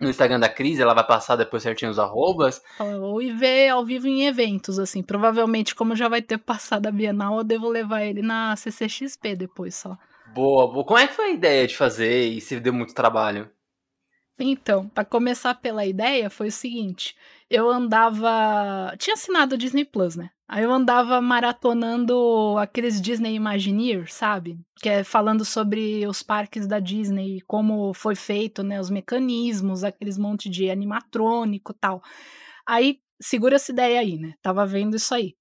no 0.00 0.10
Instagram 0.10 0.40
da 0.40 0.48
Cris, 0.48 0.80
ela 0.80 0.92
vai 0.92 1.06
passar 1.06 1.36
depois 1.36 1.62
certinho 1.62 1.92
os 1.92 2.00
arrobas. 2.00 2.60
Ou 2.80 3.18
ver 3.36 3.68
ao 3.68 3.84
vivo 3.84 4.08
em 4.08 4.26
eventos, 4.26 4.80
assim. 4.80 5.04
Provavelmente, 5.04 5.76
como 5.76 5.94
já 5.94 6.08
vai 6.08 6.20
ter 6.20 6.38
passado 6.38 6.88
a 6.88 6.90
Bienal, 6.90 7.38
eu 7.38 7.44
devo 7.44 7.68
levar 7.68 8.02
ele 8.02 8.22
na 8.22 8.56
CCXP 8.56 9.36
depois 9.36 9.76
só. 9.76 9.96
Boa, 10.34 10.66
boa. 10.66 10.84
Como 10.84 10.98
é 10.98 11.06
que 11.06 11.14
foi 11.14 11.26
a 11.26 11.32
ideia 11.32 11.64
de 11.64 11.76
fazer 11.76 12.26
e 12.26 12.40
se 12.40 12.58
deu 12.58 12.72
muito 12.72 12.92
trabalho? 12.92 13.48
Então, 14.38 14.88
para 14.88 15.04
começar 15.04 15.54
pela 15.54 15.86
ideia, 15.86 16.30
foi 16.30 16.48
o 16.48 16.52
seguinte: 16.52 17.16
eu 17.50 17.68
andava. 17.68 18.94
Tinha 18.98 19.14
assinado 19.14 19.54
o 19.54 19.58
Disney 19.58 19.84
Plus, 19.84 20.16
né? 20.16 20.30
Aí 20.48 20.64
eu 20.64 20.72
andava 20.72 21.20
maratonando 21.20 22.56
aqueles 22.58 23.00
Disney 23.00 23.34
Imagineer, 23.34 24.12
sabe? 24.12 24.58
Que 24.76 24.88
é 24.88 25.04
falando 25.04 25.44
sobre 25.44 26.06
os 26.06 26.22
parques 26.22 26.66
da 26.66 26.78
Disney, 26.78 27.40
como 27.46 27.94
foi 27.94 28.14
feito, 28.14 28.62
né? 28.62 28.78
Os 28.80 28.90
mecanismos, 28.90 29.84
aqueles 29.84 30.18
monte 30.18 30.50
de 30.50 30.70
animatrônico 30.70 31.72
tal. 31.72 32.02
Aí, 32.66 33.00
segura 33.20 33.56
essa 33.56 33.72
ideia 33.72 34.00
aí, 34.00 34.18
né? 34.18 34.34
Tava 34.42 34.66
vendo 34.66 34.96
isso 34.96 35.14
aí. 35.14 35.34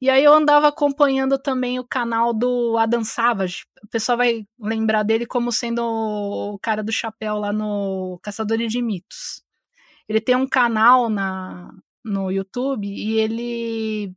E 0.00 0.08
aí 0.08 0.22
eu 0.22 0.32
andava 0.32 0.68
acompanhando 0.68 1.38
também 1.38 1.78
o 1.80 1.84
canal 1.86 2.32
do 2.32 2.76
Adam 2.78 3.02
Savage. 3.02 3.64
O 3.82 3.88
pessoal 3.88 4.16
vai 4.18 4.46
lembrar 4.58 5.02
dele 5.02 5.26
como 5.26 5.50
sendo 5.50 5.82
o 5.82 6.58
cara 6.60 6.82
do 6.84 6.92
chapéu 6.92 7.38
lá 7.38 7.52
no 7.52 8.18
Caçadores 8.22 8.70
de 8.70 8.80
Mitos. 8.80 9.42
Ele 10.08 10.20
tem 10.20 10.36
um 10.36 10.46
canal 10.48 11.10
na, 11.10 11.70
no 12.04 12.30
YouTube 12.30 12.86
e 12.86 13.18
ele 13.18 14.14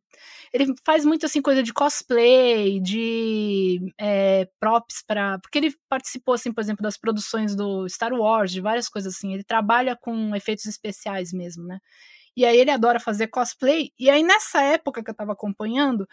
ele 0.53 0.73
faz 0.85 1.05
muito 1.05 1.25
assim 1.25 1.41
coisa 1.41 1.63
de 1.63 1.73
cosplay, 1.73 2.79
de 2.81 3.79
é, 3.99 4.47
props 4.59 5.03
para 5.05 5.39
porque 5.39 5.57
ele 5.57 5.75
participou 5.89 6.33
assim, 6.35 6.51
por 6.53 6.61
exemplo, 6.61 6.83
das 6.83 6.97
produções 6.97 7.55
do 7.55 7.87
Star 7.89 8.13
Wars, 8.13 8.51
de 8.51 8.61
várias 8.61 8.89
coisas 8.89 9.15
assim. 9.15 9.33
Ele 9.33 9.43
trabalha 9.43 9.95
com 9.95 10.35
efeitos 10.35 10.65
especiais 10.65 11.33
mesmo, 11.33 11.63
né? 11.65 11.79
E 12.35 12.45
aí 12.45 12.57
ele 12.57 12.71
adora 12.71 12.99
fazer 12.99 13.27
cosplay. 13.27 13.91
E 13.99 14.09
aí 14.09 14.23
nessa 14.23 14.61
época 14.63 15.03
que 15.03 15.09
eu 15.11 15.15
tava 15.15 15.33
acompanhando, 15.33 16.07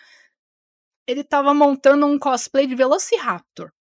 ele 1.06 1.24
tava 1.24 1.54
montando 1.54 2.06
um 2.06 2.18
cosplay 2.18 2.66
de 2.66 2.74
Velociraptor. 2.74 3.72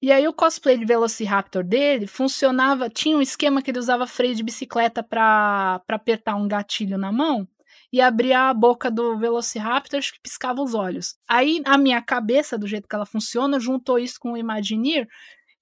E 0.00 0.12
aí 0.12 0.28
o 0.28 0.32
cosplay 0.32 0.78
de 0.78 0.84
Velociraptor 0.84 1.64
dele 1.64 2.06
funcionava, 2.06 2.88
tinha 2.88 3.16
um 3.16 3.22
esquema 3.22 3.60
que 3.60 3.70
ele 3.70 3.80
usava 3.80 4.06
freio 4.06 4.34
de 4.34 4.44
bicicleta 4.44 5.02
para 5.02 5.82
apertar 5.88 6.36
um 6.36 6.46
gatilho 6.46 6.96
na 6.96 7.10
mão 7.10 7.48
e 7.92 8.00
abria 8.00 8.48
a 8.48 8.54
boca 8.54 8.90
do 8.90 9.18
Velociraptor 9.18 10.00
que 10.00 10.20
piscava 10.22 10.62
os 10.62 10.74
olhos. 10.74 11.16
Aí 11.28 11.60
a 11.64 11.76
minha 11.76 12.00
cabeça, 12.00 12.56
do 12.56 12.66
jeito 12.66 12.88
que 12.88 12.94
ela 12.94 13.06
funciona, 13.06 13.58
juntou 13.58 13.98
isso 13.98 14.20
com 14.20 14.32
o 14.32 14.36
Imagineer 14.36 15.08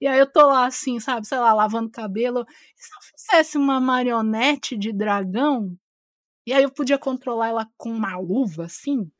e 0.01 0.07
aí 0.07 0.19
eu 0.19 0.31
tô 0.31 0.47
lá 0.47 0.67
assim, 0.67 1.01
sabe, 1.01 1.27
sei 1.27 1.39
lá, 1.39 1.53
lavando 1.55 1.91
cabelo. 1.91 2.45
Se 2.77 2.91
eu 2.95 3.01
fizesse 3.19 3.59
uma 3.59 3.81
marionete 3.81 4.77
de 4.77 4.93
dragão, 4.93 5.77
e 6.47 6.53
aí 6.53 6.63
eu 6.63 6.71
podia 6.71 6.99
controlar 6.99 7.49
ela 7.49 7.69
com 7.77 7.91
uma 7.91 8.17
luva, 8.19 8.67
assim, 8.67 9.11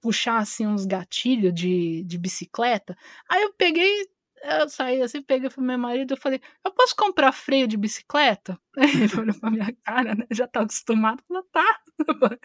puxar 0.00 0.38
assim 0.38 0.66
uns 0.66 0.86
gatilhos 0.86 1.54
de, 1.54 2.04
de 2.04 2.18
bicicleta. 2.18 2.96
Aí 3.28 3.42
eu 3.42 3.54
peguei, 3.54 4.06
eu 4.42 4.68
saí 4.68 5.02
assim, 5.02 5.22
peguei 5.22 5.50
pro 5.50 5.62
meu 5.62 5.78
marido, 5.78 6.12
eu 6.14 6.16
falei, 6.16 6.40
eu 6.64 6.72
posso 6.72 6.94
comprar 6.96 7.32
freio 7.32 7.66
de 7.68 7.76
bicicleta? 7.76 8.58
Ele 8.76 9.20
olhou 9.20 9.38
pra 9.40 9.50
minha 9.50 9.74
cara, 9.84 10.14
né? 10.14 10.26
Já 10.30 10.46
tá 10.46 10.60
acostumado, 10.62 11.22
falou, 11.26 11.42
tá. 11.52 11.80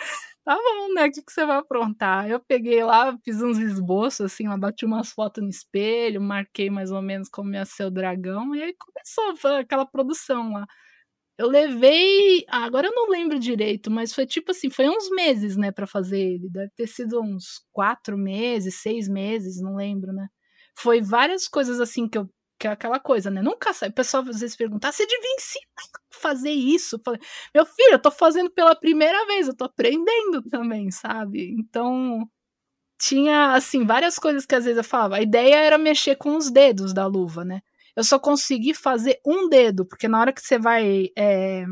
tá 0.45 0.55
bom, 0.55 0.93
né? 0.93 1.07
O 1.07 1.11
que, 1.11 1.21
que 1.21 1.31
você 1.31 1.45
vai 1.45 1.57
aprontar? 1.57 2.29
Eu 2.29 2.39
peguei 2.39 2.83
lá, 2.83 3.17
fiz 3.23 3.41
uns 3.41 3.57
esboços, 3.59 4.21
assim, 4.33 4.47
lá 4.47 4.57
bati 4.57 4.85
umas 4.85 5.11
fotos 5.11 5.43
no 5.43 5.49
espelho, 5.49 6.21
marquei 6.21 6.69
mais 6.69 6.91
ou 6.91 7.01
menos 7.01 7.29
como 7.29 7.53
ia 7.53 7.65
ser 7.65 7.85
o 7.85 7.91
dragão, 7.91 8.55
e 8.55 8.63
aí 8.63 8.75
começou 8.77 9.49
aquela 9.59 9.85
produção 9.85 10.53
lá. 10.53 10.65
Eu 11.37 11.49
levei. 11.49 12.45
Ah, 12.49 12.63
agora 12.65 12.87
eu 12.87 12.93
não 12.95 13.09
lembro 13.09 13.37
direito, 13.39 13.91
mas 13.91 14.13
foi 14.13 14.25
tipo 14.25 14.51
assim, 14.51 14.69
foi 14.69 14.87
uns 14.89 15.09
meses, 15.09 15.57
né, 15.57 15.71
para 15.71 15.85
fazer 15.87 16.19
ele. 16.19 16.49
Deve 16.49 16.71
ter 16.75 16.87
sido 16.87 17.21
uns 17.21 17.61
quatro 17.73 18.17
meses, 18.17 18.75
seis 18.81 19.07
meses, 19.09 19.61
não 19.61 19.75
lembro, 19.75 20.13
né? 20.13 20.27
Foi 20.77 21.01
várias 21.01 21.47
coisas 21.47 21.79
assim 21.79 22.07
que 22.07 22.17
eu. 22.17 22.29
Que 22.57 22.67
é 22.67 22.71
aquela 22.71 22.99
coisa, 23.01 23.29
né? 23.29 23.41
Nunca 23.41 23.73
sai. 23.73 23.89
O 23.89 23.93
pessoal 23.93 24.23
às 24.29 24.39
vezes 24.39 24.55
pergunta: 24.55 24.87
ah, 24.87 24.91
você 24.91 25.05
devia 25.05 25.35
ensinar 25.35 25.83
a 26.13 26.21
fazer 26.21 26.51
isso. 26.51 26.99
Falei, 27.03 27.19
Meu 27.53 27.65
filho, 27.65 27.93
eu 27.93 28.01
tô 28.01 28.11
fazendo 28.11 28.49
pela 28.51 28.75
primeira 28.75 29.25
vez, 29.27 29.47
eu 29.47 29.55
tô 29.55 29.65
aprendendo 29.65 30.41
também, 30.49 30.89
sabe? 30.91 31.53
Então, 31.59 32.25
tinha, 32.99 33.53
assim, 33.53 33.85
várias 33.85 34.17
coisas 34.19 34.45
que 34.45 34.55
às 34.55 34.65
vezes 34.65 34.77
eu 34.77 34.83
falava. 34.83 35.17
A 35.17 35.21
ideia 35.21 35.55
era 35.57 35.77
mexer 35.77 36.15
com 36.17 36.37
os 36.37 36.51
dedos 36.51 36.93
da 36.93 37.05
luva, 37.07 37.43
né? 37.45 37.61
eu 37.95 38.03
só 38.03 38.19
consegui 38.19 38.73
fazer 38.73 39.19
um 39.25 39.47
dedo, 39.47 39.85
porque 39.85 40.07
na 40.07 40.19
hora 40.19 40.33
que 40.33 40.41
você 40.41 40.59
vai 40.59 41.07
é, 41.17 41.65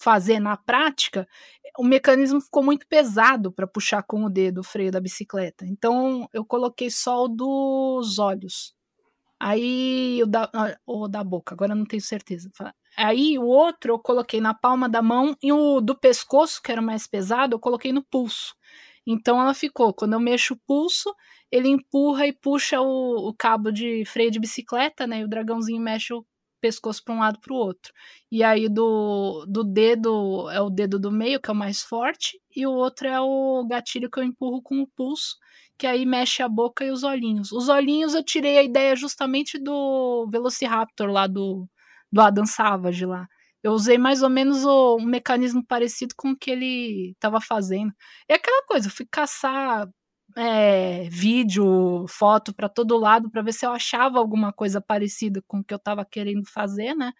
fazer 0.00 0.38
na 0.38 0.56
prática, 0.56 1.26
o 1.78 1.84
mecanismo 1.84 2.40
ficou 2.40 2.62
muito 2.62 2.86
pesado 2.86 3.52
para 3.52 3.66
puxar 3.66 4.02
com 4.02 4.24
o 4.24 4.30
dedo 4.30 4.60
o 4.60 4.64
freio 4.64 4.92
da 4.92 5.00
bicicleta. 5.00 5.66
Então 5.66 6.28
eu 6.32 6.44
coloquei 6.44 6.90
só 6.90 7.24
o 7.24 7.28
dos 7.28 8.18
olhos. 8.18 8.74
Aí 9.38 10.22
o 10.22 10.26
da, 10.26 10.48
ah, 10.54 10.76
o 10.86 11.08
da 11.08 11.22
boca, 11.24 11.54
agora 11.54 11.74
não 11.74 11.84
tenho 11.84 12.02
certeza. 12.02 12.50
Aí 12.96 13.38
o 13.38 13.44
outro 13.44 13.92
eu 13.92 13.98
coloquei 13.98 14.40
na 14.40 14.54
palma 14.54 14.88
da 14.88 15.02
mão 15.02 15.36
e 15.42 15.52
o 15.52 15.80
do 15.80 15.98
pescoço, 15.98 16.62
que 16.62 16.70
era 16.70 16.80
mais 16.80 17.06
pesado, 17.06 17.54
eu 17.54 17.60
coloquei 17.60 17.92
no 17.92 18.02
pulso. 18.02 18.54
Então 19.06 19.40
ela 19.40 19.52
ficou, 19.52 19.92
quando 19.92 20.14
eu 20.14 20.20
mexo 20.20 20.54
o 20.54 20.60
pulso, 20.66 21.14
ele 21.50 21.68
empurra 21.68 22.26
e 22.26 22.32
puxa 22.32 22.80
o, 22.80 23.28
o 23.28 23.34
cabo 23.34 23.70
de 23.70 24.04
freio 24.06 24.30
de 24.30 24.40
bicicleta, 24.40 25.06
né? 25.06 25.20
E 25.20 25.24
o 25.24 25.28
dragãozinho 25.28 25.80
mexe 25.80 26.14
o 26.14 26.24
pescoço 26.64 27.04
para 27.04 27.14
um 27.14 27.18
lado 27.18 27.38
para 27.40 27.52
o 27.52 27.56
outro. 27.56 27.92
E 28.30 28.42
aí 28.42 28.68
do, 28.68 29.44
do 29.46 29.62
dedo 29.62 30.50
é 30.50 30.60
o 30.62 30.70
dedo 30.70 30.98
do 30.98 31.12
meio, 31.12 31.38
que 31.38 31.50
é 31.50 31.52
o 31.52 31.56
mais 31.56 31.82
forte, 31.82 32.40
e 32.56 32.66
o 32.66 32.72
outro 32.72 33.06
é 33.06 33.20
o 33.20 33.66
gatilho 33.68 34.10
que 34.10 34.18
eu 34.18 34.24
empurro 34.24 34.62
com 34.62 34.80
o 34.80 34.86
pulso, 34.86 35.36
que 35.76 35.86
aí 35.86 36.06
mexe 36.06 36.42
a 36.42 36.48
boca 36.48 36.84
e 36.84 36.90
os 36.90 37.02
olhinhos. 37.02 37.52
Os 37.52 37.68
olhinhos 37.68 38.14
eu 38.14 38.24
tirei 38.24 38.56
a 38.56 38.62
ideia 38.62 38.96
justamente 38.96 39.58
do 39.58 40.26
Velociraptor 40.30 41.10
lá 41.10 41.26
do, 41.26 41.68
do 42.10 42.20
Adam 42.20 42.46
Savage 42.46 43.04
lá 43.04 43.26
eu 43.64 43.72
usei 43.72 43.96
mais 43.96 44.22
ou 44.22 44.28
menos 44.28 44.62
o, 44.66 44.98
um 44.98 45.06
mecanismo 45.06 45.64
parecido 45.66 46.14
com 46.16 46.32
o 46.32 46.36
que 46.36 46.50
ele 46.50 47.12
estava 47.12 47.40
fazendo. 47.40 47.90
É 48.28 48.34
aquela 48.34 48.62
coisa, 48.66 48.88
eu 48.88 48.92
fui 48.92 49.06
caçar 49.10 49.88
é, 50.36 51.08
vídeo, 51.10 52.06
foto 52.08 52.54
para 52.54 52.68
todo 52.68 52.98
lado 52.98 53.30
para 53.30 53.42
ver 53.42 53.52
se 53.52 53.64
eu 53.66 53.72
achava 53.72 54.18
alguma 54.18 54.52
coisa 54.52 54.80
parecida 54.80 55.42
com 55.46 55.58
o 55.58 55.64
que 55.64 55.72
eu 55.74 55.78
estava 55.78 56.04
querendo 56.04 56.46
fazer, 56.48 56.94
né? 56.94 57.12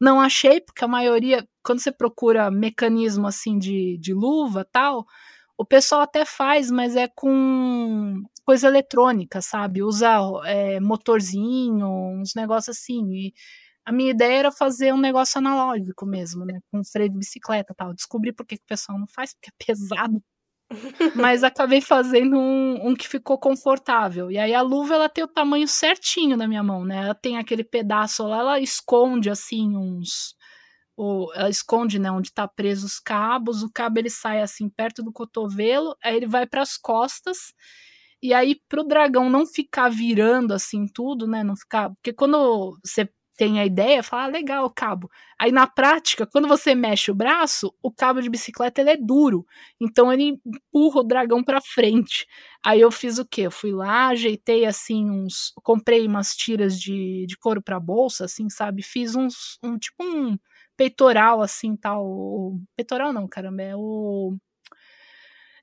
Não 0.00 0.20
achei, 0.20 0.60
porque 0.60 0.84
a 0.84 0.88
maioria, 0.88 1.46
quando 1.62 1.80
você 1.80 1.90
procura 1.92 2.50
mecanismo 2.50 3.26
assim 3.26 3.58
de, 3.58 3.98
de 3.98 4.14
luva 4.14 4.64
tal, 4.64 5.06
o 5.56 5.64
pessoal 5.64 6.02
até 6.02 6.24
faz, 6.24 6.70
mas 6.70 6.94
é 6.96 7.08
com 7.08 8.22
coisa 8.44 8.68
eletrônica, 8.68 9.42
sabe? 9.42 9.82
Usa 9.82 10.18
é, 10.46 10.80
motorzinho, 10.80 11.86
uns 12.20 12.34
negócios 12.36 12.76
assim. 12.78 13.04
E 13.12 13.34
a 13.84 13.92
minha 13.92 14.10
ideia 14.10 14.38
era 14.38 14.52
fazer 14.52 14.92
um 14.94 15.00
negócio 15.00 15.38
analógico 15.38 16.06
mesmo, 16.06 16.44
né? 16.44 16.60
Com 16.70 16.84
freio 16.84 17.10
de 17.10 17.18
bicicleta 17.18 17.74
tal. 17.76 17.92
Descobri 17.94 18.32
por 18.32 18.46
que, 18.46 18.56
que 18.56 18.62
o 18.64 18.66
pessoal 18.68 18.98
não 18.98 19.06
faz, 19.08 19.34
porque 19.34 19.50
é 19.50 19.52
pesado. 19.66 20.22
Mas 21.16 21.42
acabei 21.42 21.80
fazendo 21.80 22.36
um, 22.38 22.88
um, 22.88 22.94
que 22.94 23.08
ficou 23.08 23.38
confortável. 23.38 24.30
E 24.30 24.38
aí 24.38 24.54
a 24.54 24.60
luva 24.60 24.94
ela 24.94 25.08
tem 25.08 25.24
o 25.24 25.28
tamanho 25.28 25.66
certinho 25.66 26.36
na 26.36 26.46
minha 26.46 26.62
mão, 26.62 26.84
né? 26.84 27.04
Ela 27.04 27.14
tem 27.14 27.38
aquele 27.38 27.64
pedaço 27.64 28.26
lá, 28.26 28.38
ela 28.38 28.60
esconde 28.60 29.30
assim 29.30 29.76
uns. 29.76 30.34
O, 30.96 31.32
ela 31.34 31.48
esconde, 31.48 31.98
né, 31.98 32.10
onde 32.10 32.32
tá 32.32 32.46
preso 32.48 32.86
os 32.86 32.98
cabos. 32.98 33.62
O 33.62 33.70
cabo 33.72 33.98
ele 33.98 34.10
sai 34.10 34.42
assim 34.42 34.68
perto 34.68 35.02
do 35.02 35.12
cotovelo, 35.12 35.96
aí 36.02 36.16
ele 36.16 36.26
vai 36.26 36.46
para 36.46 36.62
as 36.62 36.76
costas. 36.76 37.54
E 38.22 38.34
aí, 38.34 38.56
pro 38.68 38.82
dragão 38.84 39.30
não 39.30 39.46
ficar 39.46 39.88
virando 39.88 40.52
assim 40.52 40.86
tudo, 40.92 41.26
né? 41.26 41.44
Não 41.44 41.56
ficar. 41.56 41.90
Porque 41.90 42.12
quando 42.12 42.76
você 42.84 43.08
tem 43.38 43.60
a 43.60 43.64
ideia, 43.64 44.02
fala, 44.02 44.24
ah, 44.24 44.26
legal 44.26 44.64
o 44.66 44.70
cabo. 44.70 45.08
Aí 45.38 45.52
na 45.52 45.64
prática, 45.64 46.26
quando 46.26 46.48
você 46.48 46.74
mexe 46.74 47.08
o 47.08 47.14
braço, 47.14 47.72
o 47.80 47.90
cabo 47.92 48.20
de 48.20 48.28
bicicleta 48.28 48.80
ele 48.80 48.90
é 48.90 48.96
duro. 48.96 49.46
Então 49.80 50.12
ele 50.12 50.40
empurra 50.44 51.00
o 51.00 51.04
dragão 51.04 51.44
para 51.44 51.60
frente. 51.60 52.26
Aí 52.66 52.80
eu 52.80 52.90
fiz 52.90 53.16
o 53.16 53.24
quê? 53.24 53.42
Eu 53.42 53.52
fui 53.52 53.70
lá, 53.70 54.08
ajeitei 54.08 54.66
assim 54.66 55.08
uns, 55.08 55.52
comprei 55.62 56.04
umas 56.04 56.34
tiras 56.34 56.78
de, 56.78 57.26
de 57.28 57.38
couro 57.38 57.62
para 57.62 57.78
bolsa, 57.78 58.24
assim, 58.24 58.50
sabe? 58.50 58.82
Fiz 58.82 59.14
uns 59.14 59.56
um 59.62 59.78
tipo 59.78 60.02
um 60.02 60.36
peitoral 60.76 61.40
assim, 61.40 61.76
tal, 61.76 62.58
peitoral 62.76 63.12
não, 63.12 63.28
caramba, 63.28 63.62
é 63.62 63.76
o 63.76 64.36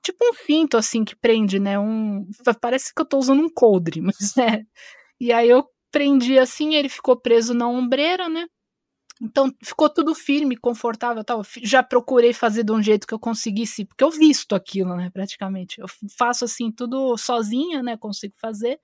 tipo 0.02 0.24
um 0.24 0.34
cinto 0.34 0.78
assim 0.78 1.04
que 1.04 1.16
prende, 1.16 1.60
né? 1.60 1.78
Um 1.78 2.26
parece 2.62 2.94
que 2.96 3.02
eu 3.02 3.06
tô 3.06 3.18
usando 3.18 3.42
um 3.42 3.50
coldre, 3.50 4.00
mas 4.02 4.38
é. 4.38 4.64
E 5.20 5.34
aí 5.34 5.50
eu 5.50 5.66
prendi 5.96 6.38
assim, 6.38 6.76
ele 6.76 6.90
ficou 6.90 7.16
preso 7.16 7.54
na 7.54 7.70
ombreira, 7.70 8.28
né? 8.28 8.48
Então 9.22 9.50
ficou 9.64 9.90
tudo 9.90 10.14
firme, 10.14 10.58
confortável, 10.58 11.24
tal. 11.24 11.42
Já 11.64 11.82
procurei 11.82 12.34
fazer 12.34 12.66
de 12.66 12.74
um 12.74 12.84
jeito 12.84 13.08
que 13.08 13.14
eu 13.14 13.20
conseguisse, 13.20 13.86
porque 13.86 14.04
eu 14.04 14.12
visto 14.12 14.54
aquilo, 14.54 14.94
né, 14.98 15.10
praticamente. 15.10 15.80
Eu 15.80 15.88
faço 16.18 16.44
assim 16.44 16.70
tudo 16.70 17.16
sozinha, 17.18 17.82
né, 17.82 17.96
consigo 17.96 18.34
fazer. 18.38 18.78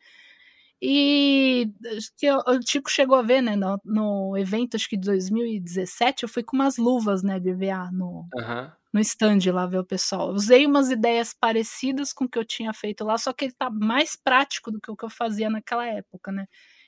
E 0.81 1.69
que 2.17 2.31
o 2.31 2.61
Chico 2.65 2.89
chegou 2.89 3.17
a 3.17 3.21
ver, 3.21 3.41
né, 3.41 3.57
no, 3.57 3.77
no, 3.83 4.37
evento 4.37 4.75
acho 4.75 4.87
que 4.87 4.95
de 4.95 5.05
2017, 5.05 6.23
eu 6.23 6.29
fui 6.29 6.43
com 6.43 6.55
umas 6.55 6.77
luvas, 6.77 7.21
né, 7.21 7.41
de 7.41 7.53
VA 7.53 7.91
no 7.91 8.25
uhum. 8.33 8.71
no 8.93 8.99
stand 9.01 9.39
lá 9.53 9.67
ver 9.67 9.79
o 9.79 9.85
pessoal. 9.85 10.31
Usei 10.31 10.65
umas 10.65 10.89
ideias 10.89 11.35
parecidas 11.37 12.13
com 12.13 12.23
o 12.23 12.29
que 12.29 12.39
eu 12.39 12.45
tinha 12.45 12.73
feito 12.73 13.03
lá, 13.03 13.17
só 13.17 13.33
que 13.33 13.45
ele 13.45 13.53
tá 13.53 13.69
mais 13.69 14.15
prático 14.15 14.71
do 14.71 14.79
que 14.79 14.89
o 14.89 14.95
que 14.95 15.03
eu 15.03 15.09
fazia 15.09 15.49
naquela 15.49 15.85
época, 15.85 16.31
né? 16.31 16.47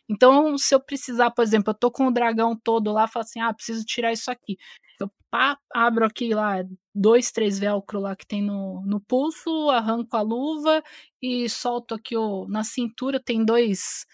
Então, 0.09 0.57
se 0.57 0.75
eu 0.75 0.79
precisar, 0.81 1.31
por 1.31 1.43
exemplo, 1.43 1.71
eu 1.71 1.75
tô 1.77 1.89
com 1.91 2.07
o 2.07 2.11
dragão 2.11 2.55
todo 2.61 2.91
lá, 2.91 3.07
falo 3.07 3.23
assim, 3.25 3.39
ah, 3.39 3.53
preciso 3.53 3.85
tirar 3.85 4.11
isso 4.13 4.29
aqui. 4.31 4.57
Eu 4.99 5.09
pá, 5.31 5.57
abro 5.73 6.05
aqui 6.05 6.33
lá 6.33 6.57
dois, 6.93 7.31
três 7.31 7.57
velcro 7.59 7.99
lá 7.99 8.15
que 8.15 8.25
tem 8.27 8.41
no, 8.41 8.83
no 8.85 8.99
pulso, 9.01 9.69
arranco 9.69 10.15
a 10.17 10.21
luva 10.21 10.83
e 11.21 11.49
solto 11.49 11.95
aqui 11.95 12.15
na 12.49 12.63
cintura, 12.63 13.19
tem 13.19 13.43
dois 13.45 14.05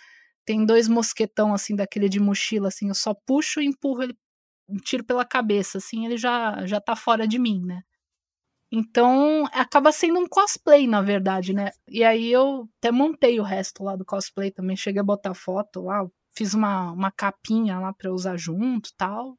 tem 0.45 0.66
dois 0.66 0.88
mosquetão 0.90 1.53
assim 1.53 1.76
daquele 1.76 2.10
de 2.10 2.20
mochila 2.20 2.70
assim, 2.70 2.90
eu 2.90 2.95
só 2.95 3.14
puxo 3.26 3.61
e 3.61 3.66
empurro 3.68 4.03
ele 4.03 4.18
tiro 4.86 5.03
pela 5.06 5.26
cabeça, 5.26 5.78
assim, 5.80 6.06
ele 6.06 6.18
já 6.18 6.66
já 6.68 6.82
tá 6.82 6.95
fora 6.95 7.28
de 7.28 7.40
mim, 7.40 7.61
né? 7.66 7.84
Então, 8.72 9.46
acaba 9.52 9.91
sendo 9.91 10.20
um 10.20 10.28
cosplay, 10.28 10.86
na 10.88 11.02
verdade, 11.02 11.54
né? 11.54 11.72
E 11.88 12.04
aí 12.04 12.32
eu 12.32 12.70
até 12.78 12.91
montei 12.91 13.40
o 13.40 13.44
resto 13.44 13.84
lá 13.84 13.96
do 13.96 14.06
cosplay 14.06 14.52
também, 14.52 14.76
cheguei 14.78 15.02
a 15.02 15.04
botar 15.04 15.34
foto 15.34 15.82
lá, 15.82 16.06
fiz 16.36 16.54
uma, 16.54 16.91
uma 16.91 17.12
capinha 17.12 17.80
lá 17.80 17.91
para 17.94 18.12
usar 18.12 18.38
junto 18.38 18.91
tal. 18.96 19.38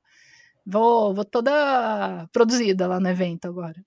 Vou, 0.66 1.14
vou 1.14 1.24
toda 1.24 2.28
produzida 2.32 2.86
lá 2.88 3.00
no 3.00 3.08
evento 3.08 3.46
agora. 3.46 3.80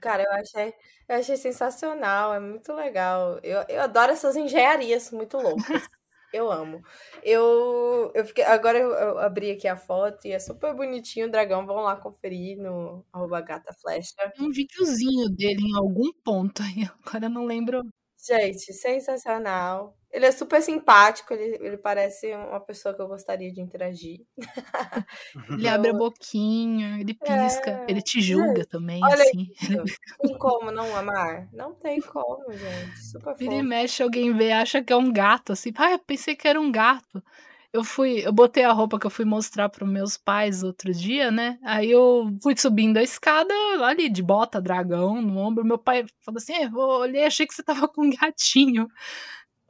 Cara, 0.00 0.22
eu 0.22 0.32
achei, 0.32 0.74
eu 1.08 1.16
achei 1.16 1.36
sensacional, 1.36 2.32
é 2.34 2.40
muito 2.40 2.72
legal. 2.72 3.38
Eu, 3.42 3.64
eu 3.68 3.82
adoro 3.82 4.12
essas 4.12 4.36
engenharias 4.36 5.10
muito 5.10 5.36
loucas. 5.36 5.88
Eu 6.32 6.52
amo. 6.52 6.82
Eu, 7.22 8.12
eu 8.14 8.24
fiquei, 8.24 8.44
agora 8.44 8.78
eu, 8.78 8.90
eu, 8.90 9.18
abri 9.18 9.50
aqui 9.50 9.66
a 9.66 9.76
foto 9.76 10.26
e 10.26 10.32
é 10.32 10.38
super 10.38 10.74
bonitinho 10.74 11.26
o 11.26 11.30
dragão. 11.30 11.66
Vão 11.66 11.76
lá 11.76 11.96
conferir 11.96 12.58
no 12.58 13.04
arroba 13.12 13.40
gata 13.40 13.72
flecha. 13.80 14.32
Um 14.38 14.50
videozinho 14.50 15.28
dele 15.30 15.62
em 15.62 15.76
algum 15.76 16.12
ponto 16.24 16.62
aí. 16.62 16.88
Agora 17.04 17.26
eu 17.26 17.30
não 17.30 17.44
lembro. 17.44 17.82
Gente, 18.18 18.72
sensacional. 18.72 19.97
Ele 20.10 20.24
é 20.24 20.32
super 20.32 20.62
simpático, 20.62 21.34
ele, 21.34 21.58
ele 21.60 21.76
parece 21.76 22.34
uma 22.34 22.60
pessoa 22.60 22.94
que 22.94 23.02
eu 23.02 23.06
gostaria 23.06 23.52
de 23.52 23.60
interagir. 23.60 24.20
ele 25.50 25.68
abre 25.68 25.90
a 25.90 25.92
boquinha, 25.92 26.98
ele 26.98 27.12
pisca, 27.12 27.70
é... 27.70 27.86
ele 27.88 28.00
te 28.00 28.20
julga 28.20 28.64
também, 28.64 29.00
Olha 29.04 29.22
assim. 29.22 29.50
Não 29.68 29.84
tem 29.84 30.38
como 30.38 30.70
não 30.70 30.96
amar? 30.96 31.48
Não 31.52 31.74
tem 31.74 32.00
como, 32.00 32.50
gente. 32.52 32.98
Super 32.98 33.36
Vira 33.36 33.54
e 33.54 33.62
mexe, 33.62 34.02
alguém 34.02 34.34
vê, 34.34 34.50
acha 34.50 34.82
que 34.82 34.92
é 34.92 34.96
um 34.96 35.12
gato, 35.12 35.52
assim. 35.52 35.72
Ah, 35.76 35.92
eu 35.92 35.98
pensei 35.98 36.34
que 36.34 36.48
era 36.48 36.60
um 36.60 36.72
gato. 36.72 37.22
Eu 37.70 37.84
fui, 37.84 38.26
eu 38.26 38.32
botei 38.32 38.64
a 38.64 38.72
roupa 38.72 38.98
que 38.98 39.06
eu 39.06 39.10
fui 39.10 39.26
mostrar 39.26 39.68
para 39.68 39.86
meus 39.86 40.16
pais 40.16 40.62
outro 40.62 40.90
dia, 40.90 41.30
né? 41.30 41.58
Aí 41.62 41.90
eu 41.90 42.34
fui 42.42 42.56
subindo 42.56 42.96
a 42.96 43.02
escada 43.02 43.52
ali 43.84 44.08
de 44.08 44.22
bota, 44.22 44.60
dragão 44.60 45.20
no 45.20 45.36
ombro. 45.38 45.66
Meu 45.66 45.76
pai 45.76 46.06
falou 46.24 46.38
assim: 46.38 46.54
eu 46.54 46.74
olhei, 46.74 47.24
achei 47.24 47.46
que 47.46 47.52
você 47.54 47.62
tava 47.62 47.86
com 47.86 48.06
um 48.06 48.10
gatinho. 48.10 48.88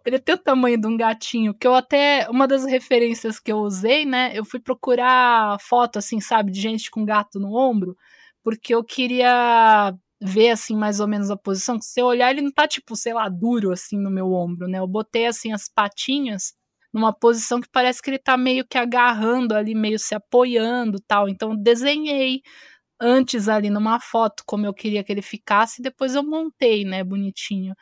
Ele 0.04 0.18
tem 0.18 0.34
o 0.34 0.38
tamanho 0.38 0.80
de 0.80 0.86
um 0.86 0.96
gatinho, 0.96 1.54
que 1.54 1.66
eu 1.66 1.74
até. 1.74 2.26
Uma 2.30 2.46
das 2.46 2.64
referências 2.64 3.38
que 3.40 3.52
eu 3.52 3.58
usei, 3.58 4.04
né? 4.06 4.30
Eu 4.34 4.44
fui 4.44 4.60
procurar 4.60 5.58
foto, 5.60 5.98
assim, 5.98 6.20
sabe, 6.20 6.50
de 6.52 6.60
gente 6.60 6.90
com 6.90 7.04
gato 7.04 7.38
no 7.38 7.54
ombro, 7.54 7.96
porque 8.42 8.74
eu 8.74 8.84
queria 8.84 9.94
ver, 10.20 10.50
assim, 10.50 10.76
mais 10.76 11.00
ou 11.00 11.06
menos 11.08 11.30
a 11.30 11.36
posição. 11.36 11.80
Se 11.80 12.00
eu 12.00 12.06
olhar, 12.06 12.30
ele 12.30 12.42
não 12.42 12.52
tá, 12.52 12.66
tipo, 12.66 12.96
sei 12.96 13.12
lá, 13.14 13.28
duro, 13.28 13.70
assim, 13.72 13.98
no 13.98 14.10
meu 14.10 14.32
ombro, 14.32 14.66
né? 14.68 14.78
Eu 14.78 14.86
botei, 14.86 15.26
assim, 15.26 15.52
as 15.52 15.68
patinhas 15.68 16.54
numa 16.92 17.12
posição 17.12 17.60
que 17.60 17.68
parece 17.70 18.00
que 18.02 18.08
ele 18.10 18.18
tá 18.18 18.36
meio 18.36 18.66
que 18.66 18.78
agarrando 18.78 19.54
ali, 19.54 19.74
meio 19.74 19.98
se 19.98 20.14
apoiando 20.14 20.98
tal. 21.06 21.28
Então, 21.28 21.54
desenhei 21.56 22.40
antes 23.00 23.48
ali 23.48 23.70
numa 23.70 24.00
foto 24.00 24.42
como 24.46 24.66
eu 24.66 24.74
queria 24.74 25.04
que 25.04 25.12
ele 25.12 25.22
ficasse, 25.22 25.80
e 25.80 25.84
depois 25.84 26.14
eu 26.14 26.22
montei, 26.24 26.84
né, 26.84 27.04
bonitinho. 27.04 27.74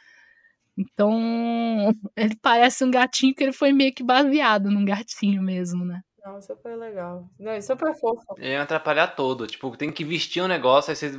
Então, 0.77 1.11
ele 2.17 2.37
parece 2.43 2.85
um 2.85 2.91
gatinho 2.91 3.35
que 3.35 3.43
ele 3.43 3.53
foi 3.53 3.73
meio 3.73 3.95
que 3.95 4.03
baseado 4.05 4.71
num 4.71 4.85
gatinho 4.85 5.43
mesmo, 5.43 5.85
né? 5.85 6.01
Não, 6.27 6.43
super 6.43 6.77
legal. 6.77 7.31
Não, 7.39 7.53
é 7.53 7.61
super 7.61 7.95
fofo. 7.95 8.35
Ele 8.37 8.55
vai 8.55 8.65
atrapalhar 8.65 9.07
todo. 9.15 9.47
Tipo, 9.47 9.77
tem 9.77 9.93
que 9.93 10.05
vestir 10.05 10.43
um 10.43 10.49
negócio, 10.49 10.91
aí 10.91 10.97
você 10.97 11.13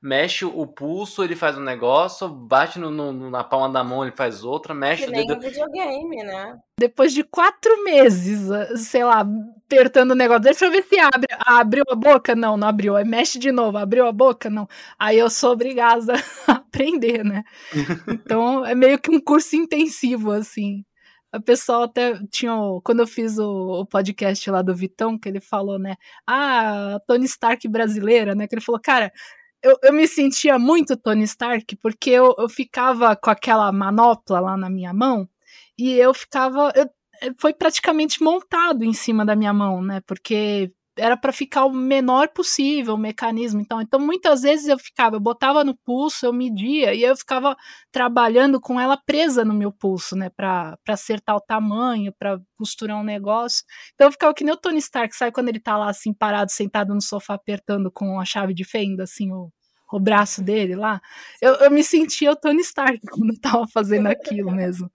mexe 0.00 0.42
o 0.42 0.66
pulso, 0.66 1.22
ele 1.22 1.36
faz 1.36 1.58
um 1.58 1.62
negócio, 1.62 2.26
bate 2.26 2.78
no, 2.78 2.90
no, 2.90 3.28
na 3.28 3.44
palma 3.44 3.68
da 3.68 3.84
mão, 3.84 4.02
ele 4.02 4.16
faz 4.16 4.42
outra, 4.42 4.72
mexe 4.72 5.04
que 5.04 5.10
o 5.10 5.12
dedo. 5.12 5.36
Nem 5.36 5.50
videogame, 5.50 6.16
né? 6.24 6.58
Depois 6.78 7.12
de 7.12 7.22
quatro 7.22 7.84
meses, 7.84 8.50
ah, 8.50 8.74
sei 8.74 9.04
lá, 9.04 9.22
apertando 9.66 10.12
o 10.12 10.14
negócio, 10.14 10.44
deixa 10.44 10.64
eu 10.64 10.70
ver 10.70 10.82
se 10.84 10.98
abre. 10.98 11.26
abriu 11.44 11.84
a 11.90 11.94
boca? 11.94 12.34
Não, 12.34 12.56
não 12.56 12.68
abriu. 12.68 12.96
Aí 12.96 13.04
mexe 13.04 13.38
de 13.38 13.52
novo, 13.52 13.76
abriu 13.76 14.06
a 14.06 14.12
boca? 14.12 14.48
Não. 14.48 14.66
Aí 14.98 15.18
eu 15.18 15.28
sou 15.28 15.52
obrigada 15.52 16.14
a 16.48 16.52
aprender, 16.52 17.22
né? 17.22 17.44
Então 18.08 18.64
é 18.64 18.74
meio 18.74 18.98
que 18.98 19.10
um 19.10 19.20
curso 19.20 19.56
intensivo, 19.56 20.30
assim. 20.30 20.86
A 21.32 21.40
pessoa 21.40 21.84
até 21.84 22.18
tinha. 22.30 22.52
Quando 22.84 23.00
eu 23.00 23.06
fiz 23.06 23.38
o, 23.38 23.82
o, 23.82 23.86
podcast 23.86 24.50
lá 24.50 24.62
do 24.62 24.74
Vitão, 24.74 25.18
que 25.18 25.28
ele 25.28 25.40
falou, 25.40 25.78
né? 25.78 25.96
Ah, 26.26 26.98
Tony 27.06 27.24
Stark 27.26 27.66
brasileira, 27.68 28.34
né? 28.34 28.48
Que 28.48 28.54
ele 28.54 28.62
falou, 28.62 28.80
cara, 28.80 29.12
eu, 29.62 29.76
eu 29.82 29.92
me 29.92 30.08
sentia 30.08 30.58
muito 30.58 30.96
Tony 30.96 31.24
Stark, 31.24 31.76
porque 31.76 32.10
eu, 32.10 32.34
eu 32.38 32.48
ficava 32.48 33.14
com 33.16 33.30
aquela 33.30 33.70
manopla 33.72 34.40
lá 34.40 34.56
na 34.56 34.70
minha 34.70 34.92
mão, 34.92 35.28
e 35.78 35.92
eu 35.92 36.12
ficava. 36.14 36.72
Eu, 36.74 36.90
foi 37.38 37.52
praticamente 37.52 38.22
montado 38.22 38.84
em 38.84 38.94
cima 38.94 39.24
da 39.24 39.36
minha 39.36 39.52
mão, 39.52 39.82
né? 39.82 40.00
Porque 40.06 40.72
era 41.00 41.16
para 41.16 41.32
ficar 41.32 41.64
o 41.64 41.72
menor 41.72 42.28
possível 42.28 42.94
o 42.94 42.98
mecanismo. 42.98 43.60
Então, 43.60 43.80
então, 43.80 43.98
muitas 43.98 44.42
vezes 44.42 44.68
eu 44.68 44.78
ficava, 44.78 45.16
eu 45.16 45.20
botava 45.20 45.64
no 45.64 45.74
pulso, 45.74 46.26
eu 46.26 46.32
media, 46.32 46.94
e 46.94 47.02
eu 47.02 47.16
ficava 47.16 47.56
trabalhando 47.90 48.60
com 48.60 48.78
ela 48.78 48.96
presa 48.96 49.44
no 49.44 49.54
meu 49.54 49.72
pulso, 49.72 50.14
né, 50.14 50.30
para 50.30 50.78
acertar 50.88 51.36
o 51.36 51.40
tamanho, 51.40 52.12
para 52.18 52.38
costurar 52.56 52.98
um 52.98 53.04
negócio. 53.04 53.64
Então, 53.94 54.08
eu 54.08 54.12
ficava 54.12 54.34
que 54.34 54.44
nem 54.44 54.52
o 54.52 54.56
Tony 54.56 54.78
Stark, 54.78 55.16
sabe 55.16 55.32
quando 55.32 55.48
ele 55.48 55.60
tá 55.60 55.76
lá 55.76 55.90
assim, 55.90 56.12
parado, 56.12 56.52
sentado 56.52 56.94
no 56.94 57.00
sofá, 57.00 57.34
apertando 57.34 57.90
com 57.90 58.20
a 58.20 58.24
chave 58.24 58.52
de 58.52 58.64
fenda, 58.64 59.04
assim, 59.04 59.32
o, 59.32 59.50
o 59.90 59.98
braço 59.98 60.42
dele 60.42 60.76
lá. 60.76 61.00
Eu, 61.40 61.54
eu 61.54 61.70
me 61.70 61.82
sentia 61.82 62.30
o 62.30 62.36
Tony 62.36 62.60
Stark 62.60 63.00
quando 63.10 63.32
eu 63.32 63.40
tava 63.40 63.66
fazendo 63.68 64.06
aquilo 64.06 64.50
mesmo. 64.50 64.90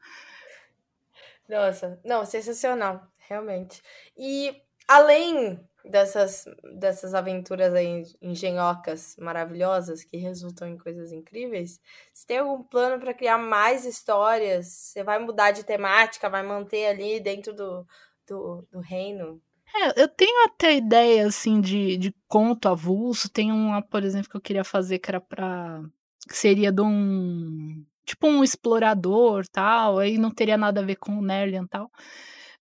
Nossa, 1.48 1.99
não, 2.03 2.26
sensacional, 2.26 3.07
realmente. 3.27 3.82
E 4.18 4.56
além 4.88 5.60
dessas, 5.90 6.45
dessas 6.78 7.14
aventuras 7.14 7.74
aí 7.74 8.03
engenhocas 8.22 9.16
maravilhosas 9.20 10.03
que 10.03 10.18
resultam 10.18 10.68
em 10.68 10.78
coisas 10.78 11.12
incríveis, 11.12 11.80
você 12.14 12.26
tem 12.28 12.38
algum 12.40 12.64
plano 12.64 12.99
para 12.99 13.14
criar 13.14 13.38
mais 13.38 13.86
histórias? 13.86 14.68
Você 14.68 15.03
vai 15.03 15.20
mudar 15.20 15.52
de 15.52 15.64
temática, 15.64 16.30
vai 16.30 16.44
manter 16.44 16.88
ali 16.88 17.20
dentro 17.20 17.53
do, 17.53 17.86
do, 18.28 18.68
do 18.72 18.80
reino? 18.80 19.41
É, 19.76 20.02
eu 20.02 20.07
tenho 20.07 20.45
até 20.45 20.76
ideia, 20.76 21.28
assim, 21.28 21.60
de, 21.60 21.98
de 21.98 22.16
conto 22.28 22.70
avulso. 22.70 23.30
Tem 23.30 23.52
uma, 23.52 23.82
por 23.82 24.03
exemplo, 24.03 24.30
que 24.30 24.38
eu 24.38 24.41
queria 24.41 24.64
fazer 24.64 24.99
que 24.99 25.12
era 25.12 25.20
pra... 25.20 25.82
que 26.28 26.38
seria 26.38 26.72
de 26.72 26.82
um... 26.82 27.84
tipo 28.06 28.26
um 28.26 28.44
explorador, 28.44 29.45
tal. 29.48 29.99
Aí 29.99 30.18
não 30.18 30.32
teria 30.32 30.57
nada 30.57 30.80
a 30.80 30.84
ver 30.84 30.95
com 30.95 31.18
o 31.18 31.22
Nerlian, 31.22 31.68
tal. 31.68 31.91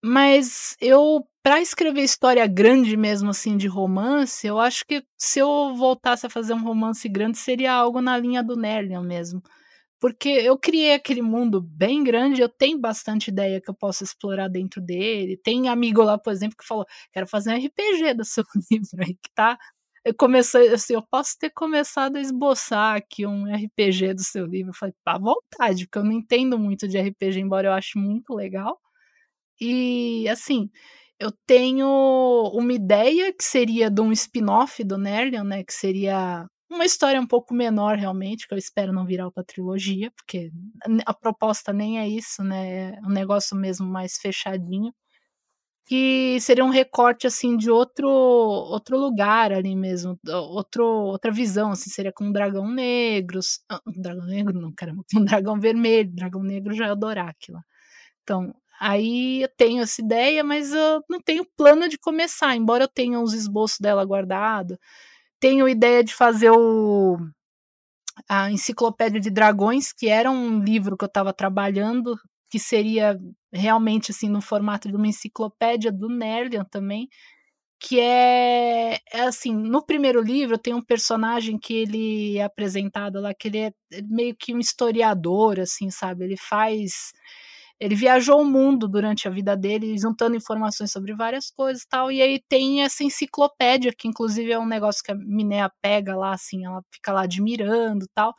Mas 0.06 0.76
eu, 0.82 1.26
para 1.42 1.62
escrever 1.62 2.02
história 2.02 2.46
grande 2.46 2.94
mesmo, 2.94 3.30
assim, 3.30 3.56
de 3.56 3.66
romance, 3.66 4.46
eu 4.46 4.60
acho 4.60 4.84
que 4.86 5.02
se 5.16 5.38
eu 5.38 5.74
voltasse 5.74 6.26
a 6.26 6.30
fazer 6.30 6.52
um 6.52 6.62
romance 6.62 7.08
grande, 7.08 7.38
seria 7.38 7.72
algo 7.72 8.02
na 8.02 8.18
linha 8.18 8.42
do 8.42 8.54
Nerlian 8.54 9.02
mesmo. 9.02 9.42
Porque 10.00 10.28
eu 10.28 10.58
criei 10.58 10.94
aquele 10.94 11.22
mundo 11.22 11.60
bem 11.62 12.04
grande, 12.04 12.42
eu 12.42 12.48
tenho 12.50 12.78
bastante 12.80 13.28
ideia 13.28 13.60
que 13.62 13.70
eu 13.70 13.74
posso 13.74 14.04
explorar 14.04 14.48
dentro 14.48 14.80
dele. 14.82 15.38
Tem 15.38 15.68
amigo 15.68 16.02
lá, 16.02 16.18
por 16.18 16.32
exemplo, 16.32 16.56
que 16.58 16.66
falou: 16.66 16.86
quero 17.12 17.26
fazer 17.26 17.50
um 17.52 17.56
RPG 17.56 18.14
do 18.16 18.24
seu 18.26 18.44
livro 18.70 19.02
aí, 19.02 19.14
que 19.14 19.30
tá. 19.34 19.58
Eu 20.04 20.14
comecei 20.16 20.68
assim, 20.74 20.94
eu 20.94 21.02
posso 21.10 21.38
ter 21.38 21.50
começado 21.50 22.16
a 22.16 22.20
esboçar 22.20 22.96
aqui 22.96 23.26
um 23.26 23.46
RPG 23.46 24.14
do 24.14 24.22
seu 24.24 24.46
livro. 24.46 24.70
Eu 24.72 24.74
falei, 24.76 24.94
à 25.06 25.18
vontade, 25.18 25.86
porque 25.86 25.98
eu 25.98 26.04
não 26.04 26.12
entendo 26.12 26.58
muito 26.58 26.88
de 26.88 26.98
RPG, 26.98 27.40
embora 27.40 27.68
eu 27.68 27.72
ache 27.72 27.98
muito 27.98 28.34
legal. 28.34 28.78
E, 29.60 30.28
assim, 30.28 30.70
eu 31.18 31.30
tenho 31.46 31.86
uma 32.54 32.72
ideia 32.72 33.32
que 33.32 33.44
seria 33.44 33.90
de 33.90 34.00
um 34.00 34.12
spin-off 34.12 34.82
do 34.84 34.98
Nerlian, 34.98 35.44
né? 35.44 35.64
Que 35.64 35.72
seria 35.72 36.46
uma 36.70 36.84
história 36.84 37.20
um 37.20 37.26
pouco 37.26 37.54
menor, 37.54 37.96
realmente, 37.96 38.46
que 38.48 38.54
eu 38.54 38.58
espero 38.58 38.92
não 38.92 39.06
virar 39.06 39.26
outra 39.26 39.44
trilogia, 39.44 40.10
porque 40.16 40.50
a 41.06 41.14
proposta 41.14 41.72
nem 41.72 42.00
é 42.00 42.08
isso, 42.08 42.42
né? 42.44 42.94
É 42.94 43.00
um 43.06 43.10
negócio 43.10 43.56
mesmo 43.56 43.86
mais 43.86 44.18
fechadinho. 44.18 44.92
Que 45.86 46.38
seria 46.40 46.64
um 46.64 46.70
recorte, 46.70 47.26
assim, 47.26 47.56
de 47.58 47.70
outro 47.70 48.08
outro 48.08 48.98
lugar 48.98 49.52
ali 49.52 49.76
mesmo, 49.76 50.18
outro, 50.26 50.84
outra 50.86 51.30
visão, 51.30 51.72
assim, 51.72 51.90
seria 51.90 52.12
com 52.12 52.24
um 52.26 52.32
dragão 52.32 52.66
negro, 52.70 53.40
um 53.86 54.00
dragão 54.00 54.24
negro 54.26 54.58
não, 54.58 54.72
caramba, 54.74 55.02
um 55.16 55.24
dragão 55.24 55.60
vermelho, 55.60 56.10
dragão 56.14 56.42
negro 56.42 56.72
já 56.74 56.86
é 56.86 56.92
o 56.92 56.96
Doráquila. 56.96 57.62
Então, 58.22 58.54
Aí 58.80 59.42
eu 59.42 59.48
tenho 59.56 59.82
essa 59.82 60.00
ideia, 60.02 60.44
mas 60.44 60.72
eu 60.72 61.02
não 61.08 61.20
tenho 61.20 61.46
plano 61.56 61.88
de 61.88 61.98
começar, 61.98 62.56
embora 62.56 62.84
eu 62.84 62.88
tenha 62.88 63.20
os 63.20 63.32
esboços 63.34 63.78
dela 63.80 64.04
guardado. 64.04 64.78
Tenho 65.40 65.68
ideia 65.68 66.04
de 66.04 66.14
fazer 66.14 66.50
o 66.50 67.18
a 68.28 68.50
Enciclopédia 68.50 69.20
de 69.20 69.30
Dragões, 69.30 69.92
que 69.92 70.08
era 70.08 70.30
um 70.30 70.60
livro 70.60 70.96
que 70.96 71.04
eu 71.04 71.08
estava 71.08 71.32
trabalhando, 71.32 72.16
que 72.50 72.58
seria 72.58 73.18
realmente 73.52 74.10
assim 74.12 74.28
no 74.28 74.40
formato 74.40 74.88
de 74.88 74.96
uma 74.96 75.08
enciclopédia 75.08 75.90
do 75.92 76.08
Nerlian 76.08 76.64
também, 76.64 77.08
que 77.80 78.00
é, 78.00 78.98
é, 79.12 79.20
assim, 79.22 79.54
no 79.54 79.84
primeiro 79.84 80.22
livro 80.22 80.56
tem 80.58 80.72
um 80.74 80.82
personagem 80.82 81.58
que 81.58 81.74
ele 81.74 82.38
é 82.38 82.44
apresentado 82.44 83.20
lá, 83.20 83.34
que 83.34 83.48
ele 83.48 83.58
é 83.58 83.72
meio 84.08 84.34
que 84.36 84.54
um 84.54 84.58
historiador, 84.58 85.60
assim, 85.60 85.90
sabe? 85.90 86.24
Ele 86.24 86.36
faz 86.36 87.12
ele 87.84 87.94
viajou 87.94 88.40
o 88.40 88.46
mundo 88.46 88.88
durante 88.88 89.28
a 89.28 89.30
vida 89.30 89.54
dele, 89.54 89.98
juntando 89.98 90.34
informações 90.34 90.90
sobre 90.90 91.14
várias 91.14 91.50
coisas 91.50 91.82
e 91.82 91.86
tal. 91.86 92.10
E 92.10 92.22
aí 92.22 92.40
tem 92.48 92.82
essa 92.82 93.04
enciclopédia, 93.04 93.92
que 93.92 94.08
inclusive 94.08 94.50
é 94.50 94.58
um 94.58 94.64
negócio 94.64 95.02
que 95.04 95.12
a 95.12 95.14
Minéia 95.14 95.70
pega 95.82 96.16
lá, 96.16 96.32
assim, 96.32 96.64
ela 96.64 96.82
fica 96.90 97.12
lá 97.12 97.24
admirando 97.24 98.06
tal. 98.14 98.34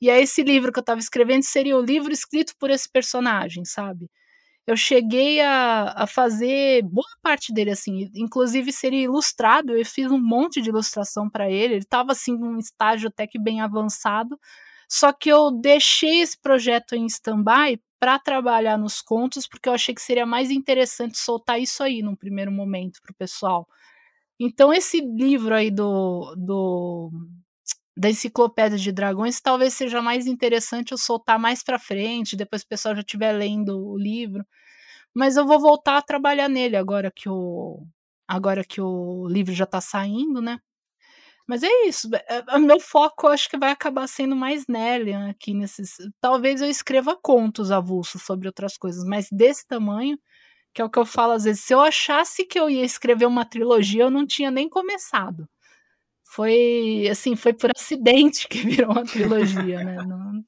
E 0.00 0.10
aí 0.10 0.22
esse 0.22 0.42
livro 0.42 0.72
que 0.72 0.80
eu 0.80 0.82
estava 0.82 0.98
escrevendo 0.98 1.44
seria 1.44 1.76
o 1.76 1.80
livro 1.80 2.12
escrito 2.12 2.54
por 2.58 2.70
esse 2.70 2.90
personagem, 2.90 3.64
sabe? 3.64 4.10
Eu 4.66 4.76
cheguei 4.76 5.40
a, 5.42 5.92
a 5.96 6.06
fazer 6.08 6.82
boa 6.82 7.06
parte 7.22 7.52
dele 7.54 7.70
assim, 7.70 8.10
inclusive 8.16 8.72
seria 8.72 9.04
ilustrado, 9.04 9.76
eu 9.76 9.86
fiz 9.86 10.10
um 10.10 10.20
monte 10.20 10.60
de 10.60 10.70
ilustração 10.70 11.30
para 11.30 11.48
ele, 11.48 11.74
ele 11.74 11.84
estava 11.84 12.12
assim 12.12 12.36
num 12.36 12.58
estágio 12.58 13.08
até 13.08 13.28
que 13.28 13.38
bem 13.38 13.60
avançado, 13.60 14.36
só 14.88 15.12
que 15.12 15.28
eu 15.28 15.50
deixei 15.50 16.20
esse 16.22 16.38
projeto 16.40 16.94
em 16.94 17.06
stand-by 17.06 17.80
para 18.00 18.18
trabalhar 18.18 18.78
nos 18.78 19.00
contos, 19.02 19.46
porque 19.46 19.68
eu 19.68 19.72
achei 19.74 19.94
que 19.94 20.02
seria 20.02 20.26
mais 20.26 20.50
interessante 20.50 21.18
soltar 21.18 21.60
isso 21.60 21.82
aí 21.82 22.02
num 22.02 22.16
primeiro 22.16 22.50
momento 22.52 23.00
para 23.02 23.12
o 23.12 23.16
pessoal. 23.16 23.68
Então, 24.40 24.72
esse 24.72 25.00
livro 25.00 25.54
aí 25.54 25.70
do, 25.70 26.34
do 26.36 27.10
da 27.96 28.08
Enciclopédia 28.10 28.78
de 28.78 28.92
Dragões 28.92 29.40
talvez 29.40 29.74
seja 29.74 30.00
mais 30.00 30.26
interessante 30.26 30.92
eu 30.92 30.98
soltar 30.98 31.38
mais 31.38 31.62
para 31.64 31.78
frente, 31.78 32.36
depois 32.36 32.62
o 32.62 32.68
pessoal 32.68 32.94
já 32.94 33.00
estiver 33.00 33.32
lendo 33.32 33.76
o 33.90 33.98
livro. 33.98 34.46
Mas 35.14 35.36
eu 35.36 35.46
vou 35.46 35.60
voltar 35.60 35.98
a 35.98 36.02
trabalhar 36.02 36.48
nele 36.48 36.76
agora 36.76 37.10
que 37.10 37.28
o 37.28 37.86
agora 38.28 38.64
que 38.64 38.80
o 38.80 39.26
livro 39.28 39.54
já 39.54 39.64
está 39.64 39.80
saindo, 39.80 40.40
né? 40.42 40.60
Mas 41.48 41.62
é 41.62 41.86
isso. 41.86 42.10
O 42.54 42.58
meu 42.58 42.78
foco 42.78 43.26
acho 43.26 43.48
que 43.48 43.56
vai 43.56 43.70
acabar 43.70 44.06
sendo 44.06 44.36
mais 44.36 44.66
Nellian 44.68 45.30
aqui 45.30 45.54
nesses. 45.54 45.96
Talvez 46.20 46.60
eu 46.60 46.68
escreva 46.68 47.16
contos 47.16 47.70
avulsos 47.70 48.22
sobre 48.22 48.46
outras 48.46 48.76
coisas, 48.76 49.02
mas 49.04 49.28
desse 49.32 49.66
tamanho, 49.66 50.18
que 50.74 50.82
é 50.82 50.84
o 50.84 50.90
que 50.90 50.98
eu 50.98 51.06
falo 51.06 51.32
às 51.32 51.44
vezes. 51.44 51.64
Se 51.64 51.72
eu 51.74 51.80
achasse 51.80 52.44
que 52.44 52.60
eu 52.60 52.68
ia 52.68 52.84
escrever 52.84 53.26
uma 53.26 53.46
trilogia, 53.46 54.02
eu 54.04 54.10
não 54.10 54.26
tinha 54.26 54.50
nem 54.50 54.68
começado. 54.68 55.48
Foi 56.24 57.08
assim, 57.10 57.34
foi 57.34 57.54
por 57.54 57.70
acidente 57.76 58.46
que 58.48 58.58
virou 58.58 58.92
uma 58.92 59.04
trilogia, 59.04 59.82
né? 59.82 59.96
Não... 60.06 60.44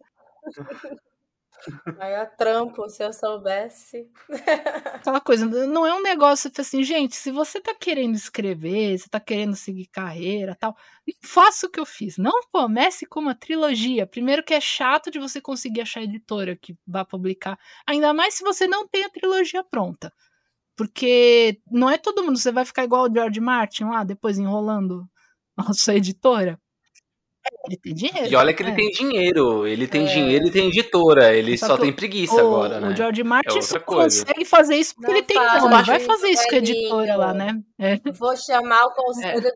Maior 1.99 2.27
trampo, 2.37 2.89
se 2.89 3.03
eu 3.03 3.13
soubesse. 3.13 4.09
Aquela 4.95 5.21
coisa, 5.21 5.47
não 5.47 5.87
é 5.87 5.95
um 5.95 6.03
negócio 6.03 6.51
assim, 6.59 6.83
gente, 6.83 7.17
se 7.17 7.31
você 7.31 7.61
tá 7.61 7.75
querendo 7.75 8.15
escrever, 8.15 8.99
você 8.99 9.09
tá 9.09 9.21
querendo 9.21 9.55
seguir 9.55 9.87
carreira 9.87 10.55
tal, 10.55 10.77
faça 11.23 11.67
o 11.67 11.71
que 11.71 11.81
eu 11.81 11.87
fiz. 11.87 12.17
Não 12.17 12.33
comece 12.53 13.07
com 13.07 13.21
uma 13.21 13.35
trilogia. 13.35 14.07
Primeiro 14.07 14.43
que 14.43 14.55
é 14.55 14.61
chato 14.61 15.11
de 15.11 15.19
você 15.19 15.41
conseguir 15.41 15.83
achar 15.83 16.03
editora 16.03 16.57
que 16.57 16.77
vá 16.87 17.05
publicar. 17.05 17.59
Ainda 17.87 18.13
mais 18.13 18.35
se 18.35 18.43
você 18.43 18.67
não 18.67 18.87
tem 18.89 19.05
a 19.05 19.11
trilogia 19.11 19.65
pronta. 19.65 20.13
Porque 20.77 21.61
não 21.71 21.91
é 21.91 21.99
todo 21.99 22.23
mundo, 22.25 22.39
você 22.39 22.51
vai 22.51 22.65
ficar 22.65 22.85
igual 22.85 23.05
o 23.05 23.13
George 23.13 23.41
Martin 23.41 23.85
lá, 23.85 24.03
depois 24.03 24.39
enrolando 24.39 25.07
a 25.57 25.73
sua 25.75 25.95
editora. 25.95 26.59
Ele 27.67 27.77
tem 27.77 27.95
dinheiro. 27.95 28.29
E 28.29 28.37
olha 28.37 28.55
que 28.55 28.63
ele 28.63 28.71
é. 28.71 28.75
tem 28.75 28.91
dinheiro. 28.91 29.67
Ele 29.67 29.87
tem 29.87 30.05
é. 30.05 30.13
dinheiro 30.13 30.47
e 30.47 30.51
tem 30.51 30.69
editora. 30.69 31.35
Ele 31.35 31.57
só, 31.59 31.69
só 31.69 31.79
tem 31.79 31.93
preguiça 31.93 32.35
o, 32.35 32.39
agora, 32.39 32.81
né? 32.81 32.89
O 32.89 32.97
George 32.97 33.23
Martin 33.23 33.59
é 33.59 33.79
consegue 33.79 34.45
fazer 34.45 34.77
isso 34.77 34.95
porque 34.95 35.11
Não 35.11 35.17
ele 35.17 35.27
tem 35.27 35.37
nome. 35.37 35.83
Vai 35.85 36.01
fazer 36.01 36.29
isso 36.29 36.49
com 36.49 36.55
a 36.55 36.59
editora 36.59 37.17
lá, 37.17 37.35
né? 37.35 37.61
É. 37.79 37.97
Vou 38.13 38.37
chamar 38.37 38.85
o 38.87 38.95
conselho 38.95 39.47
é. 39.47 39.53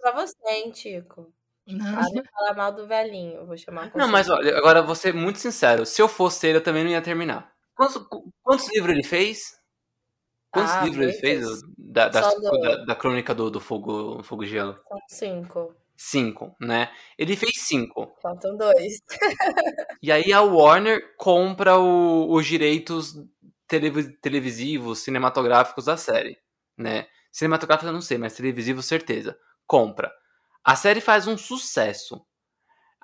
pra 0.00 0.12
você, 0.12 0.36
hein, 0.48 0.70
Tico. 0.70 1.32
Não. 1.66 2.02
falar 2.32 2.54
mal 2.54 2.72
do 2.72 2.86
velhinho. 2.86 3.46
Vou 3.46 3.56
chamar 3.56 3.90
Não, 3.94 4.08
mas 4.08 4.28
olha, 4.28 4.56
agora 4.56 4.82
vou 4.82 4.94
ser 4.94 5.14
muito 5.14 5.38
sincero. 5.38 5.86
Se 5.86 6.00
eu 6.00 6.08
fosse 6.08 6.46
ele, 6.46 6.58
eu 6.58 6.62
também 6.62 6.84
não 6.84 6.90
ia 6.90 7.02
terminar. 7.02 7.50
Quantos, 7.74 8.06
quantos 8.42 8.70
livros 8.72 8.92
ele 8.92 9.02
fez? 9.02 9.58
Quantos 10.52 10.72
ah, 10.72 10.84
livros 10.84 11.06
ele 11.06 11.12
fez 11.14 11.46
da, 11.76 12.08
da, 12.08 12.20
da, 12.20 12.84
da, 12.84 12.94
crônica 12.94 13.34
do, 13.34 13.50
do 13.50 13.60
fogo, 13.60 14.22
fogo 14.22 14.44
Gelo? 14.44 14.78
São 14.86 14.98
cinco. 15.08 15.74
Cinco, 15.96 16.54
né? 16.60 16.90
Ele 17.16 17.36
fez 17.36 17.52
cinco. 17.58 18.16
Faltam 18.20 18.56
dois. 18.56 19.00
e 20.02 20.10
aí 20.10 20.32
a 20.32 20.40
Warner 20.42 21.14
compra 21.16 21.78
o, 21.78 22.32
os 22.32 22.46
direitos 22.46 23.14
televisivos, 24.20 25.00
cinematográficos 25.00 25.84
da 25.86 25.96
série, 25.96 26.36
né? 26.76 27.06
Cinematográficos 27.30 27.88
eu 27.88 27.92
não 27.92 28.00
sei, 28.00 28.18
mas 28.18 28.34
televisivos 28.34 28.86
certeza. 28.86 29.36
Compra. 29.66 30.12
A 30.64 30.76
série 30.76 31.00
faz 31.00 31.26
um 31.26 31.36
sucesso. 31.36 32.24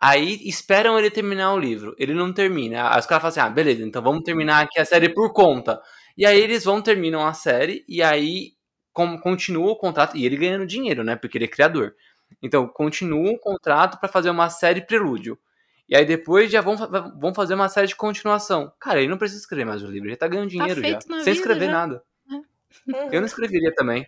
Aí 0.01 0.41
esperam 0.49 0.99
ele 0.99 1.11
terminar 1.11 1.53
o 1.53 1.59
livro. 1.59 1.95
Ele 1.99 2.15
não 2.15 2.33
termina. 2.33 2.91
Aí 2.91 2.99
os 2.99 3.07
caras 3.07 3.23
falam 3.23 3.29
assim: 3.29 3.41
ah, 3.41 3.51
beleza, 3.51 3.83
então 3.85 4.03
vamos 4.03 4.23
terminar 4.23 4.65
aqui 4.65 4.81
a 4.81 4.85
série 4.85 5.11
por 5.13 5.33
conta. 5.33 5.81
E 6.17 6.25
aí 6.25 6.41
eles 6.41 6.65
vão, 6.65 6.81
terminam 6.83 7.27
a 7.27 7.35
série, 7.35 7.85
e 7.89 8.03
aí 8.03 8.53
com, 8.93 9.19
continua 9.19 9.71
o 9.73 9.77
contrato. 9.77 10.17
E 10.17 10.25
ele 10.25 10.37
ganhando 10.37 10.67
dinheiro, 10.67 11.05
né? 11.05 11.17
Porque 11.17 11.37
ele 11.37 11.45
é 11.45 11.49
criador. 11.49 11.95
Então, 12.43 12.67
continua 12.67 13.33
o 13.33 13.39
contrato 13.39 13.99
para 13.99 14.09
fazer 14.09 14.31
uma 14.31 14.49
série 14.51 14.81
prelúdio. 14.81 15.39
E 15.89 15.97
aí 15.97 16.05
depois 16.05 16.51
já 16.51 16.61
vão, 16.61 16.77
vão 17.19 17.35
fazer 17.35 17.55
uma 17.55 17.69
série 17.69 17.89
de 17.89 17.97
continuação. 17.97 18.73
Cara, 18.79 19.01
ele 19.01 19.11
não 19.11 19.19
precisa 19.19 19.41
escrever 19.41 19.65
mais 19.65 19.83
o 19.83 19.87
livro, 19.87 20.09
ele 20.09 20.17
tá 20.17 20.29
ganhando 20.29 20.47
tá 20.47 20.51
dinheiro 20.51 20.83
tá 20.83 20.89
já. 21.17 21.25
Sem 21.25 21.33
escrever 21.33 21.67
já. 21.67 21.73
nada. 21.73 22.05
É. 22.95 23.17
Eu 23.17 23.21
não 23.21 23.27
escreveria 23.27 23.75
também. 23.75 24.07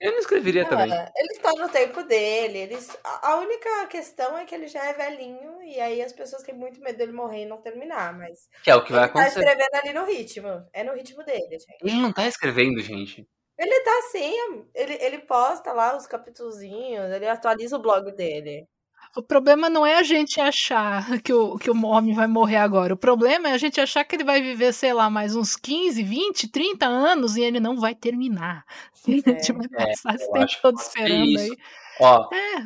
Eu 0.00 0.12
não 0.12 0.18
escreveria 0.18 0.62
é, 0.62 0.64
também. 0.64 0.90
Ele 0.90 1.32
está 1.32 1.52
no 1.52 1.68
tempo 1.68 2.02
dele. 2.04 2.58
Eles... 2.60 2.96
A 3.04 3.36
única 3.36 3.86
questão 3.86 4.38
é 4.38 4.46
que 4.46 4.54
ele 4.54 4.66
já 4.66 4.82
é 4.86 4.94
velhinho 4.94 5.62
e 5.62 5.78
aí 5.78 6.00
as 6.00 6.12
pessoas 6.12 6.42
têm 6.42 6.54
muito 6.54 6.80
medo 6.80 6.96
dele 6.96 7.12
morrer 7.12 7.42
e 7.42 7.46
não 7.46 7.60
terminar, 7.60 8.16
mas. 8.16 8.48
Que 8.64 8.70
é 8.70 8.74
o 8.74 8.82
que 8.82 8.92
vai 8.92 9.02
ele 9.02 9.10
acontecer. 9.10 9.40
Ele 9.40 9.44
tá 9.44 9.52
escrevendo 9.52 9.84
ali 9.84 9.92
no 9.92 10.06
ritmo. 10.06 10.66
É 10.72 10.82
no 10.82 10.94
ritmo 10.94 11.22
dele, 11.22 11.58
gente. 11.58 11.76
Ele 11.82 12.00
não 12.00 12.14
tá 12.14 12.26
escrevendo, 12.26 12.80
gente. 12.80 13.28
Ele 13.60 13.80
tá 13.82 13.98
assim, 13.98 14.64
ele, 14.74 14.94
ele 14.94 15.18
posta 15.18 15.70
lá 15.74 15.94
os 15.94 16.06
capituzinhos, 16.06 17.10
ele 17.10 17.28
atualiza 17.28 17.76
o 17.76 17.82
blog 17.82 18.10
dele. 18.12 18.66
O 19.14 19.22
problema 19.22 19.68
não 19.68 19.84
é 19.84 19.98
a 19.98 20.02
gente 20.02 20.40
achar 20.40 21.20
que 21.20 21.30
o, 21.30 21.58
que 21.58 21.70
o 21.70 21.84
homem 21.84 22.14
vai 22.14 22.26
morrer 22.26 22.56
agora. 22.56 22.94
O 22.94 22.96
problema 22.96 23.50
é 23.50 23.52
a 23.52 23.58
gente 23.58 23.78
achar 23.78 24.02
que 24.04 24.16
ele 24.16 24.24
vai 24.24 24.40
viver, 24.40 24.72
sei 24.72 24.94
lá, 24.94 25.10
mais 25.10 25.36
uns 25.36 25.56
15, 25.56 26.02
20, 26.02 26.48
30 26.48 26.86
anos 26.86 27.36
e 27.36 27.42
ele 27.42 27.60
não 27.60 27.76
vai 27.76 27.94
terminar. 27.94 28.64
É, 29.08 29.30
a 29.30 29.32
gente 29.32 29.52
vai 29.52 29.68
passar 29.68 30.12
é, 30.12 30.14
esse 30.16 30.30
tempo 30.30 30.52
todo 30.60 30.78
esperando 30.78 31.38
aí. 31.38 31.56
Ó, 32.00 32.28
é. 32.32 32.64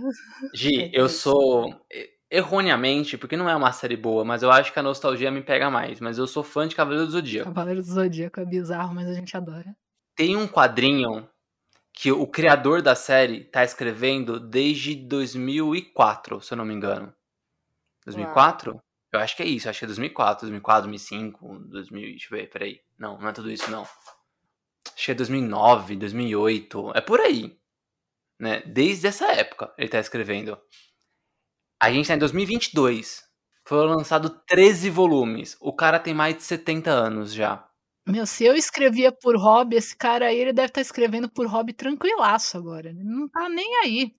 Gi, 0.53 0.91
eu 0.93 1.09
sou 1.09 1.73
erroneamente, 2.29 3.16
porque 3.16 3.37
não 3.37 3.49
é 3.49 3.55
uma 3.55 3.71
série 3.71 3.97
boa, 3.97 4.25
mas 4.25 4.43
eu 4.43 4.51
acho 4.51 4.73
que 4.73 4.79
a 4.79 4.83
nostalgia 4.83 5.31
me 5.31 5.43
pega 5.43 5.71
mais. 5.71 6.01
Mas 6.01 6.19
eu 6.19 6.27
sou 6.27 6.43
fã 6.43 6.66
de 6.66 6.75
Cavaleiro 6.75 7.07
do 7.07 7.12
Zodíaco. 7.12 7.49
Cavaleiro 7.49 7.81
do 7.81 7.87
Zodíaco 7.87 8.41
é 8.41 8.45
bizarro, 8.45 8.95
mas 8.95 9.09
a 9.09 9.15
gente 9.15 9.37
adora. 9.37 9.75
Tem 10.15 10.36
um 10.36 10.47
quadrinho 10.47 11.28
que 11.93 12.11
o 12.11 12.27
criador 12.27 12.82
da 12.82 12.95
série 12.95 13.45
tá 13.45 13.65
escrevendo 13.65 14.41
desde 14.41 14.95
2004, 14.95 16.41
se 16.41 16.53
eu 16.53 16.57
não 16.57 16.65
me 16.65 16.74
engano. 16.74 17.15
2004? 18.05 18.73
Uau. 18.73 18.85
Eu 19.12 19.20
acho 19.20 19.36
que 19.36 19.45
é 19.45 19.47
isso, 19.47 19.69
acho 19.69 19.78
que 19.78 19.85
é 19.85 19.86
2004, 19.86 20.41
2004, 20.43 20.82
2005, 20.91 21.59
2000, 21.69 22.03
deixa 22.03 22.27
eu 22.27 22.39
ver, 22.39 22.51
peraí. 22.51 22.81
Não, 22.99 23.16
não 23.16 23.28
é 23.28 23.32
tudo 23.32 23.51
isso 23.51 23.70
não. 23.70 23.82
Acho 23.82 25.05
que 25.05 25.11
é 25.12 25.15
2009, 25.15 25.97
2008, 25.97 26.93
é 26.97 27.01
por 27.01 27.20
aí. 27.20 27.57
Né? 28.41 28.61
Desde 28.62 29.07
essa 29.07 29.31
época 29.32 29.73
ele 29.78 29.89
tá 29.89 30.01
escrevendo. 30.01 30.59
A 31.81 31.93
gente 31.93 32.09
tá 32.09 32.15
em 32.15 32.19
2022. 32.19 33.23
Foram 33.65 33.95
lançados 33.95 34.32
13 34.47 34.91
volumes. 34.91 35.57
O 35.61 35.73
cara 35.73 35.99
tem 36.01 36.12
mais 36.12 36.36
de 36.36 36.43
70 36.43 36.91
anos 36.91 37.32
já. 37.32 37.66
Meu, 38.06 38.26
se 38.26 38.44
eu 38.44 38.55
escrevia 38.55 39.10
por 39.10 39.36
hobby, 39.36 39.76
esse 39.76 39.97
cara 39.97 40.26
aí, 40.26 40.39
ele 40.39 40.52
deve 40.52 40.66
estar 40.66 40.81
tá 40.81 40.82
escrevendo 40.82 41.28
por 41.31 41.47
hobby 41.47 41.72
tranquilaço 41.72 42.59
agora. 42.59 42.90
Ele 42.90 43.02
não 43.02 43.28
tá 43.28 43.48
nem 43.48 43.76
aí. 43.82 44.14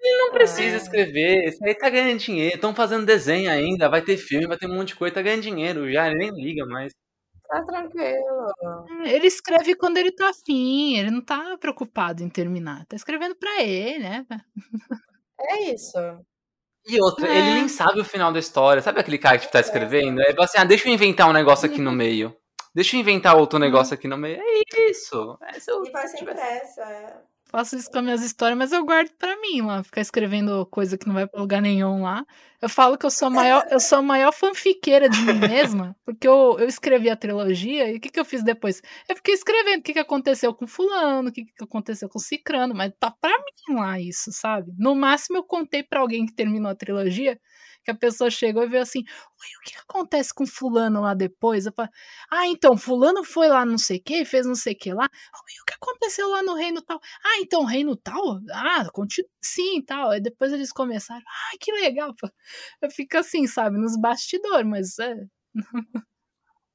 Ele 0.00 0.18
não 0.18 0.30
precisa 0.30 0.76
é. 0.76 0.76
escrever, 0.76 1.44
esse 1.44 1.64
aí 1.64 1.74
tá 1.74 1.90
ganhando 1.90 2.20
dinheiro. 2.20 2.54
Estão 2.54 2.72
fazendo 2.74 3.04
desenho 3.04 3.50
ainda, 3.50 3.88
vai 3.88 4.00
ter 4.00 4.16
filme, 4.16 4.46
vai 4.46 4.56
ter 4.56 4.66
um 4.68 4.74
monte 4.74 4.88
de 4.88 4.96
coisa, 4.96 5.16
tá 5.16 5.22
ganhando 5.22 5.42
dinheiro 5.42 5.90
já, 5.92 6.06
ele 6.06 6.18
nem 6.18 6.30
liga 6.30 6.64
mais. 6.66 6.92
Tá 7.48 7.64
tranquilo. 7.64 8.52
É, 9.04 9.14
ele 9.14 9.26
escreve 9.26 9.74
quando 9.74 9.96
ele 9.96 10.12
tá 10.12 10.28
afim, 10.28 10.98
ele 10.98 11.10
não 11.10 11.24
tá 11.24 11.56
preocupado 11.58 12.22
em 12.22 12.28
terminar. 12.28 12.86
Tá 12.86 12.94
escrevendo 12.94 13.34
pra 13.34 13.62
ele, 13.62 13.98
né? 13.98 14.26
É 15.40 15.72
isso. 15.72 15.98
E 16.86 17.00
outra, 17.00 17.26
é. 17.26 17.38
ele 17.38 17.54
nem 17.54 17.68
sabe 17.68 18.00
o 18.00 18.04
final 18.04 18.32
da 18.32 18.38
história. 18.38 18.82
Sabe 18.82 19.00
aquele 19.00 19.18
cara 19.18 19.38
que 19.38 19.50
tá 19.50 19.58
é. 19.58 19.62
escrevendo? 19.62 20.20
É 20.20 20.34
assim, 20.38 20.58
ah, 20.58 20.64
deixa 20.64 20.88
eu 20.88 20.92
inventar 20.92 21.28
um 21.28 21.32
negócio 21.32 21.66
aqui 21.66 21.80
no 21.80 21.92
meio. 21.92 22.36
Deixa 22.78 22.94
eu 22.94 23.00
inventar 23.00 23.36
outro 23.36 23.58
negócio 23.58 23.92
aqui 23.92 24.06
no 24.06 24.16
meio. 24.16 24.40
É 24.40 24.88
isso. 24.88 25.36
É, 25.42 25.58
se 25.58 25.68
eu 25.68 25.84
e 25.84 25.90
vai 25.90 26.06
sem 26.06 26.24
pressa. 26.24 26.80
É. 26.82 27.16
faço 27.50 27.74
isso 27.74 27.90
com 27.90 27.98
as 27.98 28.04
minhas 28.04 28.22
histórias, 28.22 28.56
mas 28.56 28.70
eu 28.70 28.84
guardo 28.84 29.10
pra 29.18 29.36
mim 29.40 29.62
lá, 29.62 29.82
ficar 29.82 30.00
escrevendo 30.00 30.64
coisa 30.66 30.96
que 30.96 31.08
não 31.08 31.14
vai 31.14 31.26
pra 31.26 31.40
lugar 31.40 31.60
nenhum 31.60 32.02
lá. 32.02 32.24
Eu 32.62 32.68
falo 32.68 32.96
que 32.96 33.04
eu 33.04 33.10
sou 33.10 33.26
a 33.26 33.30
maior, 33.32 33.66
eu 33.68 33.80
sou 33.80 33.98
a 33.98 34.02
maior 34.02 34.32
fanfiqueira 34.32 35.08
de 35.08 35.20
mim 35.22 35.40
mesma, 35.40 35.96
porque 36.06 36.28
eu, 36.28 36.56
eu 36.60 36.68
escrevi 36.68 37.10
a 37.10 37.16
trilogia 37.16 37.90
e 37.90 37.96
o 37.96 38.00
que, 38.00 38.10
que 38.10 38.20
eu 38.20 38.24
fiz 38.24 38.44
depois? 38.44 38.80
Eu 39.08 39.16
fiquei 39.16 39.34
escrevendo 39.34 39.80
o 39.80 39.82
que, 39.82 39.94
que 39.94 39.98
aconteceu 39.98 40.54
com 40.54 40.68
fulano, 40.68 41.30
o 41.30 41.32
que, 41.32 41.46
que 41.46 41.64
aconteceu 41.64 42.08
com 42.08 42.20
cicrano, 42.20 42.76
mas 42.76 42.92
tá 43.00 43.10
pra 43.10 43.36
mim 43.38 43.74
lá 43.74 43.98
isso, 43.98 44.30
sabe? 44.30 44.70
No 44.78 44.94
máximo 44.94 45.38
eu 45.38 45.42
contei 45.42 45.82
pra 45.82 45.98
alguém 45.98 46.26
que 46.26 46.32
terminou 46.32 46.70
a 46.70 46.76
trilogia, 46.76 47.40
que 47.84 47.90
a 47.90 47.94
pessoa 47.94 48.30
chegou 48.30 48.62
e 48.62 48.68
veio 48.68 48.82
assim, 48.82 49.00
o 49.00 49.64
que 49.64 49.76
acontece 49.78 50.32
com 50.34 50.46
fulano 50.46 51.00
lá 51.00 51.14
depois? 51.14 51.64
Falei, 51.74 51.90
ah, 52.30 52.46
então, 52.46 52.76
fulano 52.76 53.24
foi 53.24 53.48
lá 53.48 53.64
não 53.64 53.78
sei 53.78 53.98
o 53.98 54.02
que, 54.02 54.24
fez 54.24 54.46
não 54.46 54.54
sei 54.54 54.74
o 54.74 54.78
que 54.78 54.92
lá, 54.92 55.04
o 55.06 55.64
que 55.66 55.74
aconteceu 55.74 56.28
lá 56.28 56.42
no 56.42 56.54
reino 56.54 56.82
tal? 56.82 57.00
Ah, 57.24 57.38
então, 57.40 57.64
reino 57.64 57.96
tal? 57.96 58.40
Ah, 58.52 58.88
continua, 58.92 59.30
sim, 59.42 59.82
tal. 59.82 60.10
Aí 60.10 60.20
depois 60.20 60.52
eles 60.52 60.72
começaram, 60.72 61.22
ah, 61.26 61.56
que 61.60 61.72
legal. 61.72 62.14
Eu 62.82 62.90
fico 62.90 63.16
assim, 63.18 63.46
sabe, 63.46 63.78
nos 63.78 63.98
bastidores, 64.00 64.66
mas 64.66 64.98
é... 64.98 65.14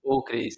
Ô, 0.03 0.21
Cris, 0.23 0.55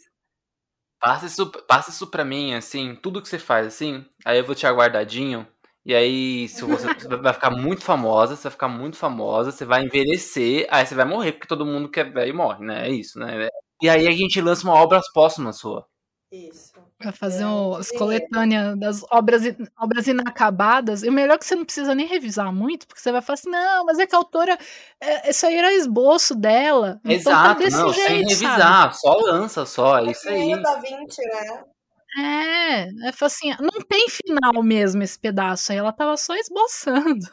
passa 0.99 1.25
isso, 1.27 1.51
passa 1.67 1.91
isso 1.91 2.07
pra 2.07 2.25
mim, 2.25 2.53
assim, 2.53 2.95
tudo 2.95 3.21
que 3.21 3.29
você 3.29 3.37
faz, 3.39 3.67
assim, 3.67 4.05
aí 4.25 4.39
eu 4.39 4.45
vou 4.45 4.55
te 4.55 4.65
aguardadinho, 4.65 5.47
e 5.85 5.93
aí, 5.95 6.47
se 6.49 6.65
você, 6.65 6.87
vai 7.21 7.33
ficar 7.33 7.51
muito 7.51 7.83
famosa, 7.83 8.35
você 8.35 8.43
vai 8.43 8.51
ficar 8.51 8.67
muito 8.67 8.97
famosa, 8.97 9.51
você 9.51 9.65
vai 9.65 9.83
envelhecer, 9.83 10.67
aí 10.71 10.85
você 10.85 10.95
vai 10.95 11.05
morrer, 11.05 11.33
porque 11.33 11.47
todo 11.47 11.65
mundo 11.65 11.89
que 11.89 11.99
é 11.99 12.03
velho 12.03 12.35
morre, 12.35 12.65
né? 12.65 12.87
É 12.87 12.91
isso, 12.91 13.19
né? 13.19 13.47
E 13.81 13.89
aí 13.89 14.07
a 14.07 14.11
gente 14.11 14.41
lança 14.41 14.63
uma 14.67 14.73
obra 14.75 14.99
póstuma 15.13 15.53
sua. 15.53 15.85
Isso. 16.31 16.73
Pra 16.97 17.11
fazer 17.11 17.43
É, 17.43 17.47
um, 17.47 17.75
as 17.75 17.91
e- 17.91 17.97
coletâneas 17.97 18.79
das 18.79 19.03
obras, 19.11 19.41
obras 19.77 20.07
inacabadas. 20.07 21.03
E 21.03 21.09
o 21.09 21.11
melhor 21.11 21.35
é 21.35 21.37
que 21.37 21.45
você 21.45 21.55
não 21.55 21.65
precisa 21.65 21.93
nem 21.93 22.07
revisar 22.07 22.51
muito, 22.53 22.87
porque 22.87 23.01
você 23.01 23.11
vai 23.11 23.21
falar 23.21 23.33
assim, 23.35 23.49
não, 23.49 23.85
mas 23.85 23.99
é 23.99 24.07
que 24.07 24.15
a 24.15 24.17
autora, 24.17 24.57
é, 25.01 25.29
isso 25.29 25.45
aí 25.45 25.55
era 25.55 25.73
esboço 25.73 26.33
dela. 26.35 26.99
Então 27.03 27.37
tá 27.37 27.53
Exato, 27.53 27.59
desse 27.59 27.77
não, 27.77 27.93
sem 27.93 28.23
jeito, 28.23 28.31
sabe? 28.31 28.59
revisar, 28.59 28.93
só 28.93 29.13
lança, 29.13 29.65
só, 29.65 29.97
é 29.99 30.11
isso 30.11 30.27
É 30.27 30.31
aí. 30.33 30.53
o 30.53 30.61
Da 30.61 30.75
Vinci, 30.79 31.21
né? 31.21 31.63
É, 32.17 32.83
é 32.83 33.11
assim, 33.21 33.51
não 33.59 33.81
tem 33.87 34.07
final 34.09 34.63
mesmo 34.63 35.03
esse 35.03 35.19
pedaço 35.19 35.71
aí, 35.71 35.77
ela 35.77 35.91
tava 35.91 36.15
só 36.17 36.35
esboçando. 36.35 37.25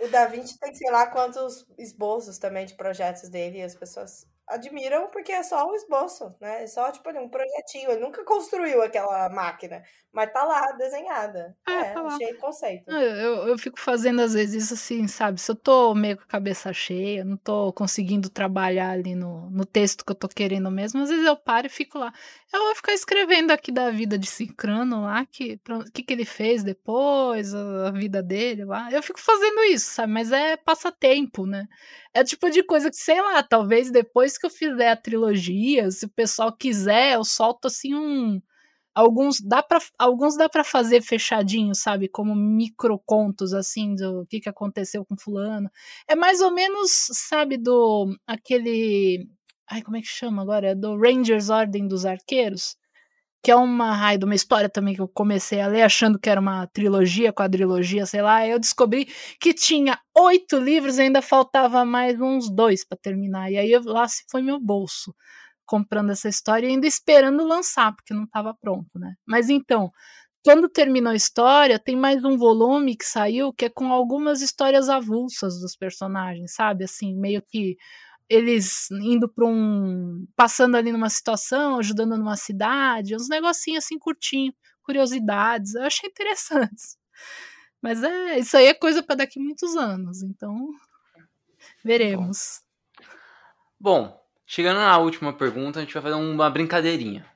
O 0.00 0.08
Da 0.08 0.26
Vinci 0.26 0.58
tem 0.58 0.74
sei 0.74 0.90
lá 0.90 1.06
quantos 1.06 1.64
esboços 1.78 2.38
também 2.38 2.66
de 2.66 2.74
projetos 2.74 3.28
dele 3.28 3.58
e 3.58 3.62
as 3.62 3.74
pessoas 3.74 4.26
admiram 4.48 5.08
porque 5.08 5.32
é 5.32 5.42
só 5.42 5.68
um 5.68 5.74
esboço, 5.74 6.34
né? 6.40 6.62
É 6.62 6.66
só 6.66 6.90
tipo 6.90 7.08
um 7.10 7.28
projetinho. 7.28 7.90
Ele 7.90 8.00
nunca 8.00 8.24
construiu 8.24 8.82
aquela 8.82 9.28
máquina, 9.28 9.82
mas 10.12 10.32
tá 10.32 10.44
lá 10.44 10.72
desenhada. 10.72 11.56
É, 11.66 11.72
É, 11.72 11.84
tá 11.92 12.02
lá. 12.02 12.14
achei 12.14 12.34
conceito. 12.34 12.90
Eu, 12.90 12.98
eu, 13.00 13.48
eu 13.48 13.58
fico 13.58 13.80
fazendo 13.80 14.20
às 14.20 14.34
vezes 14.34 14.64
isso 14.64 14.74
assim, 14.74 15.06
sabe? 15.08 15.40
Se 15.40 15.50
eu 15.50 15.56
tô 15.56 15.94
meio 15.94 16.16
com 16.16 16.24
a 16.24 16.26
cabeça 16.26 16.72
cheia, 16.72 17.24
não 17.24 17.36
tô 17.36 17.72
conseguindo 17.72 18.28
trabalhar 18.28 18.90
ali 18.90 19.14
no, 19.14 19.50
no 19.50 19.64
texto 19.64 20.04
que 20.04 20.12
eu 20.12 20.16
tô 20.16 20.28
querendo 20.28 20.70
mesmo, 20.70 21.02
às 21.02 21.08
vezes 21.08 21.24
eu 21.24 21.36
paro 21.36 21.66
e 21.66 21.70
fico 21.70 21.98
lá. 21.98 22.12
Eu 22.52 22.60
vou 22.60 22.74
ficar 22.74 22.92
escrevendo 22.92 23.50
aqui 23.50 23.72
da 23.72 23.90
vida 23.90 24.18
de 24.18 24.26
Cicrano 24.26 25.02
lá, 25.02 25.24
que 25.24 25.58
o 25.70 25.90
que, 25.90 26.02
que 26.02 26.12
ele 26.12 26.24
fez 26.24 26.62
depois, 26.62 27.54
a, 27.54 27.88
a 27.88 27.90
vida 27.90 28.22
dele 28.22 28.64
lá. 28.64 28.90
Eu 28.92 29.02
fico 29.02 29.20
fazendo 29.20 29.62
isso, 29.64 29.90
sabe? 29.92 30.12
Mas 30.12 30.30
é 30.32 30.56
passatempo, 30.56 31.46
né? 31.46 31.66
É 32.14 32.20
o 32.20 32.24
tipo 32.24 32.50
de 32.50 32.62
coisa 32.62 32.90
que, 32.90 32.96
sei 32.96 33.20
lá, 33.22 33.42
talvez 33.42 33.90
depois 33.90 34.36
que 34.36 34.44
eu 34.46 34.50
fizer 34.50 34.90
a 34.90 34.96
trilogia, 34.96 35.90
se 35.90 36.04
o 36.06 36.10
pessoal 36.10 36.52
quiser, 36.54 37.14
eu 37.14 37.24
solto 37.24 37.66
assim 37.68 37.94
um 37.94 38.40
alguns 38.94 39.40
dá 39.40 39.62
para 39.62 39.78
alguns 39.98 40.36
dá 40.36 40.48
para 40.48 40.64
fazer 40.64 41.02
fechadinho, 41.02 41.74
sabe, 41.74 42.08
como 42.08 42.34
microcontos 42.34 43.54
assim 43.54 43.94
do 43.94 44.26
que 44.28 44.40
que 44.40 44.48
aconteceu 44.48 45.04
com 45.06 45.16
fulano. 45.16 45.70
É 46.08 46.14
mais 46.16 46.40
ou 46.42 46.50
menos, 46.52 46.90
sabe, 47.12 47.56
do 47.58 48.14
aquele, 48.26 49.28
ai, 49.70 49.82
como 49.82 49.96
é 49.96 50.00
que 50.02 50.08
chama 50.08 50.42
agora? 50.42 50.70
É 50.70 50.74
do 50.74 50.96
Rangers 50.98 51.50
Ordem 51.50 51.88
dos 51.88 52.04
Arqueiros, 52.06 52.76
que 53.42 53.50
é 53.50 53.56
uma 53.56 53.92
raio 53.94 54.18
de 54.20 54.24
uma 54.24 54.34
história 54.34 54.68
também 54.68 54.94
que 54.94 55.00
eu 55.00 55.08
comecei 55.08 55.60
a 55.60 55.66
ler 55.66 55.82
achando 55.82 56.18
que 56.18 56.30
era 56.30 56.40
uma 56.40 56.66
trilogia, 56.68 57.32
quadrilogia, 57.32 58.06
sei 58.06 58.22
lá. 58.22 58.46
Eu 58.46 58.58
descobri 58.58 59.06
que 59.40 59.52
tinha 59.52 59.98
oito 60.16 60.58
livros 60.58 60.98
e 60.98 61.02
ainda 61.02 61.20
faltava 61.20 61.84
mais 61.84 62.20
uns 62.20 62.48
dois 62.48 62.84
para 62.84 62.96
terminar. 62.96 63.50
E 63.50 63.58
aí 63.58 63.72
eu, 63.72 63.82
lá 63.84 64.06
se 64.06 64.24
foi 64.30 64.42
meu 64.42 64.60
bolso 64.60 65.14
comprando 65.66 66.10
essa 66.10 66.28
história 66.28 66.66
e 66.66 66.70
ainda 66.70 66.86
esperando 66.86 67.44
lançar, 67.46 67.94
porque 67.94 68.14
não 68.14 68.24
estava 68.24 68.54
pronto, 68.54 68.98
né? 68.98 69.14
Mas 69.26 69.48
então, 69.48 69.90
quando 70.44 70.68
terminou 70.68 71.12
a 71.12 71.16
história, 71.16 71.78
tem 71.78 71.96
mais 71.96 72.24
um 72.24 72.36
volume 72.36 72.96
que 72.96 73.04
saiu 73.04 73.52
que 73.52 73.64
é 73.66 73.68
com 73.70 73.92
algumas 73.92 74.42
histórias 74.42 74.88
avulsas 74.88 75.60
dos 75.60 75.76
personagens, 75.76 76.54
sabe? 76.54 76.84
Assim, 76.84 77.14
meio 77.16 77.42
que 77.42 77.76
eles 78.32 78.90
indo 78.90 79.28
para 79.28 79.46
um. 79.46 80.26
passando 80.36 80.76
ali 80.76 80.92
numa 80.92 81.10
situação, 81.10 81.78
ajudando 81.78 82.16
numa 82.16 82.36
cidade, 82.36 83.14
uns 83.14 83.28
negocinhos 83.28 83.84
assim 83.84 83.98
curtinho, 83.98 84.54
curiosidades. 84.82 85.74
Eu 85.74 85.84
achei 85.84 86.08
interessantes. 86.08 86.96
Mas 87.80 88.02
é, 88.02 88.38
isso 88.38 88.56
aí 88.56 88.66
é 88.66 88.74
coisa 88.74 89.02
para 89.02 89.16
daqui 89.16 89.40
muitos 89.40 89.76
anos, 89.76 90.22
então 90.22 90.70
veremos. 91.84 92.62
Bom, 93.78 94.20
chegando 94.46 94.78
na 94.78 94.96
última 94.98 95.32
pergunta, 95.32 95.80
a 95.80 95.82
gente 95.82 95.94
vai 95.94 96.02
fazer 96.02 96.14
uma 96.14 96.48
brincadeirinha. 96.48 97.26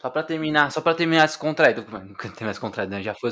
Só 0.00 0.08
pra 0.08 0.22
terminar, 0.22 0.70
só 0.72 0.80
pra 0.80 0.94
terminar 0.94 1.26
descontraído. 1.26 1.82
Terminar 1.82 2.50
descontraído, 2.52 2.94
né? 2.94 3.02
Já 3.02 3.14
foi, 3.14 3.30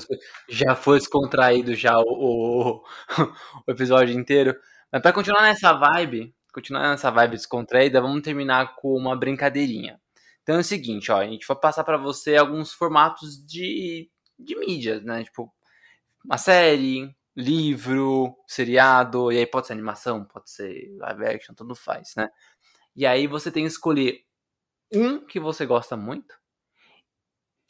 já 0.48 0.74
foi 0.74 0.98
descontraído 0.98 1.74
já 1.74 1.98
o, 1.98 2.04
o, 2.04 2.84
o 3.66 3.70
episódio 3.70 4.14
inteiro. 4.14 4.54
Mas 4.92 5.00
pra 5.00 5.12
continuar 5.12 5.42
nessa 5.42 5.72
vibe, 5.72 6.34
continuar 6.58 6.90
nessa 6.90 7.10
vibe 7.10 7.36
descontraída, 7.36 8.00
vamos 8.00 8.22
terminar 8.22 8.74
com 8.76 8.94
uma 8.94 9.16
brincadeirinha. 9.16 10.00
Então 10.42 10.56
é 10.56 10.60
o 10.60 10.64
seguinte, 10.64 11.10
ó, 11.12 11.18
a 11.18 11.26
gente 11.26 11.46
vai 11.46 11.56
passar 11.56 11.84
pra 11.84 11.96
você 11.96 12.36
alguns 12.36 12.72
formatos 12.72 13.44
de, 13.46 14.10
de 14.38 14.56
mídias, 14.56 15.04
né? 15.04 15.22
Tipo, 15.22 15.52
uma 16.24 16.36
série, 16.36 17.14
livro, 17.36 18.36
seriado, 18.46 19.30
e 19.30 19.38
aí 19.38 19.46
pode 19.46 19.68
ser 19.68 19.74
animação, 19.74 20.24
pode 20.24 20.50
ser 20.50 20.90
live 20.96 21.26
action, 21.26 21.54
tudo 21.54 21.74
faz, 21.74 22.14
né? 22.16 22.28
E 22.96 23.06
aí 23.06 23.26
você 23.28 23.52
tem 23.52 23.62
que 23.62 23.68
escolher 23.68 24.24
um 24.92 25.24
que 25.24 25.38
você 25.38 25.64
gosta 25.64 25.96
muito 25.96 26.34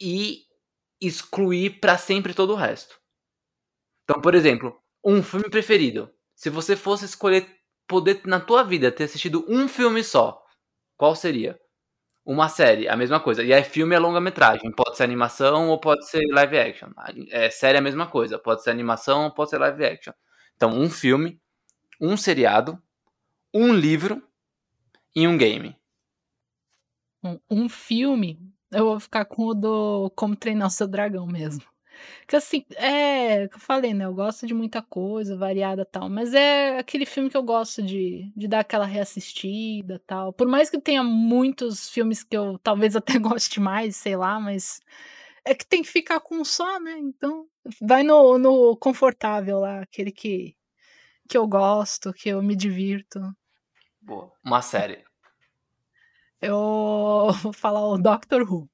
e 0.01 0.45
excluir 0.99 1.79
pra 1.79 1.97
sempre 1.97 2.33
todo 2.33 2.53
o 2.53 2.55
resto. 2.55 2.99
Então, 4.03 4.19
por 4.19 4.33
exemplo, 4.33 4.81
um 5.03 5.21
filme 5.21 5.49
preferido. 5.49 6.11
Se 6.35 6.49
você 6.49 6.75
fosse 6.75 7.05
escolher 7.05 7.58
poder 7.89 8.21
na 8.25 8.39
tua 8.39 8.63
vida 8.63 8.91
ter 8.91 9.05
assistido 9.05 9.43
um 9.49 9.67
filme 9.67 10.03
só, 10.03 10.41
qual 10.95 11.15
seria? 11.15 11.59
Uma 12.23 12.47
série, 12.47 12.87
a 12.87 12.95
mesma 12.95 13.19
coisa. 13.19 13.43
E 13.43 13.51
aí 13.51 13.63
filme 13.63 13.95
é 13.95 13.99
longa-metragem, 13.99 14.71
pode 14.71 14.95
ser 14.95 15.03
animação 15.03 15.69
ou 15.69 15.79
pode 15.79 16.07
ser 16.07 16.23
live 16.31 16.59
action. 16.59 16.89
É, 17.31 17.49
série 17.49 17.77
é 17.77 17.79
a 17.79 17.83
mesma 17.83 18.05
coisa, 18.05 18.37
pode 18.37 18.63
ser 18.63 18.69
animação 18.69 19.23
ou 19.23 19.33
pode 19.33 19.49
ser 19.49 19.57
live 19.57 19.83
action. 19.83 20.13
Então, 20.55 20.69
um 20.69 20.87
filme, 20.89 21.41
um 21.99 22.15
seriado, 22.15 22.79
um 23.51 23.73
livro 23.73 24.21
e 25.15 25.27
um 25.27 25.35
game. 25.35 25.75
Um, 27.23 27.39
um 27.49 27.69
filme, 27.69 28.39
eu 28.71 28.85
vou 28.85 28.99
ficar 28.99 29.25
com 29.25 29.47
o 29.47 29.53
do 29.55 30.11
Como 30.15 30.35
Treinar 30.35 30.67
o 30.67 30.71
Seu 30.71 30.87
Dragão 30.87 31.25
mesmo. 31.25 31.63
Que 32.27 32.35
assim, 32.35 32.65
é, 32.75 33.47
que 33.47 33.55
eu 33.55 33.59
falei, 33.59 33.93
né? 33.93 34.05
Eu 34.05 34.13
gosto 34.13 34.45
de 34.47 34.53
muita 34.53 34.81
coisa, 34.81 35.37
variada 35.37 35.85
tal, 35.85 36.09
mas 36.09 36.33
é 36.33 36.77
aquele 36.79 37.05
filme 37.05 37.29
que 37.29 37.37
eu 37.37 37.43
gosto 37.43 37.81
de, 37.81 38.31
de 38.35 38.47
dar 38.47 38.61
aquela 38.61 38.85
reassistida 38.85 40.01
tal. 40.05 40.33
Por 40.33 40.47
mais 40.47 40.69
que 40.69 40.79
tenha 40.79 41.03
muitos 41.03 41.89
filmes 41.89 42.23
que 42.23 42.37
eu 42.37 42.57
talvez 42.59 42.95
até 42.95 43.17
goste 43.19 43.59
mais, 43.59 43.95
sei 43.95 44.15
lá, 44.15 44.39
mas 44.39 44.81
é 45.45 45.55
que 45.55 45.65
tem 45.65 45.81
que 45.81 45.89
ficar 45.89 46.19
com 46.19 46.35
um 46.35 46.45
só, 46.45 46.79
né? 46.79 46.97
Então, 46.99 47.47
vai 47.81 48.03
no, 48.03 48.37
no 48.37 48.77
confortável 48.77 49.59
lá, 49.59 49.81
aquele 49.81 50.11
que, 50.11 50.55
que 51.27 51.37
eu 51.37 51.47
gosto, 51.47 52.13
que 52.13 52.29
eu 52.29 52.41
me 52.41 52.55
divirto. 52.55 53.19
Boa. 54.01 54.31
Uma 54.43 54.61
série. 54.61 55.03
Eu 56.41 57.31
vou 57.41 57.53
falar 57.53 57.85
o 57.85 57.97
Doctor 57.97 58.41
Who. 58.41 58.69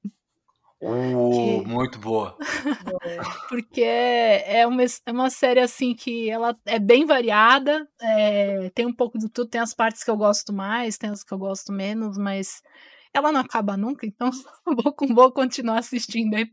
Uh, 0.86 1.62
Que- 1.62 1.68
muito 1.68 1.98
boa. 1.98 2.36
porque 3.48 3.82
é 3.82 4.60
é 4.60 4.66
uma, 4.66 4.82
é 4.82 5.12
uma 5.12 5.30
série 5.30 5.60
assim 5.60 5.94
que 5.94 6.28
ela 6.30 6.54
é 6.64 6.78
bem 6.78 7.04
variada, 7.04 7.86
é, 8.00 8.70
tem 8.74 8.86
um 8.86 8.92
pouco 8.94 9.18
de 9.18 9.28
tudo, 9.28 9.48
tem 9.50 9.60
as 9.60 9.74
partes 9.74 10.04
que 10.04 10.10
eu 10.10 10.16
gosto 10.16 10.52
mais, 10.52 10.96
tem 10.98 11.10
as 11.10 11.22
que 11.24 11.32
eu 11.32 11.38
gosto 11.38 11.72
menos, 11.72 12.16
mas 12.18 12.62
ela 13.14 13.32
não 13.32 13.40
acaba 13.40 13.76
nunca, 13.76 14.06
então 14.06 14.30
vou, 14.66 14.94
vou 15.14 15.32
continuar 15.32 15.78
assistindo 15.78 16.34
aí 16.34 16.46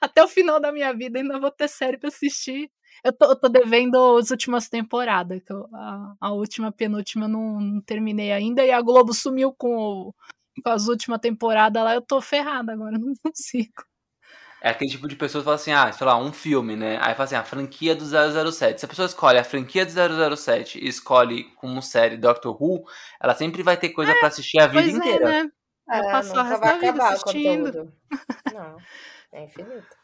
até 0.00 0.22
o 0.24 0.28
final 0.28 0.60
da 0.60 0.72
minha 0.72 0.92
vida, 0.94 1.18
ainda 1.20 1.38
vou 1.38 1.50
ter 1.50 1.68
série 1.68 1.98
pra 1.98 2.08
assistir. 2.08 2.70
Eu 3.04 3.12
tô, 3.12 3.26
eu 3.26 3.36
tô 3.38 3.48
devendo 3.48 4.16
as 4.16 4.30
últimas 4.30 4.68
temporadas, 4.68 5.40
que 5.44 5.52
eu- 5.52 5.66
a, 5.74 6.14
a 6.20 6.32
última, 6.32 6.72
penúltima 6.72 7.26
eu 7.26 7.28
não, 7.28 7.60
não 7.60 7.80
terminei 7.82 8.32
ainda, 8.32 8.64
e 8.64 8.70
a 8.70 8.80
Globo 8.80 9.12
sumiu 9.12 9.52
com, 9.56 9.76
o- 9.76 10.14
com 10.62 10.70
as 10.70 10.88
últimas 10.88 11.20
temporadas 11.20 11.82
lá, 11.82 11.94
eu 11.94 12.02
tô 12.02 12.20
ferrada 12.20 12.72
agora, 12.72 12.96
eu 12.96 13.00
não 13.00 13.14
consigo. 13.22 13.84
É 14.62 14.70
aquele 14.70 14.90
tipo 14.90 15.06
de 15.06 15.14
pessoa 15.14 15.42
que 15.42 15.44
fala 15.44 15.56
assim, 15.56 15.72
ah, 15.72 15.92
sei 15.92 16.06
lá, 16.06 16.18
um 16.18 16.32
filme, 16.32 16.74
né? 16.74 16.98
Aí 17.00 17.14
fala 17.14 17.24
assim, 17.24 17.34
a 17.34 17.44
franquia 17.44 17.94
do 17.94 18.04
007. 18.04 18.80
Se 18.80 18.84
a 18.84 18.88
pessoa 18.88 19.06
escolhe 19.06 19.38
a 19.38 19.44
franquia 19.44 19.84
do 19.84 20.36
007 20.36 20.82
e 20.82 20.88
escolhe 20.88 21.44
como 21.56 21.82
série 21.82 22.16
Doctor 22.16 22.60
Who, 22.60 22.84
ela 23.20 23.34
sempre 23.34 23.62
vai 23.62 23.76
ter 23.76 23.90
coisa 23.90 24.12
é, 24.12 24.14
pra 24.18 24.28
assistir 24.28 24.58
a 24.60 24.66
vida 24.66 24.82
pois 24.82 24.94
inteira. 24.96 25.24
É, 25.24 25.44
né? 25.44 25.50
É, 25.88 26.22
nunca 26.22 26.58
vai 26.58 26.76
acabar 26.76 27.12
assistindo. 27.12 27.92
Não, 28.52 28.76
é 29.32 29.44
infinito. 29.44 29.96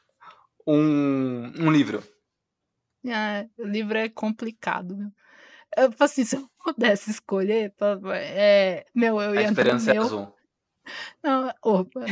Um, 0.67 1.53
um 1.59 1.73
livro. 1.73 2.05
É, 3.05 3.49
o 3.59 3.67
livro 3.67 3.99
é 3.99 4.09
complicado, 4.09 4.97
meu. 4.97 5.11
Eu, 5.77 5.91
assim, 5.99 6.25
se 6.25 6.37
eu 6.37 6.49
pudesse 6.63 7.11
escolher, 7.11 7.75
é, 8.15 8.87
meu, 8.95 9.21
eu 9.21 9.35
ia. 9.35 9.41
A 9.41 9.45
esperança 9.45 9.93
é 9.93 9.99
azul. 9.99 10.33
Não, 11.23 11.53
opa, 11.63 12.01
não. 12.01 12.07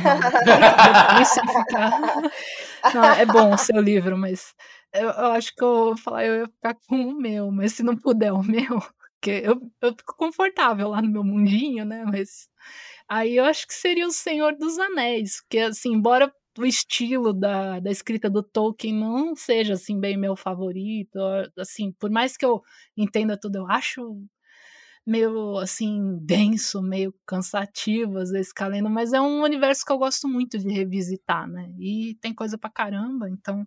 não, 2.94 3.04
é 3.04 3.26
bom 3.26 3.54
o 3.54 3.58
seu 3.58 3.80
livro, 3.80 4.16
mas 4.16 4.54
eu, 4.92 5.08
eu, 5.08 5.26
acho 5.32 5.54
que 5.54 5.62
eu 5.62 5.84
vou 5.86 5.96
falar, 5.96 6.24
eu 6.24 6.40
ia 6.40 6.46
ficar 6.46 6.74
com 6.88 6.96
o 6.96 7.14
meu, 7.14 7.50
mas 7.50 7.72
se 7.72 7.82
não 7.82 7.96
puder 7.96 8.32
o 8.32 8.42
meu, 8.42 8.78
porque 9.20 9.42
eu, 9.44 9.60
eu 9.80 9.90
fico 9.90 10.16
confortável 10.16 10.88
lá 10.88 11.02
no 11.02 11.10
meu 11.10 11.24
mundinho, 11.24 11.84
né? 11.84 12.04
Mas 12.04 12.48
aí 13.08 13.36
eu 13.36 13.44
acho 13.44 13.66
que 13.66 13.74
seria 13.74 14.06
o 14.06 14.12
Senhor 14.12 14.56
dos 14.56 14.78
Anéis, 14.78 15.40
porque 15.42 15.58
assim, 15.58 15.92
embora 15.94 16.32
o 16.58 16.66
estilo 16.66 17.32
da, 17.32 17.80
da 17.80 17.90
escrita 17.90 18.28
do 18.28 18.42
Tolkien 18.42 18.94
não 18.94 19.34
seja 19.36 19.74
assim 19.74 19.98
bem 19.98 20.16
meu 20.16 20.36
favorito, 20.36 21.18
assim, 21.58 21.92
por 21.92 22.10
mais 22.10 22.36
que 22.36 22.44
eu 22.44 22.62
entenda 22.96 23.38
tudo, 23.38 23.56
eu 23.56 23.70
acho 23.70 24.20
meio 25.06 25.58
assim 25.58 26.18
denso, 26.22 26.82
meio 26.82 27.14
cansativo 27.26 28.18
às 28.18 28.30
vezes 28.30 28.48
ficar 28.48 28.68
lendo, 28.68 28.90
mas 28.90 29.12
é 29.12 29.20
um 29.20 29.42
universo 29.42 29.84
que 29.84 29.92
eu 29.92 29.98
gosto 29.98 30.28
muito 30.28 30.58
de 30.58 30.68
revisitar, 30.72 31.48
né? 31.48 31.70
E 31.78 32.16
tem 32.20 32.34
coisa 32.34 32.58
pra 32.58 32.70
caramba, 32.70 33.28
então 33.30 33.66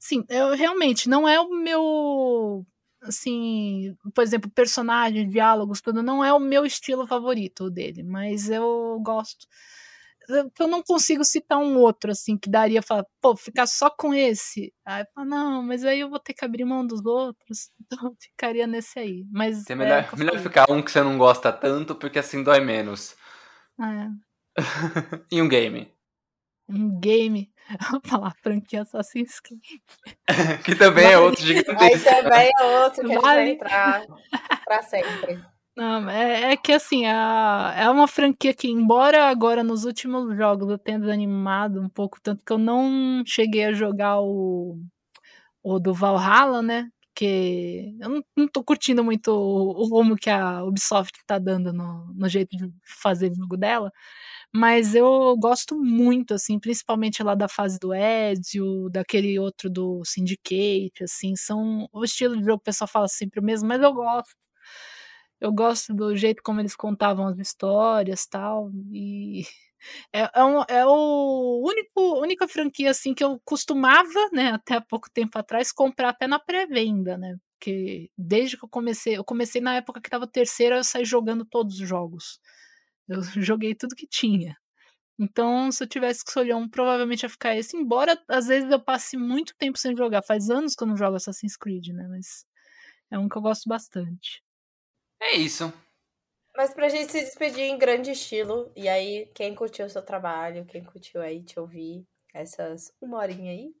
sim, 0.00 0.24
eu 0.28 0.54
realmente 0.54 1.08
não 1.08 1.28
é 1.28 1.40
o 1.40 1.50
meu 1.50 2.66
assim, 3.02 3.94
por 4.14 4.22
exemplo, 4.22 4.50
personagens, 4.50 5.30
diálogos, 5.30 5.80
tudo 5.80 6.02
não 6.02 6.24
é 6.24 6.32
o 6.32 6.40
meu 6.40 6.66
estilo 6.66 7.06
favorito 7.06 7.70
dele, 7.70 8.02
mas 8.02 8.50
eu 8.50 9.00
gosto 9.04 9.46
eu 10.28 10.66
não 10.66 10.82
consigo 10.82 11.24
citar 11.24 11.58
um 11.58 11.78
outro, 11.78 12.10
assim, 12.10 12.36
que 12.36 12.50
daria 12.50 12.82
falar, 12.82 13.04
pô, 13.20 13.36
ficar 13.36 13.66
só 13.66 13.90
com 13.90 14.12
esse. 14.12 14.72
Aí 14.84 15.04
falo, 15.14 15.28
não, 15.28 15.62
mas 15.62 15.84
aí 15.84 16.00
eu 16.00 16.10
vou 16.10 16.18
ter 16.18 16.34
que 16.34 16.44
abrir 16.44 16.64
mão 16.64 16.86
dos 16.86 17.04
outros. 17.04 17.70
Então 17.86 18.08
eu 18.08 18.16
ficaria 18.18 18.66
nesse 18.66 18.98
aí. 18.98 19.24
Mas. 19.30 19.68
É 19.70 19.74
melhor, 19.74 20.08
é 20.12 20.16
melhor 20.16 20.38
ficar 20.40 20.68
um 20.68 20.82
que 20.82 20.90
você 20.90 21.00
não 21.02 21.16
gosta 21.16 21.52
tanto, 21.52 21.94
porque 21.94 22.18
assim 22.18 22.42
dói 22.42 22.58
menos. 22.58 23.14
É. 23.80 24.08
e 25.30 25.40
um 25.40 25.48
game. 25.48 25.88
Um 26.68 26.98
game. 26.98 27.52
Vou 27.90 28.00
falar 28.04 28.34
franquia 28.42 28.82
Assassin's 28.82 29.38
Creed. 29.38 29.60
que 30.64 30.74
também 30.74 31.04
vale. 31.04 31.14
é 31.14 31.18
outro 31.18 31.42
gigantesco. 31.44 32.08
Aí 32.08 32.22
também 32.22 32.50
é 32.58 32.64
outro 32.64 33.08
que 33.08 33.18
vale. 33.18 33.40
a 33.40 33.46
gente 33.46 33.58
vai 33.58 33.70
entrar 34.00 34.06
pra 34.64 34.82
sempre. 34.82 35.55
Não, 35.76 36.08
é, 36.08 36.52
é 36.52 36.56
que 36.56 36.72
assim, 36.72 37.04
a, 37.04 37.74
é 37.76 37.88
uma 37.90 38.08
franquia 38.08 38.54
que, 38.54 38.66
embora 38.66 39.28
agora 39.28 39.62
nos 39.62 39.84
últimos 39.84 40.34
jogos 40.34 40.70
eu 40.70 40.78
tenha 40.78 40.98
desanimado 40.98 41.80
um 41.82 41.88
pouco, 41.88 42.18
tanto 42.22 42.42
que 42.44 42.50
eu 42.52 42.56
não 42.58 43.22
cheguei 43.26 43.66
a 43.66 43.72
jogar 43.74 44.18
o, 44.22 44.80
o 45.62 45.78
do 45.80 45.94
Valhalla, 45.94 46.62
né? 46.62 46.90
Porque 47.14 47.94
eu 48.00 48.08
não, 48.10 48.24
não 48.36 48.48
tô 48.48 48.64
curtindo 48.64 49.04
muito 49.04 49.28
o, 49.30 49.82
o 49.82 49.88
rumo 49.88 50.16
que 50.16 50.30
a 50.30 50.64
Ubisoft 50.64 51.12
tá 51.26 51.38
dando 51.38 51.72
no, 51.72 52.06
no 52.14 52.28
jeito 52.28 52.56
de 52.56 52.70
fazer 53.02 53.32
o 53.32 53.36
jogo 53.36 53.56
dela. 53.56 53.92
Mas 54.54 54.94
eu 54.94 55.36
gosto 55.38 55.76
muito, 55.76 56.34
assim, 56.34 56.58
principalmente 56.60 57.22
lá 57.22 57.34
da 57.34 57.48
fase 57.48 57.78
do 57.78 57.94
Ezio, 57.94 58.88
daquele 58.90 59.38
outro 59.38 59.70
do 59.70 60.02
Syndicate, 60.04 61.04
assim, 61.04 61.34
são 61.36 61.88
o 61.92 62.04
estilo 62.04 62.36
de 62.36 62.44
jogo 62.44 62.58
que 62.58 62.62
o 62.62 62.72
pessoal 62.72 62.88
fala 62.88 63.08
sempre 63.08 63.40
o 63.40 63.42
mesmo, 63.44 63.68
mas 63.68 63.82
eu 63.82 63.92
gosto 63.94 64.34
eu 65.40 65.52
gosto 65.52 65.94
do 65.94 66.16
jeito 66.16 66.42
como 66.42 66.60
eles 66.60 66.76
contavam 66.76 67.26
as 67.28 67.38
histórias 67.38 68.26
tal. 68.26 68.70
E 68.92 69.42
é, 70.12 70.30
é, 70.34 70.44
um, 70.44 70.62
é 70.68 70.86
o 70.86 71.62
único 71.66 72.20
única 72.20 72.48
franquia 72.48 72.90
assim 72.90 73.14
que 73.14 73.24
eu 73.24 73.40
costumava, 73.44 74.30
né, 74.32 74.50
até 74.52 74.76
há 74.76 74.80
pouco 74.80 75.08
tempo 75.12 75.38
atrás, 75.38 75.72
comprar 75.72 76.10
até 76.10 76.26
na 76.26 76.38
pré-venda, 76.38 77.18
né? 77.18 77.36
Porque 77.58 78.10
desde 78.18 78.56
que 78.58 78.64
eu 78.64 78.68
comecei, 78.68 79.16
eu 79.16 79.24
comecei 79.24 79.60
na 79.60 79.76
época 79.76 80.00
que 80.00 80.10
tava 80.10 80.26
terceira, 80.26 80.76
eu 80.78 80.84
saí 80.84 81.04
jogando 81.04 81.44
todos 81.44 81.80
os 81.80 81.88
jogos. 81.88 82.40
Eu 83.08 83.20
joguei 83.42 83.74
tudo 83.74 83.96
que 83.96 84.06
tinha. 84.06 84.56
Então, 85.18 85.72
se 85.72 85.82
eu 85.84 85.88
tivesse 85.88 86.24
que 86.24 86.30
escolher 86.30 86.54
um, 86.54 86.68
provavelmente 86.68 87.22
ia 87.24 87.28
ficar 87.30 87.56
esse. 87.56 87.76
Embora 87.76 88.20
às 88.28 88.46
vezes 88.48 88.70
eu 88.70 88.80
passe 88.80 89.16
muito 89.16 89.54
tempo 89.58 89.78
sem 89.78 89.96
jogar. 89.96 90.22
Faz 90.22 90.50
anos 90.50 90.74
que 90.74 90.82
eu 90.84 90.88
não 90.88 90.96
jogo 90.96 91.16
Assassin's 91.16 91.56
Creed, 91.56 91.88
né? 91.88 92.06
Mas 92.08 92.44
é 93.10 93.18
um 93.18 93.28
que 93.28 93.36
eu 93.38 93.42
gosto 93.42 93.68
bastante. 93.68 94.42
É 95.28 95.36
isso. 95.36 95.72
Mas 96.54 96.72
pra 96.72 96.88
gente 96.88 97.10
se 97.12 97.20
despedir 97.20 97.64
em 97.64 97.78
grande 97.78 98.10
estilo, 98.12 98.72
e 98.76 98.88
aí, 98.88 99.26
quem 99.34 99.54
curtiu 99.54 99.86
o 99.86 99.90
seu 99.90 100.02
trabalho, 100.02 100.64
quem 100.66 100.84
curtiu 100.84 101.20
aí 101.20 101.42
te 101.42 101.58
ouvir 101.58 102.06
essas 102.32 102.92
uma 103.00 103.18
horinha 103.18 103.52
aí, 103.52 103.74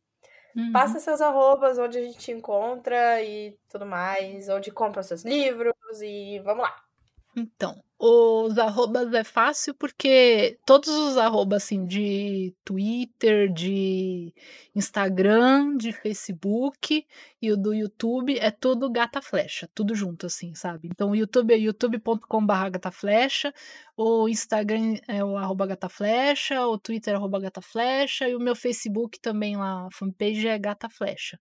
uhum. 0.54 0.72
passa 0.72 1.00
seus 1.00 1.20
arrobas, 1.22 1.78
onde 1.78 1.98
a 1.98 2.02
gente 2.02 2.18
te 2.18 2.32
encontra 2.32 3.22
e 3.22 3.58
tudo 3.68 3.86
mais, 3.86 4.48
onde 4.48 4.70
compra 4.72 5.02
seus 5.02 5.24
livros, 5.24 5.74
e 6.02 6.40
vamos 6.40 6.64
lá. 6.64 6.85
Então, 7.36 7.82
os 7.98 8.58
arrobas 8.58 9.12
é 9.14 9.24
fácil 9.24 9.74
porque 9.74 10.58
todos 10.66 10.88
os 10.88 11.16
arrobas 11.16 11.64
assim 11.64 11.86
de 11.86 12.54
Twitter, 12.64 13.52
de 13.52 14.34
Instagram, 14.74 15.76
de 15.76 15.92
Facebook 15.92 17.06
e 17.40 17.52
o 17.52 17.56
do 17.56 17.74
YouTube 17.74 18.38
é 18.38 18.50
tudo 18.50 18.90
gata 18.90 19.20
flecha, 19.22 19.68
tudo 19.74 19.94
junto 19.94 20.26
assim, 20.26 20.54
sabe? 20.54 20.88
Então 20.90 21.10
o 21.10 21.16
YouTube 21.16 21.52
é 21.54 21.58
youtube.com/barra 21.58 22.70
gata 22.70 22.90
flecha, 22.90 23.52
o 23.96 24.28
Instagram 24.28 24.96
é 25.08 25.24
o 25.24 25.36
arroba 25.36 25.66
gata 25.66 25.88
flecha, 25.88 26.66
o 26.66 26.78
Twitter 26.78 27.14
é 27.14 27.16
arroba 27.16 27.40
gata 27.40 27.62
flecha 27.62 28.28
e 28.28 28.34
o 28.34 28.40
meu 28.40 28.54
Facebook 28.54 29.20
também 29.20 29.56
lá, 29.56 29.86
a 29.86 29.88
fanpage 29.90 30.48
é 30.48 30.58
gata 30.58 30.88
flecha. 30.88 31.38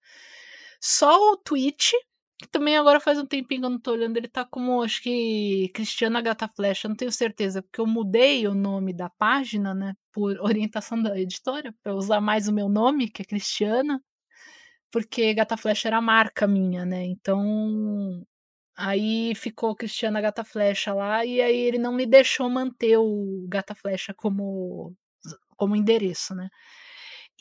Só 0.80 1.32
o 1.32 1.38
Twitch 1.38 1.94
também 2.52 2.78
agora 2.78 3.00
faz 3.00 3.18
um 3.20 3.26
tempinho 3.26 3.62
que 3.62 3.66
eu 3.68 3.70
não 3.72 3.80
tô 3.80 3.92
olhando, 3.92 4.18
ele 4.18 4.28
tá 4.28 4.46
como, 4.46 4.82
acho 4.84 5.02
que, 5.02 5.70
Cristiana 5.74 6.22
Gata 6.22 6.48
Flecha, 6.56 6.88
não 6.88 6.96
tenho 6.96 7.12
certeza, 7.12 7.62
porque 7.64 7.80
eu 7.82 7.88
mudei 7.88 8.48
o 8.48 8.54
nome 8.54 8.94
da 8.94 9.10
página, 9.10 9.74
né, 9.74 9.94
por 10.12 10.38
orientação 10.42 11.02
da 11.02 11.18
editora, 11.20 11.74
para 11.84 11.96
usar 11.96 12.22
mais 12.22 12.48
o 12.48 12.54
meu 12.54 12.70
nome, 12.70 13.10
que 13.10 13.22
é 13.22 13.26
Cristiana, 13.26 14.02
porque 14.92 15.34
Gata 15.34 15.58
Flecha 15.58 15.90
era 15.90 15.98
a 15.98 16.02
marca 16.02 16.48
minha, 16.48 16.86
né, 16.86 17.06
então 17.06 18.24
aí 18.78 19.36
ficou 19.36 19.76
Cristiana 19.76 20.22
Gata 20.22 20.44
Flecha 20.44 20.94
lá, 20.94 21.26
e 21.26 21.42
aí 21.42 21.58
ele 21.58 21.78
não 21.80 21.94
me 21.94 22.06
deixou 22.06 22.50
manter 22.50 22.98
o 22.98 23.46
Gata 23.50 23.76
Flecha 23.76 24.14
como, 24.14 24.94
como 25.58 25.76
endereço, 25.76 26.36
né. 26.36 26.50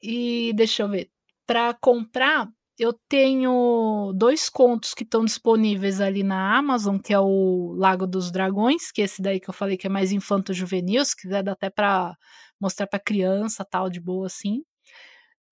E 0.00 0.52
deixa 0.54 0.84
eu 0.84 0.88
ver. 0.88 1.10
Para 1.44 1.74
comprar, 1.74 2.48
eu 2.78 2.94
tenho 3.08 4.12
dois 4.14 4.48
contos 4.48 4.94
que 4.94 5.04
estão 5.04 5.24
disponíveis 5.24 6.00
ali 6.00 6.22
na 6.22 6.56
Amazon, 6.56 6.98
que 6.98 7.12
é 7.12 7.20
o 7.20 7.74
Lago 7.76 8.06
dos 8.06 8.30
Dragões, 8.30 8.90
que 8.90 9.02
é 9.02 9.04
esse 9.04 9.20
daí 9.20 9.38
que 9.38 9.50
eu 9.50 9.54
falei 9.54 9.76
que 9.76 9.86
é 9.86 9.90
mais 9.90 10.12
infanto-juvenil, 10.12 11.04
se 11.04 11.16
quiser 11.16 11.42
dá 11.42 11.52
até 11.52 11.68
para 11.68 12.16
mostrar 12.62 12.86
para 12.86 13.00
criança, 13.00 13.66
tal, 13.68 13.90
de 13.90 14.00
boa 14.00 14.26
assim. 14.26 14.62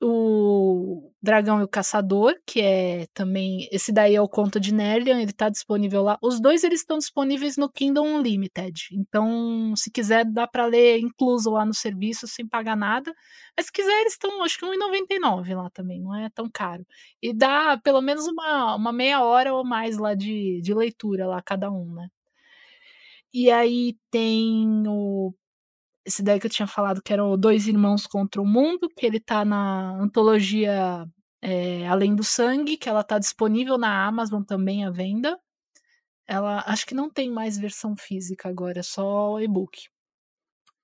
O 0.03 1.13
Dragão 1.23 1.61
e 1.61 1.65
o 1.65 1.69
Caçador, 1.69 2.35
que 2.47 2.61
é 2.63 3.07
também. 3.13 3.69
Esse 3.71 3.93
daí 3.93 4.15
é 4.15 4.21
o 4.23 4.29
conto 4.29 4.59
de 4.59 4.73
Nerlian, 4.73 5.21
ele 5.21 5.33
tá 5.33 5.51
disponível 5.51 6.03
lá. 6.03 6.19
Os 6.23 6.41
dois 6.41 6.65
eles 6.65 6.81
estão 6.81 6.97
disponíveis 6.97 7.59
no 7.59 7.71
Kindle 7.71 8.05
Unlimited. 8.07 8.89
Então, 8.93 9.75
se 9.77 9.91
quiser, 9.91 10.25
dá 10.25 10.47
para 10.49 10.65
ler 10.65 11.01
incluso 11.01 11.51
lá 11.51 11.67
no 11.67 11.75
serviço, 11.75 12.27
sem 12.27 12.49
pagar 12.49 12.77
nada. 12.77 13.13
Mas 13.55 13.67
se 13.67 13.73
quiser, 13.73 14.01
eles 14.01 14.15
estão, 14.15 14.43
acho 14.43 14.59
que 14.59 14.65
R$1,99 14.65 15.55
lá 15.55 15.69
também, 15.71 16.01
não 16.01 16.15
é 16.15 16.31
tão 16.31 16.49
caro. 16.51 16.87
E 17.23 17.35
dá 17.35 17.77
pelo 17.85 18.01
menos 18.01 18.27
uma, 18.27 18.77
uma 18.77 18.93
meia 18.93 19.23
hora 19.23 19.53
ou 19.55 19.65
mais 19.65 19.99
lá 19.99 20.15
de, 20.15 20.63
de 20.63 20.73
leitura, 20.73 21.27
lá 21.27 21.43
cada 21.43 21.71
um, 21.71 21.93
né? 21.93 22.09
E 23.33 23.51
aí 23.51 23.97
tem 24.11 24.83
o 24.89 25.33
esse 26.05 26.23
daí 26.23 26.41
que 26.41 26.47
eu 26.47 26.51
tinha 26.51 26.67
falado, 26.67 27.03
que 27.03 27.13
era 27.13 27.25
o 27.25 27.37
Dois 27.37 27.67
Irmãos 27.67 28.07
contra 28.07 28.41
o 28.41 28.47
Mundo, 28.47 28.89
que 28.97 29.07
ele 29.07 29.21
tá 29.21 29.45
na 29.45 29.97
antologia 30.01 31.05
é, 31.43 31.87
Além 31.89 32.15
do 32.15 32.25
Sangue, 32.25 32.77
que 32.77 32.89
ela 32.89 33.05
tá 33.05 33.19
disponível 33.19 33.79
na 33.79 34.07
Amazon 34.07 34.43
também 34.43 34.85
à 34.85 34.91
venda. 34.91 35.39
Ela 36.27 36.63
acho 36.67 36.87
que 36.87 36.95
não 36.95 37.11
tem 37.11 37.31
mais 37.31 37.59
versão 37.59 37.97
física 37.97 38.49
agora, 38.49 38.81
é 38.81 38.83
só 38.83 39.41
e-book. 39.41 39.79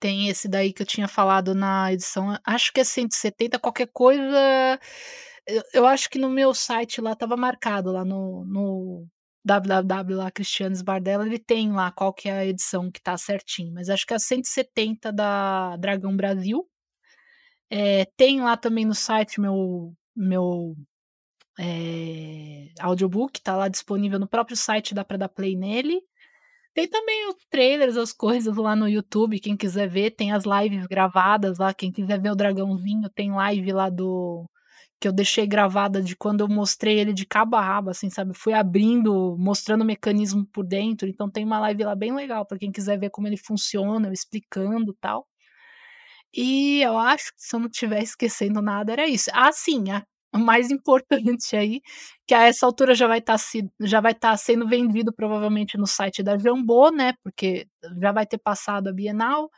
Tem 0.01 0.28
esse 0.28 0.48
daí 0.48 0.72
que 0.72 0.82
eu 0.82 0.86
tinha 0.86 1.09
falado 1.09 1.55
na 1.55 1.93
edição, 1.93 2.38
acho 2.44 2.72
que 2.72 2.80
é 2.80 2.84
170, 2.84 3.59
qualquer 3.59 3.88
coisa. 3.93 4.78
Eu, 5.47 5.62
eu 5.74 5.86
acho 5.86 6.10
que 6.10 6.18
no 6.18 6.28
meu 6.30 6.52
site 6.55 7.01
lá 7.01 7.14
tava 7.14 7.36
marcado, 7.36 7.93
lá 7.93 8.05
no, 8.05 8.44
no 8.47 9.06
www 9.47 10.16
lá, 10.16 10.32
Bardella, 10.85 11.24
ele 11.24 11.39
tem 11.39 11.73
lá 11.73 11.93
qual 11.93 12.12
que 12.12 12.28
é 12.28 12.32
a 12.32 12.47
edição 12.47 12.90
que 12.90 13.01
tá 13.01 13.16
certinho, 13.16 13.73
mas 13.73 13.89
acho 13.89 14.05
que 14.05 14.12
é 14.12 14.16
a 14.16 14.18
170 14.18 15.12
da 15.12 15.77
Dragão 15.77 16.16
Brasil. 16.16 16.68
É, 17.70 18.05
tem 18.16 18.40
lá 18.40 18.56
também 18.56 18.85
no 18.85 18.94
site 18.94 19.40
meu, 19.40 19.94
meu 20.14 20.74
é, 21.59 22.68
audiobook, 22.81 23.40
tá 23.40 23.56
lá 23.56 23.68
disponível 23.68 24.18
no 24.18 24.28
próprio 24.28 24.56
site, 24.56 24.94
dá 24.94 25.05
pra 25.05 25.16
dar 25.16 25.28
play 25.28 25.56
nele. 25.56 26.01
Tem 26.74 26.89
também 26.89 27.28
os 27.28 27.36
trailers, 27.48 27.97
as 27.97 28.12
coisas 28.12 28.56
lá 28.56 28.77
no 28.77 28.89
YouTube, 28.89 29.40
quem 29.40 29.56
quiser 29.56 29.89
ver, 29.89 30.10
tem 30.10 30.32
as 30.32 30.44
lives 30.44 30.86
gravadas 30.86 31.59
lá, 31.59 31.73
quem 31.73 31.90
quiser 31.93 32.20
ver 32.20 32.31
o 32.31 32.36
dragãozinho, 32.36 33.09
tem 33.10 33.32
live 33.32 33.73
lá 33.73 33.89
do 33.89 34.47
que 35.01 35.09
eu 35.09 35.12
deixei 35.12 35.47
gravada 35.47 36.02
de 36.02 36.16
quando 36.16 36.40
eu 36.40 36.48
mostrei 36.48 36.98
ele 36.98 37.12
de 37.12 37.27
cabo 37.27 37.56
a 37.56 37.60
rabo, 37.60 37.90
assim, 37.90 38.10
sabe? 38.10 38.32
Fui 38.35 38.52
abrindo, 38.55 39.36
mostrando 39.39 39.82
o 39.82 39.85
mecanismo 39.85 40.47
por 40.47 40.64
dentro. 40.64 41.09
Então 41.09 41.31
tem 41.31 41.44
uma 41.44 41.60
live 41.60 41.85
lá 41.85 41.94
bem 41.94 42.14
legal 42.14 42.47
para 42.47 42.59
quem 42.59 42.73
quiser 42.73 42.98
ver 42.98 43.10
como 43.10 43.27
ele 43.28 43.36
funciona, 43.36 44.09
eu 44.09 44.12
explicando 44.12 44.94
tal. 45.01 45.27
E 46.35 46.82
eu 46.82 46.97
acho 46.98 47.32
que 47.35 47.40
se 47.43 47.55
eu 47.56 47.60
não 47.60 47.68
estiver 47.68 48.02
esquecendo 48.02 48.60
nada, 48.62 48.93
era 48.93 49.06
isso. 49.09 49.31
Ah, 49.32 49.52
sim, 49.52 49.90
a 49.90 50.05
mais 50.37 50.71
importante 50.71 51.57
aí, 51.57 51.81
que 52.27 52.35
a 52.35 52.45
essa 52.45 52.67
altura 52.67 52.95
já 52.95 53.07
vai 53.07 53.19
estar 53.19 53.37
tá, 53.39 54.11
estar 54.11 54.15
tá 54.15 54.37
sendo 54.37 54.67
vendido 54.69 55.13
provavelmente 55.13 55.77
no 55.79 55.87
site 55.87 56.23
da 56.23 56.37
Jambô, 56.39 56.91
né? 56.91 57.15
Porque 57.23 57.67
já 58.01 58.13
vai 58.13 58.27
ter 58.27 58.39
passado 58.39 58.89
a 58.89 58.93
Bienal. 58.93 59.51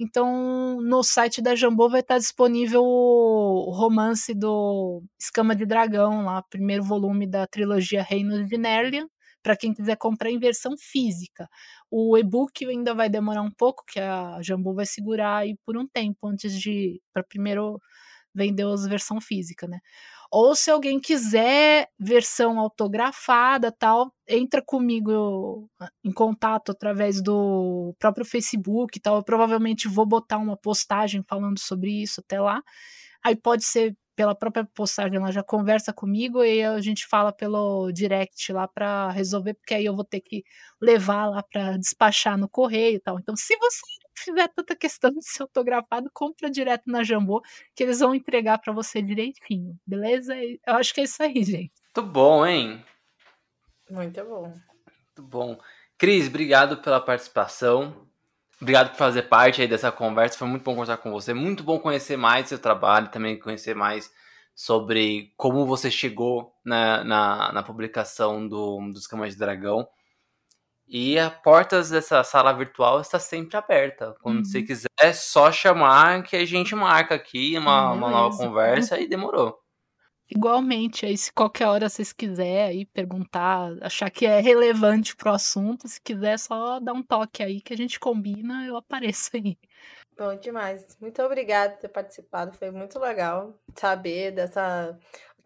Então, 0.00 0.80
no 0.80 1.02
site 1.02 1.42
da 1.42 1.54
Jambô 1.56 1.88
vai 1.88 2.00
estar 2.00 2.14
tá 2.14 2.18
disponível 2.18 2.82
o 2.84 3.70
romance 3.72 4.32
do 4.34 5.02
Escama 5.20 5.56
de 5.56 5.66
Dragão, 5.66 6.24
lá, 6.24 6.42
primeiro 6.42 6.84
volume 6.84 7.26
da 7.26 7.46
trilogia 7.46 8.02
Reinos 8.02 8.46
de 8.48 8.56
Nerlian, 8.56 9.08
para 9.42 9.56
quem 9.56 9.74
quiser 9.74 9.96
comprar 9.96 10.30
em 10.30 10.38
versão 10.38 10.76
física. 10.78 11.48
O 11.90 12.16
e-book 12.16 12.64
ainda 12.66 12.94
vai 12.94 13.08
demorar 13.08 13.42
um 13.42 13.50
pouco, 13.50 13.84
que 13.86 13.98
a 13.98 14.38
Jambô 14.42 14.72
vai 14.74 14.86
segurar 14.86 15.38
aí 15.38 15.56
por 15.64 15.76
um 15.76 15.86
tempo 15.86 16.28
antes 16.28 16.58
de 16.60 17.00
para 17.12 17.24
primeiro 17.24 17.80
vender 18.34 18.66
as 18.66 18.86
versão 18.86 19.20
física, 19.20 19.66
né? 19.66 19.80
Ou 20.30 20.54
se 20.54 20.70
alguém 20.70 21.00
quiser 21.00 21.88
versão 21.98 22.58
autografada, 22.60 23.72
tal, 23.72 24.12
entra 24.28 24.62
comigo 24.62 25.68
em 26.04 26.12
contato 26.12 26.72
através 26.72 27.22
do 27.22 27.94
próprio 27.98 28.26
Facebook, 28.26 29.00
tal. 29.00 29.16
Eu 29.16 29.24
provavelmente 29.24 29.88
vou 29.88 30.04
botar 30.06 30.36
uma 30.38 30.56
postagem 30.56 31.22
falando 31.26 31.58
sobre 31.58 31.90
isso 32.02 32.20
até 32.20 32.38
lá. 32.40 32.62
Aí 33.24 33.36
pode 33.36 33.64
ser 33.64 33.96
pela 34.16 34.34
própria 34.34 34.64
postagem, 34.74 35.16
ela 35.16 35.30
já 35.30 35.44
conversa 35.44 35.92
comigo 35.92 36.42
e 36.42 36.64
a 36.64 36.80
gente 36.80 37.06
fala 37.06 37.32
pelo 37.32 37.92
direct 37.92 38.52
lá 38.52 38.66
para 38.66 39.10
resolver, 39.10 39.54
porque 39.54 39.74
aí 39.74 39.84
eu 39.84 39.94
vou 39.94 40.04
ter 40.04 40.20
que 40.20 40.42
levar 40.82 41.26
lá 41.26 41.40
para 41.40 41.76
despachar 41.78 42.36
no 42.36 42.48
correio 42.48 42.96
e 42.96 43.00
tal. 43.00 43.18
Então, 43.20 43.36
se 43.36 43.56
você 43.56 43.80
fizer 44.18 44.48
tanta 44.48 44.76
questão 44.76 45.10
de 45.10 45.22
ser 45.22 45.42
autografado, 45.42 46.10
compra 46.12 46.50
direto 46.50 46.84
na 46.86 47.02
Jambô, 47.02 47.42
que 47.74 47.82
eles 47.82 48.00
vão 48.00 48.14
entregar 48.14 48.58
para 48.58 48.72
você 48.72 49.00
direitinho, 49.02 49.78
beleza? 49.86 50.34
Eu 50.36 50.74
acho 50.74 50.92
que 50.94 51.00
é 51.00 51.04
isso 51.04 51.22
aí, 51.22 51.42
gente. 51.42 51.72
Muito 51.96 52.10
bom, 52.10 52.46
hein? 52.46 52.84
Muito 53.90 54.24
bom. 54.24 54.42
Muito 54.42 55.22
bom. 55.22 55.58
Cris, 55.96 56.28
obrigado 56.28 56.78
pela 56.78 57.00
participação. 57.00 58.06
Obrigado 58.60 58.90
por 58.90 58.96
fazer 58.96 59.22
parte 59.22 59.62
aí 59.62 59.68
dessa 59.68 59.90
conversa. 59.90 60.38
Foi 60.38 60.48
muito 60.48 60.64
bom 60.64 60.72
conversar 60.72 60.98
com 60.98 61.10
você. 61.10 61.32
Muito 61.32 61.62
bom 61.62 61.78
conhecer 61.78 62.16
mais 62.16 62.48
seu 62.48 62.58
trabalho, 62.58 63.08
também 63.08 63.38
conhecer 63.38 63.74
mais 63.74 64.12
sobre 64.54 65.32
como 65.36 65.64
você 65.64 65.90
chegou 65.90 66.52
na, 66.64 67.04
na, 67.04 67.52
na 67.52 67.62
publicação 67.62 68.46
do, 68.48 68.90
dos 68.92 69.06
Camas 69.06 69.32
de 69.32 69.38
Dragão. 69.38 69.88
E 70.88 71.18
as 71.18 71.34
portas 71.42 71.90
dessa 71.90 72.24
sala 72.24 72.52
virtual 72.52 73.00
está 73.00 73.18
sempre 73.18 73.56
aberta. 73.56 74.14
Quando 74.22 74.38
uhum. 74.38 74.44
você 74.44 74.62
quiser, 74.62 74.88
é 74.98 75.12
só 75.12 75.52
chamar 75.52 76.22
que 76.22 76.34
a 76.34 76.46
gente 76.46 76.74
marca 76.74 77.14
aqui 77.14 77.58
uma, 77.58 77.92
uma 77.92 78.10
nova 78.10 78.36
conversa 78.36 78.98
e 78.98 79.06
demorou. 79.06 79.58
Igualmente, 80.30 81.06
aí 81.06 81.16
se 81.16 81.32
qualquer 81.32 81.66
hora 81.66 81.88
vocês 81.88 82.12
quiserem 82.12 82.62
aí 82.62 82.84
perguntar, 82.84 83.72
achar 83.80 84.10
que 84.10 84.26
é 84.26 84.40
relevante 84.40 85.16
pro 85.16 85.30
assunto, 85.30 85.88
se 85.88 85.98
quiser 86.00 86.38
só 86.38 86.78
dar 86.78 86.92
um 86.92 87.02
toque 87.02 87.42
aí 87.42 87.62
que 87.62 87.72
a 87.72 87.76
gente 87.76 87.98
combina, 87.98 88.66
eu 88.66 88.76
apareço 88.76 89.30
aí. 89.34 89.56
Bom 90.18 90.34
demais. 90.34 90.98
Muito 91.00 91.22
obrigada 91.22 91.74
por 91.74 91.80
ter 91.80 91.88
participado. 91.88 92.52
Foi 92.52 92.70
muito 92.72 92.98
legal 92.98 93.54
saber 93.76 94.32
dessa. 94.32 94.98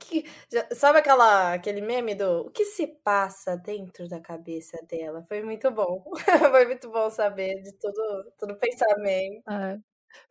Que, 0.09 0.25
já, 0.51 0.69
sabe 0.75 0.99
aquela, 0.99 1.55
aquele 1.55 1.81
meme 1.81 2.15
do 2.15 2.47
o 2.47 2.51
que 2.51 2.65
se 2.65 2.87
passa 2.87 3.57
dentro 3.57 4.09
da 4.09 4.21
cabeça 4.21 4.79
dela? 4.89 5.23
Foi 5.25 5.43
muito 5.43 5.71
bom. 5.71 6.05
Foi 6.53 6.65
muito 6.67 6.91
bom 6.91 7.11
saber 7.11 7.63
de 7.63 7.73
tudo, 7.79 8.33
todo 8.39 8.57
pensamento. 8.59 9.45
É. 9.49 9.79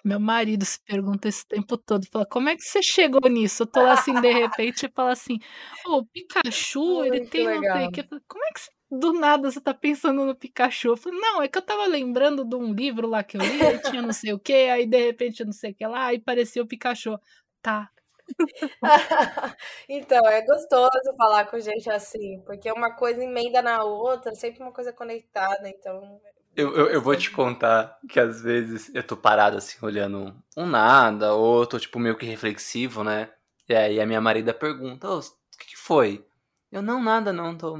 Meu 0.05 0.19
marido 0.19 0.65
se 0.65 0.79
pergunta 0.85 1.29
esse 1.29 1.47
tempo 1.47 1.77
todo, 1.77 2.05
fala: 2.11 2.25
"Como 2.27 2.49
é 2.49 2.55
que 2.57 2.63
você 2.63 2.83
chegou 2.83 3.21
nisso?" 3.29 3.63
Eu 3.63 3.67
tô 3.67 3.83
lá 3.83 3.93
assim, 3.93 4.19
de 4.21 4.31
repente, 4.31 4.85
e 4.87 4.91
fala 4.91 5.11
assim: 5.13 5.39
"Ô, 5.85 5.97
o 5.99 6.07
Pikachu, 6.07 7.03
ele 7.05 7.21
tem 7.21 7.49
não 7.49 7.65
sei 7.73 7.87
o 7.87 7.91
quê". 7.91 8.03
"Como 8.27 8.43
é 8.45 8.51
que 8.53 8.61
você 8.61 8.71
do 8.91 9.13
nada 9.13 9.51
você 9.51 9.61
tá 9.61 9.73
pensando 9.73 10.25
no 10.25 10.35
Pikachu?" 10.35 10.89
Eu 10.89 10.97
falei: 10.97 11.19
"Não, 11.19 11.41
é 11.43 11.47
que 11.49 11.57
eu 11.57 11.61
estava 11.61 11.85
lembrando 11.87 12.45
de 12.45 12.55
um 12.55 12.73
livro 12.73 13.07
lá 13.07 13.23
que 13.23 13.37
eu 13.37 13.45
li, 13.45 13.79
tinha 13.81 14.01
não 14.03 14.13
sei 14.13 14.33
o 14.33 14.39
quê, 14.39 14.69
aí 14.73 14.85
de 14.87 14.97
repente 15.05 15.45
não 15.45 15.53
sei 15.53 15.71
o 15.71 15.75
que 15.75 15.87
lá, 15.87 16.07
aí 16.07 16.19
parecia 16.19 16.63
o 16.63 16.67
Pikachu". 16.67 17.19
"Tá". 17.61 17.91
Então, 19.89 20.25
é 20.27 20.41
gostoso 20.45 21.15
falar 21.17 21.45
com 21.45 21.59
gente 21.59 21.89
assim, 21.89 22.41
porque 22.45 22.71
uma 22.71 22.95
coisa 22.95 23.23
emenda 23.23 23.61
na 23.61 23.83
outra, 23.83 24.33
sempre 24.35 24.61
uma 24.61 24.71
coisa 24.71 24.93
conectada, 24.93 25.67
então 25.67 26.19
eu, 26.55 26.75
eu, 26.75 26.89
eu, 26.89 27.01
vou 27.01 27.15
te 27.15 27.31
contar 27.31 27.97
que 28.09 28.19
às 28.19 28.41
vezes 28.41 28.91
eu 28.93 29.03
tô 29.03 29.15
parado 29.15 29.57
assim, 29.57 29.77
olhando 29.81 30.35
um 30.55 30.65
nada, 30.65 31.33
ou 31.33 31.61
eu 31.61 31.67
tô 31.67 31.79
tipo 31.79 31.97
meio 31.99 32.17
que 32.17 32.25
reflexivo, 32.25 33.03
né? 33.03 33.29
E 33.69 33.75
aí 33.75 34.01
a 34.01 34.05
minha 34.05 34.19
marida 34.19 34.53
pergunta, 34.53 35.09
oh, 35.09 35.19
o 35.19 35.57
que, 35.57 35.67
que 35.67 35.77
foi? 35.77 36.25
Eu, 36.71 36.81
não, 36.81 37.01
nada, 37.01 37.31
não, 37.31 37.57
tô, 37.57 37.77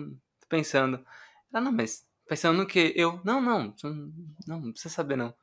pensando. 0.47 1.05
Ela, 1.53 1.63
não, 1.63 1.71
mas 1.71 2.05
pensando 2.27 2.57
no 2.57 2.67
que? 2.67 2.93
Eu, 2.95 3.19
não, 3.23 3.41
não, 3.41 3.73
não, 4.47 4.61
não 4.61 4.71
precisa 4.71 4.93
saber 4.93 5.17
não. 5.17 5.33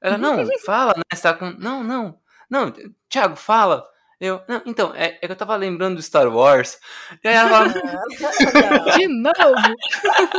Ela, 0.00 0.16
não, 0.18 0.36
fala, 0.64 0.94
né? 0.96 1.02
Você 1.12 1.22
tá 1.22 1.34
com. 1.34 1.50
Não, 1.50 1.82
não, 1.82 2.18
não, 2.48 2.72
Thiago, 3.08 3.36
fala. 3.36 3.88
Eu, 4.20 4.38
não, 4.46 4.60
então, 4.66 4.92
é, 4.94 5.18
é, 5.22 5.26
que 5.26 5.32
eu 5.32 5.36
tava 5.36 5.56
lembrando 5.56 5.96
do 5.96 6.02
Star 6.02 6.28
Wars. 6.28 6.78
E 7.24 7.28
aí 7.28 7.34
ela 7.34 7.48
fala. 7.48 7.68
De 8.98 9.08
novo! 9.08 9.34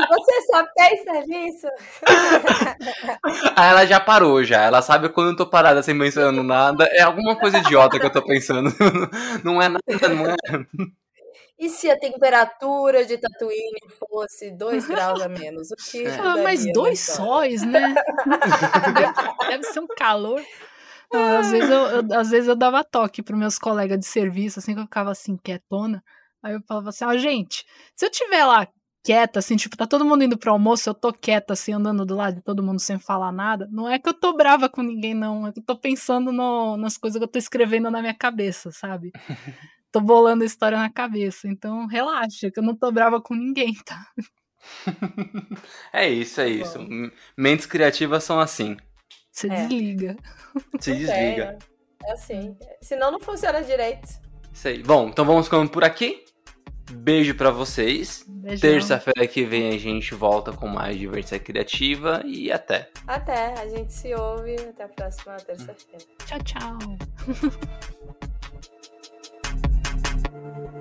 Você 0.07 0.41
só 0.43 0.63
tem 0.75 1.03
serviço? 1.03 1.67
aí 3.55 3.69
ela 3.71 3.87
já 3.87 3.99
parou, 3.99 4.43
já. 4.43 4.61
Ela 4.61 4.83
sabe 4.83 5.09
quando 5.09 5.31
eu 5.31 5.35
tô 5.35 5.47
parada 5.47 5.81
sem 5.81 5.97
pensando 5.97 6.43
nada. 6.43 6.87
É 6.91 7.01
alguma 7.01 7.35
coisa 7.35 7.57
idiota 7.57 7.99
que 7.99 8.05
eu 8.05 8.11
tô 8.11 8.21
pensando. 8.21 8.69
Não 9.43 9.59
é 9.59 9.67
nada, 9.67 10.09
não 10.09 10.27
é. 10.27 10.35
E 11.57 11.69
se 11.69 11.89
a 11.89 11.97
temperatura 11.97 13.03
de 13.05 13.17
Tatooine 13.17 13.79
fosse 13.99 14.51
2 14.51 14.87
graus 14.87 15.21
a 15.21 15.29
menos? 15.29 15.71
O 15.71 15.75
que 15.75 16.05
é. 16.05 16.19
Ah, 16.19 16.37
mas 16.37 16.65
dois 16.71 16.99
sóis, 16.99 17.63
né? 17.63 17.95
deve, 18.93 19.47
deve 19.47 19.63
ser 19.65 19.79
um 19.79 19.87
calor. 19.87 20.41
Não, 21.11 21.39
às, 21.39 21.51
vezes 21.51 21.69
eu, 21.69 21.85
eu, 21.87 22.19
às 22.19 22.29
vezes 22.29 22.47
eu 22.47 22.55
dava 22.55 22.83
toque 22.83 23.21
para 23.21 23.35
meus 23.35 23.59
colegas 23.59 23.99
de 23.99 24.05
serviço, 24.05 24.59
assim, 24.59 24.73
que 24.73 24.79
eu 24.79 24.85
ficava 24.85 25.11
assim, 25.11 25.35
quietona. 25.37 26.03
Aí 26.41 26.53
eu 26.53 26.61
falava 26.67 26.89
assim, 26.89 27.03
ó, 27.03 27.09
ah, 27.09 27.17
gente, 27.17 27.65
se 27.95 28.05
eu 28.05 28.09
tiver 28.09 28.45
lá 28.45 28.67
quieta, 29.03 29.39
assim, 29.39 29.55
tipo, 29.55 29.75
tá 29.75 29.87
todo 29.87 30.05
mundo 30.05 30.23
indo 30.23 30.37
pro 30.37 30.51
almoço, 30.51 30.89
eu 30.89 30.93
tô 30.93 31.11
quieta, 31.11 31.53
assim, 31.53 31.73
andando 31.73 32.05
do 32.05 32.15
lado 32.15 32.35
de 32.35 32.41
todo 32.41 32.63
mundo 32.63 32.79
sem 32.79 32.99
falar 32.99 33.31
nada, 33.31 33.67
não 33.71 33.89
é 33.89 33.97
que 33.97 34.07
eu 34.07 34.13
tô 34.13 34.33
brava 34.33 34.69
com 34.69 34.83
ninguém, 34.83 35.13
não, 35.13 35.47
é 35.47 35.51
que 35.51 35.59
eu 35.59 35.63
tô 35.63 35.75
pensando 35.75 36.31
no, 36.31 36.77
nas 36.77 36.97
coisas 36.97 37.17
que 37.19 37.23
eu 37.23 37.27
tô 37.27 37.39
escrevendo 37.39 37.89
na 37.89 37.99
minha 37.99 38.13
cabeça, 38.13 38.71
sabe? 38.71 39.11
tô 39.91 39.99
bolando 39.99 40.43
a 40.43 40.45
história 40.45 40.77
na 40.77 40.89
cabeça, 40.89 41.47
então 41.47 41.87
relaxa, 41.87 42.51
que 42.51 42.59
eu 42.59 42.63
não 42.63 42.75
tô 42.75 42.91
brava 42.91 43.19
com 43.19 43.35
ninguém, 43.35 43.73
tá? 43.83 44.05
é 45.91 46.07
isso, 46.07 46.39
é 46.39 46.49
isso. 46.49 46.77
Mentes 47.35 47.65
criativas 47.65 48.23
são 48.23 48.39
assim. 48.39 48.77
Você 49.31 49.47
é. 49.47 49.67
desliga. 49.67 50.17
Se 50.79 50.93
desliga. 50.93 51.57
É, 52.05 52.09
é 52.09 52.13
assim. 52.13 52.55
Senão 52.81 53.11
não 53.11 53.19
funciona 53.19 53.63
direito. 53.63 54.09
Aí. 54.65 54.83
Bom, 54.83 55.07
então 55.07 55.25
vamos 55.25 55.45
ficando 55.45 55.69
por 55.69 55.83
aqui. 55.83 56.25
Beijo 56.91 57.33
para 57.35 57.49
vocês. 57.51 58.25
Terça-feira 58.59 59.25
que 59.25 59.45
vem 59.45 59.69
a 59.69 59.77
gente 59.77 60.13
volta 60.13 60.51
com 60.51 60.67
mais 60.67 60.97
diversão 60.97 61.39
criativa 61.39 62.21
e 62.25 62.51
até. 62.51 62.89
Até. 63.07 63.53
A 63.53 63.69
gente 63.69 63.93
se 63.93 64.13
ouve. 64.13 64.55
Até 64.55 64.83
a 64.83 64.89
próxima 64.89 65.37
terça-feira. 65.37 66.05
Tchau, 66.25 66.39
tchau. 66.43 66.77